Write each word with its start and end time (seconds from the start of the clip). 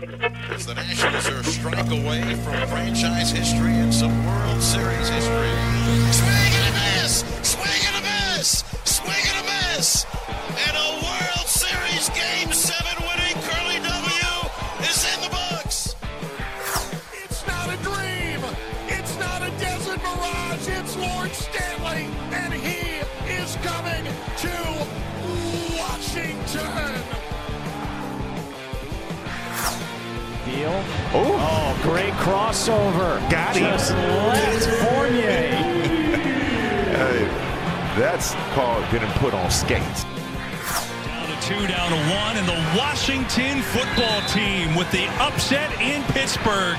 As 0.00 0.64
the 0.64 0.74
Nationals 0.74 1.28
are 1.28 1.40
a 1.40 1.44
strike 1.44 1.90
away 1.90 2.22
from 2.44 2.54
franchise 2.68 3.32
history 3.32 3.72
and 3.72 3.92
some 3.92 4.24
World 4.26 4.62
Series 4.62 5.08
history. 5.08 5.50
Swing 6.12 6.54
and 6.54 6.68
a 6.68 7.02
miss! 7.02 7.47
Crossover. 32.28 33.18
Got 33.30 33.56
him. 33.56 33.64
Just 33.64 33.92
left 33.92 34.66
Fournier. 34.82 35.74
Hey, 36.98 37.24
that's 37.96 38.34
called 38.54 38.84
getting 38.90 39.10
put 39.20 39.32
on 39.32 39.48
skates. 39.52 40.02
Down 40.02 41.28
to 41.28 41.46
two, 41.46 41.66
down 41.68 41.90
to 41.90 41.96
one, 42.12 42.36
and 42.36 42.48
the 42.48 42.76
Washington 42.76 43.62
football 43.62 44.20
team 44.22 44.74
with 44.74 44.90
the 44.90 45.06
upset 45.22 45.70
in 45.80 46.02
Pittsburgh. 46.12 46.74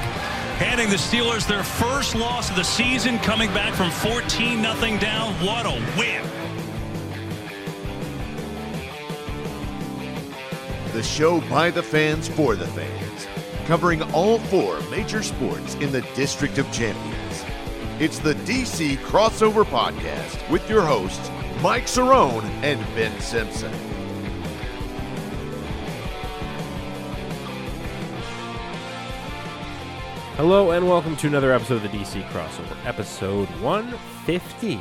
Handing 0.58 0.90
the 0.90 0.98
Steelers 0.98 1.48
their 1.48 1.64
first 1.64 2.16
loss 2.16 2.50
of 2.50 2.58
the 2.58 2.66
season, 2.66 3.18
coming 3.20 3.48
back 3.54 3.74
from 3.74 3.92
14 3.92 4.62
0 4.62 5.00
down. 5.00 5.34
What 5.36 5.66
a 5.66 5.82
win! 5.98 6.22
The 10.92 11.04
show 11.04 11.40
by 11.50 11.72
the 11.72 11.84
fans 11.84 12.28
for 12.28 12.58
the 12.58 12.68
fans, 12.68 13.28
covering 13.70 14.02
all 14.14 14.40
four 14.40 14.80
major 14.90 15.22
sports 15.22 15.76
in 15.76 15.92
the 15.92 16.02
District 16.16 16.58
of 16.58 16.66
Champions. 16.72 17.46
It's 18.00 18.18
the 18.18 18.34
DC 18.34 18.98
Crossover 18.98 19.64
Podcast 19.64 20.50
with 20.50 20.68
your 20.68 20.82
hosts, 20.82 21.30
Mike 21.62 21.86
Cerrone 21.86 22.46
and 22.64 22.80
Ben 22.96 23.22
Simpson. 23.22 23.72
Hello 30.36 30.72
and 30.72 30.90
welcome 30.90 31.16
to 31.18 31.28
another 31.28 31.54
episode 31.54 31.76
of 31.76 31.84
the 31.84 31.90
DC 31.90 32.28
Crossover, 32.30 32.76
episode 32.88 33.50
150. 33.62 34.80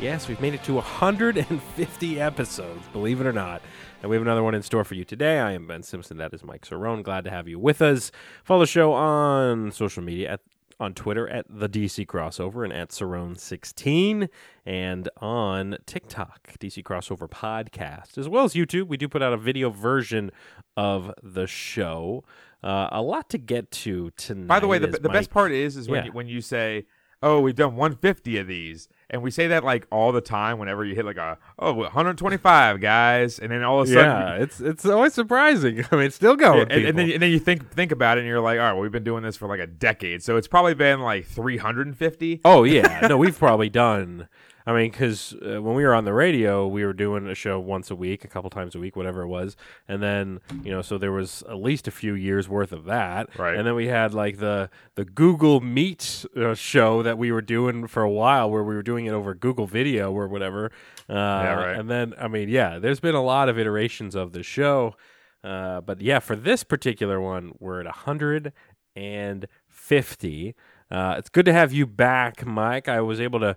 Yes, 0.00 0.26
we've 0.26 0.40
made 0.40 0.54
it 0.54 0.64
to 0.64 0.74
150 0.74 2.20
episodes, 2.20 2.88
believe 2.88 3.20
it 3.20 3.26
or 3.28 3.32
not. 3.32 3.62
And 4.06 4.10
we 4.12 4.14
have 4.14 4.22
another 4.22 4.44
one 4.44 4.54
in 4.54 4.62
store 4.62 4.84
for 4.84 4.94
you 4.94 5.04
today. 5.04 5.40
I 5.40 5.50
am 5.50 5.66
Ben 5.66 5.82
Simpson. 5.82 6.16
That 6.18 6.32
is 6.32 6.44
Mike 6.44 6.64
Cerrone. 6.64 7.02
Glad 7.02 7.24
to 7.24 7.30
have 7.30 7.48
you 7.48 7.58
with 7.58 7.82
us. 7.82 8.12
Follow 8.44 8.60
the 8.60 8.66
show 8.68 8.92
on 8.92 9.72
social 9.72 10.00
media 10.00 10.34
at 10.34 10.40
on 10.78 10.94
Twitter 10.94 11.28
at 11.28 11.44
the 11.50 11.68
DC 11.68 12.06
Crossover 12.06 12.62
and 12.62 12.72
at 12.72 12.90
Cerrone16 12.90 14.28
and 14.64 15.08
on 15.20 15.78
TikTok, 15.86 16.52
DC 16.60 16.84
Crossover 16.84 17.28
Podcast, 17.28 18.16
as 18.16 18.28
well 18.28 18.44
as 18.44 18.54
YouTube. 18.54 18.86
We 18.86 18.96
do 18.96 19.08
put 19.08 19.22
out 19.22 19.32
a 19.32 19.36
video 19.36 19.70
version 19.70 20.30
of 20.76 21.12
the 21.20 21.48
show. 21.48 22.22
Uh, 22.62 22.86
a 22.92 23.02
lot 23.02 23.28
to 23.30 23.38
get 23.38 23.72
to 23.72 24.12
tonight. 24.16 24.46
By 24.46 24.60
the 24.60 24.68
way, 24.68 24.78
the, 24.78 24.86
the 24.86 25.08
best 25.08 25.30
part 25.30 25.50
is 25.50 25.76
is 25.76 25.88
when 25.88 26.02
Yeah. 26.02 26.04
you, 26.06 26.12
when 26.12 26.28
you 26.28 26.40
say, 26.40 26.86
"Oh, 27.24 27.40
we've 27.40 27.56
done 27.56 27.74
150 27.74 28.38
of 28.38 28.46
these," 28.46 28.88
and 29.08 29.22
we 29.22 29.30
say 29.30 29.46
that 29.48 29.62
like 29.64 29.86
all 29.90 30.12
the 30.12 30.20
time. 30.20 30.58
Whenever 30.58 30.84
you 30.84 30.94
hit 30.94 31.04
like 31.04 31.16
a 31.16 31.38
oh 31.58 31.72
125 31.72 32.80
guys, 32.80 33.38
and 33.38 33.50
then 33.50 33.62
all 33.62 33.80
of 33.80 33.88
a 33.88 33.92
sudden, 33.92 34.10
Yeah, 34.10 34.34
it's 34.42 34.60
it's 34.60 34.84
always 34.84 35.14
surprising. 35.14 35.84
I 35.92 35.96
mean, 35.96 36.06
it's 36.06 36.16
still 36.16 36.36
going. 36.36 36.70
and, 36.70 36.84
and 36.86 36.98
then 36.98 37.10
and 37.10 37.22
then 37.22 37.30
you 37.30 37.38
think 37.38 37.70
think 37.70 37.92
about 37.92 38.18
it, 38.18 38.22
and 38.22 38.28
you're 38.28 38.40
like, 38.40 38.58
"All 38.58 38.64
right, 38.64 38.72
well, 38.72 38.82
we've 38.82 38.92
been 38.92 39.04
doing 39.04 39.22
this 39.22 39.36
for 39.36 39.48
like 39.48 39.60
a 39.60 39.66
decade, 39.66 40.22
so 40.22 40.36
it's 40.36 40.48
probably 40.48 40.74
been 40.74 41.00
like 41.00 41.26
350." 41.26 42.40
Oh 42.44 42.64
yeah, 42.64 43.06
no, 43.08 43.16
we've 43.16 43.38
probably 43.38 43.68
done. 43.68 44.28
I 44.66 44.72
mean, 44.72 44.90
because 44.90 45.32
uh, 45.34 45.62
when 45.62 45.76
we 45.76 45.84
were 45.84 45.94
on 45.94 46.04
the 46.04 46.12
radio, 46.12 46.66
we 46.66 46.84
were 46.84 46.92
doing 46.92 47.28
a 47.28 47.36
show 47.36 47.60
once 47.60 47.88
a 47.90 47.94
week, 47.94 48.24
a 48.24 48.28
couple 48.28 48.50
times 48.50 48.74
a 48.74 48.80
week, 48.80 48.96
whatever 48.96 49.22
it 49.22 49.28
was, 49.28 49.56
and 49.86 50.02
then 50.02 50.40
you 50.64 50.72
know, 50.72 50.82
so 50.82 50.98
there 50.98 51.12
was 51.12 51.44
at 51.48 51.62
least 51.62 51.86
a 51.86 51.92
few 51.92 52.14
years 52.14 52.48
worth 52.48 52.72
of 52.72 52.84
that, 52.86 53.28
Right. 53.38 53.56
And 53.56 53.66
then 53.66 53.74
we 53.74 53.86
had 53.86 54.14
like 54.14 54.38
the 54.38 54.70
the 54.94 55.04
Google 55.04 55.60
Meet 55.60 56.24
uh, 56.36 56.54
show 56.54 57.02
that 57.02 57.18
we 57.18 57.30
were 57.30 57.42
doing 57.42 57.86
for 57.86 58.02
a 58.02 58.10
while, 58.10 58.50
where 58.50 58.64
we 58.64 58.74
were 58.74 58.82
doing 58.82 59.06
it 59.06 59.12
over 59.12 59.34
Google 59.34 59.66
Video 59.66 60.10
or 60.12 60.28
whatever. 60.28 60.70
Uh, 61.08 61.14
right. 61.14 61.76
And 61.76 61.88
then, 61.88 62.14
I 62.18 62.26
mean, 62.26 62.48
yeah, 62.48 62.80
there's 62.80 62.98
been 63.00 63.14
a 63.14 63.22
lot 63.22 63.48
of 63.48 63.56
iterations 63.58 64.16
of 64.16 64.32
the 64.32 64.42
show, 64.42 64.96
uh, 65.44 65.80
but 65.80 66.00
yeah, 66.00 66.18
for 66.18 66.34
this 66.34 66.64
particular 66.64 67.20
one, 67.20 67.52
we're 67.60 67.78
at 67.80 67.86
150. 67.86 70.54
Uh, 70.88 71.14
it's 71.18 71.28
good 71.28 71.44
to 71.44 71.52
have 71.52 71.72
you 71.72 71.86
back, 71.86 72.44
Mike. 72.44 72.88
I 72.88 73.00
was 73.00 73.20
able 73.20 73.38
to 73.40 73.56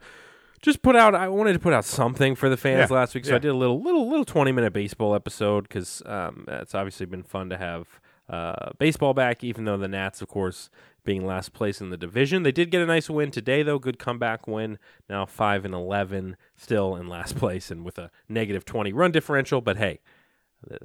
just 0.62 0.82
put 0.82 0.96
out. 0.96 1.16
I 1.16 1.28
wanted 1.28 1.54
to 1.54 1.60
put 1.60 1.74
out 1.74 1.86
something 1.86 2.36
for 2.36 2.50
the 2.50 2.58
fans 2.58 2.90
Yeah, 2.90 2.96
last 2.96 3.16
week, 3.16 3.26
so 3.26 3.36
I 3.36 3.40
did 3.40 3.50
a 3.50 3.56
little, 3.56 3.82
little, 3.82 4.10
little 4.10 4.26
20 4.26 4.52
minute 4.52 4.74
baseball 4.74 5.16
episode 5.16 5.68
because 5.68 6.02
um, 6.06 6.46
it's 6.48 6.76
obviously 6.76 7.06
been 7.06 7.24
fun 7.24 7.50
to 7.50 7.58
have 7.58 7.88
uh, 8.30 8.72
baseball 8.78 9.14
back. 9.14 9.44
Even 9.44 9.66
though 9.66 9.78
the 9.78 9.88
Nats, 9.88 10.22
of 10.22 10.28
course, 10.28 10.70
being 11.04 11.26
last 11.26 11.54
place 11.54 11.82
in 11.82 11.90
the 11.90 11.98
division, 11.98 12.44
they 12.44 12.52
did 12.52 12.72
get 12.72 12.82
a 12.82 12.86
nice 12.86 13.10
win 13.10 13.32
today, 13.32 13.64
though. 13.64 13.80
Good 13.80 14.00
comeback 14.00 14.48
win. 14.48 14.78
Now 15.10 15.26
five 15.26 15.66
and 15.66 15.74
11, 15.74 16.36
still 16.56 16.96
in 16.96 17.08
last 17.08 17.36
place 17.38 17.72
and 17.72 17.84
with 17.84 17.98
a 17.98 18.12
negative 18.28 18.66
20 18.66 18.94
run 18.94 19.12
differential. 19.12 19.62
But 19.62 19.78
hey, 19.78 20.00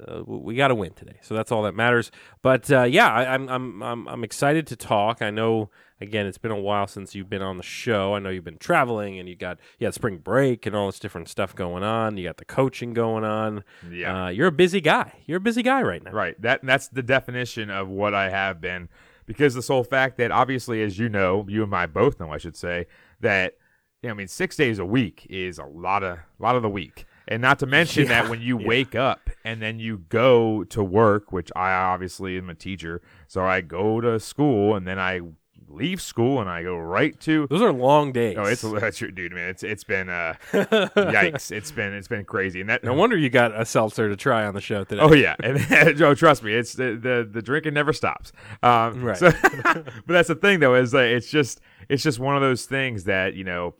uh, 0.07 0.23
we 0.25 0.55
got 0.55 0.69
to 0.69 0.75
win 0.75 0.93
today, 0.93 1.17
so 1.21 1.35
that's 1.35 1.51
all 1.51 1.63
that 1.63 1.75
matters. 1.75 2.11
But 2.41 2.71
uh, 2.71 2.83
yeah, 2.83 3.11
I, 3.11 3.33
I'm 3.33 3.49
I'm 3.49 3.83
I'm 3.83 4.07
I'm 4.07 4.23
excited 4.23 4.67
to 4.67 4.75
talk. 4.75 5.21
I 5.21 5.31
know 5.31 5.69
again, 6.01 6.25
it's 6.25 6.37
been 6.37 6.51
a 6.51 6.59
while 6.59 6.87
since 6.87 7.15
you've 7.15 7.29
been 7.29 7.41
on 7.41 7.57
the 7.57 7.63
show. 7.63 8.15
I 8.15 8.19
know 8.19 8.29
you've 8.29 8.43
been 8.43 8.57
traveling, 8.57 9.19
and 9.19 9.27
you 9.29 9.35
got 9.35 9.59
you 9.79 9.85
had 9.85 9.93
spring 9.93 10.17
break 10.17 10.65
and 10.65 10.75
all 10.75 10.87
this 10.87 10.99
different 10.99 11.29
stuff 11.29 11.55
going 11.55 11.83
on. 11.83 12.17
You 12.17 12.23
got 12.25 12.37
the 12.37 12.45
coaching 12.45 12.93
going 12.93 13.23
on. 13.23 13.63
Yeah. 13.89 14.25
uh, 14.25 14.29
you're 14.29 14.47
a 14.47 14.51
busy 14.51 14.81
guy. 14.81 15.13
You're 15.25 15.37
a 15.37 15.41
busy 15.41 15.63
guy 15.63 15.81
right 15.81 16.03
now. 16.03 16.11
Right. 16.11 16.39
That 16.41 16.61
that's 16.63 16.87
the 16.87 17.03
definition 17.03 17.69
of 17.69 17.87
what 17.87 18.13
I 18.13 18.29
have 18.29 18.61
been. 18.61 18.89
Because 19.25 19.55
the 19.55 19.63
sole 19.63 19.83
fact 19.83 20.17
that 20.17 20.31
obviously, 20.31 20.83
as 20.83 20.99
you 20.99 21.09
know, 21.09 21.45
you 21.49 21.63
and 21.63 21.73
I 21.73 21.87
both 21.87 22.19
know, 22.19 22.31
I 22.31 22.37
should 22.37 22.55
say, 22.55 22.85
that 23.21 23.55
you 24.03 24.09
know, 24.09 24.13
I 24.13 24.17
mean, 24.17 24.27
six 24.27 24.55
days 24.55 24.77
a 24.77 24.85
week 24.85 25.25
is 25.31 25.57
a 25.57 25.65
lot 25.65 26.03
of 26.03 26.19
lot 26.37 26.55
of 26.55 26.61
the 26.61 26.69
week. 26.69 27.05
And 27.27 27.41
not 27.41 27.57
to 27.59 27.65
mention 27.65 28.03
Yeah, 28.03 28.21
that 28.21 28.29
when 28.29 28.39
you 28.39 28.59
yeah. 28.59 28.67
wake 28.67 28.93
up 28.93 29.31
and 29.43 29.59
then 29.59 29.79
you 29.79 29.97
go 30.09 30.63
to 30.65 30.83
work, 30.83 31.31
which 31.31 31.49
I 31.55 31.71
obviously 31.71 32.37
am 32.37 32.51
a 32.51 32.53
teacher, 32.53 33.01
so 33.27 33.43
I 33.43 33.61
go 33.61 33.99
to 33.99 34.19
school 34.19 34.75
and 34.75 34.87
then 34.87 34.99
I 34.99 35.21
leave 35.67 36.01
school 36.01 36.39
and 36.39 36.49
I 36.49 36.63
go 36.63 36.77
right 36.77 37.19
to 37.21 37.47
Those 37.49 37.61
are 37.61 37.71
long 37.73 38.11
days. 38.11 38.37
Oh, 38.39 38.43
it's 38.45 38.61
that's 38.79 39.01
your 39.01 39.11
dude, 39.11 39.33
man. 39.33 39.49
It's 39.49 39.63
it's 39.63 39.83
been 39.83 40.09
uh 40.09 40.35
yikes. 40.53 41.51
It's 41.51 41.71
been 41.71 41.93
it's 41.93 42.07
been 42.07 42.23
crazy. 42.25 42.61
And 42.61 42.69
that 42.69 42.83
no 42.83 42.93
wonder 42.93 43.17
you 43.17 43.29
got 43.29 43.59
a 43.59 43.65
seltzer 43.65 44.07
to 44.09 44.15
try 44.15 44.45
on 44.45 44.53
the 44.53 44.61
show 44.61 44.83
today. 44.83 45.01
Oh 45.01 45.13
yeah, 45.13 45.35
and 45.43 45.97
Joe, 45.97 46.13
trust 46.15 46.43
me, 46.43 46.53
it's 46.53 46.73
the 46.73 46.95
the, 46.95 47.27
the 47.29 47.41
drinking 47.41 47.73
never 47.73 47.93
stops. 47.93 48.31
Um, 48.63 49.03
Right. 49.03 49.17
so- 49.17 49.31
but 49.63 50.07
that's 50.07 50.27
the 50.27 50.35
thing, 50.35 50.59
though, 50.59 50.75
is 50.75 50.91
that 50.91 51.05
it's 51.09 51.29
just 51.29 51.61
it's 51.89 52.03
just 52.03 52.19
one 52.19 52.35
of 52.35 52.41
those 52.41 52.65
things 52.65 53.05
that 53.05 53.33
you 53.33 53.43
know. 53.43 53.73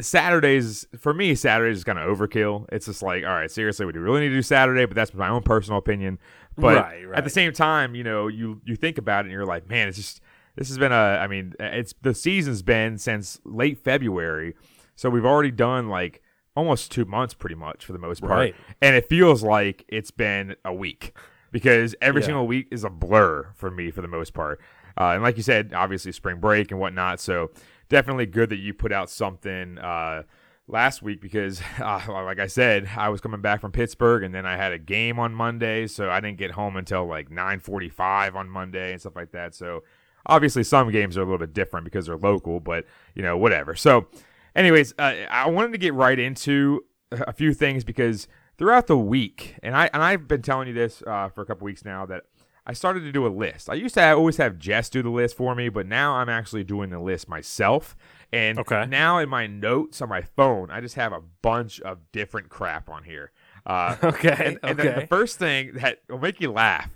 Saturdays 0.00 0.86
for 0.98 1.12
me, 1.12 1.34
Saturdays 1.34 1.78
is 1.78 1.84
kind 1.84 1.98
of 1.98 2.16
overkill. 2.16 2.66
It's 2.72 2.86
just 2.86 3.02
like, 3.02 3.24
all 3.24 3.30
right, 3.30 3.50
seriously, 3.50 3.86
we 3.86 3.92
do 3.92 4.00
really 4.00 4.20
need 4.22 4.30
to 4.30 4.34
do 4.36 4.42
Saturday, 4.42 4.86
but 4.86 4.94
that's 4.94 5.12
my 5.14 5.28
own 5.28 5.42
personal 5.42 5.78
opinion. 5.78 6.18
But 6.56 6.76
Right, 6.76 7.04
at 7.14 7.24
the 7.24 7.30
same 7.30 7.52
time, 7.52 7.94
you 7.94 8.04
know, 8.04 8.28
you 8.28 8.60
you 8.64 8.76
think 8.76 8.96
about 8.98 9.20
it 9.20 9.26
and 9.26 9.32
you're 9.32 9.44
like, 9.46 9.68
man, 9.68 9.88
it's 9.88 9.96
just 9.98 10.20
this 10.56 10.68
has 10.68 10.78
been 10.78 10.92
a. 10.92 10.94
I 10.94 11.26
mean, 11.26 11.54
it's 11.58 11.94
the 12.02 12.14
season's 12.14 12.62
been 12.62 12.98
since 12.98 13.40
late 13.44 13.78
February, 13.78 14.54
so 14.96 15.10
we've 15.10 15.24
already 15.24 15.50
done 15.50 15.88
like 15.88 16.22
almost 16.56 16.92
two 16.92 17.04
months, 17.04 17.34
pretty 17.34 17.56
much 17.56 17.84
for 17.84 17.92
the 17.92 17.98
most 17.98 18.20
part, 18.20 18.30
Right. 18.32 18.54
and 18.80 18.94
it 18.94 19.08
feels 19.08 19.42
like 19.42 19.84
it's 19.88 20.12
been 20.12 20.54
a 20.64 20.72
week 20.72 21.16
because 21.50 21.96
every 22.00 22.20
Yeah. 22.20 22.26
single 22.26 22.46
week 22.46 22.68
is 22.70 22.84
a 22.84 22.90
blur 22.90 23.48
for 23.54 23.70
me 23.70 23.90
for 23.90 24.00
the 24.02 24.08
most 24.08 24.34
part. 24.34 24.60
Uh, 24.96 25.10
and 25.14 25.22
like 25.24 25.36
you 25.36 25.42
said, 25.42 25.72
obviously 25.74 26.12
spring 26.12 26.38
break 26.38 26.70
and 26.70 26.78
whatnot. 26.78 27.18
So 27.18 27.50
definitely 27.88 28.26
good 28.26 28.50
that 28.50 28.58
you 28.58 28.72
put 28.72 28.92
out 28.92 29.10
something 29.10 29.78
uh, 29.78 30.22
last 30.68 31.02
week 31.02 31.20
because, 31.20 31.60
uh, 31.80 32.00
like 32.08 32.38
I 32.38 32.46
said, 32.46 32.88
I 32.96 33.08
was 33.08 33.20
coming 33.20 33.40
back 33.40 33.60
from 33.60 33.72
Pittsburgh 33.72 34.22
and 34.22 34.32
then 34.32 34.46
I 34.46 34.56
had 34.56 34.72
a 34.72 34.78
game 34.78 35.18
on 35.18 35.34
Monday, 35.34 35.88
so 35.88 36.08
I 36.08 36.20
didn't 36.20 36.38
get 36.38 36.52
home 36.52 36.76
until 36.76 37.04
like 37.06 37.28
9:45 37.30 38.36
on 38.36 38.48
Monday 38.48 38.92
and 38.92 39.00
stuff 39.00 39.16
like 39.16 39.32
that. 39.32 39.56
So 39.56 39.82
obviously 40.26 40.64
some 40.64 40.90
games 40.90 41.16
are 41.16 41.22
a 41.22 41.24
little 41.24 41.38
bit 41.38 41.52
different 41.54 41.84
because 41.84 42.06
they're 42.06 42.16
local, 42.16 42.60
but 42.60 42.84
you 43.14 43.22
know 43.22 43.36
whatever. 43.36 43.74
So, 43.74 44.06
anyways, 44.54 44.94
uh, 44.98 45.14
I 45.30 45.48
wanted 45.48 45.72
to 45.72 45.78
get 45.78 45.94
right 45.94 46.18
into 46.18 46.84
a 47.12 47.32
few 47.32 47.54
things 47.54 47.84
because 47.84 48.28
throughout 48.58 48.86
the 48.86 48.98
week, 48.98 49.56
and 49.62 49.76
I 49.76 49.90
and 49.92 50.02
I've 50.02 50.26
been 50.28 50.42
telling 50.42 50.68
you 50.68 50.74
this 50.74 51.02
uh, 51.06 51.28
for 51.28 51.42
a 51.42 51.46
couple 51.46 51.64
weeks 51.64 51.84
now 51.84 52.06
that 52.06 52.24
I 52.66 52.72
started 52.72 53.00
to 53.00 53.12
do 53.12 53.26
a 53.26 53.28
list. 53.28 53.68
I 53.68 53.74
used 53.74 53.94
to 53.96 54.12
always 54.14 54.38
have 54.38 54.58
Jess 54.58 54.88
do 54.88 55.02
the 55.02 55.10
list 55.10 55.36
for 55.36 55.54
me, 55.54 55.68
but 55.68 55.86
now 55.86 56.14
I'm 56.14 56.30
actually 56.30 56.64
doing 56.64 56.88
the 56.90 56.98
list 56.98 57.28
myself. 57.28 57.94
And 58.32 58.58
Okay. 58.58 58.86
now 58.86 59.18
in 59.18 59.28
my 59.28 59.46
notes 59.46 60.00
on 60.00 60.08
my 60.08 60.22
phone, 60.22 60.70
I 60.70 60.80
just 60.80 60.94
have 60.94 61.12
a 61.12 61.20
bunch 61.42 61.80
of 61.82 61.98
different 62.10 62.48
crap 62.48 62.88
on 62.88 63.04
here. 63.04 63.32
Uh, 63.66 63.96
Okay, 64.02 64.34
And, 64.46 64.58
and 64.62 64.78
then 64.78 64.88
okay. 64.88 65.00
the 65.02 65.06
first 65.06 65.38
thing 65.38 65.72
that 65.74 66.00
will 66.08 66.18
make 66.18 66.40
you 66.40 66.50
laugh 66.52 66.88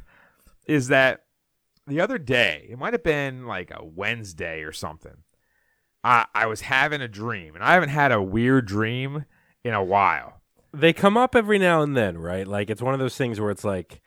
is 0.66 0.88
that 0.88 1.25
the 1.88 2.00
other 2.00 2.19
day, 2.19 2.69
it 2.70 2.79
might 2.79 2.93
have 2.93 3.02
been 3.02 3.46
like 3.46 3.70
a 3.70 3.85
Wednesday 3.85 4.62
or 4.62 4.73
something. 4.73 5.25
I 6.05 6.26
I 6.35 6.46
was 6.46 6.62
having 6.62 7.00
a 7.00 7.08
dream, 7.08 7.55
and 7.55 7.64
I 7.64 7.75
haven't 7.75 7.90
had 7.90 8.12
a 8.12 8.23
weird 8.23 8.67
dream 8.67 9.25
in 9.64 9.75
a 9.75 9.82
while. 9.82 10.40
They 10.73 10.93
come 10.93 11.17
up 11.17 11.35
every 11.35 11.58
now 11.58 11.82
and 11.82 11.96
then, 11.96 12.19
right? 12.19 12.46
Like 12.46 12.70
it's 12.70 12.82
one 12.82 12.94
of 12.94 13.00
those 13.00 13.17
things 13.17 13.40
where 13.40 13.50
it's 13.50 13.64
like 13.64 14.00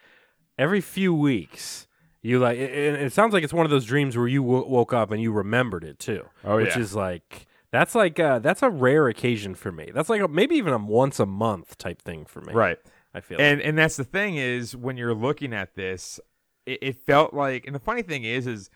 every 0.58 0.82
few 0.82 1.14
weeks 1.14 1.88
you 2.22 2.40
like. 2.40 2.58
It, 2.58 2.72
it 2.72 3.14
sounds 3.14 3.34
like 3.34 3.44
it's 3.44 3.54
one 3.54 3.66
of 3.66 3.72
those 3.72 3.86
dreams 3.86 4.16
where 4.16 4.28
you 4.28 4.42
w- 4.42 4.68
woke 4.68 4.94
up 4.94 5.12
and 5.12 5.22
you 5.22 5.32
remembered 5.32 5.84
it 5.84 6.00
too. 6.00 6.26
Oh, 6.44 6.58
which 6.58 6.76
yeah. 6.76 6.82
is 6.82 6.96
like 6.96 7.48
that's 7.72 7.96
like 7.96 8.20
uh, 8.20 8.40
that's 8.40 8.62
a 8.62 8.70
rare 8.70 9.08
occasion 9.08 9.56
for 9.56 9.72
me. 9.72 9.92
That's 9.94 10.10
like 10.10 10.22
a, 10.22 10.28
maybe 10.28 10.56
even 10.56 10.74
a 10.74 10.78
once 10.78 11.20
a 11.20 11.26
month 11.26 11.78
type 11.78 12.02
thing 12.02 12.26
for 12.26 12.42
me. 12.42 12.54
Right. 12.54 12.78
I 13.14 13.22
feel. 13.22 13.40
And 13.40 13.62
and 13.62 13.78
that's 13.78 13.98
the 13.98 14.04
thing 14.04 14.38
is 14.38 14.76
when 14.76 14.98
you're 14.98 15.14
looking 15.14 15.54
at 15.54 15.76
this, 15.76 16.20
it, 16.66 16.80
it 16.82 17.06
felt 17.06 17.34
like 17.34 17.66
and 17.66 17.76
the 17.76 17.80
funny 17.80 18.02
thing 18.02 18.24
is 18.24 18.48
is 18.48 18.70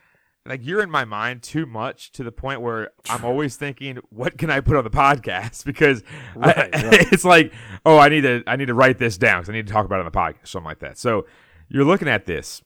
like 0.48 0.64
you're 0.64 0.84
in 0.84 0.92
my 0.92 1.06
mind 1.06 1.42
too 1.42 1.66
much 1.66 2.12
to 2.12 2.24
the 2.24 2.32
point 2.32 2.62
where 2.62 2.92
I'm 3.10 3.26
always 3.26 3.56
thinking, 3.56 3.98
what 4.10 4.38
can 4.38 4.52
I 4.52 4.60
put 4.60 4.78
on 4.78 4.84
the 4.84 4.92
podcast? 4.92 5.66
Because 5.72 6.04
I- 6.36 6.38
Right, 6.38 6.56
right. 6.76 7.12
it's 7.14 7.26
like, 7.26 7.52
oh, 7.86 7.98
I 7.98 8.10
need 8.10 8.22
to 8.22 8.44
I 8.46 8.56
need 8.56 8.68
to 8.68 8.76
write 8.76 8.98
this 9.00 9.18
down 9.18 9.40
because 9.42 9.50
I 9.50 9.54
need 9.54 9.66
to 9.68 9.74
talk 9.74 9.86
about 9.86 9.98
it 9.98 10.06
on 10.06 10.06
the 10.06 10.12
podcast, 10.12 10.48
something 10.50 10.68
like 10.68 10.80
that. 10.80 10.98
So 11.00 11.26
you're 11.68 11.84
looking 11.86 12.08
at 12.08 12.26
this. 12.28 12.62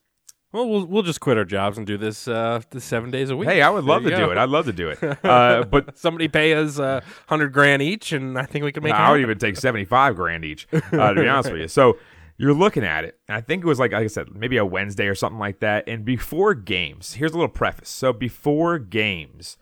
well, 0.51 0.67
we'll 0.67 0.85
we'll 0.87 1.03
just 1.03 1.21
quit 1.21 1.37
our 1.37 1.45
jobs 1.45 1.77
and 1.77 1.87
do 1.87 1.95
this 1.97 2.27
uh, 2.27 2.59
this 2.71 2.83
seven 2.83 3.11
days 3.11 3.29
a 3.29 3.37
week. 3.37 3.47
Hey, 3.47 3.61
I 3.61 3.69
would 3.69 3.85
love 3.85 4.03
to 4.03 4.09
you 4.09 4.15
do 4.17 4.29
it. 4.31 4.37
I'd 4.37 4.49
love 4.49 4.65
to 4.65 4.73
do 4.73 4.89
it. 4.89 4.99
Uh, 5.23 5.63
but 5.63 5.97
Somebody 5.97 6.27
pay 6.27 6.53
us 6.55 6.79
a 6.79 7.01
hundred 7.27 7.53
grand 7.53 7.81
each, 7.81 8.11
and 8.11 8.37
I 8.37 8.43
think 8.45 8.65
we 8.65 8.73
can 8.73 8.83
make. 8.83 8.91
it 8.93 8.99
I 8.99 9.11
would 9.11 9.21
even 9.21 9.37
take 9.37 9.55
75 9.55 10.15
grand 10.17 10.43
each, 10.43 10.67
uh, 10.73 11.13
to 11.13 11.21
be 11.21 11.27
honest 11.29 11.51
with 11.51 11.61
you. 11.61 11.67
So 11.69 11.97
you're 12.39 12.53
looking 12.53 12.85
at 12.85 13.03
it, 13.03 13.19
and 13.27 13.35
I 13.35 13.41
think 13.41 13.63
it 13.63 13.67
was 13.67 13.79
like, 13.79 13.91
like 13.91 14.05
I 14.05 14.07
said, 14.07 14.33
maybe 14.33 14.55
a 14.55 14.65
Wednesday 14.65 15.07
or 15.07 15.13
something 15.13 15.39
like 15.39 15.59
that. 15.59 15.83
And 15.89 16.05
before 16.05 16.53
games, 16.53 17.15
here's 17.15 17.33
a 17.33 17.35
little 17.35 17.49
preface. 17.49 17.89
So 17.89 18.13
before 18.13 18.79
games, 18.79 19.57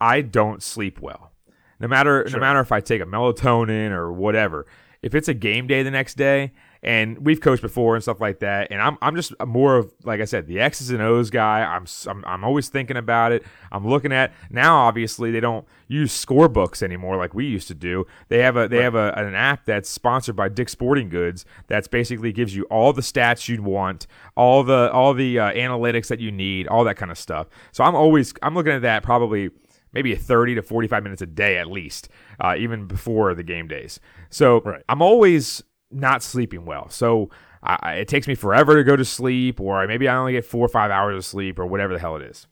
I 0.00 0.22
don't 0.22 0.60
sleep 0.60 1.00
well. 1.00 1.30
No 1.78 1.86
matter 1.86 2.26
no 2.32 2.40
matter 2.40 2.58
if 2.58 2.72
I 2.72 2.80
take 2.80 3.00
a 3.00 3.06
melatonin 3.06 3.92
or 3.92 4.12
whatever. 4.12 4.66
If 5.02 5.14
it's 5.14 5.28
a 5.28 5.34
game 5.34 5.68
day 5.68 5.84
the 5.84 5.90
next 5.92 6.16
day, 6.16 6.52
and 6.86 7.18
we've 7.26 7.40
coached 7.40 7.62
before 7.62 7.96
and 7.96 8.02
stuff 8.02 8.20
like 8.20 8.38
that, 8.38 8.68
and 8.70 8.80
I'm 8.80 8.96
I'm 9.02 9.16
just 9.16 9.32
more 9.44 9.76
of 9.76 9.92
like 10.04 10.20
I 10.20 10.24
said, 10.24 10.46
the 10.46 10.60
X's 10.60 10.90
and 10.90 11.02
O's 11.02 11.30
guy. 11.30 11.62
I'm 11.62 11.84
I'm, 12.06 12.24
I'm 12.24 12.44
always 12.44 12.68
thinking 12.68 12.96
about 12.96 13.32
it. 13.32 13.44
I'm 13.72 13.86
looking 13.86 14.12
at 14.12 14.32
now. 14.50 14.76
Obviously, 14.76 15.32
they 15.32 15.40
don't 15.40 15.66
use 15.88 16.12
scorebooks 16.24 16.82
anymore 16.82 17.16
like 17.16 17.34
we 17.34 17.44
used 17.44 17.66
to 17.68 17.74
do. 17.74 18.06
They 18.28 18.38
have 18.38 18.56
a 18.56 18.68
they 18.68 18.82
have 18.82 18.94
a, 18.94 19.12
an 19.16 19.34
app 19.34 19.64
that's 19.64 19.90
sponsored 19.90 20.36
by 20.36 20.48
Dick's 20.48 20.72
Sporting 20.72 21.08
Goods 21.08 21.44
that's 21.66 21.88
basically 21.88 22.32
gives 22.32 22.54
you 22.54 22.62
all 22.64 22.92
the 22.92 23.02
stats 23.02 23.48
you'd 23.48 23.60
want, 23.60 24.06
all 24.36 24.62
the 24.62 24.90
all 24.92 25.12
the 25.12 25.40
uh, 25.40 25.52
analytics 25.52 26.06
that 26.06 26.20
you 26.20 26.30
need, 26.30 26.68
all 26.68 26.84
that 26.84 26.96
kind 26.96 27.10
of 27.10 27.18
stuff. 27.18 27.48
So 27.72 27.82
I'm 27.82 27.96
always 27.96 28.32
I'm 28.42 28.54
looking 28.54 28.72
at 28.72 28.82
that 28.82 29.02
probably 29.02 29.50
maybe 29.92 30.14
30 30.14 30.56
to 30.56 30.62
45 30.62 31.02
minutes 31.02 31.22
a 31.22 31.26
day 31.26 31.56
at 31.56 31.68
least, 31.68 32.10
uh, 32.38 32.54
even 32.58 32.86
before 32.86 33.34
the 33.34 33.42
game 33.42 33.66
days. 33.66 33.98
So 34.30 34.60
Right. 34.60 34.82
I'm 34.88 35.00
always 35.00 35.62
not 35.90 36.22
sleeping 36.22 36.64
well. 36.64 36.88
So 36.88 37.30
I, 37.62 37.94
it 37.94 38.08
takes 38.08 38.28
me 38.28 38.34
forever 38.34 38.76
to 38.76 38.84
go 38.84 38.96
to 38.96 39.04
sleep, 39.04 39.60
or 39.60 39.86
maybe 39.86 40.08
I 40.08 40.16
only 40.16 40.32
get 40.32 40.44
four 40.44 40.64
or 40.64 40.68
five 40.68 40.90
hours 40.90 41.16
of 41.16 41.24
sleep, 41.24 41.58
or 41.58 41.66
whatever 41.66 41.92
the 41.92 41.98
hell 41.98 42.16
it 42.16 42.22
is. 42.22 42.46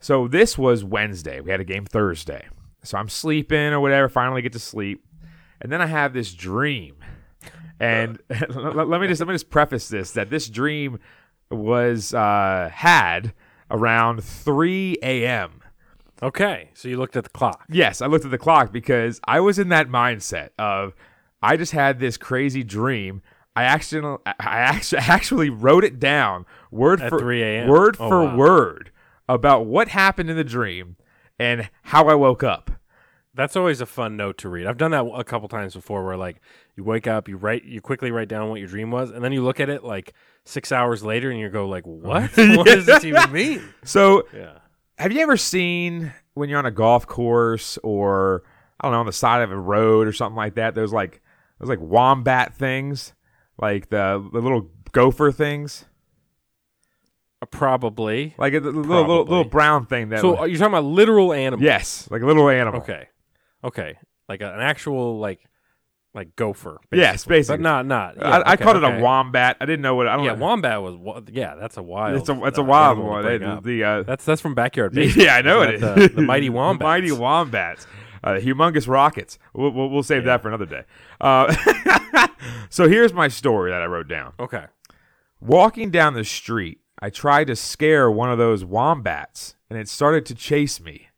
So 0.00 0.28
this 0.28 0.58
was 0.58 0.84
Wednesday. 0.84 1.40
We 1.40 1.50
had 1.50 1.60
a 1.60 1.64
game 1.64 1.84
Thursday. 1.86 2.46
So 2.82 2.98
I'm 2.98 3.08
sleeping 3.08 3.72
or 3.72 3.80
whatever, 3.80 4.08
finally 4.08 4.42
get 4.42 4.52
to 4.52 4.58
sleep. 4.58 5.04
And 5.60 5.72
then 5.72 5.80
I 5.80 5.86
have 5.86 6.12
this 6.12 6.34
dream. 6.34 6.96
And 7.80 8.18
let, 8.50 8.88
let 8.88 9.00
me 9.00 9.08
just 9.08 9.20
let 9.20 9.28
me 9.28 9.34
just 9.34 9.50
preface 9.50 9.88
this 9.88 10.12
that 10.12 10.30
this 10.30 10.48
dream 10.48 10.98
was 11.50 12.14
uh, 12.14 12.70
had 12.72 13.32
around 13.70 14.22
3 14.22 14.98
a.m. 15.02 15.62
Okay, 16.22 16.70
so 16.74 16.88
you 16.88 16.96
looked 16.96 17.16
at 17.16 17.24
the 17.24 17.30
clock. 17.30 17.64
Yes, 17.68 18.00
I 18.00 18.06
looked 18.06 18.24
at 18.24 18.30
the 18.30 18.38
clock 18.38 18.72
because 18.72 19.20
I 19.24 19.40
was 19.40 19.58
in 19.58 19.68
that 19.70 19.88
mindset 19.88 20.50
of 20.58 20.94
I 21.44 21.56
just 21.56 21.72
had 21.72 22.00
this 22.00 22.16
crazy 22.16 22.62
dream. 22.64 23.22
I 23.56 23.64
actually 23.64 24.18
I 24.26 24.34
actually 24.38 24.98
actually 25.16 25.50
wrote 25.50 25.84
it 25.84 26.00
down 26.00 26.46
word 26.70 27.00
At 27.00 27.10
for 27.10 27.18
3 27.20 27.66
word 27.68 27.96
Oh, 28.00 28.08
for 28.08 28.24
wow. 28.24 28.36
word 28.36 28.90
about 29.28 29.66
what 29.66 29.88
happened 29.88 30.28
in 30.30 30.36
the 30.36 30.44
dream 30.44 30.96
and 31.38 31.68
how 31.82 32.08
I 32.08 32.14
woke 32.14 32.42
up. 32.42 32.70
That's 33.36 33.56
always 33.56 33.80
a 33.80 33.86
fun 33.86 34.16
note 34.16 34.38
to 34.38 34.48
read. 34.48 34.66
I've 34.66 34.76
done 34.76 34.92
that 34.92 35.04
a 35.12 35.24
couple 35.24 35.48
times 35.48 35.74
before, 35.74 36.04
where 36.04 36.16
like 36.16 36.40
you 36.76 36.84
wake 36.84 37.06
up, 37.08 37.28
you 37.28 37.36
write, 37.36 37.64
you 37.64 37.80
quickly 37.80 38.12
write 38.12 38.28
down 38.28 38.48
what 38.48 38.60
your 38.60 38.68
dream 38.68 38.92
was, 38.92 39.10
and 39.10 39.24
then 39.24 39.32
you 39.32 39.42
look 39.42 39.58
at 39.58 39.68
it 39.68 39.82
like 39.82 40.12
six 40.44 40.70
hours 40.70 41.02
later, 41.02 41.30
and 41.30 41.40
you 41.40 41.48
go 41.48 41.66
like, 41.68 41.84
"What? 41.86 42.30
what 42.36 42.64
does 42.66 42.86
this 42.86 43.04
even 43.04 43.32
mean?" 43.32 43.60
So, 43.82 44.28
Yeah. 44.32 44.58
have 44.98 45.10
you 45.10 45.20
ever 45.20 45.36
seen 45.36 46.12
when 46.34 46.48
you're 46.48 46.60
on 46.60 46.66
a 46.66 46.70
golf 46.70 47.08
course 47.08 47.76
or 47.82 48.44
I 48.80 48.86
don't 48.86 48.92
know 48.92 49.00
on 49.00 49.06
the 49.06 49.12
side 49.12 49.42
of 49.42 49.50
a 49.50 49.58
road 49.58 50.06
or 50.06 50.12
something 50.12 50.36
like 50.36 50.54
that? 50.54 50.76
Those 50.76 50.92
like 50.92 51.20
those 51.58 51.68
like 51.68 51.80
wombat 51.80 52.54
things, 52.54 53.14
like 53.58 53.88
the 53.90 54.26
the 54.32 54.40
little 54.40 54.70
gopher 54.92 55.30
things. 55.32 55.84
Uh, 57.42 57.46
Probably. 57.46 58.34
Like 58.38 58.52
a 58.54 58.58
little, 58.58 58.72
little, 58.82 58.84
Probably. 58.84 59.08
little, 59.16 59.24
little 59.26 59.44
brown 59.44 59.86
thing 59.86 60.08
that. 60.10 60.20
So 60.20 60.36
are 60.36 60.48
you 60.48 60.56
talking 60.58 60.72
about 60.74 60.84
literal 60.84 61.32
animals? 61.32 61.62
yes, 61.62 62.08
like 62.10 62.22
a 62.22 62.26
little 62.26 62.48
animal. 62.48 62.80
Okay. 62.80 63.08
Okay. 63.62 63.96
Like 64.28 64.40
a, 64.40 64.52
an 64.54 64.60
actual 64.60 65.18
like 65.18 65.40
like 66.14 66.36
gopher. 66.36 66.78
Yes, 66.92 67.24
basically. 67.26 67.58
But 67.58 67.62
not 67.62 67.86
not. 67.86 68.16
yeah, 68.16 68.22
I, 68.28 68.38
I 68.38 68.52
okay, 68.54 68.62
called 68.64 68.76
it 68.76 68.84
okay. 68.84 68.98
a 68.98 69.02
wombat. 69.02 69.56
I 69.60 69.66
didn't 69.66 69.82
know 69.82 69.94
what. 69.96 70.06
I 70.06 70.16
don't 70.16 70.24
Yeah, 70.24 70.34
know. 70.34 70.44
wombat 70.44 70.80
was 70.80 70.94
wa- 70.94 71.20
yeah. 71.30 71.56
That's 71.56 71.76
a 71.76 71.82
wild. 71.82 72.16
It's 72.20 72.28
a 72.28 72.44
it's 72.44 72.58
uh, 72.58 72.62
a 72.62 72.64
wild 72.64 72.98
one. 72.98 73.24
the 73.62 73.84
uh, 73.84 74.02
that's 74.04 74.24
that's 74.24 74.40
from 74.40 74.54
backyard 74.54 74.92
baseball. 74.94 75.24
yeah, 75.24 75.34
I 75.36 75.42
know 75.42 75.62
it 75.62 75.74
is. 75.74 75.80
The, 75.80 76.12
the 76.14 76.22
mighty 76.22 76.46
The 76.48 76.52
wombats. 76.52 76.84
mighty 76.84 77.12
wombats. 77.12 77.86
Uh, 78.24 78.38
humongous 78.40 78.88
rockets. 78.88 79.38
We'll, 79.52 79.70
we'll, 79.70 79.90
we'll 79.90 80.02
save 80.02 80.24
that 80.24 80.40
for 80.40 80.48
another 80.48 80.64
day. 80.64 80.84
Uh, 81.20 81.54
so 82.70 82.88
here's 82.88 83.12
my 83.12 83.28
story 83.28 83.70
that 83.70 83.82
I 83.82 83.84
wrote 83.84 84.08
down. 84.08 84.32
Okay. 84.40 84.64
Walking 85.42 85.90
down 85.90 86.14
the 86.14 86.24
street, 86.24 86.80
I 86.98 87.10
tried 87.10 87.48
to 87.48 87.56
scare 87.56 88.10
one 88.10 88.30
of 88.30 88.38
those 88.38 88.64
wombats, 88.64 89.56
and 89.68 89.78
it 89.78 89.90
started 89.90 90.24
to 90.26 90.34
chase 90.34 90.80
me. 90.80 91.08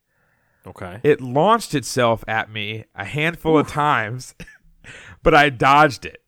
Okay. 0.67 0.99
It 1.05 1.20
launched 1.20 1.76
itself 1.76 2.25
at 2.26 2.50
me 2.50 2.87
a 2.97 3.05
handful 3.05 3.56
of 3.56 3.69
times, 3.69 4.35
but 5.23 5.32
I 5.32 5.49
dodged 5.49 6.05
it. 6.05 6.25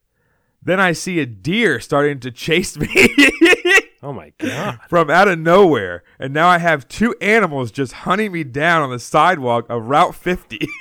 Then 0.63 0.79
I 0.79 0.93
see 0.93 1.19
a 1.19 1.25
deer 1.25 1.81
starting 1.81 2.21
to 2.21 2.31
chase 2.31 2.77
me 2.77 2.87
oh 4.03 4.13
my 4.13 4.31
god. 4.37 4.79
from 4.89 5.09
out 5.09 5.27
of 5.27 5.39
nowhere, 5.39 6.03
and 6.19 6.33
now 6.33 6.47
I 6.47 6.57
have 6.59 6.87
two 6.87 7.15
animals 7.21 7.71
just 7.71 7.91
hunting 7.93 8.31
me 8.31 8.43
down 8.43 8.81
on 8.81 8.89
the 8.89 8.99
sidewalk 8.99 9.65
of 9.69 9.85
Route 9.87 10.15
50. 10.15 10.59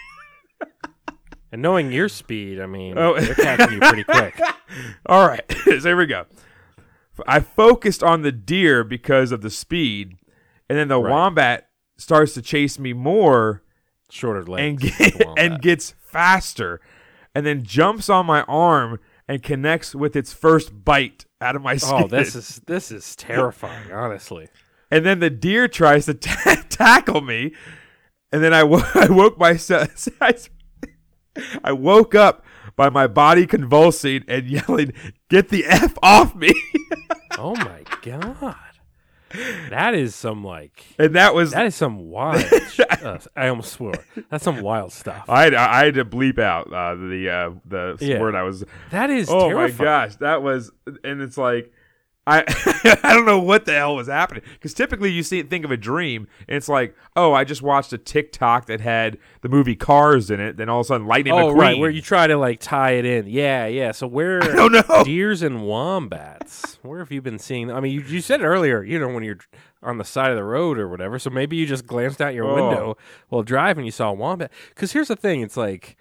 And 1.51 1.63
knowing 1.63 1.91
your 1.91 2.11
speed, 2.11 2.61
I 2.61 2.67
mean, 2.67 2.99
Oh. 2.99 3.19
they're 3.19 3.35
catching 3.35 3.73
you 3.73 3.81
pretty 3.81 4.05
quick. 4.05 4.39
All 5.07 5.27
right, 5.27 5.43
so 5.65 5.81
here 5.81 5.97
we 5.97 6.05
go. 6.05 6.27
I 7.27 7.41
focused 7.41 8.03
on 8.03 8.21
the 8.21 8.31
deer 8.33 8.85
because 8.85 9.33
of 9.33 9.41
the 9.41 9.49
speed, 9.49 10.17
and 10.69 10.77
then 10.79 10.89
the 10.89 11.01
Right. 11.01 11.11
wombat 11.11 11.69
starts 11.97 12.35
to 12.35 12.43
chase 12.43 12.79
me 12.79 12.93
more 12.93 13.63
Shorter 14.11 14.45
legs. 14.45 14.63
and 14.63 14.79
get, 14.79 15.23
and 15.39 15.63
gets 15.63 15.95
faster, 15.99 16.83
and 17.35 17.47
then 17.47 17.63
jumps 17.65 18.11
on 18.11 18.27
my 18.27 18.43
arm 18.43 19.01
and 19.27 19.43
connects 19.43 19.95
with 19.95 20.17
its 20.17 20.35
first 20.35 20.85
bite 20.85 21.25
out 21.41 21.57
of 21.57 21.63
my 21.63 21.75
oh, 21.75 21.79
skin. 21.79 22.03
Oh, 22.05 22.07
this 22.09 22.35
is 22.35 22.61
this 22.67 22.91
is 22.91 23.17
terrifying, 23.17 23.93
honestly. 23.93 24.49
and 24.91 25.05
then 25.05 25.21
the 25.21 25.31
deer 25.31 25.69
tries 25.69 26.07
to 26.07 26.15
ta- 26.15 26.63
tackle 26.69 27.21
me, 27.21 27.53
and 28.33 28.43
then 28.43 28.53
I, 28.53 28.61
I 28.95 29.09
woke 29.11 29.39
myself. 29.39 30.09
I 31.63 31.73
woke 31.73 32.15
up 32.15 32.45
by 32.75 32.91
my 32.91 33.07
body 33.07 33.47
convulsing 33.47 34.25
and 34.29 34.47
yelling, 34.47 34.93
"Get 35.29 35.49
the 35.49 35.65
f 35.67 35.97
off 36.03 36.35
me!" 36.35 36.53
Oh 37.39 37.55
my 37.55 37.83
god. 38.03 38.68
That 39.71 39.95
is 39.95 40.15
some 40.15 40.43
like 40.45 40.85
and 40.99 41.15
that 41.15 41.35
was 41.35 41.51
that 41.53 41.67
is 41.67 41.75
some 41.75 41.99
wild. 42.09 42.45
uh, 43.03 43.19
I 43.37 43.49
almost 43.49 43.73
swore. 43.75 43.95
That's 44.31 44.45
some 44.45 44.63
wild 44.63 44.93
stuff. 44.93 45.25
I 45.29 45.43
had, 45.45 45.55
I 45.55 45.85
had 45.85 45.95
to 45.95 46.05
bleep 46.05 46.39
out 46.39 46.73
uh, 46.73 46.95
the 46.95 47.29
uh, 47.31 47.51
the 47.67 47.97
Yeah. 48.05 48.21
word 48.21 48.35
I 48.35 48.43
was. 48.43 48.65
That 48.91 49.11
is 49.11 49.29
Oh 49.31 49.49
terrifying. 49.49 49.77
my 49.79 49.85
gosh, 49.85 50.17
that 50.17 50.43
was, 50.43 50.71
and 51.05 51.21
it's 51.23 51.37
like. 51.39 51.73
I 52.29 52.45
I 53.03 53.15
don't 53.15 53.25
know 53.27 53.39
what 53.41 53.65
the 53.65 53.73
hell 53.73 53.97
was 53.97 54.07
happening 54.09 54.43
because 54.53 54.75
typically 54.75 55.11
you 55.11 55.23
see 55.23 55.43
think 55.43 55.65
of 55.65 55.71
a 55.71 55.77
dream 55.77 56.29
and 56.47 56.57
it's 56.57 56.69
like 56.69 56.95
oh 57.17 57.33
I 57.33 57.45
just 57.45 57.63
watched 57.63 57.93
a 57.93 57.99
TikTok 57.99 58.67
that 58.67 58.81
had 58.81 59.17
the 59.41 59.49
movie 59.49 59.75
Cars 59.77 60.31
in 60.31 60.39
it 60.41 60.57
then 60.57 60.69
all 60.69 60.81
of 60.81 60.87
a 60.87 60.89
sudden 60.89 61.07
Lightning 61.07 61.33
Oh 61.33 61.53
McQueen 61.55 61.59
right, 61.59 61.79
where 61.79 61.91
you 61.91 62.03
try 62.03 62.27
to 62.27 62.37
like 62.37 62.61
tie 62.61 62.93
it 62.93 63.05
in. 63.05 63.27
Yeah, 63.27 63.67
yeah. 63.67 63.93
So 63.93 64.07
where 64.07 64.43
I 64.43 64.55
don't 64.55 64.73
know. 64.73 65.05
deers 65.05 65.43
and 65.43 65.67
wombats? 65.67 66.79
Where 66.83 66.99
have 67.01 67.11
you 67.13 67.23
been 67.23 67.39
seeing? 67.39 67.71
I 67.73 67.81
mean, 67.81 67.93
you, 67.93 68.01
you 68.03 68.21
said 68.21 68.43
earlier, 68.43 68.83
you 68.83 68.99
know, 68.99 69.09
when 69.09 69.25
you're 69.25 69.39
on 69.83 69.99
the 69.99 70.05
side 70.05 70.31
of 70.31 70.37
the 70.37 70.45
road 70.45 70.79
or 70.79 70.89
whatever. 70.89 71.19
So 71.19 71.31
maybe 71.31 71.57
you 71.57 71.67
just 71.67 71.87
glanced 71.87 72.21
out 72.21 72.35
your 72.35 72.45
Oh. 72.47 72.55
window 72.55 72.97
while 73.29 73.43
driving, 73.43 73.85
you 73.85 73.91
saw 73.91 74.11
a 74.11 74.15
wombat. 74.15 74.51
Because 74.71 74.93
here's 74.93 75.09
the 75.09 75.17
thing: 75.17 75.41
it's 75.41 75.57
like 75.57 75.97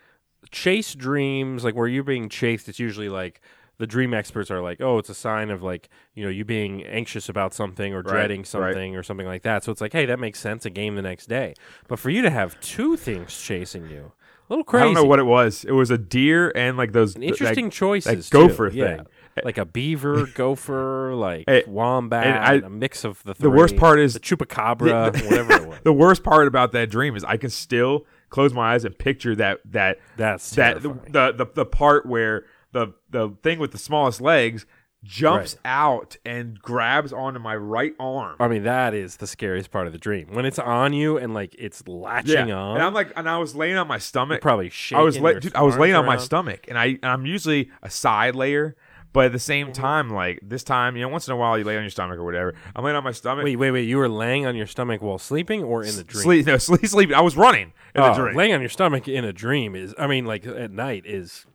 chase 0.52 0.94
dreams, 0.96 1.64
like 1.64 1.76
where 1.76 1.88
you're 1.88 2.04
being 2.04 2.30
chased. 2.30 2.68
It's 2.70 2.80
usually 2.80 3.10
like 3.10 3.42
the 3.80 3.88
dream 3.88 4.14
experts 4.14 4.50
are 4.50 4.62
like, 4.62 4.82
oh, 4.82 4.98
it's 4.98 5.10
a 5.10 5.16
sign 5.16 5.50
of 5.50 5.62
like 5.64 5.90
you 6.16 6.24
know 6.24 6.30
you 6.30 6.44
being 6.46 6.84
anxious 6.86 7.30
about 7.30 7.54
something 7.54 7.94
or 7.94 8.02
dreading 8.02 8.42
right. 8.42 8.48
something 8.48 8.96
or 8.96 9.04
something 9.04 9.28
like 9.28 9.44
that. 9.44 9.64
So 9.64 9.72
it's 9.72 9.82
like, 9.82 9.94
hey, 9.94 10.06
that 10.06 10.20
makes 10.20 10.40
sense. 10.40 10.66
A 10.66 10.70
game 10.70 10.96
the 10.96 11.02
next 11.02 11.28
day, 11.28 11.54
but 11.88 12.00
for 12.00 12.10
you 12.10 12.22
to 12.22 12.30
have 12.30 12.60
two 12.62 12.98
things 12.98 13.38
chasing 13.40 13.90
you, 13.90 14.12
a 14.50 14.54
little 14.54 14.64
crazy. 14.64 14.82
I 14.82 14.86
don't 14.86 14.94
know 14.94 15.04
what 15.06 15.20
it 15.20 15.26
was. 15.26 15.64
It 15.66 15.74
was 15.74 15.92
a 15.92 15.98
deer 15.98 16.52
and 16.56 16.78
like 16.78 16.94
those 16.94 17.16
An 17.16 17.24
interesting 17.24 17.66
like, 17.66 17.74
choices. 17.74 18.30
That 18.30 18.38
gopher 18.38 18.70
too. 18.70 18.78
Yeah. 18.78 18.98
thing. 18.98 19.06
Like 19.44 19.60
a 19.60 19.66
beaver, 19.66 20.26
gopher, 20.34 21.14
like 21.14 21.44
Hey, 21.48 21.64
wombat, 21.68 22.26
and 22.26 22.64
I- 22.64 22.66
a 22.66 22.70
mix 22.72 23.04
of 23.04 23.22
the. 23.22 23.36
three. 23.36 23.44
the 23.44 23.56
worst 23.56 23.78
part 23.78 24.00
is- 24.00 24.16
the 24.16 24.20
chupacabra, 24.20 25.14
whatever 25.14 25.54
it 25.54 25.68
was. 25.68 25.78
The 25.84 25.94
worst 25.94 26.24
part 26.24 26.48
about 26.48 26.72
that 26.72 26.90
dream 26.90 27.16
is 27.16 27.24
I 27.24 27.38
can 27.38 27.52
still 27.52 28.08
close 28.32 28.52
my 28.52 28.74
eyes 28.74 28.84
and 28.84 28.98
picture 28.98 29.36
that 29.36 29.60
that 29.66 30.00
That's 30.18 30.50
that 30.56 30.82
the, 30.82 30.90
the 30.90 31.34
the 31.38 31.46
the 31.54 31.66
part 31.66 32.08
where 32.08 32.46
the 32.72 32.94
the 33.10 33.36
thing 33.44 33.60
with 33.60 33.72
the 33.72 33.78
smallest 33.78 34.22
legs 34.22 34.66
jumps 35.04 35.56
Right. 35.64 35.72
out 35.72 36.18
and 36.26 36.60
grabs 36.60 37.14
onto 37.14 37.40
my 37.40 37.56
right 37.56 37.94
arm. 38.00 38.36
I 38.40 38.48
mean, 38.48 38.64
that 38.64 38.94
is 38.94 39.18
the 39.18 39.28
scariest 39.28 39.70
part 39.72 39.86
of 39.88 39.94
the 39.94 40.00
dream 40.00 40.30
when 40.32 40.44
it's 40.46 40.60
on 40.60 40.92
you 40.92 41.18
and 41.18 41.34
like 41.34 41.56
it's 41.58 41.88
latching 41.88 42.52
on. 42.52 42.76
and 42.78 42.84
I'm 42.84 42.94
like, 42.94 43.14
and 43.16 43.30
I 43.30 43.38
was 43.38 43.56
laying 43.56 43.78
on 43.78 43.88
my 43.88 44.00
stomach. 44.00 44.42
probably 44.42 44.70
shaking. 44.70 45.00
I 45.00 45.04
was 45.04 45.20
la- 45.20 45.34
dude, 45.34 45.56
I 45.56 45.62
was 45.62 45.78
laying 45.78 45.96
on 45.96 46.06
my 46.06 46.18
stomach, 46.18 46.66
and 46.68 46.78
I 46.78 46.86
and 47.02 47.06
I'm 47.06 47.26
usually 47.26 47.70
a 47.84 47.90
side 47.92 48.36
layer, 48.36 48.76
but 49.14 49.26
at 49.28 49.32
the 49.32 49.40
same 49.40 49.68
Mm-hmm. 49.68 49.82
time, 49.82 50.10
like 50.10 50.40
this 50.42 50.64
time, 50.64 50.96
you 50.98 51.04
know, 51.04 51.10
once 51.10 51.28
in 51.28 51.34
a 51.34 51.38
while 51.38 51.58
you 51.58 51.64
lay 51.64 51.78
on 51.78 51.84
your 51.84 51.90
stomach 51.92 52.18
or 52.18 52.26
whatever. 52.26 52.56
I'm 52.76 52.84
laying 52.84 52.98
on 52.98 53.04
my 53.04 53.12
stomach. 53.12 53.46
Wait, 53.46 53.56
wait, 53.56 53.72
wait! 53.72 53.88
You 53.88 53.98
were 53.98 54.10
laying 54.10 54.46
on 54.48 54.56
your 54.56 54.68
stomach 54.68 55.02
while 55.02 55.20
sleeping, 55.20 55.64
or 55.64 55.84
in 55.84 55.96
the 55.96 56.04
dream? 56.04 56.24
sleep, 56.24 56.46
no, 56.48 56.58
sleep, 56.70 56.86
sleep. 56.88 57.14
I 57.14 57.22
was 57.22 57.38
running 57.38 57.72
in 57.96 58.02
Oh, 58.02 58.10
the 58.14 58.20
dream. 58.24 58.36
laying 58.36 58.54
on 58.54 58.62
your 58.62 58.70
stomach 58.70 59.08
in 59.08 59.24
a 59.24 59.32
dream 59.32 59.76
is, 59.76 59.94
I 59.98 60.08
mean, 60.08 60.26
like 60.26 60.46
at 60.48 60.72
night 60.72 61.04
is 61.06 61.46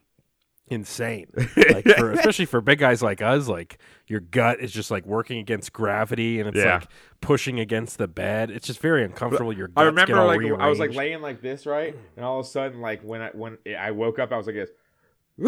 insane. 0.73 1.27
like 1.71 1.85
for, 1.85 2.11
especially 2.11 2.45
for 2.45 2.59
big 2.61 2.79
guys 2.79 3.01
like 3.01 3.21
us, 3.21 3.47
like 3.47 3.77
your 4.07 4.19
gut 4.19 4.59
is 4.59 4.71
just 4.71 4.91
like 4.91 5.05
working 5.05 5.39
against 5.39 5.71
gravity 5.71 6.39
and 6.39 6.49
it's 6.49 6.57
Yeah. 6.57 6.75
like 6.75 6.87
pushing 7.21 7.59
against 7.59 7.97
the 7.97 8.07
bed. 8.07 8.51
It's 8.51 8.67
just 8.67 8.79
very 8.79 9.03
uncomfortable. 9.03 9.53
Your 9.53 9.67
guts 9.69 9.77
I 9.77 9.83
remember 9.85 10.23
like 10.25 10.41
I 10.59 10.67
was 10.67 10.79
like 10.79 10.93
laying 10.93 11.21
like 11.21 11.41
this, 11.41 11.65
right, 11.65 11.95
mm. 11.95 11.99
and 12.17 12.25
all 12.25 12.39
of 12.39 12.45
a 12.45 12.49
sudden, 12.49 12.81
like 12.81 13.01
when 13.01 13.21
I 13.21 13.29
when 13.29 13.57
I 13.79 13.91
woke 13.91 14.19
up, 14.19 14.31
I 14.31 14.37
was 14.37 14.47
like 14.47 14.55
this. 14.55 14.69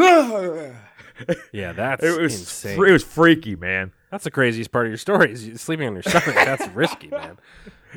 yeah, 1.51 1.73
that's 1.73 2.03
It 2.03 2.19
was 2.19 2.39
insane. 2.39 2.75
fre- 2.75 2.87
it 2.87 2.91
was 2.91 3.03
freaky, 3.03 3.55
man. 3.55 3.91
That's 4.09 4.23
the 4.23 4.31
craziest 4.31 4.71
part 4.71 4.85
of 4.87 4.91
your 4.91 4.97
story 4.97 5.33
is 5.33 5.61
sleeping 5.61 5.87
on 5.87 5.93
your 5.93 6.03
stomach. 6.03 6.33
That's 6.35 6.67
risky, 6.69 7.09
man. 7.09 7.37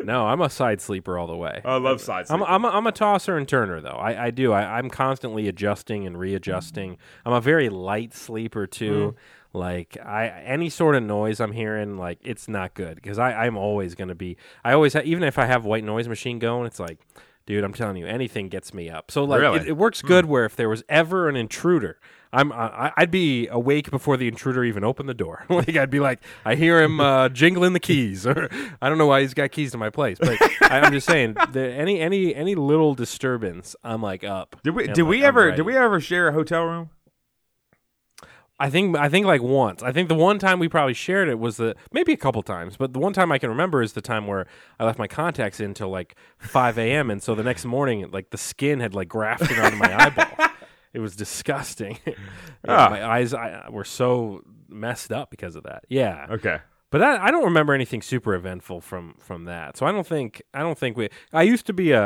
No, 0.05 0.26
I'm 0.26 0.40
a 0.40 0.50
side 0.50 0.81
sleeper 0.81 1.19
all 1.19 1.26
the 1.26 1.37
way. 1.37 1.61
I 1.64 1.76
love 1.76 2.00
side. 2.00 2.26
I'm. 2.31 2.43
I'm, 2.43 2.64
a, 2.64 2.69
I'm 2.69 2.87
a 2.87 2.93
tosser 2.93 3.37
and 3.37 3.49
turner 3.49 3.81
though. 3.81 3.90
I, 3.90 4.26
I 4.26 4.31
do. 4.31 4.52
I, 4.52 4.78
I'm 4.78 4.90
constantly 4.90 5.49
adjusting 5.49 6.07
and 6.07 6.19
readjusting. 6.19 6.97
I'm 7.25 7.33
a 7.33 7.40
very 7.40 7.69
light 7.69 8.14
sleeper 8.14 8.67
too. 8.67 9.11
Hmm. 9.11 9.59
Like 9.59 9.97
I 10.05 10.28
any 10.28 10.69
sort 10.69 10.95
of 10.95 11.02
noise 11.02 11.40
I'm 11.40 11.52
hearing, 11.52 11.97
like 11.97 12.19
it's 12.23 12.49
not 12.49 12.75
good 12.75 12.97
because 12.97 13.19
I'm 13.19 13.57
always 13.57 13.95
gonna 13.95 14.14
be. 14.14 14.37
I 14.62 14.73
always 14.73 14.93
ha- 14.93 15.02
even 15.05 15.25
if 15.25 15.38
I 15.38 15.47
have 15.47 15.64
white 15.64 15.85
noise 15.85 16.07
machine 16.07 16.38
going, 16.38 16.67
it's 16.67 16.78
like, 16.78 16.99
dude, 17.49 17.64
I'm 17.64 17.73
telling 17.73 17.97
you, 17.97 18.07
anything 18.07 18.49
gets 18.50 18.75
me 18.75 18.90
up. 18.90 19.11
So 19.11 19.25
like 19.25 19.40
Really? 19.40 19.61
it, 19.61 19.69
it 19.69 19.76
works 19.78 20.02
good 20.02 20.26
where 20.26 20.45
if 20.45 20.55
there 20.55 20.69
was 20.69 20.85
ever 20.88 21.28
an 21.31 21.35
intruder. 21.35 21.99
I'm 22.31 22.52
I, 22.52 22.93
I'd 22.99 23.11
be 23.11 23.49
awake 23.49 23.90
before 23.90 24.19
the 24.19 24.28
intruder 24.28 24.62
even 24.62 24.85
opened 24.85 25.09
the 25.09 25.14
door. 25.14 25.47
like 25.49 25.75
I'd 25.75 25.88
be 25.88 25.99
like, 25.99 26.21
I 26.45 26.57
hear 26.57 26.83
him 26.83 27.00
uh, 27.00 27.31
jingling 27.31 27.73
the 27.73 27.81
keys, 27.81 28.26
or 28.26 28.50
I 28.83 28.90
don't 28.90 28.99
know 28.99 29.07
why 29.07 29.23
he's 29.23 29.33
got 29.33 29.50
keys 29.50 29.71
to 29.73 29.78
my 29.78 29.88
place, 29.88 30.19
but 30.21 30.37
I, 30.71 30.81
I'm 30.81 30.93
just 30.93 31.07
saying, 31.07 31.37
the, 31.52 31.62
any 31.73 32.00
any 32.00 32.35
any 32.35 32.55
little 32.55 32.93
disturbance, 32.95 33.75
I'm 33.83 34.02
like 34.02 34.25
up. 34.25 34.57
did 34.62 34.75
we 34.75 34.88
did 34.88 34.99
like, 34.99 35.07
we 35.09 35.19
I'm 35.21 35.25
ever 35.28 35.45
ready. 35.47 35.57
did 35.57 35.62
we 35.64 35.75
ever 35.75 36.00
share 36.00 36.28
a 36.28 36.33
hotel 36.35 36.64
room? 36.64 36.90
I 38.61 38.71
think 38.71 38.97
I 38.97 39.09
think 39.09 39.25
like 39.27 39.43
once. 39.43 39.83
I 39.83 39.93
think 39.93 40.09
the 40.09 40.15
one 40.17 40.38
time 40.38 40.59
we 40.59 40.69
probably 40.69 40.95
shared 40.95 41.29
it 41.29 41.38
was 41.38 41.59
the 41.59 41.77
maybe 41.93 42.12
a 42.12 42.17
couple 42.17 42.43
times, 42.43 42.77
but 42.77 42.93
the 42.93 42.99
one 42.99 43.12
time 43.12 43.31
I 43.31 43.38
can 43.38 43.50
remember 43.50 43.83
is 43.83 43.93
the 43.93 44.00
time 44.00 44.27
where 44.27 44.47
I 44.81 44.85
left 44.85 44.99
my 44.99 45.07
contacts 45.07 45.61
in 45.61 45.75
till 45.75 45.91
like 45.91 46.17
5 46.38 46.77
a.m. 46.79 47.11
and 47.11 47.23
so 47.23 47.35
the 47.37 47.45
next 47.45 47.65
morning, 47.65 48.11
like 48.11 48.31
the 48.31 48.38
skin 48.38 48.81
had 48.81 48.95
like 48.95 49.09
grafted 49.09 49.59
onto 49.59 49.77
my 49.77 49.95
eyeball. 50.07 50.27
It 50.95 51.00
was 51.00 51.15
disgusting. 51.17 51.99
Yeah, 52.07 52.15
Ah. 52.67 52.88
My 52.91 53.05
eyes 53.07 53.35
I, 53.35 53.69
were 53.71 53.85
so 53.85 54.43
messed 54.69 55.12
up 55.12 55.31
because 55.31 55.55
of 55.55 55.62
that. 55.65 55.85
Yeah, 55.88 56.27
Okay. 56.31 56.59
but 56.91 56.99
that, 56.99 57.21
I 57.21 57.31
don't 57.31 57.45
remember 57.45 57.73
anything 57.75 58.00
super 58.03 58.35
eventful 58.35 58.81
from 58.81 59.15
from 59.21 59.45
that. 59.45 59.77
So 59.77 59.85
I 59.87 59.93
don't 59.93 60.07
think 60.07 60.43
I 60.55 60.61
don't 60.61 60.77
think 60.79 60.97
we. 60.97 61.11
I 61.33 61.43
used 61.43 61.67
to 61.67 61.73
be 61.75 61.93
a, 61.93 62.03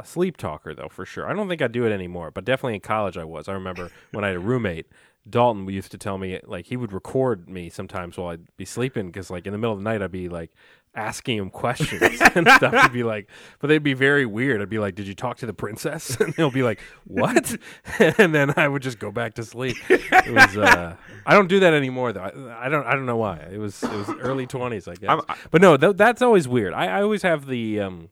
a 0.00 0.02
sleep 0.04 0.36
talker 0.36 0.74
though 0.74 0.88
for 0.90 1.06
sure. 1.06 1.30
I 1.30 1.32
don't 1.32 1.48
think 1.48 1.62
I 1.62 1.68
do 1.68 1.86
it 1.86 1.92
anymore, 1.92 2.30
but 2.32 2.44
definitely 2.44 2.74
in 2.74 2.80
college 2.80 3.16
I 3.16 3.24
was. 3.24 3.48
I 3.48 3.52
remember 3.52 3.90
when 4.10 4.24
I 4.24 4.28
had 4.28 4.36
a 4.36 4.40
roommate. 4.40 4.86
Dalton 5.28 5.68
used 5.68 5.92
to 5.92 5.98
tell 5.98 6.18
me 6.18 6.40
like 6.44 6.66
he 6.66 6.76
would 6.76 6.92
record 6.92 7.48
me 7.48 7.68
sometimes 7.70 8.16
while 8.16 8.28
I'd 8.28 8.56
be 8.56 8.64
sleeping 8.64 9.06
because 9.06 9.30
like 9.30 9.46
in 9.46 9.52
the 9.52 9.58
middle 9.58 9.72
of 9.72 9.78
the 9.78 9.84
night 9.84 10.02
I'd 10.02 10.10
be 10.10 10.28
like 10.28 10.50
asking 10.94 11.38
him 11.38 11.48
questions 11.48 12.02
and 12.34 12.46
stuff. 12.48 12.74
He'd 12.82 12.92
be 12.92 13.02
like, 13.02 13.30
but 13.60 13.68
they'd 13.68 13.82
be 13.82 13.94
very 13.94 14.26
weird. 14.26 14.60
I'd 14.60 14.68
be 14.68 14.78
like, 14.78 14.94
"Did 14.94 15.06
you 15.06 15.14
talk 15.14 15.38
to 15.38 15.46
the 15.46 15.54
princess?" 15.54 16.16
And 16.20 16.34
he'll 16.34 16.50
be 16.50 16.62
like, 16.62 16.80
"What?" 17.04 17.56
and 17.98 18.34
then 18.34 18.52
I 18.56 18.68
would 18.68 18.82
just 18.82 18.98
go 18.98 19.10
back 19.10 19.34
to 19.34 19.44
sleep. 19.44 19.76
It 19.88 20.32
was. 20.34 20.56
Uh, 20.56 20.96
I 21.24 21.34
don't 21.34 21.48
do 21.48 21.60
that 21.60 21.72
anymore 21.72 22.12
though. 22.12 22.20
I, 22.22 22.66
I 22.66 22.68
don't. 22.68 22.84
I 22.86 22.92
don't 22.92 23.06
know 23.06 23.16
why. 23.16 23.36
It 23.50 23.58
was. 23.58 23.82
It 23.82 23.90
was 23.92 24.08
early 24.20 24.46
twenties, 24.46 24.86
I 24.88 24.94
guess. 24.96 25.22
I- 25.28 25.36
but 25.50 25.62
no, 25.62 25.76
th- 25.76 25.96
that's 25.96 26.20
always 26.20 26.46
weird. 26.48 26.74
I, 26.74 26.98
I 26.98 27.02
always 27.02 27.22
have 27.22 27.46
the 27.46 27.80
um, 27.80 28.08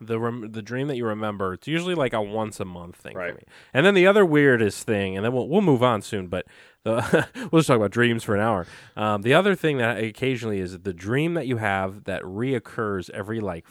the 0.00 0.18
rem- 0.18 0.50
the 0.52 0.62
dream 0.62 0.88
that 0.88 0.96
you 0.96 1.06
remember. 1.06 1.52
It's 1.54 1.68
usually 1.68 1.94
like 1.94 2.12
a 2.12 2.20
once 2.20 2.58
a 2.60 2.64
month 2.64 2.96
thing 2.96 3.16
Right. 3.16 3.30
for 3.32 3.36
me. 3.38 3.44
And 3.72 3.86
then 3.86 3.94
the 3.94 4.06
other 4.06 4.24
weirdest 4.24 4.84
thing, 4.86 5.16
and 5.16 5.24
then 5.24 5.32
we'll 5.32 5.48
we'll 5.48 5.60
move 5.62 5.82
on 5.82 6.02
soon. 6.02 6.26
But 6.28 6.46
the 6.82 7.26
we'll 7.52 7.60
just 7.60 7.68
talk 7.68 7.76
about 7.76 7.90
dreams 7.90 8.24
for 8.24 8.34
an 8.34 8.40
hour. 8.40 8.66
Um, 8.96 9.22
the 9.22 9.34
other 9.34 9.54
thing 9.54 9.78
that 9.78 10.02
occasionally 10.02 10.58
is 10.60 10.78
the 10.80 10.92
dream 10.92 11.34
that 11.34 11.46
you 11.46 11.58
have 11.58 12.04
that 12.04 12.22
reoccurs 12.22 13.08
every 13.10 13.40
like 13.40 13.66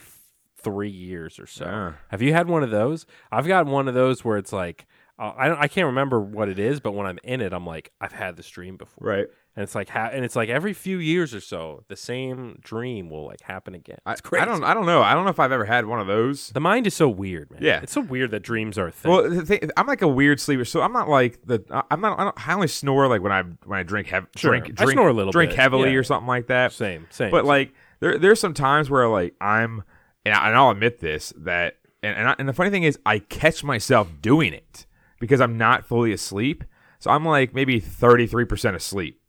three 0.57 0.89
years 0.89 1.39
or 1.39 1.45
so. 1.47 1.65
Ah. 1.67 1.93
Have 2.09 2.21
you 2.21 2.33
had 2.33 2.47
one 2.47 2.63
of 2.63 2.71
those? 2.71 3.05
I've 3.31 3.47
got 3.47 3.65
one 3.65 3.87
of 3.87 3.93
those 3.93 4.23
where 4.23 4.37
it's 4.37 4.53
like. 4.53 4.85
Uh, 5.19 5.31
I 5.37 5.47
don't, 5.47 5.59
I 5.59 5.67
can't 5.67 5.85
remember 5.85 6.19
what 6.19 6.49
it 6.49 6.57
is, 6.57 6.79
but 6.79 6.93
when 6.93 7.05
I'm 7.05 7.19
in 7.23 7.39
it, 7.39 7.53
I'm 7.53 7.67
like, 7.67 7.91
I've 8.01 8.13
had 8.13 8.35
this 8.35 8.49
dream 8.49 8.77
before, 8.77 9.07
Right. 9.07 9.27
And 9.55 9.63
it's 9.63 9.75
like, 9.75 9.89
ha- 9.89 10.09
and 10.11 10.25
it's 10.25 10.35
like 10.35 10.49
every 10.49 10.73
few 10.73 10.97
years 10.97 11.33
or 11.33 11.39
so, 11.39 11.83
the 11.87 11.95
same 11.95 12.59
dream 12.61 13.09
will 13.09 13.25
like 13.25 13.41
happen 13.41 13.75
again. 13.75 13.99
I, 14.05 14.13
It's 14.13 14.21
crazy. 14.21 14.41
I 14.41 14.45
don't 14.45 14.63
I 14.63 14.73
don't 14.73 14.85
know. 14.85 15.01
I 15.03 15.13
don't 15.13 15.25
know 15.25 15.29
if 15.29 15.39
I've 15.39 15.51
ever 15.51 15.65
had 15.65 15.85
one 15.85 15.99
of 15.99 16.07
those. 16.07 16.49
The 16.49 16.59
mind 16.59 16.87
is 16.87 16.93
so 16.93 17.07
weird, 17.07 17.51
man. 17.51 17.61
Yeah. 17.61 17.79
it's 17.83 17.93
so 17.93 18.01
weird 18.01 18.31
that 18.31 18.41
dreams 18.41 18.77
are 18.77 18.87
a 18.87 18.91
thing. 18.91 19.11
Well, 19.11 19.29
the 19.29 19.45
thing, 19.45 19.69
I'm 19.77 19.85
like 19.85 20.01
a 20.01 20.07
weird 20.07 20.39
sleeper, 20.39 20.65
so 20.65 20.81
I'm 20.81 20.93
not 20.93 21.07
like 21.07 21.39
the. 21.45 21.63
I'm 21.91 22.01
not. 22.01 22.19
I, 22.19 22.23
don't, 22.23 22.47
I 22.47 22.53
only 22.53 22.67
snore 22.67 23.07
like 23.07 23.21
when 23.21 23.31
I 23.31 23.43
when 23.65 23.79
I 23.79 23.83
drink 23.83 24.07
hev- 24.07 24.27
Sure. 24.35 24.51
drink 24.51 24.65
I 24.79 24.85
drink 24.85 24.97
snore 24.97 25.09
a 25.09 25.13
little 25.13 25.31
drink 25.31 25.51
bit, 25.51 25.59
heavily 25.59 25.91
yeah. 25.91 25.97
or 25.97 26.03
something 26.03 26.27
like 26.27 26.47
that. 26.47 26.71
same, 26.71 27.07
same. 27.11 27.31
But 27.31 27.45
like 27.45 27.73
there 27.99 28.17
there's 28.17 28.39
some 28.39 28.53
times 28.53 28.89
where 28.89 29.07
like 29.07 29.35
I'm 29.39 29.83
and, 30.25 30.33
I, 30.33 30.47
and 30.47 30.57
I'll 30.57 30.71
admit 30.71 30.99
this 30.99 31.31
that 31.37 31.77
and 32.01 32.17
and, 32.17 32.27
I, 32.27 32.35
and 32.39 32.49
the 32.49 32.53
funny 32.53 32.69
thing 32.69 32.83
is 32.83 32.97
I 33.05 33.19
catch 33.19 33.63
myself 33.63 34.09
doing 34.21 34.53
it 34.53 34.85
because 35.19 35.39
I'm 35.41 35.57
not 35.57 35.85
fully 35.85 36.11
asleep. 36.11 36.63
So 36.99 37.11
I'm 37.11 37.25
like 37.25 37.53
maybe 37.53 37.81
33% 37.81 38.75
asleep. 38.75 39.19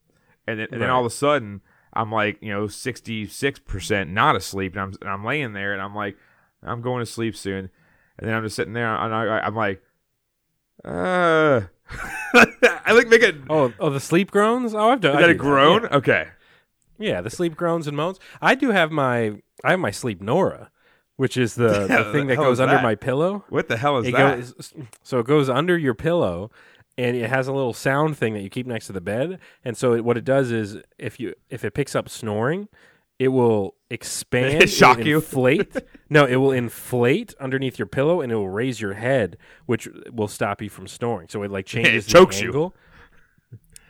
And 0.46 0.58
then, 0.60 0.68
and 0.72 0.80
then 0.82 0.88
Right. 0.88 0.94
all 0.94 1.00
of 1.00 1.06
a 1.06 1.14
sudden 1.14 1.60
I'm 1.92 2.10
like, 2.12 2.38
you 2.42 2.52
know, 2.52 2.64
66% 2.66 4.08
not 4.10 4.36
asleep 4.36 4.72
and 4.74 4.82
I'm 4.82 4.92
and 5.00 5.10
I'm 5.10 5.24
laying 5.24 5.52
there 5.52 5.72
and 5.72 5.80
I'm 5.82 5.94
like 5.94 6.16
I'm 6.62 6.80
going 6.82 7.00
to 7.00 7.06
sleep 7.10 7.36
soon. 7.36 7.70
And 8.18 8.28
then 8.28 8.34
I'm 8.34 8.42
just 8.44 8.56
sitting 8.56 8.72
there 8.74 8.94
and 8.94 9.14
I, 9.14 9.38
I'm 9.40 9.54
like 9.56 9.82
uh 10.84 11.62
I 12.34 12.92
like 12.92 13.08
make 13.08 13.22
a 13.22 13.32
oh, 13.48 13.72
oh, 13.78 13.90
the 13.90 14.00
sleep 14.00 14.30
groans. 14.30 14.74
Oh, 14.74 14.90
I've 14.90 15.00
done. 15.00 15.12
is 15.12 15.18
I 15.18 15.20
that 15.22 15.30
a 15.30 15.34
groan? 15.34 15.82
Yeah. 15.84 15.96
Okay. 15.96 16.28
Yeah, 16.98 17.20
the 17.20 17.30
sleep 17.30 17.56
groans 17.56 17.86
and 17.86 17.96
moans. 17.96 18.18
I 18.40 18.54
do 18.54 18.70
have 18.70 18.90
my. 18.90 19.40
I 19.62 19.70
have 19.72 19.80
my 19.80 19.90
sleep 19.90 20.20
Nora, 20.20 20.70
which 21.16 21.36
is 21.36 21.54
the, 21.54 21.86
Yeah, 21.88 22.02
the 22.04 22.12
thing 22.12 22.26
the 22.26 22.34
that 22.36 22.42
goes 22.42 22.60
under 22.60 22.76
that? 22.76 22.82
my 22.82 22.94
pillow. 22.94 23.44
What 23.48 23.68
the 23.68 23.76
hell 23.76 23.98
is 23.98 24.06
It 24.08 24.12
that? 24.12 24.36
goes 24.36 24.74
so 25.02 25.18
it 25.20 25.26
goes 25.26 25.48
under 25.48 25.76
your 25.76 25.94
pillow, 25.94 26.50
and 26.96 27.16
it 27.16 27.28
has 27.28 27.48
a 27.48 27.52
little 27.52 27.72
sound 27.72 28.16
thing 28.16 28.34
that 28.34 28.40
you 28.42 28.50
keep 28.50 28.66
next 28.66 28.86
to 28.86 28.92
the 28.92 29.00
bed. 29.00 29.38
And 29.64 29.76
so 29.76 29.94
it, 29.94 30.04
what 30.04 30.16
it 30.16 30.24
does 30.24 30.50
is, 30.50 30.78
if 30.98 31.18
you 31.18 31.34
if 31.50 31.64
it 31.64 31.72
picks 31.74 31.94
up 31.94 32.08
snoring, 32.08 32.68
it 33.18 33.28
will 33.28 33.74
expand, 33.90 34.62
it 34.62 34.68
Shock 34.68 34.98
will 34.98 35.06
you? 35.06 35.16
inflate. 35.16 35.74
no, 36.10 36.24
it 36.24 36.36
will 36.36 36.52
inflate 36.52 37.34
underneath 37.40 37.78
your 37.78 37.86
pillow, 37.86 38.20
and 38.20 38.30
it 38.32 38.36
will 38.36 38.48
raise 38.48 38.80
your 38.80 38.94
head, 38.94 39.36
which 39.66 39.88
will 40.12 40.28
stop 40.28 40.62
you 40.62 40.68
from 40.70 40.86
snoring. 40.86 41.28
So 41.28 41.42
it 41.42 41.50
like 41.50 41.66
changes 41.66 42.06
the 42.06 42.12
chokes 42.12 42.40
you. 42.40 42.48
angle. 42.48 42.74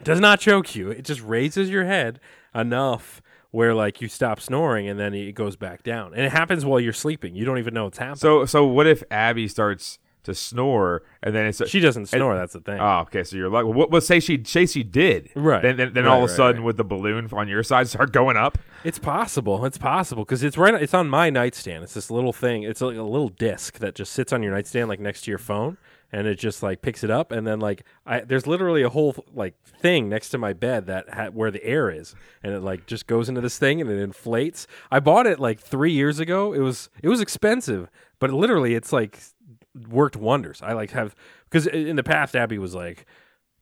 Does 0.03 0.19
not 0.19 0.39
choke 0.39 0.75
you. 0.75 0.89
It 0.91 1.03
just 1.05 1.21
raises 1.21 1.69
your 1.69 1.85
head 1.85 2.19
enough 2.53 3.21
where 3.51 3.73
like 3.73 4.01
you 4.01 4.07
stop 4.09 4.39
snoring, 4.41 4.87
and 4.87 4.99
then 4.99 5.13
it 5.13 5.33
goes 5.33 5.55
back 5.55 5.81
down. 5.83 6.13
And 6.13 6.25
it 6.25 6.31
happens 6.31 6.65
while 6.65 6.79
you're 6.79 6.93
sleeping. 6.93 7.35
You 7.35 7.45
don't 7.45 7.57
even 7.57 7.73
know 7.73 7.87
it's 7.87 7.97
happening. 7.97 8.17
So 8.17 8.45
so 8.45 8.65
what 8.65 8.85
if 8.87 9.01
Abby 9.09 9.47
starts 9.47 9.97
to 10.25 10.35
snore 10.35 11.01
and 11.23 11.33
then 11.33 11.45
it's 11.45 11.61
she 11.69 11.79
doesn't 11.79 12.07
snore. 12.07 12.35
that's 12.35 12.53
the 12.53 12.59
thing. 12.59 12.79
oh 12.79 12.99
okay 13.01 13.23
so 13.23 13.35
you're 13.35 13.49
like 13.49 13.63
well, 13.63 13.73
what 13.73 13.91
let's 13.91 14.05
say 14.05 14.19
she 14.19 14.43
say 14.43 14.65
she 14.65 14.83
did 14.83 15.29
Right. 15.35 15.61
then 15.61 15.77
then, 15.77 15.93
then 15.93 16.03
Right, 16.05 16.11
all 16.11 16.17
of 16.17 16.23
a 16.23 16.27
right, 16.27 16.35
sudden 16.35 16.57
right. 16.61 16.65
would 16.65 16.77
the 16.77 16.83
balloon 16.83 17.29
on 17.31 17.47
your 17.47 17.63
side 17.63 17.87
start 17.87 18.11
going 18.11 18.37
up 18.37 18.57
It's 18.83 18.99
possible. 18.99 19.65
It's 19.65 19.77
possible 19.79 20.23
because 20.25 20.43
it's 20.43 20.57
right. 20.57 20.73
It's 20.75 20.93
on 20.93 21.09
my 21.09 21.29
nightstand. 21.31 21.83
It's 21.83 21.95
this 21.95 22.11
little 22.11 22.33
thing. 22.33 22.61
It's 22.63 22.81
like 22.81 22.97
a 22.97 23.01
little 23.01 23.29
disc 23.29 23.79
that 23.79 23.95
just 23.95 24.11
sits 24.13 24.31
on 24.31 24.43
your 24.43 24.53
nightstand, 24.53 24.89
like 24.89 24.99
next 24.99 25.21
to 25.23 25.31
your 25.31 25.39
phone, 25.39 25.77
and 26.11 26.27
it 26.27 26.35
just 26.37 26.61
like 26.61 26.83
picks 26.83 27.03
it 27.03 27.09
up, 27.09 27.31
and 27.31 27.47
then 27.47 27.59
like 27.59 27.83
I 28.05 28.19
there's 28.19 28.45
literally 28.45 28.83
a 28.83 28.89
whole 28.89 29.15
like 29.33 29.55
thing 29.65 30.07
next 30.07 30.29
to 30.29 30.37
my 30.37 30.53
bed 30.53 30.85
that 30.85 31.09
ha- 31.09 31.29
where 31.33 31.49
the 31.49 31.63
air 31.65 31.89
is, 31.89 32.13
and 32.43 32.53
it 32.53 32.59
like 32.61 32.85
just 32.85 33.07
goes 33.07 33.27
into 33.27 33.41
this 33.41 33.57
thing 33.57 33.81
and 33.81 33.89
it 33.89 33.99
inflates. 33.99 34.67
I 34.91 34.99
bought 34.99 35.25
it 35.25 35.39
like 35.39 35.59
three 35.59 35.91
years 35.91 36.19
ago. 36.19 36.53
It 36.53 36.59
was 36.59 36.89
it 37.01 37.09
was 37.09 37.21
expensive, 37.21 37.89
but 38.19 38.29
literally 38.31 38.75
it's 38.75 38.93
like 38.93 39.17
worked 39.89 40.15
wonders. 40.15 40.61
I 40.61 40.73
like 40.73 40.91
have 40.91 41.15
because 41.49 41.67
in 41.67 41.95
the 41.95 42.03
past 42.03 42.35
Abby 42.35 42.57
was 42.57 42.73
like 42.75 43.05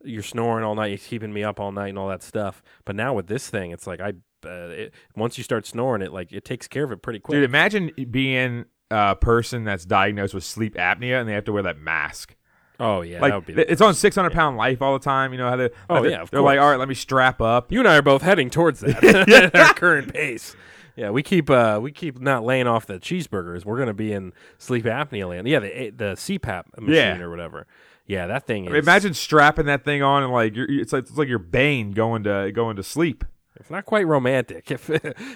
you're 0.04 0.22
snoring 0.24 0.66
all 0.66 0.76
night, 0.76 0.88
you're 0.88 0.98
keeping 0.98 1.32
me 1.34 1.44
up 1.44 1.60
all 1.60 1.72
night, 1.72 1.90
and 1.90 1.98
all 1.98 2.10
that 2.10 2.24
stuff. 2.24 2.62
But 2.86 2.96
now 2.96 3.14
with 3.14 3.28
this 3.28 3.50
thing, 3.50 3.72
it's 3.72 3.88
like 3.88 4.00
I 4.02 4.14
uh, 4.46 4.68
it, 4.70 4.94
once 5.16 5.38
you 5.38 5.44
start 5.44 5.66
snoring, 5.66 6.02
it 6.02 6.12
like 6.12 6.32
it 6.32 6.46
takes 6.46 6.68
care 6.68 6.84
of 6.84 6.92
it 6.92 7.02
pretty 7.02 7.20
quick. 7.20 7.36
Dude, 7.38 7.44
imagine 7.44 7.92
being 8.12 8.66
a 8.92 9.16
person 9.16 9.64
that's 9.64 9.86
diagnosed 9.86 10.34
with 10.34 10.44
sleep 10.44 10.76
apnea 10.76 11.20
and 11.20 11.28
they 11.28 11.34
have 11.34 11.46
to 11.46 11.52
wear 11.54 11.64
that 11.64 11.78
mask. 11.78 12.36
oh 12.80 13.02
yeah, 13.02 13.16
that 13.16 13.22
Like 13.22 13.34
would 13.34 13.46
be. 13.46 13.54
The, 13.54 13.72
it's 13.72 13.82
on 13.82 13.94
600 13.94 14.32
pound 14.34 14.58
life 14.58 14.82
all 14.82 14.94
the 14.94 15.04
time. 15.04 15.32
You 15.32 15.40
know 15.40 15.50
how 15.50 15.56
they? 15.56 15.70
Oh, 15.90 16.04
yeah, 16.04 16.26
they're 16.30 16.42
like, 16.42 16.60
all 16.60 16.70
right, 16.70 16.80
let 16.80 16.90
me 16.90 16.96
strap 16.96 17.42
up. 17.42 17.72
you 17.72 17.80
and 17.80 17.88
I 17.88 17.96
are 17.98 18.02
both 18.02 18.22
heading 18.22 18.50
towards 18.50 18.82
that 18.82 19.04
at 19.30 19.56
our 19.56 19.74
current 19.74 20.14
pace. 20.14 20.56
Yeah, 20.96 21.10
we 21.10 21.24
keep 21.24 21.50
uh, 21.50 21.80
we 21.82 21.92
keep 21.92 22.20
not 22.20 22.44
laying 22.44 22.68
off 22.68 22.86
the 22.86 23.00
cheeseburgers. 23.00 23.66
We're 23.66 23.80
gonna 23.80 23.94
be 23.94 24.14
in 24.14 24.34
sleep 24.58 24.86
apnea 24.86 25.28
land. 25.28 25.48
Yeah, 25.48 25.60
the 25.60 25.90
the 25.90 26.06
CPAP 26.16 26.66
machine 26.78 26.94
Yeah. 26.94 27.20
or 27.20 27.30
whatever. 27.30 27.66
Yeah, 28.06 28.28
that 28.28 28.46
thing 28.46 28.66
is. 28.66 28.70
I 28.70 28.74
mean, 28.74 28.84
imagine 28.84 29.14
strapping 29.14 29.66
that 29.68 29.84
thing 29.86 30.04
on 30.04 30.24
and 30.24 30.32
like 30.32 30.54
it's 30.56 30.94
like 30.94 31.04
it's 31.04 31.18
like 31.18 31.30
your 31.30 31.40
bane 31.40 31.92
going 31.92 32.24
to 32.24 32.52
going 32.54 32.76
to 32.76 32.84
sleep. 32.84 33.24
It's 33.64 33.72
not 33.72 33.86
quite 33.86 34.06
romantic. 34.06 34.70
If 34.72 34.88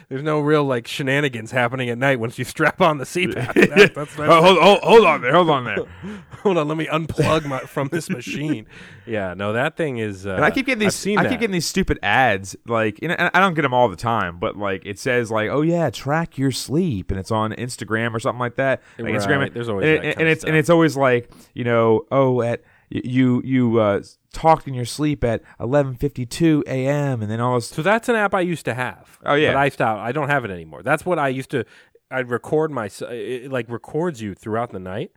there's 0.10 0.22
no 0.22 0.41
real 0.41 0.65
like 0.65 0.86
shenanigans 0.86 1.51
happening 1.51 1.89
at 1.89 1.98
night 1.98 2.19
once 2.19 2.38
you 2.38 2.43
strap 2.43 2.81
on 2.81 2.98
the 2.98 3.05
CPAP. 3.05 3.53
That- 3.53 3.93
that's, 3.96 4.13
that's, 4.15 4.19
Oh, 4.19 4.41
hold, 4.43 4.60
hold, 4.60 4.79
hold 4.81 5.05
on 5.05 5.22
there, 5.22 5.31
hold 5.34 5.50
on 5.50 5.63
there. 5.63 5.77
hold 6.43 6.57
on, 6.57 6.67
let 6.67 6.75
me 6.75 6.88
unplug 6.88 7.46
my 7.46 7.60
from 7.60 7.88
this 7.88 8.10
machine. 8.10 8.67
Yeah, 9.05 9.34
no, 9.34 9.53
that 9.53 9.77
thing 9.77 10.00
is. 10.00 10.27
Uh, 10.27 10.31
And 10.31 10.43
I 10.43 10.51
keep 10.51 10.65
getting 10.65 10.79
these. 10.79 11.07
I 11.07 11.24
that. 11.24 11.29
keep 11.29 11.39
getting 11.39 11.53
these 11.53 11.65
stupid 11.65 12.00
ads. 12.03 12.57
Like, 12.67 13.01
you 13.01 13.07
know, 13.07 13.15
and 13.17 13.31
I 13.34 13.39
don't 13.39 13.53
get 13.53 13.62
them 13.62 13.74
all 13.74 13.88
the 13.88 13.96
time, 13.96 14.39
but 14.39 14.57
like 14.57 14.86
it 14.86 15.00
says 15.00 15.31
like, 15.31 15.50
oh 15.50 15.62
yeah, 15.62 15.89
track 15.89 16.38
your 16.38 16.51
sleep, 16.51 17.12
and 17.12 17.19
it's 17.19 17.31
on 17.31 17.53
Instagram 17.53 18.13
or 18.13 18.19
something 18.19 18.39
like 18.39 18.55
that. 18.55 18.81
Like 19.00 19.13
Right, 19.13 19.22
Instagram. 19.22 19.53
there's 19.53 19.69
always 19.69 19.88
and, 19.88 20.03
that 20.03 20.19
and, 20.19 20.27
it's 20.27 20.43
and 20.43 20.53
it's 20.53 20.69
always 20.69 20.98
like, 20.98 21.31
you 21.53 21.63
know, 21.63 22.05
oh 22.12 22.41
at 22.41 22.62
you 22.89 23.41
you 23.44 23.79
uh, 23.79 24.01
talked 24.34 24.67
in 24.67 24.74
your 24.74 24.86
sleep 24.86 25.24
at 25.24 25.41
11:52 25.60 26.63
a.m. 26.67 27.22
and 27.22 27.29
then 27.32 27.39
all 27.39 27.56
this. 27.56 27.67
So 27.67 27.82
that's 27.82 28.08
an 28.10 28.15
app 28.15 28.34
I 28.34 28.41
used 28.41 28.65
to 28.65 28.74
have. 28.74 29.20
Oh, 29.25 29.36
yeah. 29.36 29.50
but 29.53 29.58
I 29.58 29.70
stopped. 29.70 30.00
I 30.00 30.12
don't 30.12 30.29
have 30.29 30.46
it 30.46 30.51
anymore. 30.51 30.84
That's 30.84 31.06
what 31.06 31.20
I 31.20 31.27
used 31.29 31.51
to. 31.51 31.65
I'd 32.10 32.29
record 32.29 32.72
my. 32.72 32.86
It, 32.86 33.01
it, 33.12 33.51
like 33.51 33.70
records 33.70 34.22
you 34.22 34.34
throughout 34.34 34.72
the 34.72 34.79
night, 34.79 35.12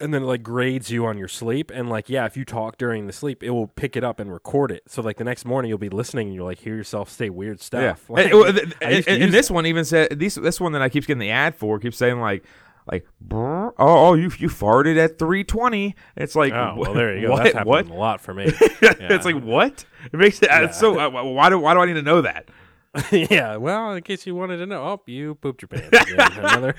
and 0.00 0.14
then 0.14 0.22
it 0.22 0.26
like 0.26 0.44
grades 0.44 0.90
you 0.92 1.06
on 1.06 1.18
your 1.18 1.26
sleep. 1.26 1.72
And 1.74 1.88
like, 1.90 2.08
yeah, 2.08 2.24
if 2.26 2.36
you 2.36 2.44
talk 2.44 2.78
during 2.78 3.08
the 3.08 3.12
sleep, 3.12 3.42
it 3.42 3.50
will 3.50 3.66
pick 3.66 3.96
it 3.96 4.04
up 4.04 4.20
and 4.20 4.32
record 4.32 4.70
it. 4.70 4.84
So 4.86 5.02
like 5.02 5.16
the 5.16 5.24
next 5.24 5.44
morning, 5.44 5.68
you'll 5.68 5.78
be 5.78 5.88
listening 5.88 6.28
and 6.28 6.34
you'll 6.36 6.46
like 6.46 6.60
hear 6.60 6.76
yourself 6.76 7.10
say 7.10 7.30
weird 7.30 7.58
Yeah, 7.58 7.94
stuff. 7.94 8.08
Like, 8.08 8.26
and, 8.26 8.34
well, 8.34 8.52
th- 8.52 8.72
I 8.80 8.90
used 8.90 9.08
to 9.08 9.14
and- 9.14 9.22
and 9.24 9.32
this 9.34 9.50
one 9.50 9.66
even 9.66 9.84
said 9.84 10.16
this 10.20 10.36
this 10.36 10.60
one 10.60 10.70
that 10.72 10.82
I 10.82 10.88
keep 10.88 11.04
getting 11.06 11.18
the 11.18 11.30
ad 11.30 11.56
for 11.56 11.80
keeps 11.80 11.96
saying 11.96 12.20
like 12.20 12.44
like 12.90 13.06
"Brr, 13.20 13.68
oh 13.68 13.74
oh 13.78 14.14
you 14.14 14.30
you 14.38 14.48
farted 14.48 14.96
at 14.96 15.18
3:20. 15.18 15.94
It's 16.16 16.34
like 16.34 16.52
Oh 16.52 16.74
well, 16.76 16.94
there 16.94 17.16
you 17.16 17.26
go. 17.26 17.32
What 17.32 17.44
That's 17.44 17.54
happened 17.54 17.68
what? 17.68 17.88
a 17.88 17.94
lot 17.94 18.20
for 18.20 18.34
me. 18.34 18.44
it's 18.50 19.24
like 19.24 19.40
what? 19.42 19.84
It 20.12 20.16
makes 20.16 20.42
it 20.42 20.48
it's 20.50 20.78
so 20.78 20.98
uh, 20.98 21.10
why 21.10 21.50
do 21.50 21.58
why 21.58 21.74
do 21.74 21.80
I 21.80 21.86
need 21.86 21.94
to 21.94 22.02
know 22.02 22.22
that? 22.22 22.48
yeah. 23.12 23.56
Well, 23.56 23.92
in 23.92 24.02
case 24.02 24.26
you 24.26 24.34
wanted 24.34 24.56
to 24.58 24.66
know, 24.66 24.82
oh, 24.82 25.00
you 25.06 25.36
pooped 25.36 25.62
your 25.62 25.68
pants. 25.68 26.10
Another. 26.36 26.74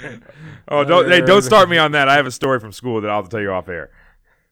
Oh, 0.67 0.83
don't 0.83 1.09
hey, 1.09 1.21
don't 1.21 1.41
start 1.41 1.69
me 1.69 1.77
on 1.77 1.93
that. 1.93 2.09
I 2.09 2.15
have 2.15 2.25
a 2.25 2.31
story 2.31 2.59
from 2.59 2.71
school 2.71 2.99
that 3.01 3.09
I'll 3.09 3.23
tell 3.23 3.39
you 3.39 3.51
off 3.51 3.69
air. 3.69 3.91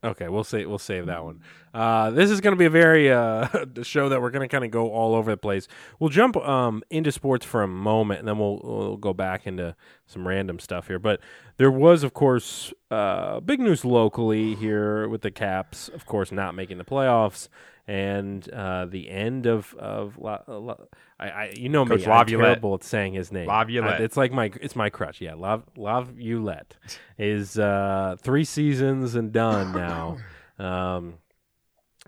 Okay, 0.01 0.29
we'll 0.29 0.45
say 0.45 0.65
we'll 0.65 0.77
save 0.77 1.07
that 1.07 1.25
one. 1.25 1.41
Uh, 1.73 2.09
this 2.11 2.29
is 2.29 2.39
going 2.39 2.53
to 2.53 2.57
be 2.57 2.65
a 2.65 2.69
very 2.69 3.11
uh, 3.11 3.47
show 3.83 4.07
that 4.07 4.21
we're 4.21 4.29
going 4.29 4.47
to 4.47 4.51
kind 4.51 4.63
of 4.63 4.71
go 4.71 4.91
all 4.91 5.13
over 5.13 5.31
the 5.31 5.37
place. 5.37 5.67
We'll 5.99 6.09
jump 6.09 6.37
um, 6.37 6.83
into 6.89 7.11
sports 7.11 7.45
for 7.45 7.63
a 7.63 7.67
moment, 7.67 8.19
and 8.19 8.27
then 8.27 8.39
we'll, 8.39 8.61
we'll 8.63 8.97
go 8.97 9.13
back 9.13 9.45
into 9.45 9.75
some 10.05 10.25
random 10.25 10.59
stuff 10.59 10.87
here. 10.87 10.99
But 10.99 11.19
there 11.57 11.69
was, 11.69 12.03
of 12.03 12.13
course, 12.13 12.73
uh, 12.89 13.41
big 13.41 13.59
news 13.59 13.83
locally 13.83 14.55
here 14.55 15.09
with 15.09 15.21
the 15.21 15.31
Caps, 15.31 15.89
of 15.89 16.05
course, 16.05 16.31
not 16.31 16.55
making 16.55 16.77
the 16.77 16.85
playoffs, 16.85 17.49
and 17.89 18.47
uh, 18.51 18.85
the 18.85 19.09
end 19.09 19.47
of 19.47 19.73
of 19.73 20.15
La, 20.19 20.41
La, 20.47 20.75
I, 21.19 21.29
I 21.29 21.53
you 21.57 21.69
know 21.69 21.87
Coach 21.87 22.05
me, 22.05 22.11
I'm 22.11 22.27
terrible 22.27 22.75
at 22.75 22.83
saying 22.83 23.13
his 23.13 23.31
name. 23.31 23.47
Laviolette. 23.47 23.99
Uh, 23.99 24.03
it's 24.03 24.15
like 24.15 24.31
my 24.31 24.51
it's 24.61 24.75
my 24.75 24.91
crutch. 24.91 25.21
Yeah, 25.21 25.33
Lav 25.33 25.63
Laviolette 25.75 26.77
is 27.17 27.57
uh, 27.57 28.15
three 28.21 28.43
seasons 28.45 29.15
and 29.15 29.33
done 29.33 29.73
now. 29.73 30.17
Um, 30.59 31.19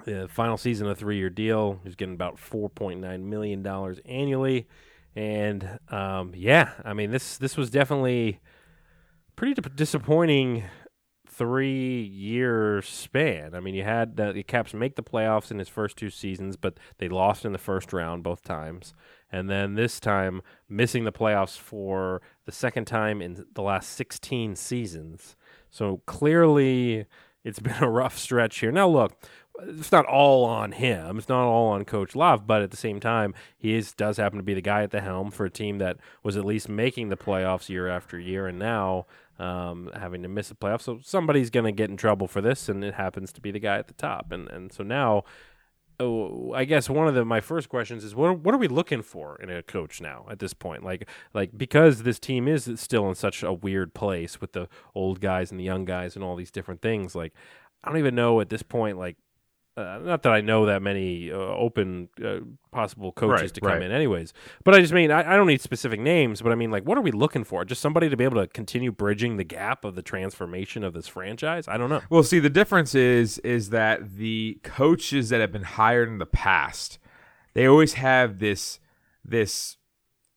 the 0.03 0.27
final 0.27 0.57
season 0.57 0.85
of 0.87 0.97
three 0.97 1.15
year 1.15 1.29
deal. 1.29 1.79
He's 1.85 1.95
getting 1.95 2.15
about 2.15 2.37
four 2.37 2.67
point 2.67 2.99
nine 2.99 3.29
million 3.29 3.63
dollars 3.63 3.97
annually, 4.03 4.67
and 5.15 5.79
um, 5.87 6.33
yeah, 6.35 6.71
I 6.83 6.91
mean 6.91 7.11
this 7.11 7.37
this 7.37 7.55
was 7.55 7.69
definitely 7.69 8.41
pretty 9.37 9.53
di- 9.53 9.69
disappointing 9.73 10.65
three 11.41 12.03
year 12.03 12.83
span. 12.83 13.55
I 13.55 13.61
mean, 13.61 13.73
you 13.73 13.83
had 13.83 14.15
the, 14.15 14.31
the 14.31 14.43
Caps 14.43 14.75
make 14.75 14.95
the 14.95 15.01
playoffs 15.01 15.49
in 15.49 15.57
his 15.57 15.67
first 15.67 15.97
two 15.97 16.11
seasons, 16.11 16.55
but 16.55 16.77
they 16.99 17.09
lost 17.09 17.45
in 17.45 17.51
the 17.51 17.57
first 17.57 17.91
round 17.91 18.21
both 18.21 18.43
times. 18.43 18.93
And 19.31 19.49
then 19.49 19.73
this 19.73 19.99
time, 19.99 20.43
missing 20.69 21.03
the 21.03 21.11
playoffs 21.11 21.57
for 21.57 22.21
the 22.45 22.51
second 22.51 22.85
time 22.85 23.23
in 23.23 23.43
the 23.55 23.63
last 23.63 23.89
16 23.89 24.55
seasons. 24.55 25.35
So 25.71 26.03
clearly, 26.05 27.07
it's 27.43 27.59
been 27.59 27.81
a 27.81 27.89
rough 27.89 28.19
stretch 28.19 28.59
here. 28.59 28.71
Now, 28.71 28.87
look, 28.87 29.17
it's 29.61 29.91
not 29.91 30.05
all 30.05 30.45
on 30.45 30.73
him. 30.73 31.17
It's 31.17 31.27
not 31.27 31.43
all 31.47 31.69
on 31.69 31.85
Coach 31.85 32.15
Love, 32.15 32.45
but 32.45 32.61
at 32.61 32.69
the 32.69 32.77
same 32.77 32.99
time, 32.99 33.33
he 33.57 33.73
is 33.73 33.93
does 33.93 34.17
happen 34.17 34.37
to 34.37 34.43
be 34.43 34.53
the 34.53 34.61
guy 34.61 34.83
at 34.83 34.91
the 34.91 35.01
helm 35.01 35.31
for 35.31 35.45
a 35.45 35.49
team 35.49 35.79
that 35.79 35.97
was 36.21 36.37
at 36.37 36.45
least 36.45 36.69
making 36.69 37.09
the 37.09 37.17
playoffs 37.17 37.67
year 37.67 37.87
after 37.87 38.19
year, 38.19 38.45
and 38.45 38.59
now 38.59 39.07
um, 39.41 39.89
having 39.95 40.21
to 40.21 40.29
miss 40.29 40.51
a 40.51 40.55
playoff. 40.55 40.81
So 40.81 40.99
somebody's 41.01 41.49
going 41.49 41.65
to 41.65 41.71
get 41.71 41.89
in 41.89 41.97
trouble 41.97 42.27
for 42.27 42.41
this, 42.41 42.69
and 42.69 42.83
it 42.83 42.93
happens 42.93 43.33
to 43.33 43.41
be 43.41 43.51
the 43.51 43.59
guy 43.59 43.77
at 43.77 43.87
the 43.87 43.93
top. 43.95 44.31
And 44.31 44.47
and 44.49 44.71
so 44.71 44.83
now, 44.83 45.23
oh, 45.99 46.53
I 46.53 46.63
guess 46.65 46.89
one 46.89 47.07
of 47.07 47.15
the 47.15 47.25
my 47.25 47.41
first 47.41 47.67
questions 47.67 48.03
is 48.03 48.13
what 48.13 48.39
what 48.39 48.53
are 48.53 48.59
we 48.59 48.67
looking 48.67 49.01
for 49.01 49.35
in 49.41 49.49
a 49.49 49.63
coach 49.63 49.99
now 49.99 50.27
at 50.29 50.39
this 50.39 50.53
point? 50.53 50.83
Like 50.83 51.09
like 51.33 51.57
because 51.57 52.03
this 52.03 52.19
team 52.19 52.47
is 52.47 52.69
still 52.75 53.09
in 53.09 53.15
such 53.15 53.41
a 53.41 53.51
weird 53.51 53.95
place 53.95 54.39
with 54.39 54.53
the 54.53 54.69
old 54.93 55.19
guys 55.19 55.49
and 55.49 55.59
the 55.59 55.65
young 55.65 55.85
guys 55.85 56.15
and 56.15 56.23
all 56.23 56.35
these 56.35 56.51
different 56.51 56.83
things. 56.83 57.15
Like 57.15 57.33
I 57.83 57.89
don't 57.89 57.99
even 57.99 58.15
know 58.15 58.41
at 58.41 58.49
this 58.49 58.63
point 58.63 58.99
like 58.99 59.17
uh, 59.77 59.99
not 60.03 60.23
that 60.23 60.33
I 60.33 60.41
know 60.41 60.65
that 60.65 60.81
many 60.81 61.31
uh, 61.31 61.35
open 61.35 62.09
uh, 62.23 62.39
possible 62.71 63.11
coaches 63.13 63.41
Right, 63.41 63.53
to 63.53 63.61
come 63.61 63.69
right. 63.71 63.81
in, 63.81 63.91
anyways. 63.91 64.33
But 64.63 64.75
I 64.75 64.81
just 64.81 64.91
mean 64.93 65.11
I, 65.11 65.33
I 65.33 65.37
don't 65.37 65.47
need 65.47 65.61
specific 65.61 65.99
names, 65.99 66.41
but 66.41 66.51
I 66.51 66.55
mean 66.55 66.71
like 66.71 66.83
what 66.83 66.97
are 66.97 67.01
we 67.01 67.11
looking 67.11 67.43
for? 67.43 67.63
Just 67.63 67.81
somebody 67.81 68.09
to 68.09 68.17
be 68.17 68.23
able 68.23 68.41
to 68.41 68.47
continue 68.47 68.91
bridging 68.91 69.37
the 69.37 69.43
gap 69.43 69.85
of 69.85 69.95
the 69.95 70.01
transformation 70.01 70.83
of 70.83 70.93
this 70.93 71.07
franchise. 71.07 71.67
I 71.67 71.77
don't 71.77 71.89
know. 71.89 72.01
Well, 72.09 72.23
see, 72.23 72.39
the 72.39 72.49
difference 72.49 72.93
is 72.95 73.37
is 73.39 73.69
that 73.69 74.17
the 74.17 74.59
coaches 74.63 75.29
that 75.29 75.39
have 75.41 75.51
been 75.51 75.63
hired 75.63 76.09
in 76.09 76.17
the 76.17 76.25
past, 76.25 76.99
they 77.53 77.65
always 77.65 77.93
have 77.93 78.39
this 78.39 78.79
this 79.23 79.77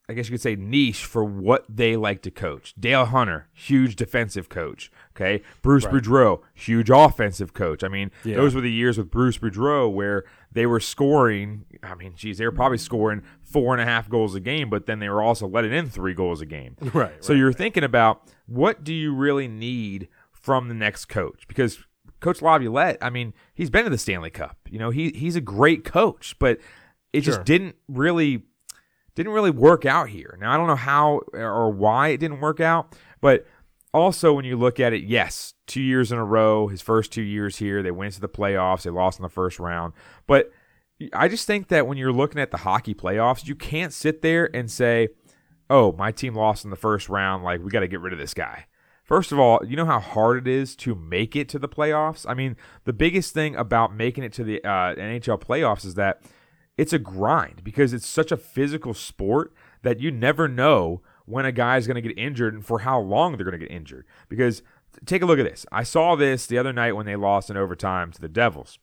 I 0.06 0.12
guess 0.12 0.26
you 0.28 0.32
could 0.32 0.42
say 0.42 0.54
niche 0.54 1.04
for 1.06 1.24
what 1.24 1.64
they 1.68 1.96
like 1.96 2.20
to 2.22 2.30
coach. 2.30 2.74
Dale 2.78 3.06
Hunter, 3.06 3.48
huge 3.54 3.96
defensive 3.96 4.50
coach. 4.50 4.90
Okay, 5.16 5.42
Bruce 5.62 5.86
Boudreau, 5.86 6.42
huge 6.52 6.90
offensive 6.90 7.54
coach. 7.54 7.82
I 7.82 7.88
mean, 7.88 8.10
Yeah. 8.22 8.36
those 8.36 8.54
were 8.54 8.60
the 8.60 8.70
years 8.70 8.98
with 8.98 9.10
Bruce 9.10 9.38
Boudreau 9.38 9.90
where 9.90 10.24
they 10.52 10.66
were 10.66 10.80
scoring. 10.80 11.64
I 11.82 11.94
mean, 11.94 12.12
geez, 12.16 12.36
they 12.36 12.44
were 12.44 12.52
probably 12.52 12.76
mm. 12.78 12.82
scoring 12.82 13.22
four 13.42 13.72
and 13.72 13.80
a 13.80 13.86
half 13.86 14.10
goals 14.10 14.34
a 14.34 14.40
game, 14.40 14.68
but 14.68 14.84
then 14.86 14.98
they 14.98 15.08
were 15.08 15.22
also 15.22 15.46
letting 15.48 15.72
in 15.72 15.88
three 15.88 16.14
goals 16.14 16.40
a 16.42 16.46
game. 16.46 16.76
Right, 16.92 17.24
So 17.24 17.32
you're 17.32 17.52
thinking 17.52 17.82
about 17.84 18.30
what 18.46 18.84
do 18.84 18.92
you 18.92 19.14
really 19.14 19.48
need 19.48 20.08
from 20.32 20.68
the 20.68 20.74
next 20.74 21.06
coach? 21.06 21.48
Because 21.48 21.78
Coach 22.20 22.42
Laviolette, 22.42 22.98
I 23.00 23.08
mean, 23.10 23.32
he's 23.54 23.70
been 23.70 23.84
to 23.84 23.90
the 23.90 23.98
Stanley 23.98 24.30
Cup. 24.30 24.56
You 24.68 24.78
know, 24.78 24.90
he 24.90 25.10
he's 25.10 25.36
a 25.36 25.40
great 25.40 25.84
coach, 25.84 26.36
but 26.38 26.58
it 27.12 27.24
Sure. 27.24 27.34
just 27.34 27.44
didn't 27.46 27.76
really 27.88 28.44
didn't 29.14 29.32
really 29.32 29.50
work 29.50 29.86
out 29.86 30.08
here. 30.08 30.36
Now 30.40 30.52
I 30.52 30.56
don't 30.56 30.66
know 30.66 30.76
how 30.76 31.20
or 31.32 31.70
why 31.70 32.08
it 32.08 32.18
didn't 32.18 32.40
work 32.40 32.60
out, 32.60 32.96
but 33.20 33.46
also 33.92 34.32
when 34.32 34.44
you 34.44 34.56
look 34.56 34.80
at 34.80 34.92
it, 34.92 35.04
yes, 35.04 35.54
two 35.66 35.82
years 35.82 36.10
in 36.10 36.18
a 36.18 36.24
row, 36.24 36.68
his 36.68 36.82
first 36.82 37.12
two 37.12 37.22
years 37.22 37.56
here, 37.56 37.82
they 37.82 37.90
went 37.90 38.14
to 38.14 38.20
the 38.20 38.28
playoffs, 38.28 38.82
they 38.82 38.90
lost 38.90 39.18
in 39.18 39.22
the 39.22 39.28
first 39.28 39.58
round, 39.58 39.92
but 40.26 40.50
I 41.12 41.28
just 41.28 41.46
think 41.46 41.68
that 41.68 41.86
when 41.86 41.98
you're 41.98 42.12
looking 42.12 42.40
at 42.40 42.50
the 42.50 42.58
hockey 42.58 42.94
playoffs, 42.94 43.46
you 43.46 43.54
can't 43.54 43.92
sit 43.92 44.22
there 44.22 44.54
and 44.54 44.70
say, 44.70 45.08
"Oh, 45.68 45.92
my 45.92 46.12
team 46.12 46.34
lost 46.34 46.64
in 46.64 46.70
the 46.70 46.76
first 46.76 47.08
round, 47.08 47.42
like 47.42 47.62
we 47.62 47.70
got 47.70 47.80
to 47.80 47.88
get 47.88 48.00
rid 48.00 48.12
of 48.12 48.18
this 48.18 48.34
guy." 48.34 48.66
First 49.02 49.32
of 49.32 49.38
all, 49.38 49.60
you 49.66 49.76
know 49.76 49.84
how 49.84 50.00
hard 50.00 50.38
it 50.38 50.48
is 50.48 50.74
to 50.76 50.94
make 50.94 51.36
it 51.36 51.48
to 51.50 51.58
the 51.58 51.68
playoffs? 51.68 52.24
I 52.28 52.32
mean, 52.32 52.56
the 52.84 52.92
biggest 52.92 53.34
thing 53.34 53.54
about 53.54 53.94
making 53.94 54.24
it 54.24 54.32
to 54.34 54.44
the 54.44 54.64
uh, 54.64 54.94
NHL 54.94 55.40
playoffs 55.42 55.84
is 55.84 55.94
that 55.94 56.22
it's 56.76 56.92
a 56.92 56.98
grind 56.98 57.62
because 57.62 57.92
it's 57.92 58.06
such 58.06 58.32
a 58.32 58.36
physical 58.36 58.94
sport 58.94 59.52
that 59.82 60.00
you 60.00 60.10
never 60.10 60.48
know 60.48 61.02
when 61.26 61.46
a 61.46 61.52
guy 61.52 61.76
is 61.76 61.86
going 61.86 61.94
to 61.94 62.06
get 62.06 62.18
injured 62.18 62.54
and 62.54 62.66
for 62.66 62.80
how 62.80 62.98
long 62.98 63.36
they're 63.36 63.44
going 63.44 63.58
to 63.58 63.66
get 63.66 63.74
injured. 63.74 64.04
Because 64.28 64.62
take 65.06 65.22
a 65.22 65.26
look 65.26 65.38
at 65.38 65.44
this. 65.44 65.64
I 65.70 65.82
saw 65.82 66.16
this 66.16 66.46
the 66.46 66.58
other 66.58 66.72
night 66.72 66.96
when 66.96 67.06
they 67.06 67.16
lost 67.16 67.50
in 67.50 67.56
overtime 67.56 68.12
to 68.12 68.20
the 68.20 68.28
Devils. 68.28 68.78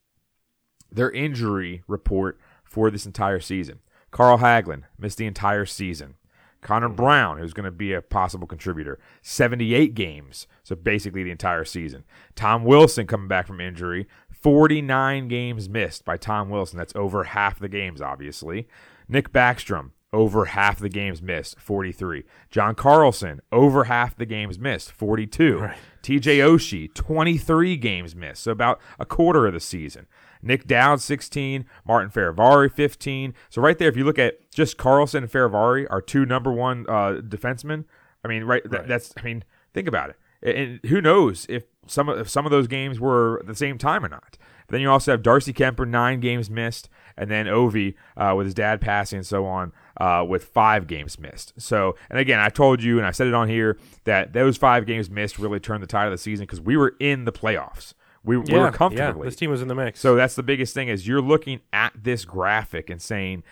Their 0.92 1.12
injury 1.12 1.84
report 1.88 2.40
for 2.64 2.90
this 2.90 3.06
entire 3.06 3.40
season. 3.40 3.80
Carl 4.12 4.40
Hagelin 4.40 4.84
missed 4.98 5.18
the 5.18 5.26
entire 5.26 5.66
season. 5.66 6.16
Connor 6.62 6.90
hmm. 6.90 6.96
Brown, 6.96 7.38
who's 7.38 7.54
going 7.54 7.66
to 7.66 7.72
be 7.72 7.94
a 7.94 8.02
possible 8.02 8.48
contributor, 8.48 9.00
78 9.22 9.96
games, 9.96 10.48
so 10.64 10.76
basically 10.76 11.24
the 11.24 11.32
entire 11.32 11.66
season. 11.66 12.04
Tom 12.36 12.64
Wilson 12.64 13.08
coming 13.08 13.28
back 13.28 13.48
from 13.48 13.60
injury, 13.60 14.08
49 14.42 15.28
games 15.28 15.70
missed 15.70 16.04
by 16.06 16.18
Tom 16.18 16.50
Wilson. 16.50 16.78
That's 16.78 16.96
over 16.96 17.26
half 17.26 17.60
the 17.60 17.70
games, 17.70 18.02
obviously. 18.02 18.68
Nick 19.08 19.32
Backstrom, 19.32 19.92
over 20.12 20.46
half 20.46 20.80
the 20.80 20.90
games 20.90 21.22
missed, 21.22 21.60
43. 21.60 22.24
John 22.50 22.76
Carlson, 22.76 23.42
over 23.52 23.86
half 23.86 24.16
the 24.16 24.26
games 24.26 24.58
missed, 24.58 24.92
42. 24.92 25.60
Right. 25.60 25.78
TJ 26.02 26.38
Oshie, 26.38 26.94
23 26.94 27.78
games 27.78 28.16
missed, 28.16 28.44
so 28.44 28.52
about 28.52 28.82
a 29.00 29.06
quarter 29.06 29.46
of 29.46 29.54
the 29.54 29.60
season. 29.60 30.08
Nick 30.42 30.66
Dowd, 30.66 31.00
16. 31.02 31.66
Martin 31.86 32.10
Fehervary, 32.10 32.72
15. 32.74 33.36
So 33.52 33.62
right 33.62 33.78
there, 33.78 33.90
if 33.90 33.96
you 33.96 34.04
look 34.04 34.18
at 34.18 34.50
just 34.52 34.78
Carlson 34.78 35.24
and 35.24 35.32
Fehervary, 35.32 35.86
our 35.92 36.02
two 36.02 36.26
number 36.26 36.52
one 36.52 36.86
uh, 36.90 37.22
defensemen, 37.22 37.86
I 38.26 38.28
mean, 38.28 38.44
right, 38.46 38.64
that- 38.64 38.72
Right. 38.80 38.88
that's, 38.88 39.14
I 39.18 39.22
mean, 39.22 39.44
think 39.74 39.88
about 39.88 40.10
it. 40.10 40.16
And 40.44 40.80
who 40.90 41.00
knows 41.02 41.46
if 41.48 41.66
some 41.88 42.10
of 42.10 42.20
if 42.20 42.30
some 42.30 42.46
of 42.46 42.52
those 42.52 42.68
games 42.68 43.00
were 43.00 43.40
at 43.40 43.48
the 43.48 43.56
same 43.56 43.78
time 43.78 44.06
or 44.06 44.10
not. 44.10 44.38
But 44.68 44.74
then 44.74 44.82
you 44.82 44.90
also 44.90 45.12
have 45.12 45.22
Darcy 45.22 45.54
Kuemper, 45.54 45.88
nine 45.88 46.20
games 46.20 46.50
missed, 46.50 46.90
and 47.18 47.30
then 47.30 47.46
Ovi 47.46 47.96
uh, 48.16 48.34
with 48.38 48.46
his 48.46 48.54
dad 48.54 48.80
passing 48.80 49.18
and 49.18 49.28
so 49.28 49.46
on 49.46 49.74
uh, 49.98 50.26
with 50.28 50.46
five 50.46 50.88
games 50.88 51.20
missed. 51.20 51.54
So, 51.58 51.96
and 52.10 52.18
again, 52.20 52.40
I 52.40 52.50
told 52.50 52.82
you 52.82 52.98
and 52.98 53.06
I 53.06 53.12
said 53.12 53.28
it 53.28 53.34
on 53.34 53.50
here 53.50 53.78
that 54.06 54.34
those 54.34 54.58
five 54.58 54.86
games 54.86 55.10
missed 55.10 55.40
really 55.40 55.60
turned 55.60 55.84
the 55.84 55.88
tide 55.88 56.06
of 56.06 56.12
the 56.12 56.18
season 56.18 56.46
because 56.46 56.62
we 56.62 56.78
were 56.78 56.96
in 57.00 57.26
the 57.26 57.32
playoffs. 57.32 57.94
We, 58.24 58.38
we 58.38 58.54
were 58.54 58.72
comfortably. 58.72 59.24
Yeah, 59.24 59.30
this 59.30 59.36
team 59.36 59.50
was 59.50 59.62
in 59.62 59.68
the 59.68 59.76
mix. 59.76 60.00
So 60.00 60.16
that's 60.16 60.36
the 60.36 60.44
biggest 60.44 60.74
thing 60.74 60.88
is 60.88 61.08
you're 61.08 61.22
looking 61.22 61.62
at 61.74 61.92
this 61.96 62.24
graphic 62.24 62.90
and 62.90 63.02
saying 63.02 63.44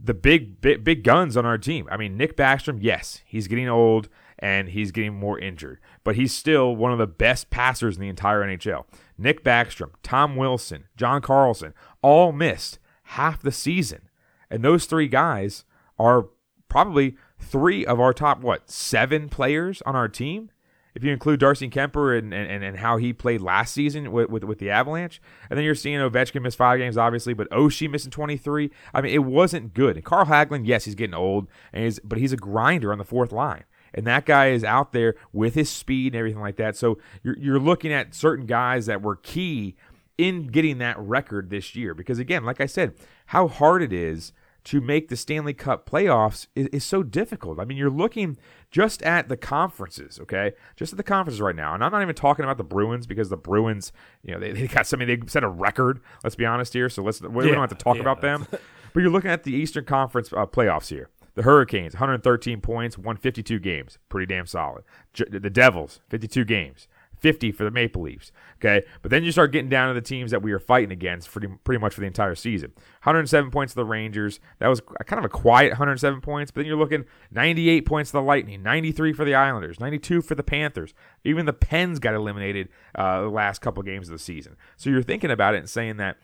the 0.00 0.14
big 0.14 0.60
big, 0.60 0.84
big 0.84 1.02
guns 1.02 1.36
on 1.36 1.44
our 1.44 1.58
team. 1.58 1.88
I 1.90 1.96
mean, 1.96 2.16
Nick 2.16 2.36
Backstrom, 2.36 2.78
yes, 2.80 3.20
he's 3.26 3.48
getting 3.48 3.68
old 3.68 4.08
and 4.42 4.70
he's 4.70 4.90
getting 4.90 5.14
more 5.14 5.38
injured, 5.38 5.78
but 6.02 6.16
he's 6.16 6.34
still 6.34 6.74
one 6.74 6.92
of 6.92 6.98
the 6.98 7.06
best 7.06 7.48
passers 7.48 7.96
in 7.96 8.02
the 8.02 8.08
entire 8.08 8.42
NHL. 8.42 8.84
Nick 9.16 9.44
Backstrom, 9.44 9.92
Tom 10.02 10.34
Wilson, 10.34 10.84
John 10.96 11.22
Carlson, 11.22 11.72
all 12.02 12.32
missed 12.32 12.80
half 13.04 13.40
the 13.40 13.52
season. 13.52 14.08
And 14.50 14.64
those 14.64 14.86
three 14.86 15.06
guys 15.06 15.64
are 15.96 16.26
probably 16.68 17.16
three 17.38 17.86
of 17.86 18.00
our 18.00 18.12
top 18.12 18.40
what, 18.40 18.68
7 18.68 19.28
players 19.28 19.80
on 19.82 19.94
our 19.94 20.08
team 20.08 20.50
if 20.94 21.02
you 21.02 21.10
include 21.10 21.40
Darcy 21.40 21.70
Kuemper 21.70 22.18
and, 22.18 22.34
and, 22.34 22.62
and 22.62 22.76
how 22.76 22.98
he 22.98 23.12
played 23.12 23.40
last 23.40 23.72
season 23.72 24.12
with, 24.12 24.28
with 24.28 24.44
with 24.44 24.58
the 24.58 24.70
Avalanche, 24.70 25.22
and 25.48 25.56
then 25.56 25.64
you're 25.64 25.74
seeing 25.74 25.98
Ovechkin 25.98 26.42
miss 26.42 26.54
five 26.54 26.78
games, 26.78 26.98
obviously, 26.98 27.32
but 27.32 27.50
Oshie 27.50 27.90
missing 27.90 28.10
23. 28.10 28.70
I 28.92 29.00
mean, 29.00 29.14
it 29.14 29.24
wasn't 29.24 29.72
good. 29.74 29.96
And 29.96 30.04
Carl 30.04 30.26
Hagelin, 30.26 30.66
yes, 30.66 30.84
he's 30.84 30.94
getting 30.94 31.14
old, 31.14 31.48
and 31.72 31.84
he's 31.84 31.98
but 32.00 32.18
he's 32.18 32.32
a 32.32 32.36
grinder 32.36 32.92
on 32.92 32.98
the 32.98 33.04
fourth 33.04 33.32
line. 33.32 33.64
And 33.94 34.06
that 34.06 34.26
guy 34.26 34.48
is 34.50 34.64
out 34.64 34.92
there 34.92 35.14
with 35.32 35.54
his 35.54 35.70
speed 35.70 36.14
and 36.14 36.18
everything 36.18 36.40
like 36.40 36.56
that. 36.56 36.76
So 36.76 36.98
you're, 37.22 37.38
you're 37.38 37.58
looking 37.60 37.92
at 37.92 38.14
certain 38.14 38.46
guys 38.46 38.86
that 38.86 39.02
were 39.02 39.16
key 39.16 39.76
in 40.18 40.46
getting 40.48 40.78
that 40.78 40.98
record 40.98 41.50
this 41.50 41.74
year. 41.74 41.94
Because 41.94 42.18
again, 42.18 42.44
like 42.44 42.60
I 42.60 42.66
said, 42.66 42.94
how 43.26 43.48
hard 43.48 43.82
it 43.82 43.92
is 43.92 44.32
to 44.64 44.80
make 44.80 45.08
the 45.08 45.16
Stanley 45.16 45.54
Cup 45.54 45.90
playoffs 45.90 46.46
is, 46.54 46.68
is 46.68 46.84
so 46.84 47.02
difficult. 47.02 47.58
I 47.58 47.64
mean, 47.64 47.76
you're 47.76 47.90
looking 47.90 48.38
just 48.70 49.02
at 49.02 49.28
the 49.28 49.36
conferences, 49.36 50.20
okay? 50.20 50.52
Just 50.76 50.92
at 50.92 50.96
the 50.98 51.02
conferences 51.02 51.40
right 51.40 51.56
now. 51.56 51.74
And 51.74 51.82
I'm 51.82 51.90
not 51.90 52.00
even 52.00 52.14
talking 52.14 52.44
about 52.44 52.58
the 52.58 52.64
Bruins 52.64 53.06
because 53.06 53.28
the 53.28 53.36
Bruins, 53.36 53.92
you 54.22 54.32
know, 54.32 54.38
they, 54.38 54.52
they 54.52 54.68
got 54.68 54.86
something, 54.86 55.08
they 55.08 55.18
set 55.26 55.42
a 55.42 55.48
record, 55.48 56.00
let's 56.22 56.36
be 56.36 56.46
honest 56.46 56.72
here. 56.74 56.88
So 56.88 57.02
let's, 57.02 57.20
we, 57.20 57.44
Yeah, 57.46 57.52
don't 57.52 57.60
have 57.68 57.76
to 57.76 57.84
talk 57.84 57.96
yeah, 57.96 58.02
about 58.02 58.20
them. 58.20 58.46
but 58.50 59.00
you're 59.00 59.10
looking 59.10 59.32
at 59.32 59.42
the 59.42 59.52
Eastern 59.52 59.84
Conference 59.84 60.32
uh, 60.32 60.46
playoffs 60.46 60.88
here. 60.88 61.08
The 61.34 61.42
Hurricanes, 61.42 61.94
113 61.94 62.60
points, 62.60 62.98
won 62.98 63.16
52 63.16 63.58
games. 63.58 63.98
Pretty 64.08 64.26
damn 64.26 64.46
solid. 64.46 64.84
The 65.14 65.50
Devils, 65.50 66.00
52 66.08 66.44
games. 66.44 66.88
50 67.22 67.52
for 67.52 67.62
the 67.62 67.70
Maple 67.70 68.02
Leafs. 68.02 68.32
Okay. 68.58 68.82
But 69.00 69.12
then 69.12 69.22
you 69.22 69.30
start 69.30 69.52
getting 69.52 69.70
down 69.70 69.88
to 69.88 69.94
the 69.94 70.04
teams 70.04 70.32
that 70.32 70.42
we 70.42 70.50
are 70.50 70.58
fighting 70.58 70.90
against 70.90 71.30
pretty, 71.30 71.46
pretty 71.62 71.80
much 71.80 71.94
for 71.94 72.00
the 72.00 72.06
entire 72.06 72.34
season. 72.34 72.72
107 73.04 73.50
points 73.52 73.72
to 73.72 73.76
the 73.76 73.84
Rangers. 73.84 74.40
That 74.58 74.66
was 74.66 74.80
kind 75.06 75.20
of 75.20 75.24
a 75.24 75.28
quiet 75.28 75.70
107 75.70 76.20
points. 76.20 76.50
But 76.50 76.60
then 76.60 76.66
you're 76.66 76.76
looking 76.76 77.04
98 77.30 77.86
points 77.86 78.10
to 78.10 78.16
the 78.16 78.22
Lightning, 78.22 78.62
93 78.64 79.12
for 79.12 79.24
the 79.24 79.36
Islanders, 79.36 79.78
92 79.78 80.20
for 80.20 80.34
the 80.34 80.42
Panthers. 80.42 80.94
Even 81.22 81.46
the 81.46 81.52
Pens 81.52 82.00
got 82.00 82.14
eliminated 82.14 82.68
uh, 82.96 83.22
the 83.22 83.28
last 83.28 83.60
couple 83.60 83.84
games 83.84 84.08
of 84.08 84.12
the 84.12 84.18
season. 84.18 84.56
So 84.76 84.90
you're 84.90 85.02
thinking 85.02 85.30
about 85.30 85.54
it 85.54 85.58
and 85.58 85.70
saying 85.70 85.98
that 85.98 86.16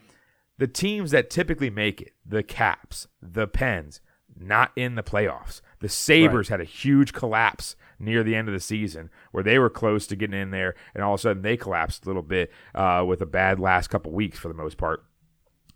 the 0.59 0.66
teams 0.66 1.12
that 1.12 1.31
typically 1.31 1.71
make 1.71 2.03
it, 2.03 2.14
the 2.27 2.42
Caps, 2.42 3.07
the 3.23 3.47
Pens, 3.47 4.01
not 4.40 4.72
in 4.77 4.94
the 4.94 5.03
playoffs. 5.03 5.61
The 5.81 5.88
Sabres 5.88 6.48
had 6.48 6.61
a 6.61 6.64
huge 6.64 7.12
collapse 7.12 7.77
near 7.98 8.22
the 8.22 8.35
end 8.35 8.48
of 8.48 8.55
the 8.55 8.61
season 8.61 9.11
where 9.33 9.42
they 9.42 9.59
were 9.59 9.70
close 9.70 10.07
to 10.09 10.16
getting 10.16 10.40
in 10.40 10.51
there, 10.51 10.74
and 10.94 11.03
all 11.03 11.14
of 11.14 11.20
a 11.20 11.22
sudden 11.22 11.42
they 11.42 11.57
collapsed 11.57 12.05
a 12.05 12.09
little 12.09 12.22
bit 12.22 12.51
uh, 12.74 13.05
with 13.07 13.20
a 13.20 13.27
bad 13.27 13.59
last 13.59 13.88
couple 13.88 14.12
weeks 14.12 14.38
for 14.38 14.48
the 14.48 14.55
most 14.55 14.77
part. 14.77 15.05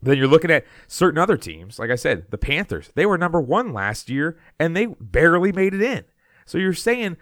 Then 0.03 0.19
you're 0.19 0.27
looking 0.27 0.51
at 0.51 0.67
certain 0.89 1.19
other 1.19 1.37
teams, 1.37 1.79
like 1.79 1.91
I 1.91 1.95
said, 1.95 2.27
the 2.31 2.39
Panthers. 2.39 2.91
They 2.95 3.07
were 3.07 3.19
number 3.19 3.41
one 3.41 3.73
last 3.73 4.11
year, 4.11 4.37
and 4.59 4.77
they 4.77 4.87
barely 4.87 5.53
made 5.53 5.75
it 5.75 5.83
in. 5.83 6.05
So 6.45 6.59
you're 6.59 6.73
saying 6.73 7.17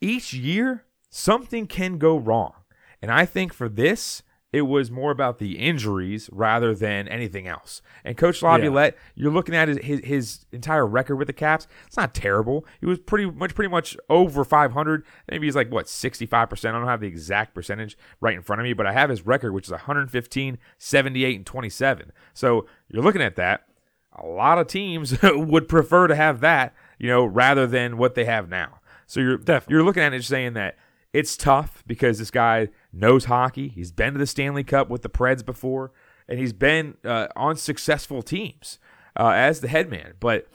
each 0.00 0.34
year 0.34 0.84
something 1.10 1.68
can 1.68 1.98
go 1.98 2.16
wrong, 2.16 2.54
and 3.00 3.12
I 3.12 3.24
think 3.24 3.52
for 3.52 3.68
this 3.68 4.22
it 4.54 4.68
was 4.68 4.88
more 4.88 5.10
about 5.10 5.38
the 5.40 5.58
injuries 5.58 6.30
rather 6.30 6.76
than 6.76 7.08
anything 7.08 7.48
else. 7.48 7.82
And 8.04 8.16
Coach 8.16 8.40
Laviolette, 8.40 8.96
you're 9.16 9.32
looking 9.32 9.52
at 9.56 9.66
his, 9.66 9.78
his 9.78 10.00
his 10.04 10.46
entire 10.52 10.86
record 10.86 11.16
with 11.16 11.26
the 11.26 11.32
Caps. 11.32 11.66
It's 11.88 11.96
not 11.96 12.14
terrible. 12.14 12.64
He 12.78 12.86
was 12.86 13.00
pretty 13.00 13.28
much 13.28 13.56
pretty 13.56 13.68
much 13.68 13.96
over 14.08 14.44
500. 14.44 15.04
Maybe 15.28 15.48
he's 15.48 15.56
like 15.56 15.72
what 15.72 15.88
65 15.88 16.48
percent. 16.48 16.76
I 16.76 16.78
don't 16.78 16.86
have 16.86 17.00
the 17.00 17.08
exact 17.08 17.52
percentage 17.52 17.98
right 18.20 18.36
in 18.36 18.42
front 18.42 18.60
of 18.60 18.64
me, 18.64 18.74
but 18.74 18.86
I 18.86 18.92
have 18.92 19.10
his 19.10 19.26
record, 19.26 19.52
which 19.52 19.66
is 19.66 19.72
115, 19.72 20.58
78, 20.78 21.36
and 21.36 21.44
27. 21.44 22.12
So 22.32 22.66
you're 22.88 23.02
looking 23.02 23.22
at 23.22 23.34
that. 23.34 23.66
A 24.12 24.24
lot 24.24 24.58
of 24.58 24.68
teams 24.68 25.20
would 25.22 25.68
prefer 25.68 26.06
to 26.06 26.14
have 26.14 26.38
that, 26.42 26.74
you 27.00 27.08
know, 27.08 27.24
rather 27.24 27.66
than 27.66 27.96
what 27.96 28.14
they 28.14 28.24
have 28.24 28.48
now. 28.48 28.78
So 29.08 29.18
you're 29.18 29.36
Definitely. 29.36 29.74
you're 29.74 29.84
looking 29.84 30.04
at 30.04 30.14
it 30.14 30.22
saying 30.22 30.52
that 30.52 30.76
it's 31.14 31.36
tough 31.36 31.84
because 31.86 32.18
this 32.18 32.32
guy 32.32 32.68
knows 32.92 33.26
hockey. 33.26 33.68
He's 33.68 33.92
been 33.92 34.14
to 34.14 34.18
the 34.18 34.26
Stanley 34.26 34.64
Cup 34.64 34.90
with 34.90 35.02
the 35.02 35.08
Preds 35.08 35.46
before, 35.46 35.92
and 36.28 36.40
he's 36.40 36.52
been 36.52 36.96
uh, 37.04 37.28
on 37.36 37.56
successful 37.56 38.20
teams 38.20 38.80
uh, 39.18 39.28
as 39.28 39.60
the 39.60 39.68
head 39.68 39.88
man. 39.88 40.14
But 40.18 40.48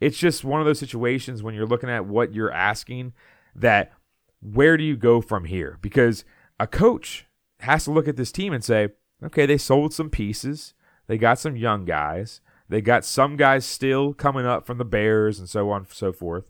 it's 0.00 0.16
just 0.16 0.42
one 0.42 0.58
of 0.58 0.66
those 0.66 0.78
situations 0.78 1.42
when 1.42 1.54
you're 1.54 1.66
looking 1.66 1.90
at 1.90 2.06
what 2.06 2.32
you're 2.32 2.50
asking 2.50 3.12
that 3.54 3.92
where 4.40 4.78
do 4.78 4.84
you 4.84 4.96
go 4.96 5.20
from 5.20 5.44
here? 5.44 5.78
Because 5.82 6.24
a 6.58 6.66
coach 6.66 7.26
has 7.60 7.84
to 7.84 7.90
look 7.90 8.08
at 8.08 8.16
this 8.16 8.32
team 8.32 8.54
and 8.54 8.64
say, 8.64 8.88
okay, 9.22 9.44
they 9.44 9.58
sold 9.58 9.92
some 9.92 10.08
pieces, 10.08 10.72
they 11.08 11.18
got 11.18 11.38
some 11.38 11.56
young 11.56 11.84
guys, 11.84 12.40
they 12.70 12.80
got 12.80 13.04
some 13.04 13.36
guys 13.36 13.66
still 13.66 14.14
coming 14.14 14.46
up 14.46 14.66
from 14.66 14.78
the 14.78 14.84
Bears 14.84 15.38
and 15.38 15.48
so 15.48 15.70
on 15.70 15.82
and 15.82 15.92
so 15.92 16.10
forth. 16.10 16.44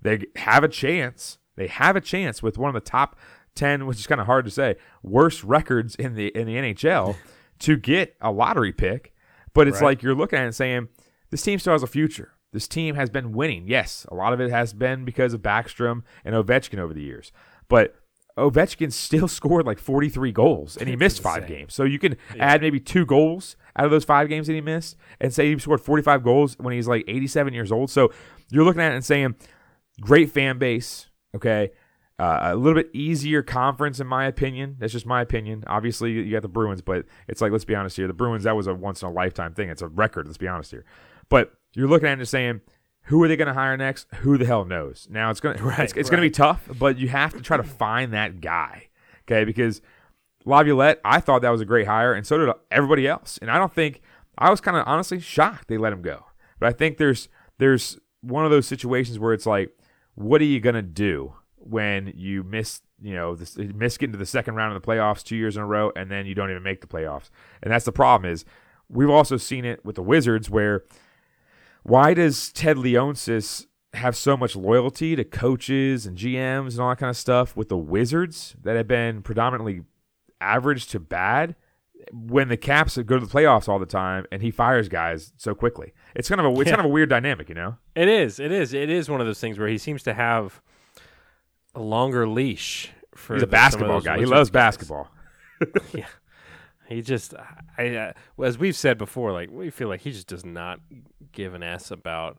They 0.00 0.26
have 0.36 0.62
a 0.62 0.68
chance. 0.68 1.38
They 1.58 1.66
have 1.66 1.96
a 1.96 2.00
chance 2.00 2.42
with 2.42 2.56
one 2.56 2.68
of 2.68 2.74
the 2.74 2.88
top 2.88 3.16
ten, 3.54 3.86
which 3.86 3.98
is 3.98 4.06
kind 4.06 4.20
of 4.20 4.26
hard 4.26 4.44
to 4.46 4.50
say, 4.50 4.76
worst 5.02 5.42
records 5.44 5.94
in 5.96 6.14
the 6.14 6.28
in 6.28 6.46
the 6.46 6.54
NHL 6.56 7.16
to 7.60 7.76
get 7.76 8.16
a 8.20 8.30
lottery 8.32 8.72
pick. 8.72 9.12
But 9.52 9.66
it's 9.68 9.80
Right. 9.80 9.88
like 9.88 10.02
you're 10.02 10.14
looking 10.14 10.38
at 10.38 10.42
it 10.42 10.46
and 10.46 10.54
saying, 10.54 10.88
this 11.30 11.42
team 11.42 11.58
still 11.58 11.72
has 11.72 11.82
a 11.82 11.86
future. 11.88 12.32
This 12.52 12.66
team 12.68 12.94
has 12.94 13.10
been 13.10 13.32
winning. 13.32 13.64
Yes, 13.66 14.06
a 14.10 14.14
lot 14.14 14.32
of 14.32 14.40
it 14.40 14.50
has 14.50 14.72
been 14.72 15.04
because 15.04 15.34
of 15.34 15.42
Backstrom 15.42 16.02
and 16.24 16.34
Ovechkin 16.34 16.78
over 16.78 16.94
the 16.94 17.02
years. 17.02 17.30
But 17.68 17.94
Ovechkin 18.38 18.92
still 18.92 19.26
scored 19.38 19.66
like 19.66 19.78
43 19.78 20.30
goals 20.32 20.76
and 20.76 20.88
he 20.88 20.94
missed 20.96 21.20
five 21.20 21.46
games. 21.48 21.74
So 21.74 21.84
you 21.84 21.98
can 21.98 22.16
add 22.38 22.60
maybe 22.62 22.78
two 22.80 23.04
goals 23.04 23.56
out 23.76 23.84
of 23.84 23.90
those 23.90 24.04
five 24.04 24.28
games 24.28 24.46
that 24.46 24.52
he 24.54 24.60
missed 24.60 24.96
and 25.20 25.34
say 25.34 25.52
he 25.52 25.58
scored 25.58 25.80
45 25.80 26.22
goals 26.22 26.56
when 26.58 26.72
he's 26.72 26.86
like 26.88 27.04
87 27.08 27.52
years 27.52 27.72
old. 27.72 27.90
So 27.90 28.12
you're 28.50 28.64
looking 28.64 28.80
at 28.80 28.92
it 28.92 28.96
and 28.96 29.04
saying, 29.04 29.34
great 30.00 30.30
fan 30.30 30.58
base. 30.58 31.07
Okay. 31.34 31.70
Uh, 32.18 32.38
a 32.42 32.56
little 32.56 32.80
bit 32.80 32.90
easier 32.92 33.42
conference, 33.42 34.00
in 34.00 34.06
my 34.06 34.26
opinion. 34.26 34.76
That's 34.80 34.92
just 34.92 35.06
my 35.06 35.20
opinion. 35.20 35.62
Obviously, 35.68 36.10
you 36.10 36.32
got 36.32 36.42
the 36.42 36.48
Bruins, 36.48 36.82
but 36.82 37.04
it's 37.28 37.40
like, 37.40 37.52
let's 37.52 37.64
be 37.64 37.76
honest 37.76 37.96
here. 37.96 38.08
The 38.08 38.12
Bruins, 38.12 38.44
that 38.44 38.56
was 38.56 38.66
a 38.66 38.74
once 38.74 39.02
in 39.02 39.08
a 39.08 39.12
lifetime 39.12 39.54
thing. 39.54 39.68
It's 39.68 39.82
a 39.82 39.88
record, 39.88 40.26
let's 40.26 40.38
be 40.38 40.48
honest 40.48 40.72
here. 40.72 40.84
But 41.28 41.52
you're 41.74 41.86
looking 41.86 42.08
at 42.08 42.12
it 42.12 42.20
and 42.20 42.28
saying, 42.28 42.60
who 43.04 43.22
are 43.22 43.28
they 43.28 43.36
going 43.36 43.48
to 43.48 43.54
hire 43.54 43.76
next? 43.76 44.06
Who 44.16 44.36
the 44.36 44.46
hell 44.46 44.64
knows? 44.64 45.06
Now, 45.10 45.30
it's 45.30 45.40
going 45.40 45.58
Right, 45.62 45.80
it's, 45.80 45.92
it's 45.94 46.10
going 46.10 46.22
to 46.22 46.26
be 46.26 46.30
tough, 46.30 46.68
but 46.78 46.98
you 46.98 47.08
have 47.08 47.34
to 47.34 47.40
try 47.40 47.56
to 47.56 47.62
find 47.62 48.12
that 48.12 48.40
guy. 48.40 48.88
Okay. 49.22 49.44
Because 49.44 49.80
Laviolette, 50.44 51.00
I 51.04 51.20
thought 51.20 51.42
that 51.42 51.50
was 51.50 51.60
a 51.60 51.66
great 51.66 51.86
hire, 51.86 52.12
and 52.12 52.26
so 52.26 52.38
did 52.38 52.52
everybody 52.70 53.06
else. 53.06 53.38
And 53.40 53.50
I 53.50 53.58
don't 53.58 53.72
think 53.72 54.00
I 54.36 54.50
was 54.50 54.60
kind 54.60 54.76
of 54.76 54.84
honestly 54.86 55.20
shocked 55.20 55.68
they 55.68 55.78
let 55.78 55.92
him 55.92 56.02
go. 56.02 56.24
But 56.58 56.68
I 56.68 56.72
think 56.72 56.96
there's 56.96 57.28
there's 57.58 57.98
one 58.20 58.44
of 58.44 58.50
those 58.50 58.66
situations 58.66 59.18
where 59.18 59.32
it's 59.32 59.46
like, 59.46 59.77
what 60.18 60.40
are 60.40 60.46
you 60.46 60.58
gonna 60.58 60.82
do 60.82 61.32
when 61.54 62.12
you 62.16 62.42
miss, 62.42 62.80
you 63.00 63.14
know, 63.14 63.36
this, 63.36 63.56
miss 63.56 63.96
getting 63.96 64.12
to 64.12 64.18
the 64.18 64.26
second 64.26 64.56
round 64.56 64.74
of 64.74 64.82
the 64.82 64.86
playoffs 64.86 65.22
two 65.22 65.36
years 65.36 65.56
in 65.56 65.62
a 65.62 65.66
row, 65.66 65.92
and 65.94 66.10
then 66.10 66.26
you 66.26 66.34
don't 66.34 66.50
even 66.50 66.62
make 66.62 66.80
the 66.80 66.88
playoffs. 66.88 67.30
And 67.62 67.72
that's 67.72 67.84
the 67.84 67.92
problem. 67.92 68.30
Is 68.30 68.44
we've 68.88 69.10
also 69.10 69.36
seen 69.36 69.64
it 69.64 69.84
with 69.84 69.94
the 69.94 70.02
Wizards, 70.02 70.50
where 70.50 70.82
why 71.84 72.14
does 72.14 72.52
Ted 72.52 72.76
Leonsis 72.76 73.66
have 73.94 74.16
so 74.16 74.36
much 74.36 74.56
loyalty 74.56 75.14
to 75.14 75.22
coaches 75.22 76.04
and 76.04 76.18
GMs 76.18 76.72
and 76.72 76.80
all 76.80 76.88
that 76.90 76.98
kind 76.98 77.10
of 77.10 77.16
stuff 77.16 77.56
with 77.56 77.68
the 77.68 77.78
Wizards 77.78 78.56
that 78.62 78.76
have 78.76 78.88
been 78.88 79.22
predominantly 79.22 79.82
average 80.40 80.88
to 80.88 80.98
bad? 80.98 81.54
When 82.12 82.48
the 82.48 82.56
Caps 82.56 82.96
go 82.98 83.18
to 83.18 83.26
the 83.26 83.30
playoffs 83.30 83.68
all 83.68 83.78
the 83.78 83.84
time, 83.86 84.24
and 84.32 84.40
he 84.40 84.50
fires 84.50 84.88
guys 84.88 85.32
so 85.36 85.54
quickly, 85.54 85.92
it's 86.14 86.28
kind 86.28 86.40
of 86.40 86.46
a 86.46 86.50
it's 86.60 86.68
Yeah. 86.68 86.76
kind 86.76 86.80
of 86.80 86.86
a 86.86 86.92
weird 86.94 87.08
dynamic, 87.10 87.48
you 87.48 87.54
know. 87.54 87.76
It 87.94 88.08
is. 88.08 88.38
It 88.40 88.52
is. 88.52 88.72
It 88.72 88.88
is 88.88 89.10
one 89.10 89.20
of 89.20 89.26
those 89.26 89.40
things 89.40 89.58
where 89.58 89.68
he 89.68 89.78
seems 89.78 90.02
to 90.04 90.14
have 90.14 90.60
a 91.74 91.80
longer 91.80 92.26
leash 92.26 92.90
for 93.14 93.34
He's 93.34 93.42
a 93.42 93.46
the- 93.46 93.50
basketball 93.50 94.00
guy. 94.00 94.18
He 94.18 94.24
loves 94.26 94.48
guys. 94.50 94.76
basketball. 94.76 95.10
yeah. 95.92 96.06
He 96.88 97.02
just, 97.02 97.34
I, 97.76 97.94
uh, 97.96 98.12
as 98.42 98.56
we've 98.56 98.76
said 98.76 98.96
before, 98.96 99.32
like 99.32 99.50
we 99.50 99.68
feel 99.70 99.88
like 99.88 100.00
he 100.00 100.10
just 100.12 100.26
does 100.28 100.44
not 100.44 100.80
give 101.32 101.52
an 101.52 101.62
s 101.62 101.90
about 101.90 102.38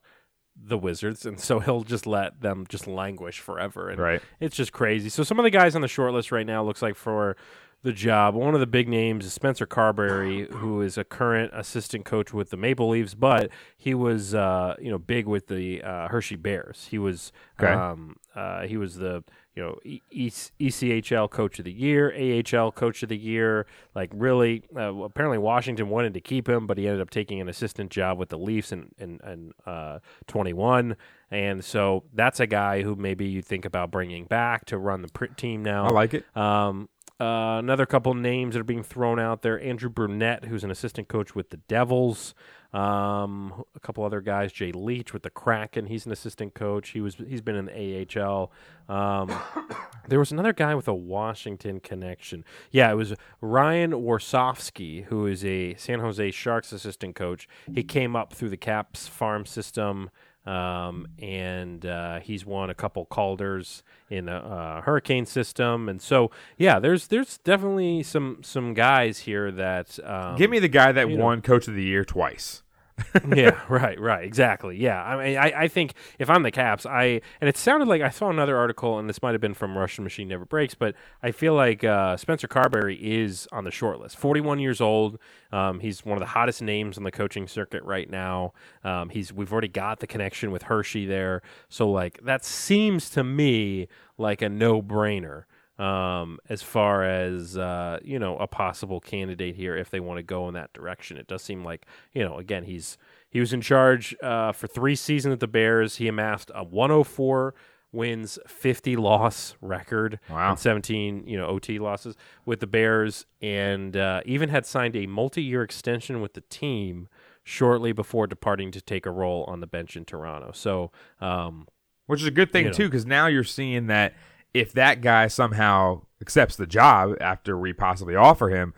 the 0.62 0.78
Wizards, 0.78 1.26
and 1.26 1.40
so 1.40 1.60
he'll 1.60 1.84
just 1.84 2.08
let 2.08 2.42
them 2.42 2.66
just 2.68 2.88
languish 2.88 3.40
forever. 3.40 3.90
And 3.90 4.00
Right. 4.00 4.22
it's 4.40 4.56
just 4.56 4.72
crazy. 4.74 5.10
So 5.10 5.22
some 5.24 5.38
of 5.38 5.44
the 5.44 5.52
guys 5.52 5.76
on 5.76 5.82
the 5.82 5.88
short 5.88 6.14
list 6.14 6.32
right 6.32 6.46
now 6.48 6.64
looks 6.64 6.82
like 6.82 6.96
for 6.96 7.38
the 7.82 7.94
job. 7.94 8.36
One 8.36 8.54
of 8.54 8.60
the 8.60 8.68
big 8.68 8.88
names 8.90 9.26
is 9.26 9.34
Spencer 9.34 9.66
Carbery, 9.66 10.52
who 10.52 10.82
is 10.82 10.98
a 10.98 11.04
current 11.04 11.52
assistant 11.54 12.06
coach 12.06 12.34
with 12.34 12.50
the 12.50 12.58
Maple 12.58 12.90
Leafs, 12.90 13.14
but 13.14 13.50
he 13.78 13.94
was 13.94 14.36
uh, 14.36 14.76
you 14.82 14.92
know 14.92 14.98
big 14.98 15.26
with 15.28 15.48
the 15.48 15.82
uh, 15.82 16.08
Hershey 16.10 16.36
Bears. 16.36 16.88
He 16.92 16.98
was 16.98 17.32
Okay. 17.62 17.72
um, 17.72 18.16
uh, 18.36 18.64
he 18.68 18.78
was 18.78 18.96
the 18.96 19.24
you 19.56 19.64
know 19.64 19.78
e- 19.84 20.02
E- 20.12 20.30
ECHL 20.30 21.30
Coach 21.30 21.60
of 21.60 21.66
the 21.66 21.72
Year, 21.72 22.14
AHL 22.14 22.72
Coach 22.72 23.02
of 23.04 23.10
the 23.10 23.18
Year. 23.18 23.66
Like 23.96 24.12
really, 24.14 24.64
uh, 24.76 24.94
apparently 25.04 25.38
Washington 25.38 25.90
wanted 25.90 26.14
to 26.14 26.22
keep 26.22 26.48
him, 26.48 26.68
but 26.68 26.78
he 26.78 26.86
ended 26.88 27.02
up 27.02 27.10
taking 27.10 27.40
an 27.42 27.50
assistant 27.50 27.92
job 27.92 28.18
with 28.18 28.30
the 28.30 28.38
Leafs 28.38 28.72
in 28.72 28.90
in, 28.98 29.20
in 29.26 29.52
uh, 29.66 30.00
21. 30.28 30.96
And 31.32 31.64
so 31.64 32.06
that's 32.14 32.40
a 32.40 32.48
guy 32.48 32.82
who 32.82 32.96
maybe 32.96 33.28
you 33.28 33.42
think 33.42 33.64
about 33.66 33.92
bringing 33.92 34.26
back 34.26 34.66
to 34.66 34.78
run 34.80 35.02
the 35.04 35.28
team 35.38 35.62
now. 35.64 35.86
I 35.86 35.90
like 35.90 36.14
it. 36.16 36.26
Um, 36.36 36.90
uh, 37.20 37.60
another 37.60 37.86
couple 37.86 38.14
names 38.14 38.54
that 38.54 38.62
are 38.62 38.66
being 38.66 38.84
thrown 38.84 39.20
out 39.20 39.42
there: 39.42 39.60
Andrew 39.62 39.90
Brunette, 39.90 40.46
who's 40.46 40.64
an 40.64 40.72
assistant 40.72 41.08
coach 41.08 41.36
with 41.36 41.50
the 41.50 41.58
Devils. 41.58 42.34
Um, 42.72 43.66
a 43.76 43.80
couple 43.80 44.06
other 44.06 44.22
guys: 44.22 44.54
Jay 44.54 44.72
Leach 44.72 45.12
with 45.12 45.24
the 45.24 45.30
Kraken. 45.30 45.88
He's 45.88 46.06
an 46.06 46.12
assistant 46.12 46.54
coach. 46.54 46.90
He 46.90 47.02
was 47.02 47.16
he's 47.16 47.42
been 47.42 47.56
in 47.56 47.66
the 47.66 48.08
AHL. 48.22 48.52
Um, 48.88 49.32
there 50.08 50.20
was 50.20 50.32
another 50.32 50.54
guy 50.54 50.76
with 50.76 50.88
a 50.88 50.94
Washington 50.94 51.82
connection. 51.82 52.46
Yeah, 52.72 52.92
it 52.92 52.96
was 52.96 53.14
Ryan 53.42 53.92
Warsofsky, 53.92 55.06
who 55.06 55.26
is 55.26 55.44
a 55.44 55.76
San 55.76 56.00
Jose 56.00 56.32
Sharks 56.32 56.72
assistant 56.72 57.16
coach. 57.16 57.50
He 57.74 57.84
came 57.84 58.16
up 58.16 58.34
through 58.34 58.50
the 58.50 58.58
Caps 58.58 59.08
farm 59.08 59.46
system. 59.46 60.10
Um, 60.46 61.08
and 61.20 61.86
uh, 61.86 62.22
he's 62.22 62.46
won 62.46 62.70
a 62.70 62.74
couple 62.74 63.06
Calders 63.06 63.84
in 64.10 64.26
the 64.26 64.36
uh, 64.36 64.82
Hurricane 64.82 65.26
system, 65.26 65.90
and 65.90 66.02
so 66.02 66.32
yeah, 66.58 66.80
there's 66.80 67.08
there's 67.08 67.38
definitely 67.40 68.04
some 68.04 68.40
some 68.42 68.74
guys 68.74 69.20
here 69.20 69.52
that 69.52 70.00
um, 70.04 70.38
Give 70.38 70.50
me 70.50 70.60
the 70.60 70.70
guy 70.70 70.92
that 70.92 71.10
you 71.10 71.18
know. 71.18 71.26
won 71.26 71.42
Coach 71.42 71.68
of 71.68 71.76
the 71.76 71.84
Year 71.84 72.04
twice. 72.06 72.64
yeah, 73.36 73.60
right, 73.70 74.00
right, 74.00 74.24
exactly. 74.24 74.78
Yeah, 74.78 75.04
I 75.04 75.24
mean, 75.24 75.38
I, 75.38 75.64
I 75.64 75.68
think 75.68 75.94
if 76.18 76.30
I'm 76.30 76.44
the 76.44 76.52
Caps, 76.52 76.86
I 76.86 77.22
and 77.42 77.48
it 77.48 77.58
sounded 77.58 77.88
like 77.88 78.02
I 78.02 78.10
saw 78.10 78.30
another 78.30 78.58
article, 78.58 79.00
and 79.00 79.10
this 79.10 79.22
might 79.22 79.32
have 79.32 79.42
been 79.42 79.54
from 79.54 79.78
Russian 79.78 80.04
Machine 80.04 80.28
Never 80.28 80.46
Breaks, 80.46 80.76
but 80.76 80.96
I 81.24 81.32
feel 81.32 81.54
like 81.54 81.84
uh, 81.84 82.18
Spencer 82.18 82.48
Carbery 82.48 82.98
is 83.00 83.48
on 83.52 83.64
the 83.64 83.72
short 83.72 84.00
list. 84.00 84.18
41 84.18 84.60
years 84.60 84.82
old. 84.82 85.20
Um, 85.52 85.80
he's 85.80 86.06
one 86.06 86.18
of 86.18 86.22
the 86.22 86.28
hottest 86.28 86.62
names 86.62 86.98
on 86.98 87.04
the 87.04 87.12
coaching 87.12 87.48
circuit 87.48 87.84
right 87.84 88.10
now. 88.10 88.54
Um, 88.84 89.10
he's 89.10 89.34
we've 89.34 89.52
already 89.52 89.68
got 89.68 90.00
the 90.00 90.08
connection 90.08 90.52
with 90.52 90.64
Hershey 90.64 91.06
there, 91.06 91.42
so 91.70 91.90
like 91.90 92.20
that 92.24 92.46
seems 92.46 93.10
to 93.12 93.24
me 93.24 93.88
like 94.18 94.42
a 94.42 94.50
no 94.50 94.82
brainer 94.82 95.46
um, 95.80 96.38
as 96.50 96.62
far 96.62 97.04
as 97.04 97.58
uh, 97.58 98.00
you 98.04 98.20
know 98.20 98.38
a 98.38 98.48
possible 98.48 99.00
candidate 99.00 99.56
here 99.56 99.76
if 99.78 99.90
they 99.90 100.00
want 100.00 100.18
to 100.18 100.24
go 100.24 100.48
in 100.48 100.54
that 100.54 100.74
direction. 100.74 101.18
It 101.18 101.28
does 101.28 101.42
seem 101.42 101.64
like 101.64 101.86
you 102.14 102.24
know 102.24 102.38
again 102.38 102.64
he's 102.66 102.98
he 103.30 103.40
was 103.40 103.54
in 103.54 103.62
charge 103.62 104.16
uh, 104.22 104.52
for 104.52 104.68
three 104.68 104.96
seasons 104.96 105.34
at 105.34 105.40
the 105.40 105.48
Bears. 105.48 105.96
He 105.98 106.08
amassed 106.08 106.52
a 106.54 106.64
104 106.64 107.54
wins, 107.92 108.38
50 108.48 108.96
loss 108.98 109.56
record, 109.62 110.20
Wow. 110.30 110.50
and 110.52 110.60
17 110.60 111.26
you 111.26 111.38
know 111.38 111.48
OT 111.48 111.80
losses 111.80 112.16
with 112.46 112.60
the 112.60 112.68
Bears, 112.68 113.26
and 113.42 113.96
uh, 113.96 114.22
even 114.26 114.50
had 114.50 114.66
signed 114.66 114.96
a 114.96 115.08
multi-year 115.08 115.64
extension 115.64 116.22
with 116.22 116.34
the 116.34 116.42
team 116.42 117.08
shortly 117.44 117.92
before 117.94 118.28
departing 118.28 118.70
to 118.72 118.82
take 118.82 119.06
a 119.06 119.12
role 119.12 119.44
on 119.46 119.60
the 119.60 119.68
bench 119.68 119.96
in 119.96 120.06
Toronto. 120.06 120.52
So. 120.54 120.92
Um, 121.22 121.68
which 122.06 122.22
is 122.22 122.26
a 122.28 122.32
good 122.32 122.52
thing 122.52 122.64
You 122.66 122.72
know. 122.72 122.76
too 122.76 122.86
because 122.86 123.06
now 123.06 123.28
you're 123.28 123.44
seeing 123.44 123.86
that 123.86 124.16
if 124.54 124.72
that 124.74 125.02
guy 125.02 125.28
somehow 125.28 126.02
accepts 126.22 126.56
the 126.56 126.68
job 126.68 127.16
after 127.22 127.58
we 127.58 127.72
possibly 127.74 128.16
offer 128.16 128.50
him 128.50 128.74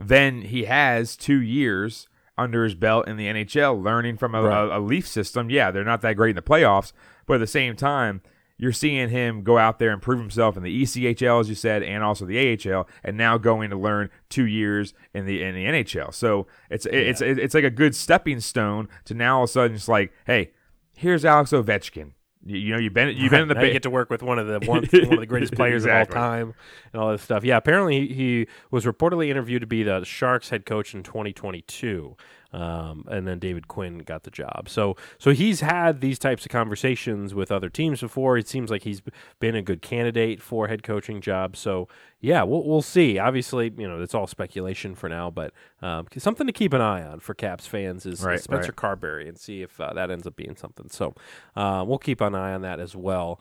then 0.00 0.42
he 0.42 0.64
has 0.64 1.16
two 1.16 1.40
years 1.40 2.08
under 2.38 2.64
his 2.64 2.74
belt 2.74 3.06
in 3.06 3.16
the 3.16 3.26
nhl 3.26 3.82
learning 3.82 4.16
from 4.16 4.34
a, 4.34 4.42
Right. 4.42 4.64
a, 4.64 4.78
a 4.78 4.80
leaf 4.80 5.06
system 5.06 5.50
yeah 5.50 5.70
they're 5.70 5.84
not 5.84 6.00
that 6.02 6.14
great 6.16 6.30
in 6.30 6.36
the 6.36 6.42
playoffs 6.42 6.92
but 7.26 7.34
at 7.34 7.40
the 7.40 7.46
same 7.46 7.76
time 7.76 8.22
you're 8.56 8.72
seeing 8.72 9.08
him 9.08 9.42
go 9.42 9.56
out 9.56 9.78
there 9.78 9.90
and 9.90 10.02
prove 10.02 10.18
himself 10.18 10.54
in 10.54 10.62
the 10.62 10.82
ECHL, 10.82 11.40
as 11.40 11.48
you 11.48 11.54
said, 11.54 11.82
and 11.82 12.04
also 12.04 12.26
the 12.26 12.60
AHL, 12.70 12.86
and 13.02 13.16
now 13.16 13.38
going 13.38 13.70
to 13.70 13.76
learn 13.76 14.10
two 14.28 14.44
years 14.44 14.92
in 15.14 15.24
the 15.24 15.42
in 15.42 15.54
the 15.54 15.64
NHL. 15.64 16.12
So 16.12 16.46
it's 16.68 16.84
it's 16.84 17.22
it's 17.22 17.54
like 17.54 17.64
a 17.64 17.70
good 17.70 17.94
stepping 17.94 18.38
stone 18.40 18.90
to 19.06 19.14
now 19.14 19.38
all 19.38 19.44
of 19.44 19.48
a 19.48 19.52
sudden 19.54 19.76
it's 19.76 19.88
like, 19.88 20.12
hey, 20.26 20.50
here's 20.94 21.24
Alex 21.24 21.52
Ovechkin. 21.52 22.10
You, 22.44 22.56
you 22.56 22.72
know, 22.72 22.78
you've 22.78 22.94
been 22.94 23.16
you've 23.16 23.30
been 23.30 23.42
in 23.42 23.48
the 23.48 23.54
now 23.54 23.62
you 23.62 23.72
get 23.72 23.82
to 23.82 23.90
work 23.90 24.08
with 24.08 24.22
one 24.22 24.38
of 24.38 24.46
the 24.46 24.58
one, 24.66 24.84
one 24.92 25.12
of 25.14 25.20
the 25.20 25.26
greatest 25.26 25.54
players 25.54 25.84
Exactly. 25.84 26.16
of 26.16 26.22
all 26.22 26.30
time 26.30 26.54
and 26.92 27.02
all 27.02 27.10
this 27.12 27.22
stuff. 27.22 27.44
Yeah, 27.44 27.56
apparently 27.58 28.06
he, 28.08 28.14
he 28.14 28.46
was 28.70 28.84
reportedly 28.86 29.28
interviewed 29.28 29.60
to 29.60 29.66
be 29.66 29.82
the 29.82 30.04
Sharks 30.04 30.48
head 30.50 30.64
coach 30.64 30.94
in 30.94 31.02
2022, 31.02 32.16
um, 32.52 33.04
and 33.08 33.26
then 33.26 33.38
David 33.38 33.68
Quinn 33.68 33.98
got 33.98 34.24
the 34.24 34.30
job. 34.30 34.68
So 34.68 34.96
so 35.18 35.30
he's 35.32 35.60
had 35.60 36.00
these 36.00 36.18
types 36.18 36.44
of 36.44 36.50
conversations 36.50 37.34
with 37.34 37.52
other 37.52 37.68
teams 37.68 38.00
before. 38.00 38.36
It 38.38 38.48
seems 38.48 38.70
like 38.70 38.82
he's 38.82 39.02
been 39.38 39.54
a 39.54 39.62
good 39.62 39.82
candidate 39.82 40.42
for 40.42 40.68
head 40.68 40.82
coaching 40.82 41.20
jobs. 41.20 41.58
So 41.58 41.88
yeah, 42.20 42.42
we'll 42.42 42.64
we'll 42.64 42.82
see. 42.82 43.18
Obviously, 43.18 43.72
you 43.76 43.88
know 43.88 44.00
it's 44.02 44.14
all 44.14 44.26
speculation 44.26 44.94
for 44.94 45.08
now, 45.08 45.30
but 45.30 45.52
um, 45.82 46.06
something 46.18 46.46
to 46.46 46.52
keep 46.52 46.72
an 46.72 46.80
eye 46.80 47.02
on 47.02 47.20
for 47.20 47.34
Caps 47.34 47.66
fans 47.66 48.06
is, 48.06 48.20
is 48.20 48.24
Right, 48.24 48.40
Spencer 48.40 48.74
right. 48.76 48.76
Carbery 48.76 49.28
and 49.28 49.38
see 49.38 49.62
if 49.62 49.80
uh, 49.80 49.92
that 49.94 50.10
ends 50.10 50.26
up 50.26 50.36
being 50.36 50.56
something. 50.56 50.88
So 50.90 51.14
uh, 51.56 51.84
we'll 51.86 51.98
keep 51.98 52.20
an 52.20 52.34
eye 52.34 52.52
on 52.52 52.62
that 52.62 52.80
as 52.80 52.94
well. 52.96 53.40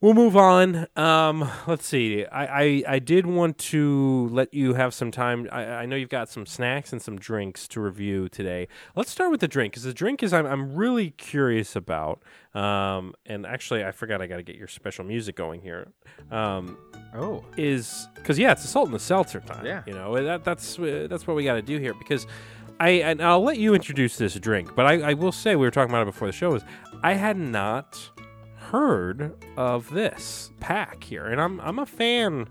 We'll 0.00 0.14
move 0.14 0.36
on. 0.36 0.86
Um, 0.94 1.50
let's 1.66 1.84
see. 1.84 2.24
I, 2.24 2.46
I, 2.46 2.82
I 2.86 2.98
did 3.00 3.26
want 3.26 3.58
to 3.58 4.28
let 4.30 4.54
you 4.54 4.74
have 4.74 4.94
some 4.94 5.10
time. 5.10 5.48
I, 5.50 5.64
I 5.64 5.86
know 5.86 5.96
you've 5.96 6.08
got 6.08 6.28
some 6.28 6.46
snacks 6.46 6.92
and 6.92 7.02
some 7.02 7.18
drinks 7.18 7.66
to 7.68 7.80
review 7.80 8.28
today. 8.28 8.68
Let's 8.94 9.10
start 9.10 9.32
with 9.32 9.40
the 9.40 9.48
drink 9.48 9.72
because 9.72 9.82
the 9.82 9.92
drink 9.92 10.22
is 10.22 10.32
I'm, 10.32 10.46
I'm 10.46 10.76
really 10.76 11.10
curious 11.10 11.74
about. 11.74 12.22
Um, 12.54 13.12
and 13.26 13.44
actually, 13.44 13.84
I 13.84 13.90
forgot 13.90 14.22
I 14.22 14.28
got 14.28 14.36
to 14.36 14.44
get 14.44 14.54
your 14.54 14.68
special 14.68 15.04
music 15.04 15.34
going 15.34 15.62
here. 15.62 15.88
Um, 16.30 16.78
oh 17.14 17.44
is 17.56 18.06
because 18.14 18.38
yeah, 18.38 18.52
it's 18.52 18.64
a 18.64 18.68
salt 18.68 18.86
and 18.86 18.94
the 18.94 19.00
seltzer 19.00 19.40
time. 19.40 19.66
Yeah. 19.66 19.82
you 19.84 19.94
know 19.94 20.22
that 20.22 20.44
that's 20.44 20.78
uh, 20.78 21.08
that's 21.10 21.26
what 21.26 21.36
we 21.36 21.42
got 21.42 21.54
to 21.54 21.62
do 21.62 21.78
here 21.78 21.94
because 21.94 22.26
I 22.78 22.90
and 22.90 23.20
I'll 23.20 23.42
let 23.42 23.58
you 23.58 23.74
introduce 23.74 24.16
this 24.16 24.34
drink, 24.34 24.76
but 24.76 24.86
I, 24.86 25.10
I 25.10 25.14
will 25.14 25.32
say 25.32 25.56
we 25.56 25.66
were 25.66 25.72
talking 25.72 25.90
about 25.90 26.02
it 26.02 26.12
before 26.12 26.28
the 26.28 26.32
show 26.32 26.54
is 26.54 26.62
I 27.02 27.14
had 27.14 27.36
not 27.36 27.98
heard 28.70 29.34
of 29.56 29.90
this 29.90 30.50
pack 30.60 31.02
here, 31.04 31.26
and 31.26 31.40
I'm 31.40 31.60
I'm 31.60 31.78
a 31.78 31.86
fan 31.86 32.48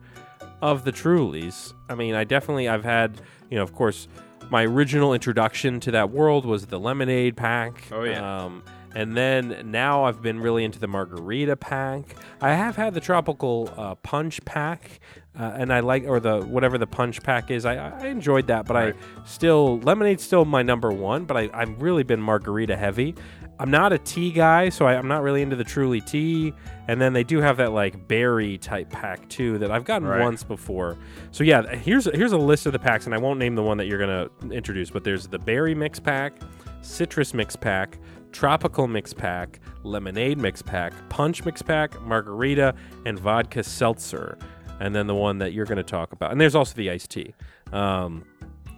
of 0.61 0.83
the 0.83 0.91
Trulies. 0.91 1.73
I 1.89 1.95
mean, 1.95 2.15
I 2.15 2.23
definitely 2.23 2.67
I've 2.67 2.83
had 2.83 3.21
you 3.49 3.57
know 3.57 3.63
of 3.63 3.73
course 3.73 4.07
my 4.49 4.63
original 4.65 5.13
introduction 5.13 5.79
to 5.81 5.91
that 5.91 6.09
world 6.09 6.45
was 6.45 6.67
the 6.67 6.79
lemonade 6.79 7.35
pack. 7.35 7.83
Oh, 7.91 8.03
yeah. 8.03 8.45
Um, 8.45 8.63
and 8.95 9.15
then 9.15 9.69
now 9.69 10.05
I've 10.05 10.21
been 10.21 10.39
really 10.39 10.63
into 10.63 10.79
the 10.79 10.87
margarita 10.87 11.55
pack. 11.57 12.15
I 12.41 12.53
have 12.53 12.75
had 12.77 12.93
the 12.93 13.01
tropical 13.01 13.71
uh, 13.75 13.95
punch 13.95 14.43
pack, 14.45 15.01
uh, 15.37 15.51
and 15.55 15.71
I 15.71 15.81
like 15.81 16.05
or 16.05 16.19
the 16.19 16.39
whatever 16.41 16.77
the 16.77 16.87
punch 16.87 17.21
pack 17.21 17.51
is. 17.51 17.65
I, 17.65 17.75
I 17.75 18.07
enjoyed 18.07 18.47
that, 18.47 18.65
but 18.65 18.75
Right. 18.75 18.95
I 18.95 19.25
still 19.27 19.79
lemonade's 19.81 20.23
still 20.23 20.45
my 20.45 20.63
number 20.63 20.91
one. 20.91 21.25
But 21.25 21.37
I, 21.37 21.49
I've 21.53 21.81
really 21.81 22.03
been 22.03 22.21
margarita 22.21 22.75
heavy. 22.77 23.13
I'm 23.59 23.71
not 23.71 23.91
a 23.91 23.97
tea 23.97 24.31
guy, 24.31 24.69
so 24.69 24.85
I, 24.85 24.95
I'm 24.95 25.07
not 25.07 25.23
really 25.23 25.41
into 25.41 25.55
the 25.55 25.63
truly 25.63 25.99
tea. 26.01 26.53
And 26.87 27.01
then 27.01 27.13
they 27.13 27.23
do 27.23 27.39
have 27.41 27.57
that 27.57 27.71
like 27.73 28.07
berry 28.07 28.57
type 28.57 28.89
pack 28.91 29.27
too 29.29 29.57
that 29.57 29.71
I've 29.71 29.83
gotten 29.83 30.07
Right. 30.07 30.21
once 30.21 30.43
before. 30.43 30.97
So 31.31 31.43
yeah, 31.43 31.75
here's 31.75 32.05
here's 32.13 32.33
a 32.33 32.37
list 32.37 32.65
of 32.65 32.73
the 32.73 32.79
packs, 32.79 33.05
and 33.05 33.15
I 33.15 33.17
won't 33.17 33.39
name 33.39 33.55
the 33.55 33.63
one 33.63 33.77
that 33.77 33.85
you're 33.87 33.99
gonna 33.99 34.29
introduce, 34.53 34.89
but 34.91 35.03
there's 35.03 35.27
the 35.27 35.39
berry 35.39 35.73
mix 35.75 35.99
pack, 35.99 36.33
citrus 36.81 37.33
mix 37.33 37.55
pack, 37.55 37.97
tropical 38.31 38.87
mix 38.87 39.13
pack, 39.13 39.59
lemonade 39.83 40.37
mix 40.37 40.61
pack, 40.61 40.93
punch 41.09 41.43
mix 41.43 41.61
pack, 41.61 41.99
margarita, 42.03 42.75
and 43.05 43.19
vodka 43.19 43.63
seltzer. 43.63 44.37
And 44.79 44.93
then 44.93 45.07
the 45.07 45.15
one 45.15 45.39
that 45.39 45.53
you're 45.53 45.65
going 45.65 45.77
to 45.79 45.83
talk 45.83 46.11
about. 46.11 46.31
And 46.31 46.39
there's 46.39 46.53
also 46.53 46.75
the 46.75 46.91
iced 46.91 47.09
tea. 47.09 47.33
Um, 47.73 48.23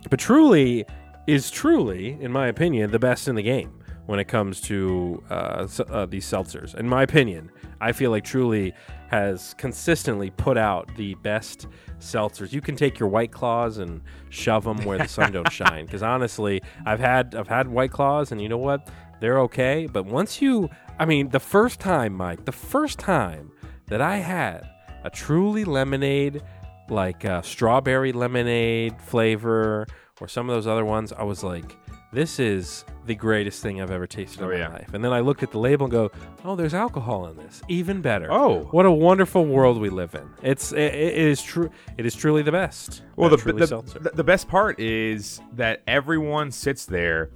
but 0.10 0.18
Truly 0.18 0.86
is 1.28 1.52
truly, 1.52 2.18
in 2.22 2.32
my 2.32 2.48
opinion, 2.48 2.92
the 2.92 3.00
best 3.00 3.28
in 3.28 3.36
the 3.36 3.44
game 3.44 3.74
when 4.10 4.20
it 4.20 4.28
comes 4.28 4.60
to 4.60 5.22
uh, 5.30 5.68
uh, 5.92 6.08
these 6.08 6.26
seltzers. 6.26 6.74
In 6.74 6.90
my 6.90 7.04
opinion, 7.04 7.52
I 7.80 7.92
feel 7.92 8.10
like 8.10 8.24
Truly 8.24 8.74
has 9.10 9.54
consistently 9.60 10.32
put 10.32 10.58
out 10.58 10.90
the 10.96 11.14
best 11.14 11.68
seltzers. 12.00 12.52
You 12.52 12.60
can 12.60 12.76
take 12.76 12.98
your 12.98 13.08
White 13.08 13.32
Claws 13.32 13.78
and 13.78 14.02
shove 14.30 14.64
them 14.64 14.84
where 14.84 14.98
the 14.98 15.08
sun 15.08 15.32
don't 15.32 15.52
shine. 15.52 15.86
Because 15.86 16.02
honestly, 16.02 16.60
I've 16.88 17.00
had 17.00 17.36
I've 17.36 17.48
had 17.48 17.68
White 17.68 17.92
Claws, 17.92 18.32
and 18.32 18.42
you 18.42 18.50
know 18.50 18.58
what? 18.58 18.90
They're 19.20 19.42
okay. 19.42 19.86
But 19.86 20.08
once 20.08 20.42
you, 20.42 20.72
I 20.98 21.06
mean, 21.06 21.30
the 21.30 21.40
first 21.40 21.80
time, 21.80 22.14
Mike, 22.16 22.46
the 22.46 22.52
first 22.52 22.98
time 22.98 23.52
that 23.90 24.02
I 24.02 24.18
had 24.18 24.68
a 25.04 25.12
Truly 25.12 25.66
lemonade, 25.66 26.42
like 26.90 27.26
uh, 27.26 27.44
strawberry 27.44 28.12
lemonade 28.12 29.00
flavor, 29.04 29.86
or 30.20 30.28
some 30.28 30.50
of 30.50 30.56
those 30.56 30.66
other 30.66 30.84
ones, 30.84 31.14
I 31.14 31.22
was 31.22 31.44
like, 31.44 31.78
this 32.12 32.40
is 32.40 32.86
the 33.06 33.14
greatest 33.16 33.62
thing 33.62 33.82
I've 33.82 33.92
ever 33.92 34.08
tasted 34.08 34.42
Oh, 34.42 34.50
in 34.50 34.60
my 34.60 34.66
yeah. 34.66 34.70
life. 34.74 34.94
And 34.94 35.04
then 35.04 35.12
I 35.14 35.20
looked 35.20 35.44
at 35.44 35.52
the 35.52 35.60
label 35.60 35.86
and 35.86 35.92
go, 35.92 36.12
oh, 36.44 36.56
there's 36.56 36.74
alcohol 36.74 37.28
in 37.28 37.38
this. 37.38 37.62
Even 37.68 38.02
better. 38.02 38.28
Oh. 38.32 38.68
what 38.72 38.86
a 38.86 38.92
wonderful 38.92 39.46
world 39.46 39.80
we 39.80 39.90
live 39.90 40.16
in. 40.16 40.28
It's 40.42 40.72
it, 40.72 40.94
it 40.94 41.18
is 41.18 41.42
true. 41.42 41.70
It 41.98 42.06
is 42.06 42.16
truly 42.16 42.42
the 42.42 42.52
best. 42.52 43.04
Well, 43.16 43.30
the, 43.30 43.38
the, 43.38 43.54
the 44.00 44.12
the 44.16 44.24
best 44.24 44.48
part 44.48 44.80
is 44.80 45.40
that 45.54 45.82
everyone 45.88 46.52
sits 46.52 46.86
there 46.86 47.30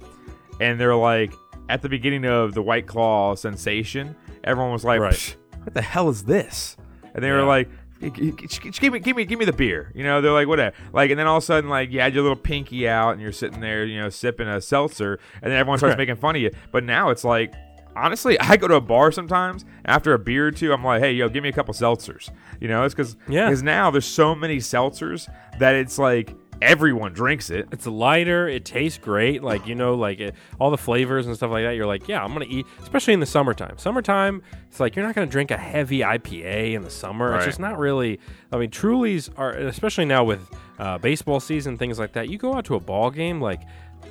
and 0.60 0.78
they're 0.80 0.94
like, 0.96 1.32
at 1.68 1.82
the 1.82 1.88
beginning 1.88 2.24
of 2.26 2.54
the 2.54 2.62
White 2.62 2.86
Claw 2.86 3.34
sensation, 3.36 4.14
everyone 4.44 4.72
was 4.72 4.84
like, 4.84 5.00
Right. 5.00 5.36
"What 5.62 5.74
the 5.74 5.82
hell 5.82 6.08
is 6.08 6.24
this?" 6.24 6.76
And 7.14 7.22
they 7.22 7.30
were 7.30 7.42
like, 7.44 7.68
"G- 8.10 8.32
g- 8.32 8.46
g- 8.46 8.70
"Give 8.70 8.92
me, 8.92 8.98
give 8.98 9.16
me, 9.16 9.24
give 9.24 9.38
me 9.38 9.44
the 9.44 9.52
beer." 9.52 9.90
You 9.94 10.04
know, 10.04 10.20
they're 10.20 10.32
like, 10.32 10.48
"Whatever." 10.48 10.74
Like, 10.92 11.10
and 11.10 11.18
then 11.18 11.26
all 11.26 11.38
of 11.38 11.42
a 11.42 11.46
sudden, 11.46 11.68
like, 11.70 11.90
you 11.90 12.00
had 12.00 12.14
your 12.14 12.22
little 12.22 12.36
pinky 12.36 12.88
out 12.88 13.10
and 13.12 13.20
you're 13.20 13.32
sitting 13.32 13.60
there, 13.60 13.84
you 13.84 14.00
know, 14.00 14.08
sipping 14.08 14.48
a 14.48 14.60
seltzer, 14.60 15.18
and 15.42 15.50
then 15.52 15.58
everyone 15.58 15.78
starts 15.78 15.96
making 15.98 16.16
fun 16.16 16.36
of 16.36 16.42
you. 16.42 16.50
But 16.72 16.84
now 16.84 17.10
it's 17.10 17.24
like. 17.24 17.52
Honestly, 17.96 18.36
I 18.40 18.56
go 18.56 18.66
to 18.66 18.74
a 18.74 18.80
bar 18.80 19.12
sometimes. 19.12 19.64
After 19.84 20.14
a 20.14 20.18
beer 20.18 20.48
or 20.48 20.50
two, 20.50 20.72
I'm 20.72 20.82
like, 20.82 21.00
"Hey, 21.00 21.12
yo, 21.12 21.28
give 21.28 21.44
me 21.44 21.48
a 21.48 21.52
couple 21.52 21.72
seltzers." 21.74 22.28
You 22.60 22.66
know, 22.66 22.82
it's 22.82 22.92
because 22.92 23.16
Yeah. 23.28 23.46
because 23.46 23.62
now 23.62 23.92
there's 23.92 24.04
so 24.04 24.34
many 24.34 24.56
seltzers 24.56 25.28
that 25.60 25.76
it's 25.76 25.96
like 25.96 26.34
everyone 26.64 27.12
drinks 27.12 27.50
it. 27.50 27.68
It's 27.70 27.86
lighter. 27.86 28.48
It 28.48 28.64
tastes 28.64 28.98
great. 28.98 29.42
Like 29.42 29.66
you 29.66 29.74
know, 29.74 29.94
like 29.94 30.20
it, 30.20 30.34
all 30.58 30.70
the 30.70 30.78
flavors 30.78 31.26
and 31.26 31.36
stuff 31.36 31.50
like 31.50 31.64
that. 31.64 31.76
You're 31.76 31.86
like, 31.86 32.08
yeah, 32.08 32.24
I'm 32.24 32.32
gonna 32.32 32.46
eat. 32.48 32.66
Especially 32.82 33.14
in 33.14 33.20
the 33.20 33.26
summertime. 33.26 33.78
Summertime, 33.78 34.42
it's 34.68 34.80
like 34.80 34.96
you're 34.96 35.04
not 35.04 35.14
gonna 35.14 35.26
drink 35.26 35.50
a 35.50 35.56
heavy 35.56 36.00
IPA 36.00 36.74
in 36.74 36.82
the 36.82 36.90
summer. 36.90 37.36
It's 37.36 37.44
just 37.44 37.60
not 37.60 37.78
really. 37.78 38.18
I 38.50 38.56
mean, 38.56 38.70
Truly's 38.70 39.28
are, 39.36 39.52
especially 39.52 40.06
now 40.06 40.24
with 40.24 40.48
uh, 40.78 40.98
baseball 40.98 41.40
season, 41.40 41.76
things 41.76 41.98
like 41.98 42.12
that. 42.14 42.28
You 42.28 42.38
go 42.38 42.54
out 42.54 42.64
to 42.66 42.74
a 42.74 42.80
ball 42.80 43.10
game, 43.10 43.40
like. 43.40 43.60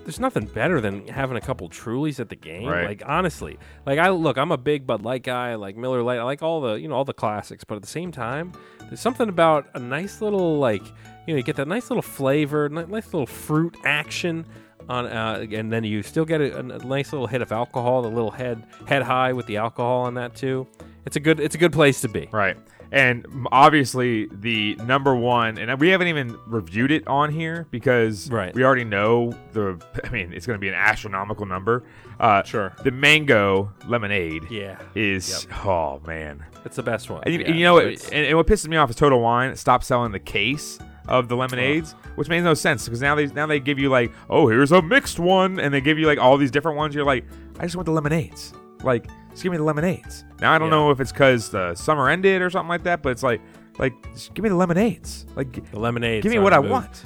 There's 0.06 0.20
nothing 0.20 0.48
better 0.48 0.82
than 0.82 1.08
having 1.08 1.38
a 1.38 1.40
couple 1.40 1.70
Trulies 1.70 2.20
at 2.20 2.28
the 2.28 2.36
game. 2.36 2.68
Right. 2.68 2.88
Like 2.88 3.04
honestly, 3.06 3.58
like 3.86 4.00
I 4.00 4.10
look, 4.10 4.38
I'm 4.38 4.52
a 4.52 4.58
big 4.58 4.86
Bud 4.86 5.04
Light 5.04 5.24
guy. 5.24 5.52
I 5.52 5.56
like 5.56 5.78
Miller 5.78 6.04
Lite. 6.04 6.20
I 6.20 6.24
like 6.24 6.42
all 6.42 6.60
the 6.60 6.74
you 6.74 6.90
know 6.90 6.96
all 6.96 7.06
the 7.06 7.14
classics. 7.14 7.64
But 7.64 7.76
at 7.76 7.84
the 7.84 7.88
same 7.88 8.12
time, 8.12 8.52
there's 8.80 9.00
something 9.00 9.30
about 9.30 9.68
a 9.76 9.80
nice 9.80 10.20
little 10.20 10.58
like 10.58 10.84
you 11.28 11.34
know 11.34 11.38
you 11.38 11.44
get 11.44 11.56
that 11.58 11.68
nice 11.68 11.90
little 11.90 12.02
flavor, 12.02 12.70
nice 12.70 13.06
little 13.14 13.26
fruit 13.28 13.76
action 13.86 14.46
on, 14.90 15.06
uh, 15.06 15.46
and 15.52 15.72
then 15.72 15.84
you 15.84 16.04
still 16.04 16.26
get 16.26 16.42
a, 16.42 16.60
a 16.60 16.64
nice 16.64 17.14
little 17.14 17.28
hit 17.28 17.42
of 17.42 17.52
alcohol, 17.52 18.02
the 18.02 18.10
little 18.10 18.32
head 18.32 18.64
head 18.88 19.02
high 19.04 19.34
with 19.34 19.46
the 19.46 19.58
alcohol 19.58 20.02
on 20.02 20.16
that 20.16 20.36
too. 20.36 20.68
It's 21.06 21.16
a 21.16 21.20
good 21.20 21.40
it's 21.40 21.56
a 21.56 21.58
good 21.58 21.74
place 21.74 22.02
to 22.02 22.10
be. 22.10 22.30
Right. 22.32 22.58
And 22.92 23.26
obviously, 23.52 24.28
the 24.32 24.76
number 24.86 25.16
one, 25.16 25.58
and 25.58 25.80
we 25.82 25.90
haven't 25.90 26.10
even 26.10 26.38
reviewed 26.46 26.92
it 26.92 27.08
on 27.08 27.32
here 27.32 27.66
because 27.72 28.30
Right. 28.30 28.54
we 28.54 28.64
already 28.64 28.84
know 28.84 29.34
the. 29.52 29.84
I 30.04 30.10
mean, 30.10 30.32
it's 30.32 30.46
going 30.46 30.58
to 30.58 30.62
be 30.62 30.68
an 30.68 30.76
astronomical 30.76 31.48
number. 31.48 31.84
Uh, 32.20 32.44
Sure. 32.44 32.72
The 32.84 32.92
mango 32.92 33.74
lemonade. 33.88 34.46
Yeah. 34.52 34.78
Is 34.94 35.48
oh 35.66 36.02
man. 36.06 36.46
It's 36.66 36.76
the 36.76 36.84
best 36.84 37.10
one. 37.10 37.24
And 37.26 37.34
you, 37.34 37.40
Yeah, 37.42 37.52
you 37.54 37.64
know 37.64 37.74
what? 37.74 37.86
And, 38.12 38.28
and 38.28 38.38
what 38.38 38.46
pisses 38.46 38.68
me 38.68 38.78
off 38.78 38.92
is 38.92 38.96
Total 38.96 39.20
Wine 39.20 39.56
stopped 39.56 39.86
selling 39.86 40.12
the 40.12 40.20
case 40.20 40.78
of 41.08 41.28
the 41.28 41.36
lemonades, 41.36 41.94
which 42.16 42.30
makes 42.30 42.44
no 42.44 42.54
sense 42.54 42.86
because 42.86 43.02
now 43.02 43.16
they 43.16 43.28
now 43.28 43.46
they 43.46 43.60
give 43.60 43.78
you 43.80 43.90
like, 43.90 44.12
oh, 44.30 44.48
here's 44.48 44.72
a 44.72 44.82
mixed 44.82 45.20
one, 45.20 45.60
and 45.60 45.74
they 45.74 45.82
give 45.82 45.98
you 46.00 46.08
like 46.08 46.18
all 46.20 46.38
these 46.38 46.52
different 46.52 46.78
ones. 46.78 46.96
You're 46.96 47.06
like, 47.06 47.26
I 47.60 47.64
just 47.64 47.76
want 47.76 47.86
the 47.86 47.92
lemonades. 47.92 48.54
Like, 48.84 49.08
just 49.32 49.44
give 49.44 49.52
me 49.52 49.58
the 49.58 49.64
lemonades. 49.64 50.24
Now 50.42 50.54
I 50.54 50.58
don't 50.58 50.68
Yeah. 50.70 50.76
know 50.78 50.92
if 50.92 51.00
it's 51.00 51.12
because 51.12 51.50
the 51.50 51.74
summer 51.76 52.10
ended 52.10 52.42
or 52.42 52.50
something 52.50 52.70
like 52.70 52.84
that, 52.84 53.02
but 53.02 53.10
it's 53.10 53.24
like, 53.24 53.42
like, 53.80 53.94
just 54.14 54.34
give 54.34 54.44
me 54.44 54.50
the 54.50 54.56
lemonades. 54.56 55.26
Like, 55.36 55.72
the 55.72 55.80
lemonades. 55.80 56.24
give 56.24 56.32
me 56.32 56.38
are 56.38 56.42
what 56.42 56.50
the 56.52 56.58
I 56.58 56.62
move. 56.62 56.72
want. 56.72 57.04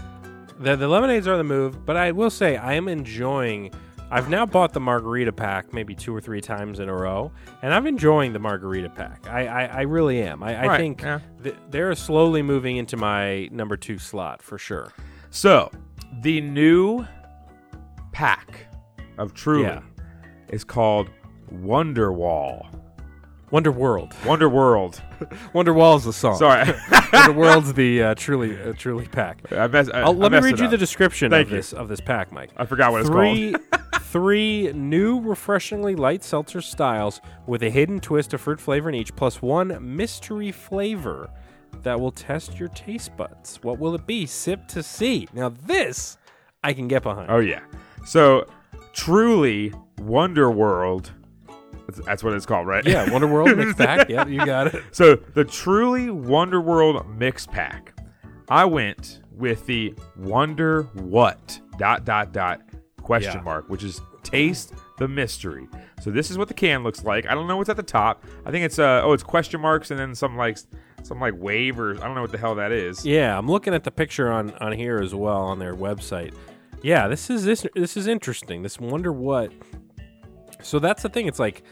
The, 0.59 0.75
the 0.75 0.87
lemonades 0.87 1.27
are 1.27 1.37
the 1.37 1.43
move, 1.43 1.85
but 1.85 1.95
I 1.95 2.11
will 2.11 2.29
say 2.31 2.57
I 2.57 2.73
am 2.73 2.87
enjoying. 2.87 3.71
I've 4.09 4.29
now 4.29 4.45
bought 4.45 4.71
the 4.73 4.79
margarita 4.79 5.33
pack 5.33 5.73
maybe 5.73 5.93
two 5.93 6.15
or 6.15 6.21
three 6.21 6.39
times 6.39 6.79
in 6.79 6.87
a 6.87 6.93
row, 6.95 7.31
and 7.61 7.73
I'm 7.73 7.85
enjoying 7.87 8.31
the 8.31 8.39
margarita 8.39 8.89
pack. 8.89 9.27
I, 9.29 9.47
I, 9.47 9.65
I 9.65 9.81
really 9.81 10.21
am. 10.21 10.41
I, 10.43 10.55
I 10.63 10.67
Right, 10.67 10.77
think 10.77 11.01
yeah. 11.01 11.19
th- 11.43 11.55
they're 11.69 11.93
slowly 11.93 12.41
moving 12.41 12.77
into 12.77 12.95
my 12.95 13.49
number 13.51 13.75
two 13.75 13.97
slot 13.97 14.41
for 14.41 14.57
sure. 14.57 14.93
So, 15.29 15.69
the 16.21 16.39
new 16.39 17.05
pack 18.13 18.67
of 19.17 19.33
Truly 19.33 19.63
Yeah. 19.63 19.81
is 20.47 20.63
called 20.63 21.09
Wonderwall. 21.53 22.65
Wonder 23.49 23.71
World. 23.71 24.13
Wonder 24.25 24.49
World. 24.49 25.01
Wonder 25.53 25.73
Wall's 25.73 26.03
the 26.03 26.11
song. 26.11 26.37
Sorry. 26.37 26.69
Wonder 27.13 27.31
World's 27.39 27.73
the 27.73 28.03
uh, 28.03 28.15
truly 28.15 28.61
uh, 28.61 28.73
truly 28.73 29.07
pack. 29.07 29.41
I 29.53 29.67
mess, 29.67 29.89
I, 29.89 30.01
I'll, 30.01 30.07
I 30.07 30.11
let 30.11 30.31
me 30.31 30.37
messed 30.37 30.45
read 30.45 30.53
it 30.55 30.59
you 30.59 30.65
up. 30.65 30.71
the 30.71 30.77
description 30.77 31.31
Thank 31.31 31.47
of 31.47 31.51
you. 31.51 31.57
this 31.57 31.71
of 31.73 31.87
this 31.87 32.01
pack, 32.01 32.31
Mike. 32.33 32.51
I 32.57 32.65
forgot 32.65 32.91
what 32.91 33.01
it's 33.01 33.09
three, 33.09 33.53
called. 33.53 34.01
three 34.01 34.71
new 34.73 35.21
refreshingly 35.21 35.95
light 35.95 36.23
seltzer 36.25 36.59
styles 36.61 37.21
with 37.45 37.63
a 37.63 37.69
hidden 37.69 37.99
twist 38.01 38.33
of 38.33 38.41
fruit 38.41 38.59
flavor 38.59 38.89
in 38.89 38.95
each, 38.95 39.15
plus 39.15 39.41
one 39.41 39.95
mystery 39.95 40.51
flavor 40.51 41.29
that 41.83 41.99
will 41.99 42.11
test 42.11 42.59
your 42.59 42.69
taste 42.69 43.15
buds. 43.15 43.63
What 43.63 43.79
will 43.79 43.95
it 43.95 44.05
be? 44.05 44.25
Sip 44.25 44.67
to 44.69 44.83
see. 44.83 45.27
Now 45.33 45.49
this 45.49 46.17
I 46.63 46.73
can 46.73 46.89
get 46.89 47.01
behind. 47.03 47.31
Oh 47.31 47.39
yeah. 47.39 47.61
So 48.05 48.45
truly 48.93 49.73
Wonder 49.99 50.51
World. 50.51 51.11
That's, 51.87 51.99
that's 52.05 52.23
what 52.23 52.33
it's 52.33 52.45
called, 52.45 52.67
right? 52.67 52.85
Yeah, 52.85 53.09
Wonder 53.11 53.27
World 53.27 53.55
mixed 53.57 53.77
pack. 53.79 54.09
Yeah, 54.09 54.25
you 54.27 54.45
got 54.45 54.73
it. 54.73 54.83
So 54.91 55.15
the 55.15 55.43
truly 55.45 56.09
Wonder 56.09 56.61
World 56.61 57.05
mix 57.17 57.45
pack. 57.45 57.93
I 58.49 58.65
went 58.65 59.21
with 59.31 59.65
the 59.65 59.93
Wonder 60.17 60.83
What 60.93 61.59
dot 61.77 62.05
dot 62.05 62.31
dot 62.33 62.61
question 63.01 63.33
Yeah. 63.35 63.41
mark, 63.41 63.69
which 63.69 63.83
is 63.83 64.01
taste 64.23 64.73
the 64.97 65.07
mystery. 65.07 65.67
So 66.01 66.11
this 66.11 66.29
is 66.31 66.37
what 66.37 66.47
the 66.47 66.53
can 66.53 66.83
looks 66.83 67.03
like. 67.03 67.25
I 67.29 67.33
don't 67.33 67.47
know 67.47 67.57
what's 67.57 67.69
at 67.69 67.77
the 67.77 67.83
top. 67.83 68.23
I 68.45 68.51
think 68.51 68.65
it's 68.65 68.79
uh 68.79 69.01
oh 69.03 69.13
it's 69.13 69.23
question 69.23 69.61
marks 69.61 69.91
and 69.91 69.99
then 69.99 70.13
some 70.15 70.35
like 70.35 70.57
some 71.03 71.19
like 71.21 71.33
wave 71.37 71.79
or 71.79 71.91
I 71.95 71.99
don't 72.05 72.15
know 72.15 72.21
what 72.21 72.31
the 72.31 72.37
hell 72.37 72.55
that 72.55 72.71
is. 72.71 73.05
Yeah, 73.05 73.37
I'm 73.37 73.47
looking 73.47 73.73
at 73.73 73.83
the 73.83 73.91
picture 73.91 74.31
on 74.31 74.51
on 74.55 74.73
here 74.73 74.97
as 74.97 75.15
well 75.15 75.41
on 75.43 75.59
their 75.59 75.75
website. 75.75 76.33
Yeah, 76.83 77.07
this 77.07 77.29
is 77.29 77.43
this 77.45 77.65
this 77.75 77.95
is 77.95 78.07
interesting. 78.07 78.63
This 78.63 78.79
wonder 78.79 79.11
what. 79.13 79.51
So 80.63 80.79
that's 80.79 81.03
the 81.03 81.09
thing. 81.09 81.27
It's 81.27 81.39
like, 81.39 81.63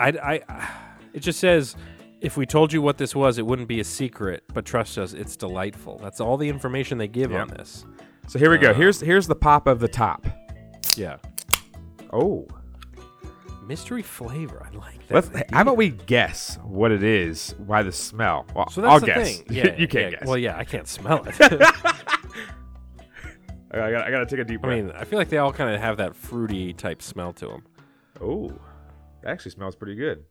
I 0.00 0.08
I, 0.48 0.68
it 1.12 1.20
just 1.20 1.38
says 1.40 1.76
if 2.20 2.36
we 2.36 2.46
told 2.46 2.72
you 2.72 2.82
what 2.82 2.98
this 2.98 3.14
was, 3.14 3.38
it 3.38 3.46
wouldn't 3.46 3.68
be 3.68 3.80
a 3.80 3.84
secret. 3.84 4.42
But 4.52 4.64
trust 4.64 4.98
us, 4.98 5.12
it's 5.12 5.36
delightful. 5.36 5.98
That's 6.02 6.20
all 6.20 6.36
the 6.36 6.48
information 6.48 6.98
they 6.98 7.08
give 7.08 7.30
Yeah. 7.32 7.42
on 7.42 7.48
this. 7.48 7.84
So 8.26 8.38
here 8.38 8.50
we 8.50 8.58
go. 8.58 8.70
Uh, 8.70 8.74
Here's 8.74 9.00
here's 9.00 9.26
the 9.26 9.34
pop 9.36 9.66
of 9.66 9.78
the 9.80 9.88
top. 9.88 10.26
Yeah, 10.96 11.16
Oh. 12.12 12.46
mystery 13.66 14.02
flavor. 14.02 14.66
I 14.66 14.74
like 14.76 15.06
that. 15.08 15.14
Let's, 15.14 15.30
how 15.52 15.62
about 15.62 15.76
we 15.76 15.90
guess 15.90 16.58
what 16.64 16.90
it 16.90 17.02
is 17.02 17.54
Why 17.58 17.82
the 17.82 17.92
smell? 17.92 18.46
Well, 18.54 18.68
So 18.70 18.80
that's 18.80 18.92
I'll 18.92 19.00
the 19.00 19.06
guess. 19.06 19.38
thing. 19.38 19.46
Yeah, 19.56 19.76
you 19.76 19.86
can't 19.88 20.12
yeah. 20.12 20.18
guess. 20.18 20.26
Well, 20.28 20.38
yeah, 20.38 20.56
I 20.58 20.64
can't 20.64 20.88
smell 20.88 21.24
it. 21.26 21.34
I, 23.70 23.90
got, 23.90 24.06
I 24.06 24.10
got 24.10 24.20
to 24.20 24.26
take 24.26 24.38
a 24.40 24.44
deep 24.44 24.60
I 24.64 24.66
breath. 24.68 24.84
mean, 24.84 24.92
I 24.92 25.04
feel 25.04 25.18
like 25.18 25.28
they 25.28 25.36
all 25.38 25.52
kind 25.52 25.74
of 25.74 25.80
have 25.80 25.98
that 25.98 26.16
fruity 26.16 26.72
type 26.72 27.02
smell 27.02 27.32
to 27.34 27.46
them. 27.48 27.64
Oh, 28.20 28.52
that 29.22 29.30
actually 29.30 29.52
smells 29.52 29.76
pretty 29.76 29.94
good. 29.94 30.24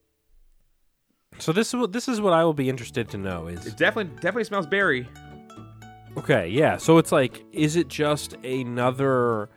So 1.40 1.52
this 1.52 1.70
is 1.70 1.76
what 1.76 1.92
this 1.92 2.08
is 2.08 2.22
what 2.22 2.34
I 2.34 2.44
will 2.44 2.54
be 2.54 2.70
interested 2.70 3.10
to 3.10 3.18
know 3.18 3.48
is 3.48 3.66
It 3.66 3.78
definitely 3.78 4.14
definitely 4.16 4.46
smells 4.46 4.66
berry. 4.66 5.08
Okay, 6.18 6.48
yeah. 6.48 6.78
So 6.78 6.98
it's 6.98 7.12
like, 7.12 7.44
is 7.52 7.76
it 7.76 7.90
just 7.90 8.34
another 8.44 9.50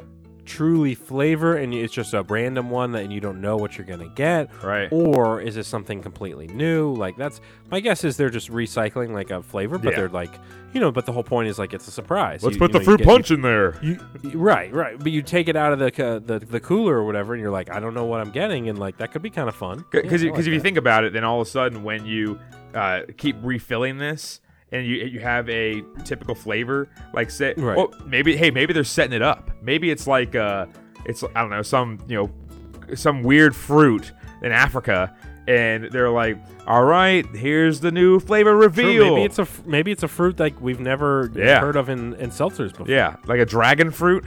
truly 0.51 0.95
flavor 0.97 1.57
and 1.57 1.73
it's 1.73 1.95
just 1.95 2.13
a 2.13 2.23
random 2.25 2.71
one 2.71 2.91
that 2.93 3.09
you 3.11 3.21
don't 3.21 3.41
know 3.41 3.57
what 3.57 3.79
you're 3.79 3.87
gonna 3.87 4.09
get, 4.17 4.51
Right. 4.65 4.89
Or 4.91 5.41
is 5.41 5.57
it 5.57 5.65
something 5.65 6.03
completely 6.03 6.49
new? 6.49 6.93
Like 6.95 7.17
that's 7.17 7.41
my 7.71 7.79
guess 7.81 8.03
is 8.03 8.17
they're 8.17 8.31
just 8.31 8.51
recycling 8.51 9.13
like 9.13 9.31
a 9.31 9.43
flavor, 9.43 9.79
but 9.79 9.91
Yeah. 9.93 9.97
they're 10.01 10.09
like, 10.09 10.33
you 10.73 10.81
know, 10.81 10.91
but 10.91 11.07
the 11.07 11.13
whole 11.13 11.23
point 11.23 11.49
is 11.49 11.59
like 11.59 11.73
it's 11.73 11.87
a 11.87 11.93
surprise. 11.93 12.43
Let's 12.43 12.57
You- 12.57 12.59
put 12.61 12.71
you 12.71 12.73
the 12.73 12.79
know, 12.79 12.81
you 12.81 12.85
fruit 12.85 12.99
get- 12.99 13.07
punch 13.07 13.31
in 13.31 13.43
there. 13.43 13.75
You, 13.81 13.99
you- 14.23 14.39
right, 14.39 14.73
right, 14.73 14.99
but 14.99 15.13
you 15.13 15.23
take 15.23 15.49
it 15.49 15.55
out 15.57 15.73
of 15.73 15.79
the, 15.79 15.91
ca- 15.93 16.19
the 16.19 16.41
the 16.41 16.59
cooler 16.61 16.97
or 16.97 17.05
whatever, 17.05 17.33
and 17.35 17.41
you're 17.41 17.51
like, 17.53 17.71
I 17.71 17.79
don't 17.79 17.95
know 17.95 18.05
what 18.05 18.21
I'm 18.21 18.31
getting, 18.31 18.69
and 18.69 18.79
like 18.79 18.97
that 18.99 19.13
could 19.13 19.23
be 19.23 19.31
kind 19.31 19.49
of 19.49 19.55
fun. 19.55 19.85
Because 19.93 20.23
Yeah, 20.23 20.33
like 20.33 20.41
if 20.41 20.47
you 20.49 20.61
think 20.61 20.77
about 20.77 21.05
it, 21.05 21.13
then 21.13 21.23
all 21.25 21.41
of 21.41 21.47
a 21.47 21.51
sudden 21.51 21.83
when 21.85 22.05
you 22.05 22.39
uh, 22.75 23.01
keep 23.17 23.37
refilling 23.43 23.99
this 23.99 24.41
and 24.73 24.87
you 24.87 24.97
you 24.97 25.21
have 25.21 25.49
a 25.49 25.83
typical 26.05 26.35
flavor, 26.35 26.89
like 27.13 27.31
say, 27.31 27.55
Right. 27.57 27.77
well, 27.77 27.93
maybe 28.07 28.37
hey, 28.37 28.51
maybe 28.51 28.73
they're 28.73 28.85
setting 28.85 29.13
it 29.15 29.23
up. 29.23 29.51
Maybe 29.63 29.91
it's 29.91 30.07
like 30.07 30.35
uh, 30.35 30.67
it's 31.05 31.23
I 31.35 31.41
don't 31.41 31.51
know 31.51 31.63
some 31.63 31.99
you 32.09 32.17
know 32.17 32.95
some 32.97 33.23
weird 33.23 33.55
fruit 33.55 34.13
in 34.43 34.53
Africa. 34.53 35.15
And 35.49 35.85
they're 35.91 36.11
like, 36.11 36.39
"All 36.69 36.85
right, 36.85 37.27
here's 37.35 37.81
the 37.81 37.91
new 37.91 38.21
flavor 38.21 38.51
True, 38.53 38.61
reveal." 38.63 39.15
maybe 39.15 39.25
it's 39.25 39.39
a 39.41 39.49
maybe 39.67 39.91
it's 39.91 40.05
a 40.05 40.09
fruit 40.09 40.39
like 40.39 40.61
we've 40.61 40.79
never 40.79 41.31
Yeah. 41.35 41.59
heard 41.61 41.75
of 41.77 41.89
in, 41.89 42.15
in 42.15 42.31
seltzers 42.31 42.71
before. 42.71 42.87
yeah, 42.89 43.17
like 43.27 43.41
a 43.41 43.47
dragon 43.47 43.91
fruit. 43.91 44.25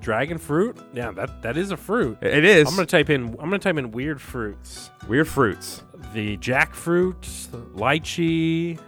Dragon 0.00 0.38
fruit? 0.38 0.76
Yeah, 0.92 1.10
that 1.12 1.42
that 1.42 1.56
is 1.56 1.72
a 1.72 1.76
fruit. 1.76 2.18
It 2.20 2.44
is. 2.44 2.68
I'm 2.68 2.74
gonna 2.76 2.86
type 2.86 3.10
in 3.10 3.28
I'm 3.40 3.46
gonna 3.48 3.58
type 3.58 3.78
in 3.78 3.90
weird 3.90 4.20
fruits. 4.20 4.90
weird 5.08 5.26
fruits. 5.26 5.82
The 6.12 6.36
jackfruit, 6.36 7.16
lychee. 7.74 8.78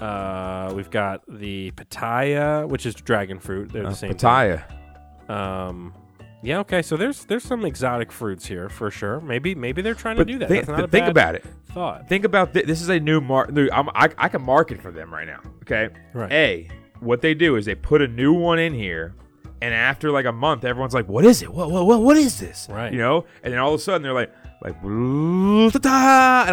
Uh, 0.00 0.72
we've 0.74 0.90
got 0.90 1.22
the 1.28 1.70
pitaya, 1.72 2.68
which 2.68 2.84
is 2.86 2.94
dragon 2.94 3.38
fruit. 3.38 3.72
They're 3.72 3.84
the 3.84 3.94
same. 3.94 4.10
thing. 4.10 4.18
Pitaya. 4.18 5.30
Um, 5.30 5.94
yeah. 6.42 6.58
Okay. 6.60 6.82
So 6.82 6.96
there's 6.96 7.24
there's 7.24 7.44
some 7.44 7.64
exotic 7.64 8.12
fruits 8.12 8.46
here 8.46 8.68
for 8.68 8.90
sure. 8.90 9.20
Maybe 9.20 9.54
maybe 9.54 9.82
they're 9.82 9.94
trying 9.94 10.16
But 10.16 10.26
to 10.26 10.32
do 10.34 10.38
that. 10.40 10.48
think, 10.48 10.66
That's 10.66 10.76
not 10.78 10.84
a 10.84 10.88
think 10.88 11.04
bad 11.04 11.10
about 11.10 11.34
it. 11.36 11.44
Thought. 11.72 12.08
Think 12.08 12.24
about 12.24 12.52
thi- 12.52 12.62
this 12.62 12.80
is 12.82 12.88
a 12.88 13.00
new 13.00 13.20
mark. 13.20 13.50
I'm, 13.72 13.88
I, 13.90 14.08
I 14.18 14.28
can 14.28 14.42
market 14.42 14.80
for 14.80 14.90
them 14.90 15.12
right 15.12 15.26
now. 15.26 15.40
Okay. 15.62 15.88
Right. 16.14 16.32
A, 16.32 16.68
what 17.00 17.20
they 17.20 17.34
do 17.34 17.56
is 17.56 17.64
they 17.66 17.74
put 17.74 18.00
a 18.02 18.08
new 18.08 18.32
one 18.32 18.58
in 18.58 18.72
here, 18.74 19.14
and 19.60 19.74
after 19.74 20.10
like 20.10 20.24
a 20.26 20.32
month, 20.32 20.64
everyone's 20.64 20.94
like, 20.94 21.08
"What 21.08 21.24
is 21.24 21.42
it? 21.42 21.52
What 21.52 21.70
what 21.70 21.86
what, 21.86 22.00
what 22.02 22.16
is 22.16 22.38
this?" 22.38 22.66
Right. 22.70 22.92
You 22.92 22.98
know. 22.98 23.24
And 23.42 23.52
then 23.52 23.60
all 23.60 23.74
of 23.74 23.80
a 23.80 23.82
sudden 23.82 24.02
they're 24.02 24.12
like, 24.14 24.32
like, 24.62 24.76
and 24.82 25.86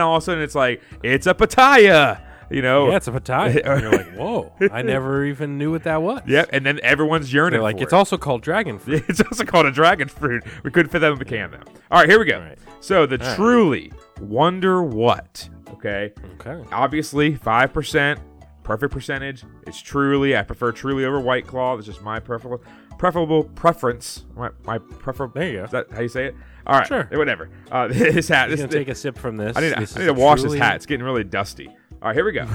all 0.02 0.16
of 0.16 0.24
a 0.24 0.26
sudden 0.26 0.44
it's 0.44 0.56
like, 0.56 0.82
it's 1.04 1.28
a 1.28 1.34
pitaya. 1.34 2.22
You 2.50 2.62
know. 2.62 2.90
Yeah, 2.90 2.98
it's 2.98 3.08
a 3.08 3.12
pitaya. 3.12 3.62
and 3.66 3.82
you're 3.82 3.92
like, 3.92 4.14
whoa! 4.16 4.52
I 4.72 4.82
never 4.82 5.26
even 5.26 5.58
knew 5.58 5.72
what 5.72 5.84
that 5.84 6.02
was. 6.02 6.22
Yep. 6.28 6.50
And 6.54 6.66
then 6.66 6.80
everyone's 6.84 7.34
yearning 7.34 7.54
They're 7.54 7.62
like, 7.64 7.78
for 7.78 7.84
it's 7.84 7.94
it. 7.94 7.96
also 7.96 8.18
called 8.18 8.42
dragon 8.42 8.80
fruit. 8.80 9.04
It's 9.08 9.22
also 9.22 9.44
called 9.46 9.66
a 9.66 9.72
dragon 9.72 10.08
fruit. 10.08 10.44
We 10.64 10.72
couldn't 10.72 10.92
fit 10.92 11.00
that 11.00 11.12
in 11.12 11.20
the 11.20 11.26
can 11.26 11.52
though. 11.52 11.74
All 11.92 12.00
right, 12.00 12.10
here 12.10 12.20
we 12.20 12.26
go. 12.26 12.36
All 12.38 12.42
right. 12.42 12.60
So 12.82 13.06
the 13.06 13.18
right. 13.18 13.36
truly 13.36 13.92
wonder 14.20 14.84
what? 14.84 15.50
Okay. 15.72 16.14
Okay. 16.40 16.64
Obviously, 16.72 17.36
five 17.36 17.74
percent, 17.74 18.20
perfect 18.64 18.94
percentage. 18.94 19.44
It's 19.68 19.80
truly. 19.82 20.36
I 20.38 20.42
prefer 20.44 20.72
truly 20.72 21.06
over 21.06 21.20
White 21.20 21.48
Claw. 21.48 21.76
That's 21.76 21.88
just 21.88 22.02
my 22.02 22.20
preferable, 22.20 22.64
preferable 22.98 23.44
preference. 23.44 24.26
My, 24.36 24.50
my 24.66 24.78
prefer. 24.78 25.28
There 25.28 25.48
you 25.50 25.58
go. 25.60 25.64
Is 25.66 25.72
that 25.72 25.92
how 25.92 26.02
you 26.02 26.08
say 26.10 26.28
it? 26.28 26.36
All 26.66 26.78
right. 26.80 26.88
Sure. 26.88 27.04
Whatever. 27.12 27.50
Uh, 27.72 27.88
this 27.90 28.28
hat. 28.30 28.50
This, 28.50 28.60
gonna 28.62 28.72
take 28.72 28.88
a 28.88 28.96
sip 28.96 29.18
from 29.18 29.36
this. 29.38 29.58
I 29.58 29.62
need, 29.62 29.74
This 29.78 29.98
I 29.98 30.02
need 30.02 30.06
to 30.08 30.14
wash 30.14 30.40
truly- 30.42 30.58
this 30.60 30.66
hat. 30.66 30.76
It's 30.78 30.86
getting 30.86 31.06
really 31.06 31.24
dusty. 31.24 31.70
All 32.04 32.10
right, 32.10 32.16
here 32.18 32.26
we 32.26 32.34
go. 32.34 32.46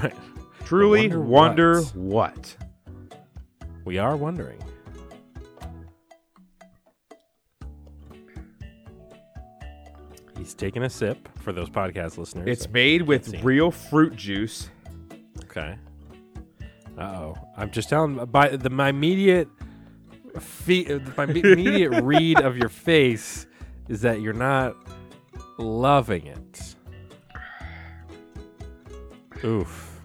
Truly 0.67 1.09
wonder 1.09 1.81
wonder 1.81 1.81
what? 1.95 2.37
what? 2.37 2.57
We 3.87 3.97
are 3.97 4.15
wondering. 4.15 4.63
He's 10.37 10.53
taking 10.53 10.83
a 10.83 10.91
sip 10.91 11.31
for 11.39 11.55
those 11.55 11.71
podcast 11.71 12.19
listeners. 12.19 12.47
It's 12.47 12.69
made 12.69 13.01
with 13.01 13.43
real 13.43 13.71
fruit 13.71 14.15
juice. 14.17 14.69
okay. 15.45 15.77
Uh 16.99 17.01
oh. 17.01 17.35
I'm 17.57 17.71
just 17.71 17.89
telling 17.89 18.23
by 18.27 18.51
the 18.51 18.69
my 18.69 18.91
immediate 18.91 19.49
fe- 20.39 21.01
my 21.17 21.25
immediate 21.25 21.89
read 22.03 22.39
of 22.43 22.59
your 22.59 22.69
face 22.69 23.47
is 23.89 24.03
that 24.03 24.21
you're 24.21 24.35
not 24.35 24.77
loving 25.57 26.27
it. 26.27 26.68
Oof. 29.45 30.01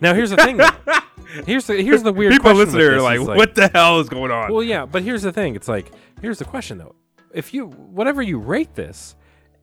Now 0.00 0.14
here's 0.14 0.30
the 0.30 0.36
thing. 0.36 0.56
though. 0.56 0.68
Here's 1.46 1.64
the 1.68 1.80
here's 1.80 2.02
the 2.02 2.12
weird 2.12 2.32
People 2.32 2.50
question 2.50 2.58
with 2.58 2.68
listening 2.74 2.86
are 2.88 2.94
this, 2.94 3.02
like, 3.04 3.20
is 3.20 3.26
"What 3.28 3.54
the 3.54 3.68
hell 3.68 4.00
is 4.00 4.08
going 4.08 4.32
on?" 4.32 4.52
Well, 4.52 4.64
yeah, 4.64 4.84
but 4.84 5.04
here's 5.04 5.22
the 5.22 5.30
thing. 5.30 5.54
It's 5.54 5.68
like 5.68 5.92
here's 6.20 6.40
the 6.40 6.44
question 6.44 6.76
though. 6.78 6.96
If 7.32 7.54
you 7.54 7.66
whatever 7.66 8.20
you 8.20 8.38
rate 8.40 8.74
this, 8.74 9.14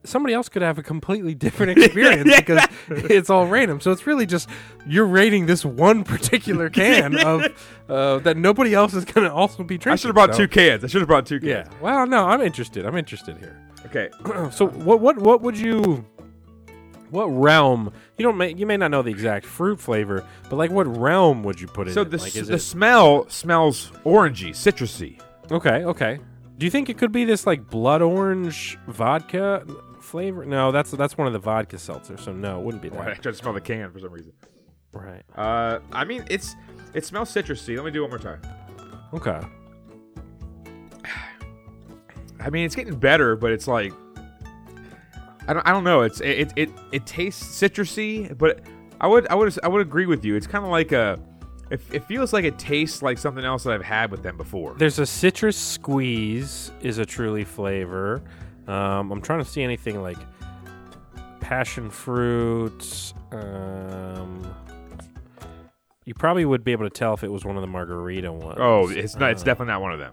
somebody 0.02 0.32
else 0.32 0.48
could 0.48 0.62
have 0.62 0.78
a 0.78 0.82
completely 0.82 1.34
different 1.34 1.76
experience 1.78 2.34
because 2.34 2.64
it's 2.88 3.28
all 3.28 3.46
random. 3.46 3.82
So 3.82 3.92
it's 3.92 4.06
really 4.06 4.24
just 4.24 4.48
you're 4.86 5.04
rating 5.04 5.44
this 5.44 5.62
one 5.62 6.04
particular 6.04 6.70
can 6.70 7.18
of 7.18 7.44
uh, 7.90 8.18
that 8.20 8.38
nobody 8.38 8.72
else 8.72 8.94
is 8.94 9.04
going 9.04 9.26
to 9.28 9.32
also 9.34 9.62
be 9.62 9.76
drinking. 9.76 9.92
I 9.92 9.96
should 9.96 10.08
have 10.08 10.14
brought 10.14 10.32
so- 10.34 10.38
two 10.46 10.48
cans. 10.48 10.84
I 10.84 10.86
should 10.86 11.02
have 11.02 11.08
brought 11.08 11.26
two 11.26 11.38
cans. 11.38 11.68
Yeah. 11.70 11.78
Well, 11.82 12.06
no, 12.06 12.24
I'm 12.26 12.40
interested. 12.40 12.86
I'm 12.86 12.96
interested 12.96 13.36
here. 13.36 13.60
Okay. 13.84 14.08
So 14.52 14.66
what 14.68 15.00
what 15.00 15.18
what 15.18 15.42
would 15.42 15.58
you 15.58 16.02
what 17.10 17.26
realm 17.26 17.92
you 18.16 18.22
don't 18.24 18.36
may, 18.36 18.54
you 18.54 18.66
may 18.66 18.76
not 18.76 18.90
know 18.90 19.02
the 19.02 19.10
exact 19.10 19.46
fruit 19.46 19.80
flavor, 19.80 20.24
but 20.50 20.56
like 20.56 20.70
what 20.70 20.86
realm 20.86 21.42
would 21.44 21.60
you 21.60 21.66
put 21.66 21.88
it 21.88 21.94
So 21.94 22.02
in? 22.02 22.10
the, 22.10 22.16
like, 22.18 22.36
s- 22.36 22.46
the 22.48 22.54
it 22.54 22.58
smell 22.60 23.28
smells 23.28 23.90
orangey, 24.04 24.50
citrusy. 24.50 25.20
Okay, 25.50 25.84
okay. 25.84 26.18
Do 26.58 26.66
you 26.66 26.70
think 26.70 26.88
it 26.90 26.98
could 26.98 27.12
be 27.12 27.24
this 27.24 27.46
like 27.46 27.68
blood 27.70 28.02
orange 28.02 28.76
vodka 28.88 29.64
flavor? 30.00 30.44
No, 30.44 30.72
that's 30.72 30.90
that's 30.90 31.16
one 31.16 31.26
of 31.26 31.32
the 31.32 31.38
vodka 31.38 31.76
seltzers. 31.76 32.20
So 32.20 32.32
no, 32.32 32.58
it 32.60 32.64
wouldn't 32.64 32.82
be 32.82 32.88
that. 32.90 33.00
I 33.00 33.14
tried 33.14 33.32
to 33.32 33.34
smell 33.34 33.52
the 33.52 33.60
can 33.60 33.90
for 33.92 33.98
some 34.00 34.10
reason. 34.10 34.32
Right. 34.92 35.22
Uh, 35.36 35.78
I 35.92 36.04
mean, 36.04 36.24
it's 36.28 36.56
it 36.94 37.04
smells 37.04 37.30
citrusy. 37.32 37.76
Let 37.76 37.84
me 37.84 37.90
do 37.90 38.00
it 38.04 38.10
one 38.10 38.10
more 38.10 38.18
time. 38.18 38.40
Okay. 39.14 39.40
I 42.40 42.50
mean, 42.50 42.64
it's 42.66 42.74
getting 42.74 42.96
better, 42.96 43.36
but 43.36 43.50
it's 43.50 43.66
like 43.66 43.92
I 45.48 45.54
don't 45.54 45.66
I 45.66 45.72
don't 45.72 45.84
know. 45.84 46.02
It's 46.02 46.20
it 46.20 46.52
it 46.56 46.70
it 46.92 47.06
tastes 47.06 47.42
citrusy, 47.60 48.36
but 48.38 48.60
I 49.00 49.06
would 49.08 49.26
I 49.28 49.34
would 49.34 49.58
I 49.64 49.68
would 49.68 49.80
agree 49.82 50.06
with 50.06 50.24
you. 50.24 50.36
It's 50.36 50.46
kind 50.46 50.64
of 50.64 50.70
like 50.70 50.92
a 50.92 51.18
it, 51.70 51.80
it 51.92 52.04
feels 52.04 52.32
like 52.32 52.44
it 52.44 52.58
tastes 52.58 53.02
like 53.02 53.18
something 53.18 53.44
else 53.44 53.64
that 53.64 53.72
I've 53.72 53.82
had 53.84 54.10
with 54.10 54.22
them 54.22 54.36
before. 54.36 54.74
There's 54.78 54.98
a 54.98 55.06
citrus 55.06 55.56
squeeze 55.56 56.70
is 56.82 56.98
a 56.98 57.04
truly 57.06 57.44
flavor. 57.44 58.22
Um, 58.66 59.10
I'm 59.10 59.20
trying 59.22 59.38
to 59.40 59.44
see 59.44 59.62
anything 59.62 60.02
like 60.02 60.18
passion 61.40 61.90
fruit. 61.90 63.12
Um, 63.32 64.54
you 66.04 66.14
probably 66.14 66.44
would 66.44 66.64
be 66.64 66.72
able 66.72 66.84
to 66.84 66.90
tell 66.90 67.14
if 67.14 67.22
it 67.24 67.30
was 67.32 67.44
one 67.44 67.56
of 67.56 67.60
the 67.62 67.66
margarita 67.66 68.32
ones. 68.32 68.56
oh, 68.58 68.88
it's 68.88 69.16
not. 69.16 69.30
It's 69.30 69.42
Uh, 69.42 69.46
definitely 69.46 69.72
not 69.72 69.82
one 69.82 69.92
of 69.92 69.98
them. 69.98 70.12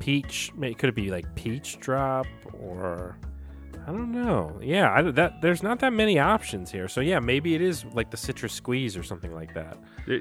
peach. 0.00 0.50
Could 0.60 0.84
it 0.88 0.94
be 0.94 1.10
like 1.10 1.32
peach 1.34 1.78
drop 1.78 2.26
or 2.60 3.16
I 3.90 3.92
don't 3.92 4.12
know. 4.12 4.56
Yeah, 4.62 4.92
I, 4.92 5.02
that 5.02 5.42
there's 5.42 5.64
not 5.64 5.80
that 5.80 5.92
many 5.92 6.20
options 6.20 6.70
here. 6.70 6.86
So 6.86 7.00
yeah, 7.00 7.18
maybe 7.18 7.56
it 7.56 7.60
is 7.60 7.84
like 7.86 8.08
the 8.12 8.16
citrus 8.16 8.52
squeeze 8.52 8.96
or 8.96 9.02
something 9.02 9.34
like 9.34 9.52
that. 9.54 9.78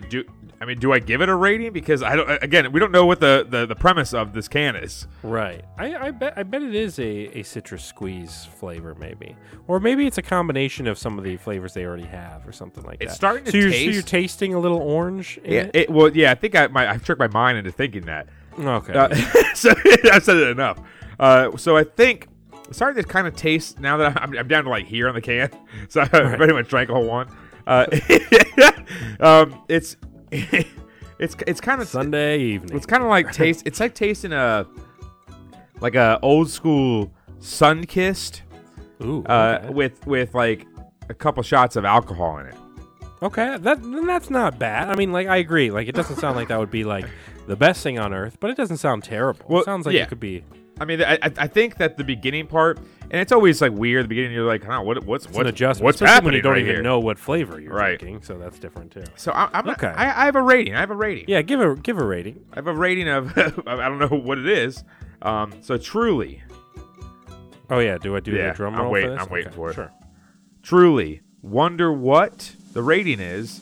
Do, 0.10 0.24
I 0.60 0.66
mean 0.66 0.80
do 0.80 0.92
I 0.92 0.98
give 0.98 1.22
it 1.22 1.30
a 1.30 1.36
rating 1.36 1.72
because 1.72 2.02
I 2.02 2.16
don't 2.16 2.28
again 2.44 2.72
we 2.72 2.80
don't 2.80 2.92
know 2.92 3.06
what 3.06 3.20
the, 3.20 3.46
the, 3.48 3.68
the 3.68 3.76
premise 3.76 4.12
of 4.16 4.34
this 4.34 4.48
can 4.48 4.76
is. 4.76 5.08
Right. 5.22 5.64
I, 5.78 6.08
I 6.08 6.12
bet 6.12 6.34
I 6.36 6.42
bet 6.42 6.64
it 6.64 6.74
is 6.74 6.98
a, 6.98 7.38
a 7.38 7.44
citrus 7.44 7.84
squeeze 7.86 8.46
flavor 8.58 8.96
maybe, 8.96 9.36
or 9.68 9.80
maybe 9.80 10.08
it's 10.08 10.18
a 10.18 10.24
combination 10.24 10.88
of 10.88 10.98
some 10.98 11.20
of 11.20 11.24
the 11.24 11.38
flavors 11.38 11.76
they 11.76 11.86
already 11.86 12.06
have 12.08 12.48
or 12.48 12.52
something 12.52 12.84
like 12.86 12.98
It's 13.02 13.12
that. 13.12 13.16
starting 13.18 13.46
to 13.46 13.52
so 13.52 13.58
you're, 13.58 13.72
so 13.72 13.78
you're 13.78 14.02
tasting 14.02 14.56
a 14.56 14.60
little 14.60 14.80
orange. 14.82 15.38
In 15.44 15.54
Yeah, 15.54 15.60
it? 15.62 15.72
it 15.76 15.90
well 15.92 16.10
yeah 16.16 16.32
I 16.32 16.36
think 16.36 16.56
I 16.56 16.66
my 16.68 16.90
I've 16.90 17.04
tricked 17.06 17.20
my 17.20 17.28
mind 17.28 17.60
into 17.60 17.72
thinking 17.72 18.06
that. 18.08 18.28
Okay. 18.60 18.94
Uh, 18.94 19.14
so 19.54 19.70
I've 20.12 20.24
said 20.24 20.38
it 20.38 20.48
enough. 20.50 20.80
Uh, 21.20 21.56
so 21.58 21.78
I 21.78 21.84
think 21.84 22.28
starting 22.72 23.02
to 23.02 23.08
kind 23.08 23.28
of 23.28 23.36
taste 23.36 23.80
now 23.80 23.98
that 23.98 24.22
I'm, 24.22 24.38
I'm 24.38 24.48
down 24.48 24.64
to 24.66 24.70
like 24.70 24.86
here 24.86 25.08
on 25.08 25.16
the 25.16 25.22
can. 25.22 25.50
So 25.90 26.02
I 26.02 26.08
pretty 26.08 26.54
much 26.54 26.68
drank 26.68 26.90
a 26.90 26.94
whole 26.94 27.06
one. 27.06 27.28
Uh, 27.66 27.86
um, 29.20 29.62
it's 29.68 29.98
it's 30.32 31.36
it's 31.48 31.62
kind 31.62 31.82
of 31.82 31.88
Sunday 31.88 32.40
evening. 32.40 32.76
It's 32.76 32.86
kind 32.86 33.04
of 33.04 33.10
like 33.10 33.32
taste. 33.32 33.64
It's 33.66 33.80
like 33.80 33.96
tasting 33.96 34.34
a 34.34 34.66
like 35.80 35.96
a 35.96 36.20
old 36.22 36.50
school 36.50 37.12
Sunkist 37.40 38.42
Ooh. 39.04 39.24
uh, 39.26 39.60
okay. 39.64 39.74
with 39.74 40.06
with 40.06 40.34
like 40.34 40.68
a 41.10 41.14
couple 41.14 41.42
shots 41.44 41.76
of 41.76 41.86
alcohol 41.86 42.38
in 42.40 42.48
it. 42.48 42.56
Okay, 43.22 43.58
that 43.58 43.82
then 43.82 44.08
that's 44.08 44.30
not 44.30 44.60
bad. 44.60 44.90
I 44.90 44.96
mean, 44.96 45.12
like 45.12 45.28
I 45.28 45.38
agree. 45.38 45.72
Like 45.72 45.88
it 45.88 45.96
doesn't 45.96 46.18
sound 46.18 46.36
like 46.36 46.48
that 46.50 46.60
would 46.60 46.72
be 46.72 46.84
like 46.84 47.06
the 47.48 47.56
best 47.56 47.84
thing 47.84 48.00
on 48.00 48.14
earth, 48.14 48.38
but 48.40 48.50
it 48.50 48.58
doesn't 48.58 48.78
sound 48.78 49.04
terrible. 49.04 49.46
Well, 49.48 49.62
it 49.62 49.66
sounds 49.66 49.86
like 49.86 49.96
yeah. 49.96 50.04
it 50.04 50.10
could 50.10 50.20
be. 50.20 50.44
I 50.80 50.86
mean, 50.86 51.02
I, 51.04 51.18
I 51.22 51.48
think 51.48 51.78
that 51.78 51.98
the 51.98 52.04
beginning 52.04 52.48
part, 52.48 52.78
and 52.78 53.16
it's 53.22 53.32
always 53.32 53.62
like 53.62 53.72
weird. 53.74 54.06
The 54.06 54.08
beginning, 54.08 54.32
you're 54.32 54.46
like, 54.48 54.64
huh, 54.64 54.82
what, 54.82 55.04
what's 55.06 55.26
It's 55.26 55.34
what, 55.36 55.46
an 55.46 55.50
adjustment, 55.54 55.84
what's 55.86 55.98
especially 55.98 56.14
happening 56.14 56.26
when 56.28 56.34
you 56.36 56.42
don't 56.42 56.54
right 56.54 56.62
even 56.62 56.76
here? 56.76 56.82
know 56.84 57.00
what 57.00 57.20
flavor 57.20 57.60
you're 57.60 57.74
Right. 57.74 58.00
drinking. 58.00 58.22
So 58.24 58.38
that's 58.38 58.58
different 58.60 58.92
too. 58.92 59.04
So 59.16 59.32
I, 59.34 59.50
I'm 59.54 59.68
Okay. 59.70 59.88
I, 59.88 60.22
I 60.22 60.26
have 60.26 60.36
a 60.36 60.42
rating. 60.42 60.76
I 60.76 60.80
have 60.80 60.92
a 60.92 60.96
rating. 60.96 61.26
Yeah, 61.28 61.42
give 61.42 61.60
a 61.60 61.76
give 61.76 61.98
a 61.98 62.06
rating. 62.06 62.46
I 62.54 62.58
have 62.58 62.68
a 62.68 62.74
rating 62.74 63.08
of 63.10 63.38
I 63.38 63.88
don't 63.90 64.00
know 64.00 64.08
what 64.18 64.38
it 64.38 64.48
is. 64.48 64.84
Um, 65.22 65.54
so 65.62 65.78
truly, 65.78 66.42
Oh 67.70 67.80
yeah, 67.80 67.98
do 67.98 68.16
I 68.16 68.20
do 68.22 68.32
Yeah, 68.32 68.50
the 68.52 68.56
drum 68.56 68.76
roll? 68.76 68.86
I'm 68.86 68.92
waiting- 68.92 69.10
For 69.10 69.16
this? 69.18 69.26
I'm 69.26 69.32
waiting 69.34 69.48
Okay, 69.50 69.56
for 69.56 69.70
it. 69.72 69.74
Sure. 69.76 69.92
truly, 70.64 71.22
wonder 71.42 71.92
what 71.92 72.56
the 72.74 72.82
rating 72.82 73.20
is. 73.20 73.62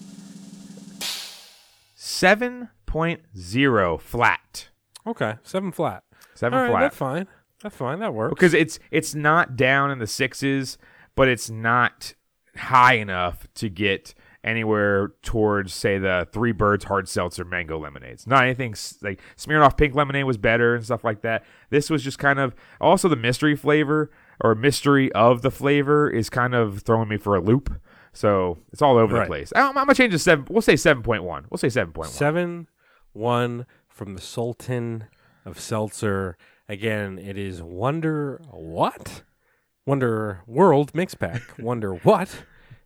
Seven 1.95 2.69
point 2.85 3.21
zero 3.37 3.97
flat. 3.97 4.69
Okay, 5.05 5.35
seven 5.43 5.71
flat. 5.71 6.03
Seven 6.37 6.59
right, 6.59 6.69
flat. 6.69 6.79
that's 6.81 6.95
fine. 6.97 7.27
That's 7.63 7.75
fine. 7.75 7.99
That 7.99 8.13
works. 8.13 8.33
because 8.35 8.53
it's 8.53 8.77
it's 8.91 9.15
not 9.15 9.55
down 9.55 9.89
in 9.91 9.97
the 9.99 10.05
sixes, 10.07 10.77
but 11.15 11.27
it's 11.27 11.49
not 11.49 12.13
high 12.55 12.93
enough 12.93 13.47
to 13.55 13.69
get 13.69 14.13
anywhere 14.43 15.13
towards 15.23 15.73
say 15.73 15.97
the 15.97 16.27
Three 16.31 16.51
Birds 16.51 16.85
hard 16.85 17.09
seltzer 17.09 17.43
mango 17.43 17.79
lemonades. 17.79 18.27
Not 18.27 18.43
anything 18.43 18.75
like 19.01 19.19
Smirnoff 19.35 19.75
pink 19.77 19.95
lemonade 19.95 20.25
was 20.25 20.37
better 20.37 20.75
and 20.75 20.85
stuff 20.85 21.03
like 21.03 21.21
that. 21.21 21.43
This 21.71 21.89
was 21.89 22.03
just 22.03 22.19
kind 22.19 22.39
of 22.39 22.53
also 22.79 23.09
the 23.09 23.15
mystery 23.15 23.55
flavor 23.55 24.11
or 24.39 24.53
mystery 24.53 25.11
of 25.13 25.41
the 25.41 25.49
flavor 25.51 26.07
is 26.09 26.29
kind 26.29 26.53
of 26.53 26.81
throwing 26.83 27.09
me 27.09 27.17
for 27.17 27.35
a 27.35 27.41
loop. 27.41 27.73
So 28.13 28.59
it's 28.71 28.81
all 28.81 28.97
over 28.97 29.15
Right. 29.15 29.21
the 29.23 29.27
place. 29.27 29.51
I'm, 29.55 29.69
I'm 29.69 29.73
gonna 29.85 29.95
change 29.95 30.13
to 30.13 30.19
seven. 30.19 30.45
We'll 30.49 30.61
say 30.61 30.75
seven 30.75 31.01
point 31.01 31.23
one. 31.23 31.45
We'll 31.49 31.57
say 31.57 31.69
seven 31.69 31.91
point 31.93 32.07
one. 32.09 32.13
Seven 32.13 32.67
one 33.13 33.65
from 33.89 34.13
the 34.13 34.21
Sultan 34.21 35.05
of 35.47 35.59
Seltzer. 35.59 36.37
Again, 36.69 37.17
it 37.17 37.37
is 37.37 37.61
Wonder 37.61 38.41
what? 38.51 39.23
Wonder 39.85 40.41
World 40.45 40.93
mix 40.93 41.15
pack. 41.15 41.41
Wonder 41.59 41.93
what 41.95 42.43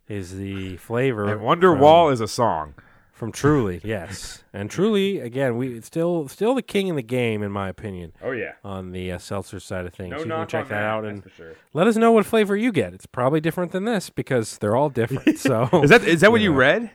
is 0.08 0.36
the 0.36 0.76
flavor? 0.76 1.32
And 1.32 1.40
Wonder 1.42 1.72
from- 1.72 1.80
Wall 1.80 2.10
is 2.10 2.20
a 2.20 2.28
song. 2.28 2.74
from 3.12 3.32
Truly, 3.32 3.80
yes, 3.84 4.42
and 4.52 4.70
Truly 4.70 5.18
again. 5.20 5.56
We 5.56 5.80
still 5.80 6.28
still 6.28 6.54
the 6.54 6.62
king 6.62 6.86
in 6.88 6.96
the 6.96 7.02
game, 7.02 7.42
in 7.42 7.50
my 7.52 7.68
opinion, 7.68 8.12
Oh 8.22 8.30
yeah. 8.32 8.52
on 8.64 8.92
the 8.92 9.12
uh, 9.12 9.18
seltzer 9.18 9.58
side 9.60 9.84
of 9.86 9.94
things. 9.94 10.10
No 10.12 10.18
you 10.18 10.24
can 10.24 10.46
check 10.48 10.68
that, 10.68 10.74
that, 10.76 10.82
out 10.84 11.04
and 11.04 11.22
sure. 11.36 11.54
let 11.72 11.86
us 11.86 11.96
know 11.96 12.12
what 12.12 12.24
flavor 12.26 12.56
you 12.56 12.70
get. 12.72 12.94
It's 12.94 13.06
probably 13.06 13.40
different 13.40 13.72
than 13.72 13.84
this 13.84 14.10
because 14.10 14.58
they're 14.58 14.76
all 14.76 14.88
different. 14.90 15.38
So 15.38 15.68
Is 15.82 15.90
that 15.90 16.02
is 16.04 16.20
that 16.20 16.30
what 16.32 16.40
you 16.40 16.52
read? 16.52 16.90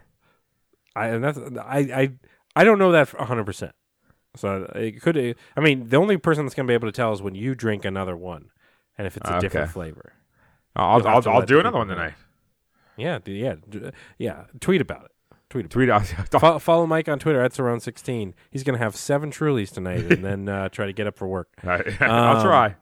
I 0.95 1.07
and 1.07 1.24
that's 1.24 1.38
I 1.38 1.80
I 1.80 2.11
I 2.55 2.63
don't 2.63 2.80
know 2.80 2.91
that 2.93 3.09
hundred 3.09 3.45
percent. 3.45 3.74
So 4.38 4.71
it 4.75 5.01
could. 5.01 5.35
I 5.55 5.59
mean, 5.59 5.89
the 5.89 5.97
only 5.97 6.17
person 6.17 6.45
that's 6.45 6.55
gonna 6.55 6.67
be 6.67 6.73
able 6.73 6.88
to 6.88 6.91
tell 6.93 7.11
is 7.13 7.21
when 7.21 7.35
you 7.35 7.55
drink 7.55 7.83
another 7.85 8.15
one, 8.15 8.49
and 8.97 9.05
if 9.07 9.17
it's 9.17 9.29
a 9.29 9.33
Okay. 9.33 9.41
different 9.41 9.71
flavor. 9.71 10.13
I'll 10.75 10.99
You'll 10.99 11.07
I'll, 11.07 11.29
I'll 11.29 11.41
do 11.45 11.59
another 11.59 11.77
one 11.79 11.88
tonight. 11.88 12.13
Yeah, 12.97 13.19
yeah, 13.25 13.55
yeah. 14.17 14.43
Tweet 14.59 14.81
about 14.81 15.05
it. 15.05 15.11
Tweet. 15.49 15.65
About 15.65 15.71
Tweet 15.71 15.89
it. 15.89 16.29
Fo- 16.39 16.59
follow 16.59 16.85
Mike 16.85 17.07
on 17.09 17.19
Twitter. 17.19 17.41
That's 17.41 17.59
around 17.59 17.79
sixteen. 17.81 18.33
He's 18.51 18.63
gonna 18.63 18.77
have 18.77 18.95
seven 18.95 19.31
Trulies 19.31 19.71
tonight, 19.73 20.11
and 20.11 20.23
then 20.23 20.49
uh, 20.49 20.69
try 20.69 20.85
to 20.85 20.93
get 20.93 21.07
up 21.07 21.17
for 21.17 21.27
work. 21.27 21.49
I'll 21.63 22.38
Um, 22.38 22.43
try. 22.43 22.75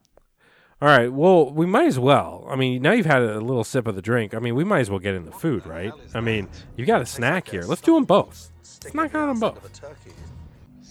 All 0.82 0.90
right. 0.90 1.12
Well, 1.12 1.52
we 1.54 1.66
might 1.66 1.88
as 1.88 1.98
well. 1.98 2.46
I 2.50 2.58
mean, 2.58 2.82
now 2.82 2.92
you've 2.92 3.06
had 3.06 3.22
a 3.22 3.40
little 3.40 3.64
sip 3.64 3.88
of 3.88 3.96
the 3.96 4.02
drink. 4.02 4.34
I 4.34 4.40
mean, 4.40 4.56
we 4.56 4.66
might 4.66 4.82
as 4.82 4.90
well 4.90 5.00
get 5.00 5.16
in 5.16 5.24
the 5.26 5.32
food, 5.32 5.66
right? 5.66 5.94
I 6.14 6.20
mean, 6.20 6.50
you 6.76 6.86
got 6.86 7.02
a 7.02 7.06
snack 7.06 7.48
here. 7.48 7.64
Let's 7.64 7.82
do 7.82 7.94
them 7.96 8.04
both. 8.04 8.52
Let's 8.84 8.94
knock 8.94 9.16
out 9.16 9.28
them 9.28 9.40
both. 9.40 9.82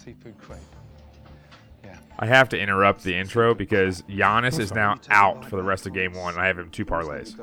Seafood 0.05 0.39
crepe. 0.39 0.59
I 2.19 2.27
have 2.27 2.49
to 2.51 2.59
interrupt 2.59 3.03
the 3.03 3.15
intro 3.15 3.55
because 3.55 4.03
Giannis 4.03 4.61
is 4.61 4.73
now 4.73 4.97
out 5.11 5.45
for 5.45 5.57
the 5.57 5.63
rest 5.63 5.87
of 5.87 5.95
game 5.95 6.13
one. 6.13 6.39
I 6.39 6.47
have 6.47 6.59
him 6.59 6.71
two 6.71 6.85
parlays. 6.85 7.35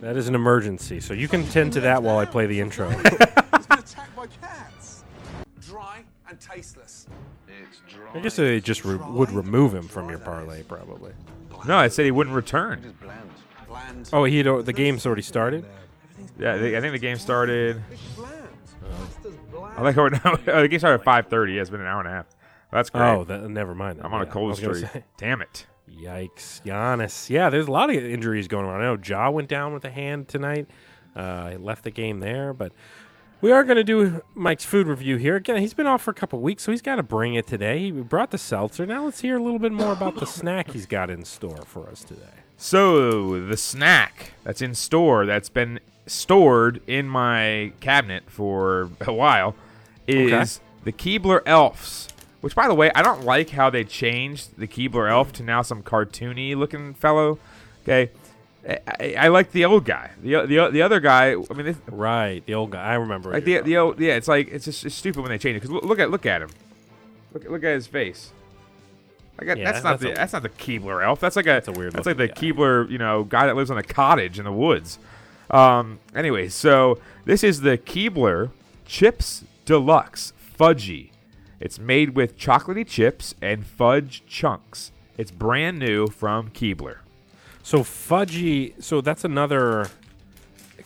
That 0.00 0.16
is 0.16 0.28
an 0.28 0.34
emergency, 0.34 1.00
so 1.00 1.14
you 1.14 1.28
can 1.28 1.46
tend 1.46 1.72
to 1.74 1.80
that 1.80 2.02
while 2.02 2.18
I 2.18 2.26
play 2.26 2.46
the 2.46 2.60
intro. 2.60 2.88
He's 2.90 3.02
been 3.02 3.78
attacked 3.78 4.14
by 4.14 4.26
cats. 4.26 5.04
Dry 5.62 6.04
and 6.28 6.38
tasteless. 6.38 7.06
It's 7.48 7.80
dry. 7.94 8.10
I 8.12 8.20
guess 8.20 8.36
they 8.36 8.60
just 8.60 8.84
re- 8.84 8.96
would 8.96 9.30
remove 9.30 9.72
him 9.74 9.88
from 9.88 10.10
your 10.10 10.18
parlay, 10.18 10.62
probably. 10.62 11.12
No, 11.66 11.78
I 11.78 11.88
said 11.88 12.04
he 12.04 12.10
wouldn't 12.10 12.36
return. 12.36 12.94
bland. 13.00 13.30
Bland. 13.66 14.10
Oh, 14.12 14.24
he 14.24 14.42
the 14.42 14.72
game's 14.72 15.06
already 15.06 15.22
started. 15.22 15.64
Yeah, 16.38 16.54
I 16.54 16.80
think 16.80 16.92
the 16.92 16.98
game 16.98 17.16
started. 17.16 17.82
I 19.76 19.82
like 19.82 19.96
how 19.96 20.08
no, 20.08 20.36
the 20.62 20.68
game 20.68 20.78
started 20.78 21.00
at 21.00 21.04
five 21.04 21.26
thirty. 21.26 21.54
Yeah, 21.54 21.62
it's 21.62 21.70
been 21.70 21.80
an 21.80 21.86
hour 21.86 22.00
and 22.00 22.08
a 22.08 22.12
half. 22.12 22.26
That's 22.70 22.90
great. 22.90 23.02
Oh, 23.02 23.24
that, 23.24 23.48
never 23.48 23.74
mind. 23.74 24.00
I'm 24.02 24.12
on 24.14 24.20
a 24.20 24.24
Yeah, 24.24 24.30
I 24.30 24.32
cold 24.32 24.48
was 24.50 24.60
gonna 24.60 24.74
streak. 24.74 24.92
say. 24.92 25.04
Damn 25.18 25.42
it. 25.42 25.66
Yikes, 25.90 26.62
Giannis. 26.62 27.28
Yeah, 27.30 27.50
there's 27.50 27.66
a 27.66 27.70
lot 27.70 27.90
of 27.90 27.96
injuries 27.96 28.48
going 28.48 28.66
on. 28.66 28.80
I 28.80 28.84
know 28.84 28.98
Ja 29.04 29.30
went 29.30 29.48
down 29.48 29.74
with 29.74 29.84
a 29.84 29.90
hand 29.90 30.28
tonight. 30.28 30.66
Uh, 31.14 31.50
he 31.50 31.56
left 31.56 31.84
the 31.84 31.90
game 31.90 32.20
there, 32.20 32.52
but 32.52 32.72
we 33.40 33.52
are 33.52 33.62
going 33.62 33.76
to 33.76 33.84
do 33.84 34.22
Mike's 34.34 34.64
food 34.64 34.86
review 34.88 35.16
here. 35.18 35.36
Again, 35.36 35.58
he's 35.58 35.74
been 35.74 35.86
off 35.86 36.02
for 36.02 36.10
a 36.10 36.14
couple 36.14 36.40
weeks, 36.40 36.62
so 36.64 36.72
he's 36.72 36.82
got 36.82 36.96
to 36.96 37.02
bring 37.02 37.34
it 37.34 37.46
today. 37.46 37.78
He 37.78 37.90
brought 37.92 38.30
the 38.30 38.38
seltzer. 38.38 38.86
Now 38.86 39.04
let's 39.04 39.20
hear 39.20 39.36
a 39.36 39.42
little 39.42 39.58
bit 39.60 39.70
more 39.72 39.92
about 39.92 40.16
the 40.18 40.26
snack 40.26 40.70
he's 40.72 40.86
got 40.86 41.10
in 41.10 41.24
store 41.24 41.62
for 41.66 41.88
us 41.88 42.02
today. 42.02 42.22
So 42.56 43.46
the 43.46 43.56
snack 43.56 44.32
that's 44.42 44.62
in 44.62 44.74
store 44.74 45.26
that's 45.26 45.50
been 45.50 45.78
stored 46.06 46.80
in 46.86 47.08
my 47.08 47.72
cabinet 47.80 48.24
for 48.28 48.90
a 49.00 49.12
while 49.12 49.54
is 50.06 50.60
the 50.84 50.92
Keebler 50.92 51.40
Elves. 51.46 52.08
Which, 52.40 52.54
by 52.54 52.68
the 52.68 52.74
way, 52.74 52.90
I 52.94 53.00
don't 53.00 53.24
like 53.24 53.50
how 53.50 53.70
they 53.70 53.84
changed 53.84 54.58
the 54.58 54.66
Keebler 54.68 55.10
Elf 55.10 55.32
to 55.34 55.42
now 55.42 55.62
some 55.62 55.82
cartoony 55.82 56.54
looking 56.54 56.92
fellow. 56.92 57.38
Okay, 57.84 58.10
I, 58.68 58.78
I, 59.00 59.14
I 59.20 59.28
like 59.28 59.52
the 59.52 59.64
old 59.64 59.86
guy. 59.86 60.10
The 60.22 60.44
the 60.46 60.68
the 60.70 60.82
other 60.82 61.00
guy. 61.00 61.32
I 61.32 61.54
mean, 61.54 61.64
this, 61.64 61.78
Right, 61.86 62.44
the 62.44 62.52
old 62.54 62.72
guy. 62.72 62.82
I 62.84 62.94
remember. 62.96 63.32
like 63.32 63.44
the 63.44 63.60
the 63.60 63.78
old, 63.78 63.98
yeah. 63.98 64.16
It's 64.16 64.28
like 64.28 64.48
it's 64.48 64.66
just 64.66 64.84
it's 64.84 64.94
stupid 64.94 65.22
when 65.22 65.30
they 65.30 65.38
change 65.38 65.56
it. 65.56 65.62
Because 65.62 65.82
look 65.84 65.98
at 65.98 66.10
look 66.10 66.26
at 66.26 66.42
him. 66.42 66.50
Look 67.32 67.44
look 67.48 67.64
at 67.64 67.72
his 67.74 67.86
face. 67.86 68.30
Like, 69.40 69.56
Yeah, 69.56 69.64
that's 69.72 69.82
not 69.82 69.92
that's 69.98 70.02
the 70.02 70.12
a- 70.12 70.14
that's 70.14 70.32
not 70.34 70.42
the 70.42 70.48
Keebler 70.50 71.02
elf. 71.02 71.20
That's 71.20 71.36
like 71.36 71.46
a 71.46 71.48
that's 71.48 71.68
a 71.68 71.72
weird 71.72 71.94
That's 71.94 72.06
like 72.06 72.18
the 72.18 72.24
looking 72.26 72.54
Keebler, 72.56 72.90
you 72.90 72.98
know, 72.98 73.24
guy 73.24 73.46
that 73.46 73.56
lives 73.56 73.70
on 73.70 73.78
a 73.78 73.82
cottage 73.82 74.38
in 74.38 74.44
the 74.44 74.52
woods. 74.52 74.98
Um. 75.50 75.98
Anyway, 76.14 76.48
so 76.48 76.98
this 77.24 77.44
is 77.44 77.60
the 77.60 77.78
Keebler 77.78 78.50
Chips 78.86 79.44
Deluxe 79.64 80.32
Fudgy. 80.58 81.10
It's 81.60 81.78
made 81.78 82.10
with 82.10 82.36
chocolatey 82.36 82.86
chips 82.86 83.34
and 83.40 83.64
fudge 83.66 84.22
chunks. 84.26 84.92
It's 85.16 85.30
brand 85.30 85.78
new 85.78 86.08
from 86.08 86.50
Keebler. 86.50 86.98
So 87.62 87.78
fudgy. 87.78 88.80
So 88.82 89.00
that's 89.00 89.24
another. 89.24 89.88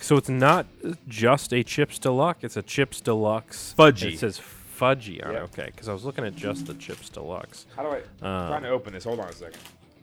So 0.01 0.17
it's 0.17 0.29
not 0.29 0.67
just 1.09 1.53
a 1.53 1.65
chips 1.65 1.99
deluxe. 1.99 2.45
It's 2.45 2.57
a 2.57 2.63
chips 2.63 3.01
deluxe. 3.01 3.75
Fudgy. 3.77 4.13
It 4.13 4.19
says 4.21 4.41
fudgy 4.41 5.27
on 5.27 5.35
it. 5.35 5.39
Okay, 5.39 5.67
because 5.67 5.89
I 5.89 5.93
was 5.93 6.05
looking 6.05 6.25
at 6.25 6.37
just 6.37 6.67
the 6.67 6.75
chips 6.75 7.09
deluxe. 7.09 7.67
How 7.75 7.83
do 7.83 7.89
I? 7.89 7.97
Um, 7.97 8.49
trying 8.49 8.63
to 8.63 8.69
open 8.69 8.93
this. 8.93 9.05
Hold 9.05 9.19
on 9.21 9.29
a 9.29 9.33
second. 9.33 9.59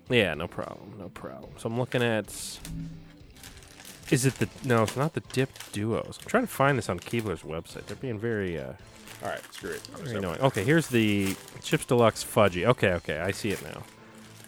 Yeah, 0.10 0.34
no 0.34 0.48
problem, 0.48 0.94
no 1.00 1.10
problem. 1.10 1.52
So 1.58 1.70
I'm 1.70 1.80
looking 1.80 2.04
at. 2.04 2.60
Is 4.12 4.26
it 4.26 4.36
the 4.36 4.48
no? 4.64 4.84
It's 4.84 4.96
not 4.96 5.14
the 5.14 5.22
dip 5.22 5.50
duos. 5.72 6.20
I'm 6.22 6.28
trying 6.28 6.44
to 6.44 6.52
find 6.52 6.78
this 6.78 6.90
on 6.90 7.00
Keebler's 7.00 7.42
website. 7.42 7.86
They're 7.88 7.96
being 7.96 8.20
very, 8.20 8.60
uh, 8.60 8.74
All 9.24 9.30
right, 9.30 9.54
screw 9.54 9.72
it. 9.72 9.82
I'm 9.98 10.04
very 10.06 10.18
annoying. 10.18 10.40
Okay, 10.42 10.64
here's 10.64 10.88
the 10.88 11.36
chips 11.64 11.86
deluxe 11.86 12.24
fudgy. 12.24 12.66
Okay, 12.68 12.92
okay, 12.94 13.18
I 13.20 13.32
see 13.32 13.50
it 13.50 13.64
now. 13.64 13.82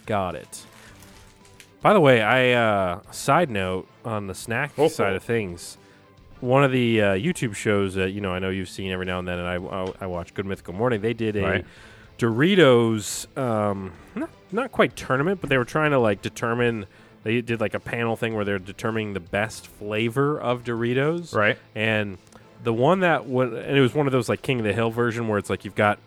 Got 0.05 0.35
it. 0.35 0.65
By 1.81 1.93
the 1.93 1.99
way, 1.99 2.21
I 2.21 2.51
uh, 2.51 3.01
side 3.11 3.49
note 3.49 3.87
on 4.05 4.27
the 4.27 4.35
snack 4.35 4.71
Oh, 4.77 4.87
side 4.87 5.13
of 5.15 5.23
things. 5.23 5.77
One 6.39 6.63
of 6.63 6.71
the 6.71 7.01
uh, 7.01 7.05
YouTube 7.13 7.55
shows 7.55 7.95
that 7.95 8.11
you 8.11 8.21
know 8.21 8.31
I 8.31 8.37
know 8.39 8.49
you've 8.49 8.69
seen 8.69 8.91
every 8.91 9.05
now 9.07 9.17
and 9.19 9.27
then, 9.27 9.39
and 9.39 9.47
I 9.47 9.55
I, 9.55 9.93
I 10.01 10.05
watch 10.05 10.33
Good 10.35 10.45
Mythical 10.45 10.75
Morning. 10.75 11.01
They 11.01 11.13
did 11.13 11.35
a 11.35 11.41
Right. 11.41 11.65
Doritos, 12.19 13.25
um, 13.37 13.93
not 14.15 14.29
not 14.51 14.71
quite 14.71 14.95
tournament, 14.95 15.39
but 15.41 15.49
they 15.49 15.57
were 15.57 15.65
trying 15.65 15.91
to 15.91 15.99
like 15.99 16.21
determine. 16.21 16.85
They 17.27 17.41
did 17.41 17.59
like 17.59 17.73
a 17.73 17.79
panel 17.81 18.15
thing 18.15 18.35
where 18.35 18.45
they're 18.45 18.57
determining 18.57 19.11
the 19.11 19.19
best 19.19 19.67
flavor 19.67 20.39
of 20.39 20.63
Doritos, 20.63 21.35
Right. 21.35 21.57
And 21.75 22.17
the 22.63 22.71
one 22.71 23.01
that 23.01 23.27
went, 23.27 23.53
and 23.53 23.77
it 23.77 23.81
was 23.81 23.93
one 23.93 24.07
of 24.07 24.13
those 24.13 24.29
like 24.29 24.41
King 24.41 24.59
of 24.59 24.65
the 24.65 24.71
Hill 24.71 24.91
version 24.91 25.27
where 25.27 25.37
it's 25.37 25.49
like 25.49 25.65
you've 25.65 25.75
got 25.75 25.99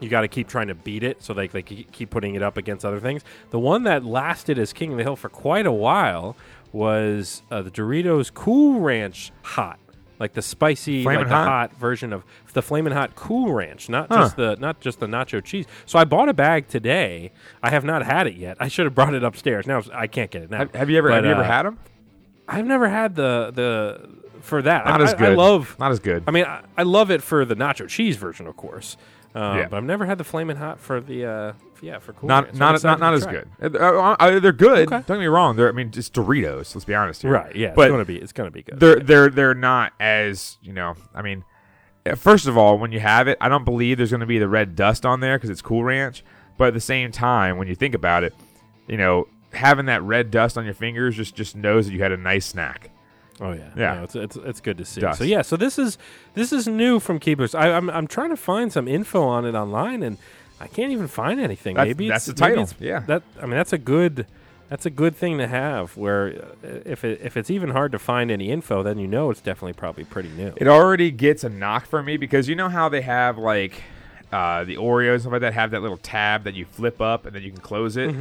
you 0.00 0.08
got 0.08 0.22
to 0.22 0.28
keep 0.28 0.48
trying 0.48 0.68
to 0.68 0.74
beat 0.74 1.02
it, 1.02 1.22
so 1.22 1.34
they, 1.34 1.48
they 1.48 1.60
keep 1.60 2.08
putting 2.08 2.34
it 2.34 2.42
up 2.42 2.56
against 2.56 2.86
other 2.86 2.98
things. 2.98 3.24
The 3.50 3.58
one 3.58 3.82
that 3.82 4.06
lasted 4.06 4.58
as 4.58 4.72
King 4.72 4.92
of 4.92 4.96
the 4.96 5.02
Hill 5.02 5.16
for 5.16 5.28
quite 5.28 5.66
a 5.66 5.72
while 5.72 6.34
was 6.72 7.42
uh, 7.50 7.60
the 7.60 7.70
Doritos 7.70 8.32
Cool 8.32 8.80
Ranch 8.80 9.32
Hot, 9.42 9.78
like 10.18 10.34
the 10.34 10.42
spicy, 10.42 11.02
Flamin' 11.02 11.20
like 11.22 11.28
the 11.28 11.34
Hot? 11.34 11.46
hot 11.48 11.76
version 11.76 12.12
of 12.12 12.24
the 12.52 12.62
Flamin' 12.62 12.92
Hot 12.92 13.14
Cool 13.14 13.52
Ranch, 13.52 13.88
not 13.88 14.08
Huh. 14.10 14.16
just 14.22 14.36
the 14.36 14.56
not 14.56 14.80
just 14.80 15.00
the 15.00 15.06
nacho 15.06 15.42
cheese. 15.42 15.66
So 15.86 15.98
I 15.98 16.04
bought 16.04 16.28
a 16.28 16.34
bag 16.34 16.68
today. 16.68 17.32
I 17.62 17.70
have 17.70 17.84
not 17.84 18.04
had 18.04 18.26
it 18.26 18.34
yet. 18.34 18.56
I 18.60 18.68
should 18.68 18.86
have 18.86 18.94
brought 18.94 19.14
it 19.14 19.22
upstairs. 19.22 19.66
Now 19.66 19.82
I 19.94 20.06
can't 20.06 20.30
get 20.30 20.42
it 20.42 20.50
now. 20.50 20.58
Have, 20.58 20.74
have 20.74 20.90
you 20.90 20.98
ever 20.98 21.10
have 21.10 21.22
But, 21.22 21.26
you 21.28 21.32
ever 21.32 21.42
uh, 21.42 21.46
had 21.46 21.62
them? 21.64 21.78
I've 22.48 22.66
never 22.66 22.88
had 22.88 23.14
the 23.14 23.50
the 23.54 24.08
for 24.40 24.62
that. 24.62 24.84
Not 24.86 25.00
I, 25.00 25.04
as 25.04 25.14
I- 25.14 25.18
good. 25.18 25.28
I 25.30 25.34
love 25.34 25.76
Not 25.78 25.90
as 25.92 25.98
good. 26.00 26.24
I 26.26 26.30
mean, 26.30 26.44
I, 26.44 26.62
I 26.76 26.82
love 26.84 27.10
it 27.10 27.22
for 27.22 27.44
the 27.44 27.54
nacho 27.56 27.88
cheese 27.88 28.16
version, 28.16 28.46
of 28.46 28.56
course. 28.56 28.96
Um, 29.34 29.58
Yeah. 29.58 29.68
But 29.68 29.76
I've 29.78 29.84
never 29.84 30.06
had 30.06 30.18
the 30.18 30.24
flaming 30.24 30.56
hot 30.56 30.80
for 30.80 31.00
the 31.00 31.24
uh, 31.26 31.52
yeah 31.82 31.98
for 31.98 32.12
cool. 32.12 32.28
Not 32.28 32.54
not 32.54 32.82
not, 32.82 32.98
not 33.00 33.14
as 33.14 33.22
try 33.24 33.32
good. 33.32 33.48
Uh, 33.62 33.78
uh, 33.78 34.16
uh, 34.18 34.40
they're 34.40 34.52
good. 34.52 34.86
Okay. 34.88 34.96
Don't 35.06 35.16
get 35.16 35.18
me 35.20 35.26
wrong. 35.26 35.56
They're 35.56 35.68
I 35.68 35.72
mean 35.72 35.90
just 35.90 36.14
Doritos. 36.14 36.74
Let's 36.74 36.84
be 36.84 36.94
honest 36.94 37.22
here. 37.22 37.30
Right? 37.32 37.54
Yeah, 37.54 37.72
But 37.74 37.82
it's 37.82 37.92
gonna 37.92 38.04
be 38.04 38.16
it's 38.16 38.32
gonna 38.32 38.50
be 38.50 38.62
good. 38.62 38.80
they're 38.80 39.00
they're 39.00 39.28
they're 39.28 39.54
not 39.54 39.92
as 40.00 40.56
you 40.62 40.72
know. 40.72 40.94
I 41.14 41.22
mean, 41.22 41.44
uh, 42.06 42.14
first 42.14 42.46
of 42.46 42.56
all, 42.56 42.78
when 42.78 42.90
you 42.92 43.00
have 43.00 43.28
it, 43.28 43.36
I 43.40 43.48
don't 43.48 43.64
believe 43.64 43.98
there's 43.98 44.10
going 44.10 44.20
to 44.20 44.26
be 44.26 44.38
the 44.38 44.48
red 44.48 44.74
dust 44.74 45.04
on 45.04 45.20
there 45.20 45.36
because 45.36 45.50
it's 45.50 45.62
Cool 45.62 45.84
Ranch. 45.84 46.24
But 46.56 46.68
at 46.68 46.74
the 46.74 46.80
same 46.80 47.12
time, 47.12 47.56
when 47.58 47.68
you 47.68 47.74
think 47.76 47.94
about 47.94 48.24
it, 48.24 48.34
you 48.88 48.96
know, 48.96 49.28
having 49.52 49.86
that 49.86 50.02
red 50.02 50.30
dust 50.30 50.58
on 50.58 50.64
your 50.64 50.74
fingers 50.74 51.16
just 51.16 51.34
just 51.36 51.54
knows 51.54 51.86
that 51.86 51.92
you 51.92 52.00
had 52.02 52.12
a 52.12 52.16
nice 52.16 52.46
snack. 52.46 52.90
Oh 53.40 53.52
yeah, 53.52 53.70
Yeah. 53.76 53.94
No, 53.94 54.02
it's, 54.04 54.16
it's 54.16 54.36
it's 54.36 54.60
good 54.60 54.78
to 54.78 54.84
see. 54.84 55.00
Dust. 55.00 55.18
So 55.18 55.24
yeah, 55.24 55.42
so 55.42 55.56
this 55.56 55.78
is 55.78 55.98
this 56.34 56.52
is 56.52 56.66
new 56.66 56.98
from 57.00 57.20
Keeblers. 57.20 57.54
I, 57.58 57.72
I'm 57.72 57.88
I'm 57.90 58.06
trying 58.06 58.30
to 58.30 58.36
find 58.36 58.72
some 58.72 58.88
info 58.88 59.22
on 59.22 59.44
it 59.44 59.54
online, 59.54 60.02
and 60.02 60.18
I 60.60 60.66
can't 60.66 60.90
even 60.92 61.06
find 61.08 61.38
anything. 61.40 61.74
That's- 61.76 61.88
maybe 61.96 62.08
that's 62.08 62.26
the 62.26 62.32
title, 62.32 62.68
yeah. 62.80 63.00
that 63.06 63.22
I 63.40 63.42
mean 63.42 63.52
that's 63.56 63.72
a 63.72 63.78
good 63.78 64.26
that's 64.68 64.84
a 64.86 64.90
good 64.90 65.14
thing 65.16 65.38
to 65.38 65.46
have. 65.46 65.96
Where 65.96 66.44
uh, 66.64 66.68
if 66.84 67.04
it, 67.04 67.20
if 67.22 67.36
it's 67.36 67.48
even 67.50 67.70
hard 67.70 67.92
to 67.92 67.98
find 67.98 68.30
any 68.30 68.50
info, 68.50 68.82
then 68.82 68.98
you 68.98 69.06
know 69.06 69.30
it's 69.30 69.40
definitely 69.40 69.74
probably 69.74 70.04
pretty 70.04 70.30
new. 70.30 70.52
It 70.56 70.66
already 70.66 71.10
gets 71.10 71.44
a 71.44 71.48
knock 71.48 71.86
for 71.86 72.02
me 72.02 72.16
because 72.16 72.48
you 72.48 72.54
know 72.56 72.68
how 72.68 72.88
they 72.88 73.02
have 73.02 73.38
like 73.38 73.82
uh, 74.32 74.64
the 74.64 74.76
Oreos 74.76 75.12
and 75.12 75.20
stuff 75.22 75.32
like 75.32 75.40
that 75.42 75.54
have 75.54 75.70
that 75.70 75.80
little 75.80 75.96
tab 75.96 76.44
that 76.44 76.54
you 76.54 76.64
flip 76.66 77.00
up 77.00 77.24
and 77.24 77.34
then 77.34 77.42
you 77.42 77.50
can 77.52 77.60
close 77.62 77.96
it. 77.96 78.14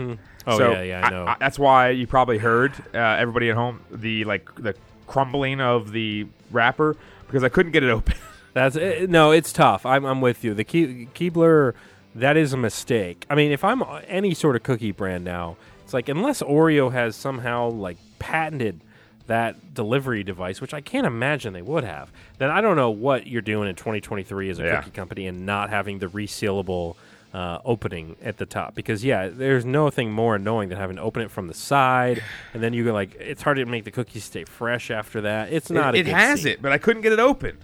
Oh, 0.49 0.57
So 0.57 0.71
yeah, 0.71 0.81
yeah, 0.83 1.05
I 1.05 1.09
know. 1.09 1.35
that's 1.39 1.59
why 1.59 1.89
you 1.89 2.07
probably 2.07 2.37
heard 2.37 2.71
uh, 2.93 2.97
everybody 2.97 3.49
at 3.49 3.57
home 3.57 3.81
the 3.91 4.23
like 4.23 4.53
the 4.55 4.73
crumbling 5.07 5.59
of 5.61 5.91
the 5.91 6.27
wrapper 6.51 6.95
because 7.25 7.43
I 7.43 7.49
couldn't 7.49 7.71
get 7.71 7.83
it 7.83 7.89
open. 7.89 8.15
That's 8.53 8.75
it, 8.75 9.09
no, 9.09 9.31
it's 9.31 9.51
tough. 9.53 9.85
I'm 9.85 10.05
I'm 10.05 10.21
with 10.21 10.43
you. 10.43 10.53
The 10.53 10.63
Ke- 10.63 11.07
Keebler, 11.15 11.73
that 12.15 12.37
is 12.37 12.53
a 12.53 12.57
mistake. 12.57 13.25
I 13.29 13.35
mean, 13.35 13.51
if 13.51 13.63
I'm 13.63 13.83
any 14.07 14.33
sort 14.33 14.55
of 14.55 14.63
cookie 14.63 14.91
brand 14.91 15.23
now, 15.23 15.57
it's 15.83 15.93
like 15.93 16.09
unless 16.09 16.41
Oreo 16.41 16.91
has 16.91 17.15
somehow 17.15 17.69
like 17.69 17.97
patented 18.19 18.81
that 19.27 19.73
delivery 19.73 20.23
device, 20.23 20.61
which 20.61 20.73
I 20.73 20.79
can't 20.81 21.05
imagine 21.05 21.51
they 21.53 21.61
would 21.61 21.83
have, 21.83 22.11
then 22.37 22.49
I 22.49 22.61
don't 22.61 22.77
know 22.77 22.89
what 22.89 23.27
you're 23.27 23.41
doing 23.41 23.67
in 23.69 23.75
2023 23.75 24.49
as 24.49 24.59
a 24.59 24.63
Yeah. 24.63 24.77
cookie 24.79 24.91
company 24.91 25.27
and 25.27 25.45
not 25.45 25.69
having 25.69 25.99
the 25.99 26.07
resealable 26.07 26.95
uh, 27.33 27.59
opening 27.65 28.15
at 28.23 28.37
the 28.37 28.45
top. 28.45 28.73
Because 28.75 29.03
yeah, 29.03 29.27
there's 29.29 29.65
nothing 29.65 30.11
more 30.11 30.35
annoying 30.35 30.69
than 30.69 30.77
having 30.77 30.95
to 30.97 31.01
open 31.01 31.21
it 31.21 31.31
from 31.31 31.47
the 31.47 31.53
side, 31.53 32.23
and 32.53 32.63
then 32.63 32.73
you 32.73 32.83
go 32.85 32.93
like 32.93 33.15
it's 33.19 33.41
hard 33.41 33.57
to 33.57 33.65
make 33.65 33.83
the 33.83 33.91
cookies 33.91 34.23
stay 34.23 34.43
fresh 34.45 34.89
after 34.91 35.21
that. 35.21 35.51
It's 35.51 35.69
not. 35.69 35.95
it 35.95 36.07
a 36.07 36.09
it 36.09 36.13
has 36.13 36.41
scene. 36.43 36.53
it, 36.53 36.61
but 36.61 36.71
I 36.71 36.77
couldn't 36.77 37.01
get 37.03 37.11
it 37.13 37.19
open. 37.19 37.57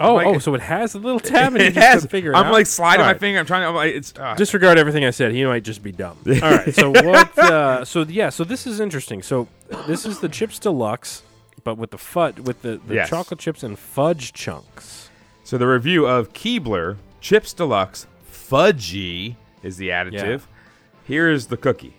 Oh, 0.00 0.14
like- 0.14 0.26
oh, 0.28 0.38
so 0.38 0.54
it 0.54 0.60
has 0.60 0.94
a 0.94 0.98
little 0.98 1.18
tab 1.34 1.54
and 1.54 1.62
it 1.62 1.74
just 1.74 1.84
has. 1.86 2.06
figure 2.06 2.30
it 2.30 2.36
I'm 2.36 2.46
out? 2.46 2.52
like 2.52 2.66
sliding 2.66 3.04
All 3.04 3.12
my 3.12 3.18
finger. 3.18 3.40
I'm 3.40 3.46
trying 3.46 3.62
to. 3.62 3.66
I'm 3.68 3.74
like, 3.74 3.94
it's 3.94 4.14
uh, 4.16 4.34
Disregard 4.36 4.78
everything 4.78 5.04
I 5.04 5.10
said. 5.10 5.32
He 5.32 5.44
might 5.44 5.64
just 5.64 5.82
be 5.82 5.90
dumb. 5.90 6.16
All 6.26 6.34
right. 6.34 6.72
So 6.72 6.90
what? 6.90 7.36
Uh, 7.36 7.84
so 7.84 8.02
yeah. 8.02 8.28
So 8.28 8.44
this 8.44 8.64
is 8.66 8.78
interesting. 8.78 9.22
So 9.22 9.48
this 9.88 10.06
is 10.06 10.20
the 10.20 10.28
chips 10.28 10.60
deluxe, 10.60 11.24
but 11.64 11.76
with 11.78 11.90
the 11.90 11.96
fud 11.96 12.38
with 12.38 12.62
the, 12.62 12.80
the 12.86 12.94
Yes. 12.94 13.08
chocolate 13.10 13.40
chips 13.40 13.64
and 13.64 13.76
fudge 13.76 14.32
chunks. 14.32 15.10
So 15.42 15.58
the 15.58 15.66
review 15.66 16.06
of 16.06 16.32
Keebler 16.32 16.98
Chips 17.20 17.52
Deluxe 17.52 18.06
Fudgy 18.48 19.36
is 19.62 19.76
the 19.76 19.90
additive. 19.90 20.42
Here's 21.04 21.46
the 21.46 21.56
cookie. 21.56 21.94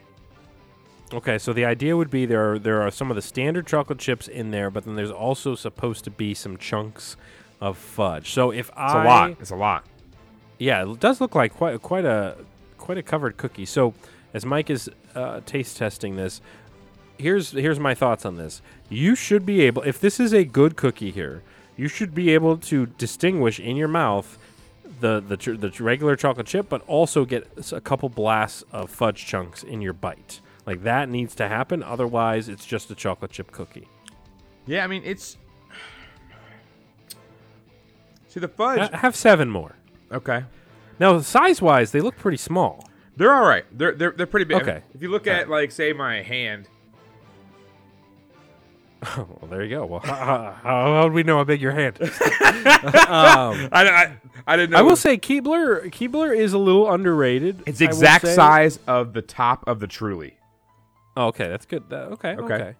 Okay. 1.13 1.37
So 1.37 1.53
the 1.53 1.65
idea 1.65 1.95
would 1.97 2.09
be 2.09 2.25
there 2.25 2.53
are 2.53 2.59
there 2.59 2.81
are 2.81 2.91
some 2.91 3.09
of 3.09 3.15
the 3.15 3.21
standard 3.21 3.67
chocolate 3.67 3.99
chips 3.99 4.27
in 4.27 4.51
there, 4.51 4.69
but 4.69 4.85
then 4.85 4.95
there's 4.95 5.11
also 5.11 5.55
supposed 5.55 6.03
to 6.05 6.11
be 6.11 6.33
some 6.33 6.57
chunks 6.57 7.17
of 7.61 7.77
fudge. 7.77 8.31
So 8.31 8.51
if 8.51 8.71
I 8.75 8.85
It's 8.85 8.93
I 8.93 9.03
a 9.03 9.07
lot. 9.07 9.31
It's 9.39 9.51
a 9.51 9.55
lot. 9.55 9.85
Yeah, 10.57 10.89
it 10.89 10.99
does 10.99 11.21
look 11.21 11.35
like 11.35 11.53
quite 11.53 11.81
quite 11.81 12.05
a 12.05 12.35
quite 12.79 12.97
a 12.97 13.03
covered 13.03 13.37
cookie. 13.37 13.65
So, 13.65 13.93
as 14.33 14.43
Mike 14.43 14.71
is 14.71 14.89
uh, 15.13 15.41
taste 15.45 15.77
testing 15.77 16.15
this, 16.15 16.41
here's 17.19 17.51
here's 17.51 17.79
my 17.79 17.93
thoughts 17.93 18.25
on 18.25 18.37
this. 18.37 18.63
You 18.89 19.13
should 19.13 19.45
be 19.45 19.61
able, 19.61 19.83
if 19.83 19.99
this 19.99 20.19
is 20.19 20.33
a 20.33 20.43
good 20.43 20.75
cookie 20.75 21.11
here, 21.11 21.43
you 21.77 21.87
should 21.87 22.15
be 22.15 22.31
able 22.31 22.57
to 22.57 22.87
distinguish 22.87 23.59
in 23.59 23.75
your 23.75 23.87
mouth 23.87 24.38
the 24.99 25.19
the 25.19 25.37
ch- 25.37 25.59
the 25.59 25.71
regular 25.83 26.15
chocolate 26.15 26.47
chip, 26.47 26.69
but 26.69 26.81
also 26.87 27.25
get 27.25 27.47
a 27.71 27.81
couple 27.81 28.09
blasts 28.09 28.63
of 28.71 28.89
fudge 28.89 29.25
chunks 29.25 29.63
in 29.63 29.81
your 29.81 29.93
bite. 29.93 30.41
Like 30.65 30.83
that 30.83 31.09
needs 31.09 31.35
to 31.35 31.47
happen. 31.47 31.83
Otherwise, 31.83 32.49
it's 32.49 32.65
just 32.65 32.89
a 32.91 32.95
chocolate 32.95 33.31
chip 33.31 33.51
cookie. 33.51 33.87
Yeah, 34.65 34.83
I 34.83 34.87
mean 34.87 35.01
it's. 35.05 35.37
See 38.27 38.39
the 38.39 38.47
fudge. 38.47 38.91
Ha- 38.91 38.97
have 38.97 39.15
seven 39.15 39.49
more. 39.49 39.75
okay, 40.11 40.43
Now, 40.99 41.19
size 41.21 41.61
wise, 41.61 41.91
they 41.91 42.01
look 42.01 42.17
pretty 42.17 42.37
small. 42.37 42.87
they're 43.17 43.33
all 43.33 43.47
right. 43.47 43.65
They're 43.75 43.93
they're 43.93 44.11
they're 44.11 44.27
pretty 44.27 44.45
big. 44.45 44.61
Okay. 44.61 44.83
If 44.93 45.01
you 45.01 45.09
look 45.09 45.27
at 45.27 45.49
like 45.49 45.71
say 45.71 45.93
my 45.93 46.21
hand, 46.21 46.67
well, 49.17 49.47
there 49.49 49.63
you 49.63 49.69
go. 49.69 49.85
Well, 49.85 49.99
how, 50.01 50.15
how, 50.15 50.53
how 50.63 51.03
would 51.03 51.13
we 51.13 51.23
know 51.23 51.37
how 51.37 51.43
big 51.43 51.61
your 51.61 51.71
hand 51.71 51.97
is? 51.99 52.09
Um, 53.09 53.69
I, 53.71 53.87
I, 53.87 54.17
I 54.45 54.55
didn't 54.57 54.71
know. 54.71 54.77
I 54.79 54.81
will 54.81 54.95
say 54.95 55.17
Keebler 55.17 55.85
Keebler 55.91 56.35
is 56.35 56.53
a 56.53 56.57
little 56.57 56.91
underrated. 56.91 57.63
it's 57.65 57.81
I 57.81 57.85
exact 57.85 58.27
size 58.27 58.79
of 58.87 59.13
the 59.13 59.21
top 59.21 59.67
of 59.67 59.79
the 59.79 59.87
Truly. 59.87 60.35
Oh, 61.15 61.27
okay, 61.27 61.47
that's 61.47 61.65
good. 61.65 61.89
That- 61.89 62.11
okay, 62.13 62.35
okay, 62.35 62.53
Okay. 62.55 62.75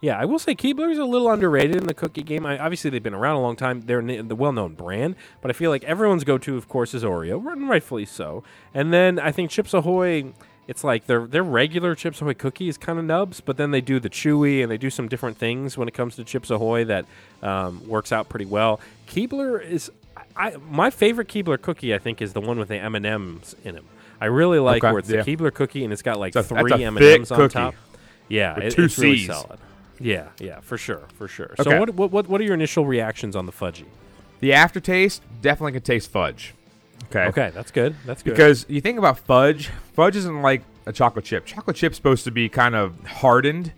Yeah, 0.00 0.18
I 0.18 0.24
will 0.24 0.40
say 0.40 0.56
Keebler 0.56 0.90
is 0.90 0.98
a 0.98 1.04
little 1.04 1.30
underrated 1.30 1.76
in 1.76 1.86
the 1.86 1.94
cookie 1.94 2.24
game. 2.24 2.44
I, 2.44 2.58
obviously, 2.58 2.90
they've 2.90 3.02
been 3.02 3.14
around 3.14 3.36
a 3.36 3.40
long 3.40 3.54
time. 3.54 3.82
They're 3.82 4.00
n- 4.00 4.26
the 4.26 4.34
well-known 4.34 4.74
brand, 4.74 5.14
but 5.40 5.48
I 5.50 5.54
feel 5.54 5.70
like 5.70 5.84
everyone's 5.84 6.24
go-to, 6.24 6.56
of 6.56 6.68
course, 6.68 6.92
is 6.92 7.04
Oreo, 7.04 7.52
and 7.52 7.68
rightfully 7.68 8.04
so. 8.04 8.42
And 8.74 8.92
then 8.92 9.20
I 9.20 9.30
think 9.30 9.48
Chips 9.50 9.72
Ahoy. 9.72 10.32
It's 10.68 10.84
like 10.84 11.06
their 11.06 11.26
their 11.26 11.42
regular 11.42 11.94
Chips 11.94 12.20
Ahoy 12.22 12.34
cookie 12.34 12.68
is 12.68 12.78
kind 12.78 12.98
of 12.98 13.04
nubs, 13.04 13.40
but 13.40 13.56
then 13.56 13.72
they 13.72 13.80
do 13.80 13.98
the 13.98 14.08
chewy 14.08 14.62
and 14.62 14.70
they 14.70 14.78
do 14.78 14.90
some 14.90 15.08
different 15.08 15.36
things 15.36 15.76
when 15.76 15.88
it 15.88 15.94
comes 15.94 16.14
to 16.16 16.24
Chips 16.24 16.50
Ahoy 16.50 16.84
that 16.84 17.04
um, 17.42 17.86
works 17.88 18.12
out 18.12 18.28
pretty 18.28 18.44
well. 18.44 18.80
Keebler 19.08 19.60
is 19.64 19.90
I 20.36 20.56
my 20.70 20.90
favorite 20.90 21.28
Keebler 21.28 21.60
cookie. 21.60 21.92
I 21.94 21.98
think 21.98 22.22
is 22.22 22.32
the 22.32 22.40
one 22.40 22.58
with 22.58 22.68
the 22.68 22.76
M 22.76 22.94
and 22.94 23.04
M's 23.04 23.56
in 23.64 23.74
them. 23.74 23.86
I 24.20 24.26
really 24.26 24.60
like 24.60 24.84
Okay, 24.84 24.92
where 24.92 25.00
it's 25.00 25.10
yeah. 25.10 25.22
the 25.22 25.36
Keebler 25.36 25.52
cookie 25.52 25.82
and 25.82 25.92
it's 25.92 26.02
got 26.02 26.18
like 26.20 26.36
It's 26.36 26.48
a- 26.50 26.54
three 26.60 26.84
M 26.84 26.96
and 26.96 27.04
M's 27.04 27.30
on 27.32 27.38
cookie 27.38 27.52
top. 27.54 27.74
Yeah, 28.28 28.56
it- 28.58 28.70
two 28.70 28.84
it's 28.84 28.98
really 28.98 29.18
Cs. 29.18 29.26
solid. 29.36 29.58
Yeah, 29.98 30.28
yeah, 30.38 30.60
for 30.60 30.78
sure, 30.78 31.02
for 31.14 31.28
sure. 31.28 31.54
Okay. 31.58 31.64
So 31.70 31.78
what, 31.78 31.90
what 31.94 32.10
what 32.12 32.28
what 32.28 32.40
are 32.40 32.44
your 32.44 32.54
initial 32.54 32.86
reactions 32.86 33.34
on 33.36 33.46
the 33.46 33.52
fudgy? 33.52 33.84
The 34.40 34.52
aftertaste 34.52 35.22
definitely 35.40 35.72
can 35.72 35.82
taste 35.82 36.10
fudge. 36.10 36.54
Okay. 37.14 37.28
Okay, 37.28 37.50
that's 37.54 37.70
good. 37.70 37.94
That's 38.06 38.22
good. 38.22 38.30
Because 38.30 38.64
you 38.68 38.80
think 38.80 38.98
about 38.98 39.18
fudge, 39.18 39.68
fudge 39.92 40.16
isn't 40.16 40.42
like 40.42 40.62
a 40.86 40.92
chocolate 40.92 41.24
chip. 41.24 41.44
Chocolate 41.44 41.76
chip's 41.76 41.96
supposed 41.96 42.24
to 42.24 42.30
be 42.30 42.48
kind 42.48 42.74
of 42.74 42.98
hardened, 43.06 43.72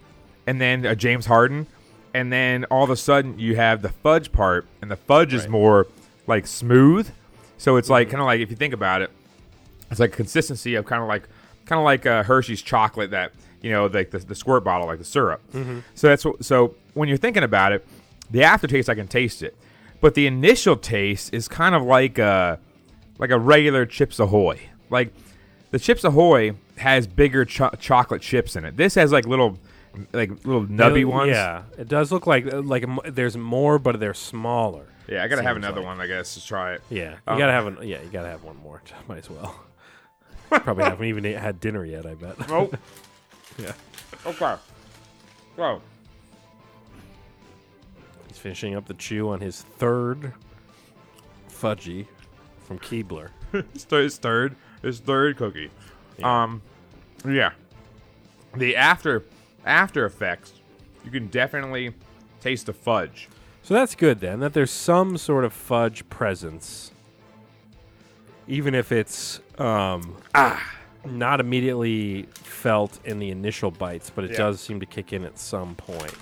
and 0.46 0.60
then 0.60 0.84
a 0.86 0.94
James 0.94 1.26
Harden, 1.26 1.66
and 2.12 2.32
then 2.32 2.64
all 2.66 2.84
of 2.84 2.90
a 2.90 2.96
sudden 2.96 3.38
you 3.38 3.56
have 3.56 3.82
the 3.82 3.88
fudge 3.88 4.32
part, 4.32 4.66
and 4.80 4.90
the 4.90 4.96
fudge 4.96 5.34
is 5.34 5.48
more 5.48 5.86
like 6.26 6.46
smooth. 6.46 7.10
So 7.58 7.76
it's 7.76 7.90
like 7.90 8.08
mm-hmm. 8.08 8.12
kind 8.12 8.20
of 8.22 8.26
like 8.26 8.40
if 8.40 8.50
you 8.50 8.56
think 8.56 8.74
about 8.74 9.02
it, 9.02 9.10
it's 9.90 10.00
like 10.00 10.12
consistency 10.12 10.74
of 10.76 10.84
kind 10.84 11.02
of 11.02 11.08
like 11.08 11.28
kind 11.66 11.78
of 11.78 11.84
like 11.84 12.06
uh, 12.06 12.22
Hershey's 12.22 12.62
chocolate 12.62 13.10
that 13.10 13.32
you 13.62 13.70
know 13.70 13.86
like 13.86 14.10
the, 14.10 14.18
the 14.18 14.34
squirt 14.34 14.64
bottle 14.64 14.86
like 14.86 14.98
the 14.98 15.04
syrup. 15.04 15.40
Mm-hmm. 15.52 15.80
So 15.94 16.08
that's 16.08 16.24
what, 16.24 16.44
so 16.44 16.74
when 16.94 17.08
you're 17.08 17.18
thinking 17.18 17.42
about 17.42 17.72
it, 17.72 17.86
the 18.30 18.44
aftertaste 18.44 18.88
I 18.88 18.94
can 18.94 19.08
taste 19.08 19.42
it, 19.42 19.56
but 20.00 20.14
the 20.14 20.26
initial 20.26 20.76
taste 20.76 21.34
is 21.34 21.48
kind 21.48 21.74
of 21.74 21.82
like 21.82 22.18
a 22.18 22.60
like 23.18 23.30
a 23.30 23.38
regular 23.38 23.86
Chips 23.86 24.18
Ahoy. 24.18 24.60
Like 24.90 25.12
the 25.70 25.78
Chips 25.78 26.04
Ahoy 26.04 26.52
has 26.78 27.06
bigger 27.06 27.44
cho- 27.44 27.70
chocolate 27.78 28.22
chips 28.22 28.56
in 28.56 28.64
it. 28.64 28.76
This 28.76 28.94
has 28.96 29.12
like 29.12 29.26
little 29.26 29.58
like 30.12 30.30
little 30.44 30.66
nubby 30.66 31.00
It- 31.00 31.04
ones. 31.04 31.30
Yeah, 31.30 31.62
it 31.78 31.88
does 31.88 32.10
look 32.12 32.26
like 32.26 32.46
like 32.52 32.84
there's 33.06 33.36
more, 33.36 33.78
but 33.78 34.00
they're 34.00 34.14
smaller. 34.14 34.86
Yeah, 35.08 35.22
I 35.22 35.28
gotta 35.28 35.42
have 35.42 35.56
another 35.56 35.80
like. 35.80 35.86
one, 35.86 36.00
I 36.00 36.06
guess, 36.06 36.34
to 36.34 36.44
try 36.46 36.72
it. 36.74 36.82
Yeah, 36.90 37.10
you 37.10 37.16
Um, 37.26 37.38
gotta 37.38 37.52
have 37.52 37.64
one. 37.64 37.78
Yeah, 37.86 38.00
you 38.02 38.08
gotta 38.10 38.28
have 38.28 38.42
one 38.42 38.56
more. 38.56 38.82
Might 39.08 39.18
as 39.18 39.30
well. 39.30 39.54
Probably 40.50 40.84
haven't 40.84 41.06
even 41.06 41.24
had 41.24 41.60
dinner 41.60 41.84
yet. 41.84 42.06
I 42.06 42.14
bet. 42.14 42.36
Oh, 42.50 42.70
yeah, 43.58 43.72
okay. 44.26 44.54
Go. 45.56 45.80
he's 48.28 48.38
finishing 48.38 48.74
up 48.74 48.86
the 48.86 48.94
chew 48.94 49.28
on 49.30 49.40
his 49.40 49.62
third 49.62 50.32
fudgy 51.50 52.06
from 52.78 52.88
Keebler. 52.88 53.28
His 53.90 54.16
third, 54.18 54.56
his 54.82 54.98
third, 55.00 55.36
cookie. 55.36 55.70
Um, 56.22 56.60
yeah. 57.26 57.52
The 58.56 58.76
after 58.76 59.24
after 59.64 60.04
effects, 60.06 60.52
you 61.04 61.10
can 61.10 61.28
definitely 61.28 61.94
taste 62.40 62.66
the 62.66 62.72
fudge. 62.72 63.28
So 63.62 63.74
that's 63.74 63.94
good 63.94 64.20
then. 64.20 64.40
That 64.40 64.52
there's 64.54 64.70
some 64.70 65.16
sort 65.18 65.44
of 65.44 65.52
fudge 65.52 66.08
presence, 66.10 66.90
even 68.48 68.74
if 68.74 68.90
it's 68.92 69.40
um, 69.58 70.16
ah 70.34 70.60
not 71.04 71.38
immediately 71.38 72.22
felt 72.34 72.98
in 73.04 73.18
the 73.18 73.30
initial 73.30 73.70
bites, 73.70 74.10
but 74.10 74.24
it 74.24 74.32
Yeah. 74.32 74.38
does 74.38 74.60
seem 74.60 74.80
to 74.80 74.86
kick 74.86 75.12
in 75.12 75.24
at 75.24 75.38
some 75.38 75.74
point. 75.76 76.16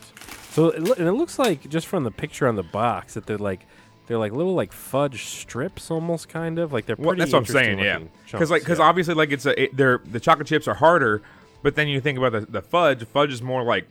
So 0.50 0.68
it, 0.70 0.98
and 0.98 1.08
it 1.08 1.12
looks 1.12 1.38
like 1.38 1.68
just 1.70 1.86
from 1.86 2.04
the 2.04 2.10
picture 2.10 2.46
on 2.46 2.56
the 2.56 2.62
box 2.62 3.14
that 3.14 3.26
they're 3.26 3.38
like 3.38 3.66
they're 4.06 4.18
like 4.18 4.32
little 4.32 4.54
like 4.54 4.72
fudge 4.72 5.24
strips, 5.26 5.90
almost 5.90 6.28
kind 6.28 6.58
of 6.58 6.72
like 6.72 6.86
they're 6.86 6.96
pretty. 6.96 7.06
Well, 7.06 7.16
that's 7.16 7.32
what 7.32 7.38
I'm 7.40 7.46
saying, 7.46 7.78
yeah. 7.78 8.00
Because 8.30 8.50
like, 8.50 8.62
because 8.62 8.78
yeah. 8.78 8.84
obviously, 8.84 9.14
like 9.14 9.30
it's 9.30 9.46
a, 9.46 9.62
it, 9.64 9.76
they're 9.76 10.00
the 10.04 10.20
chocolate 10.20 10.48
chips 10.48 10.66
are 10.68 10.74
harder, 10.74 11.22
but 11.62 11.74
then 11.76 11.88
you 11.88 12.00
think 12.00 12.18
about 12.18 12.32
the, 12.32 12.40
the 12.40 12.62
fudge. 12.62 13.04
Fudge 13.06 13.32
is 13.32 13.42
more 13.42 13.62
like 13.62 13.86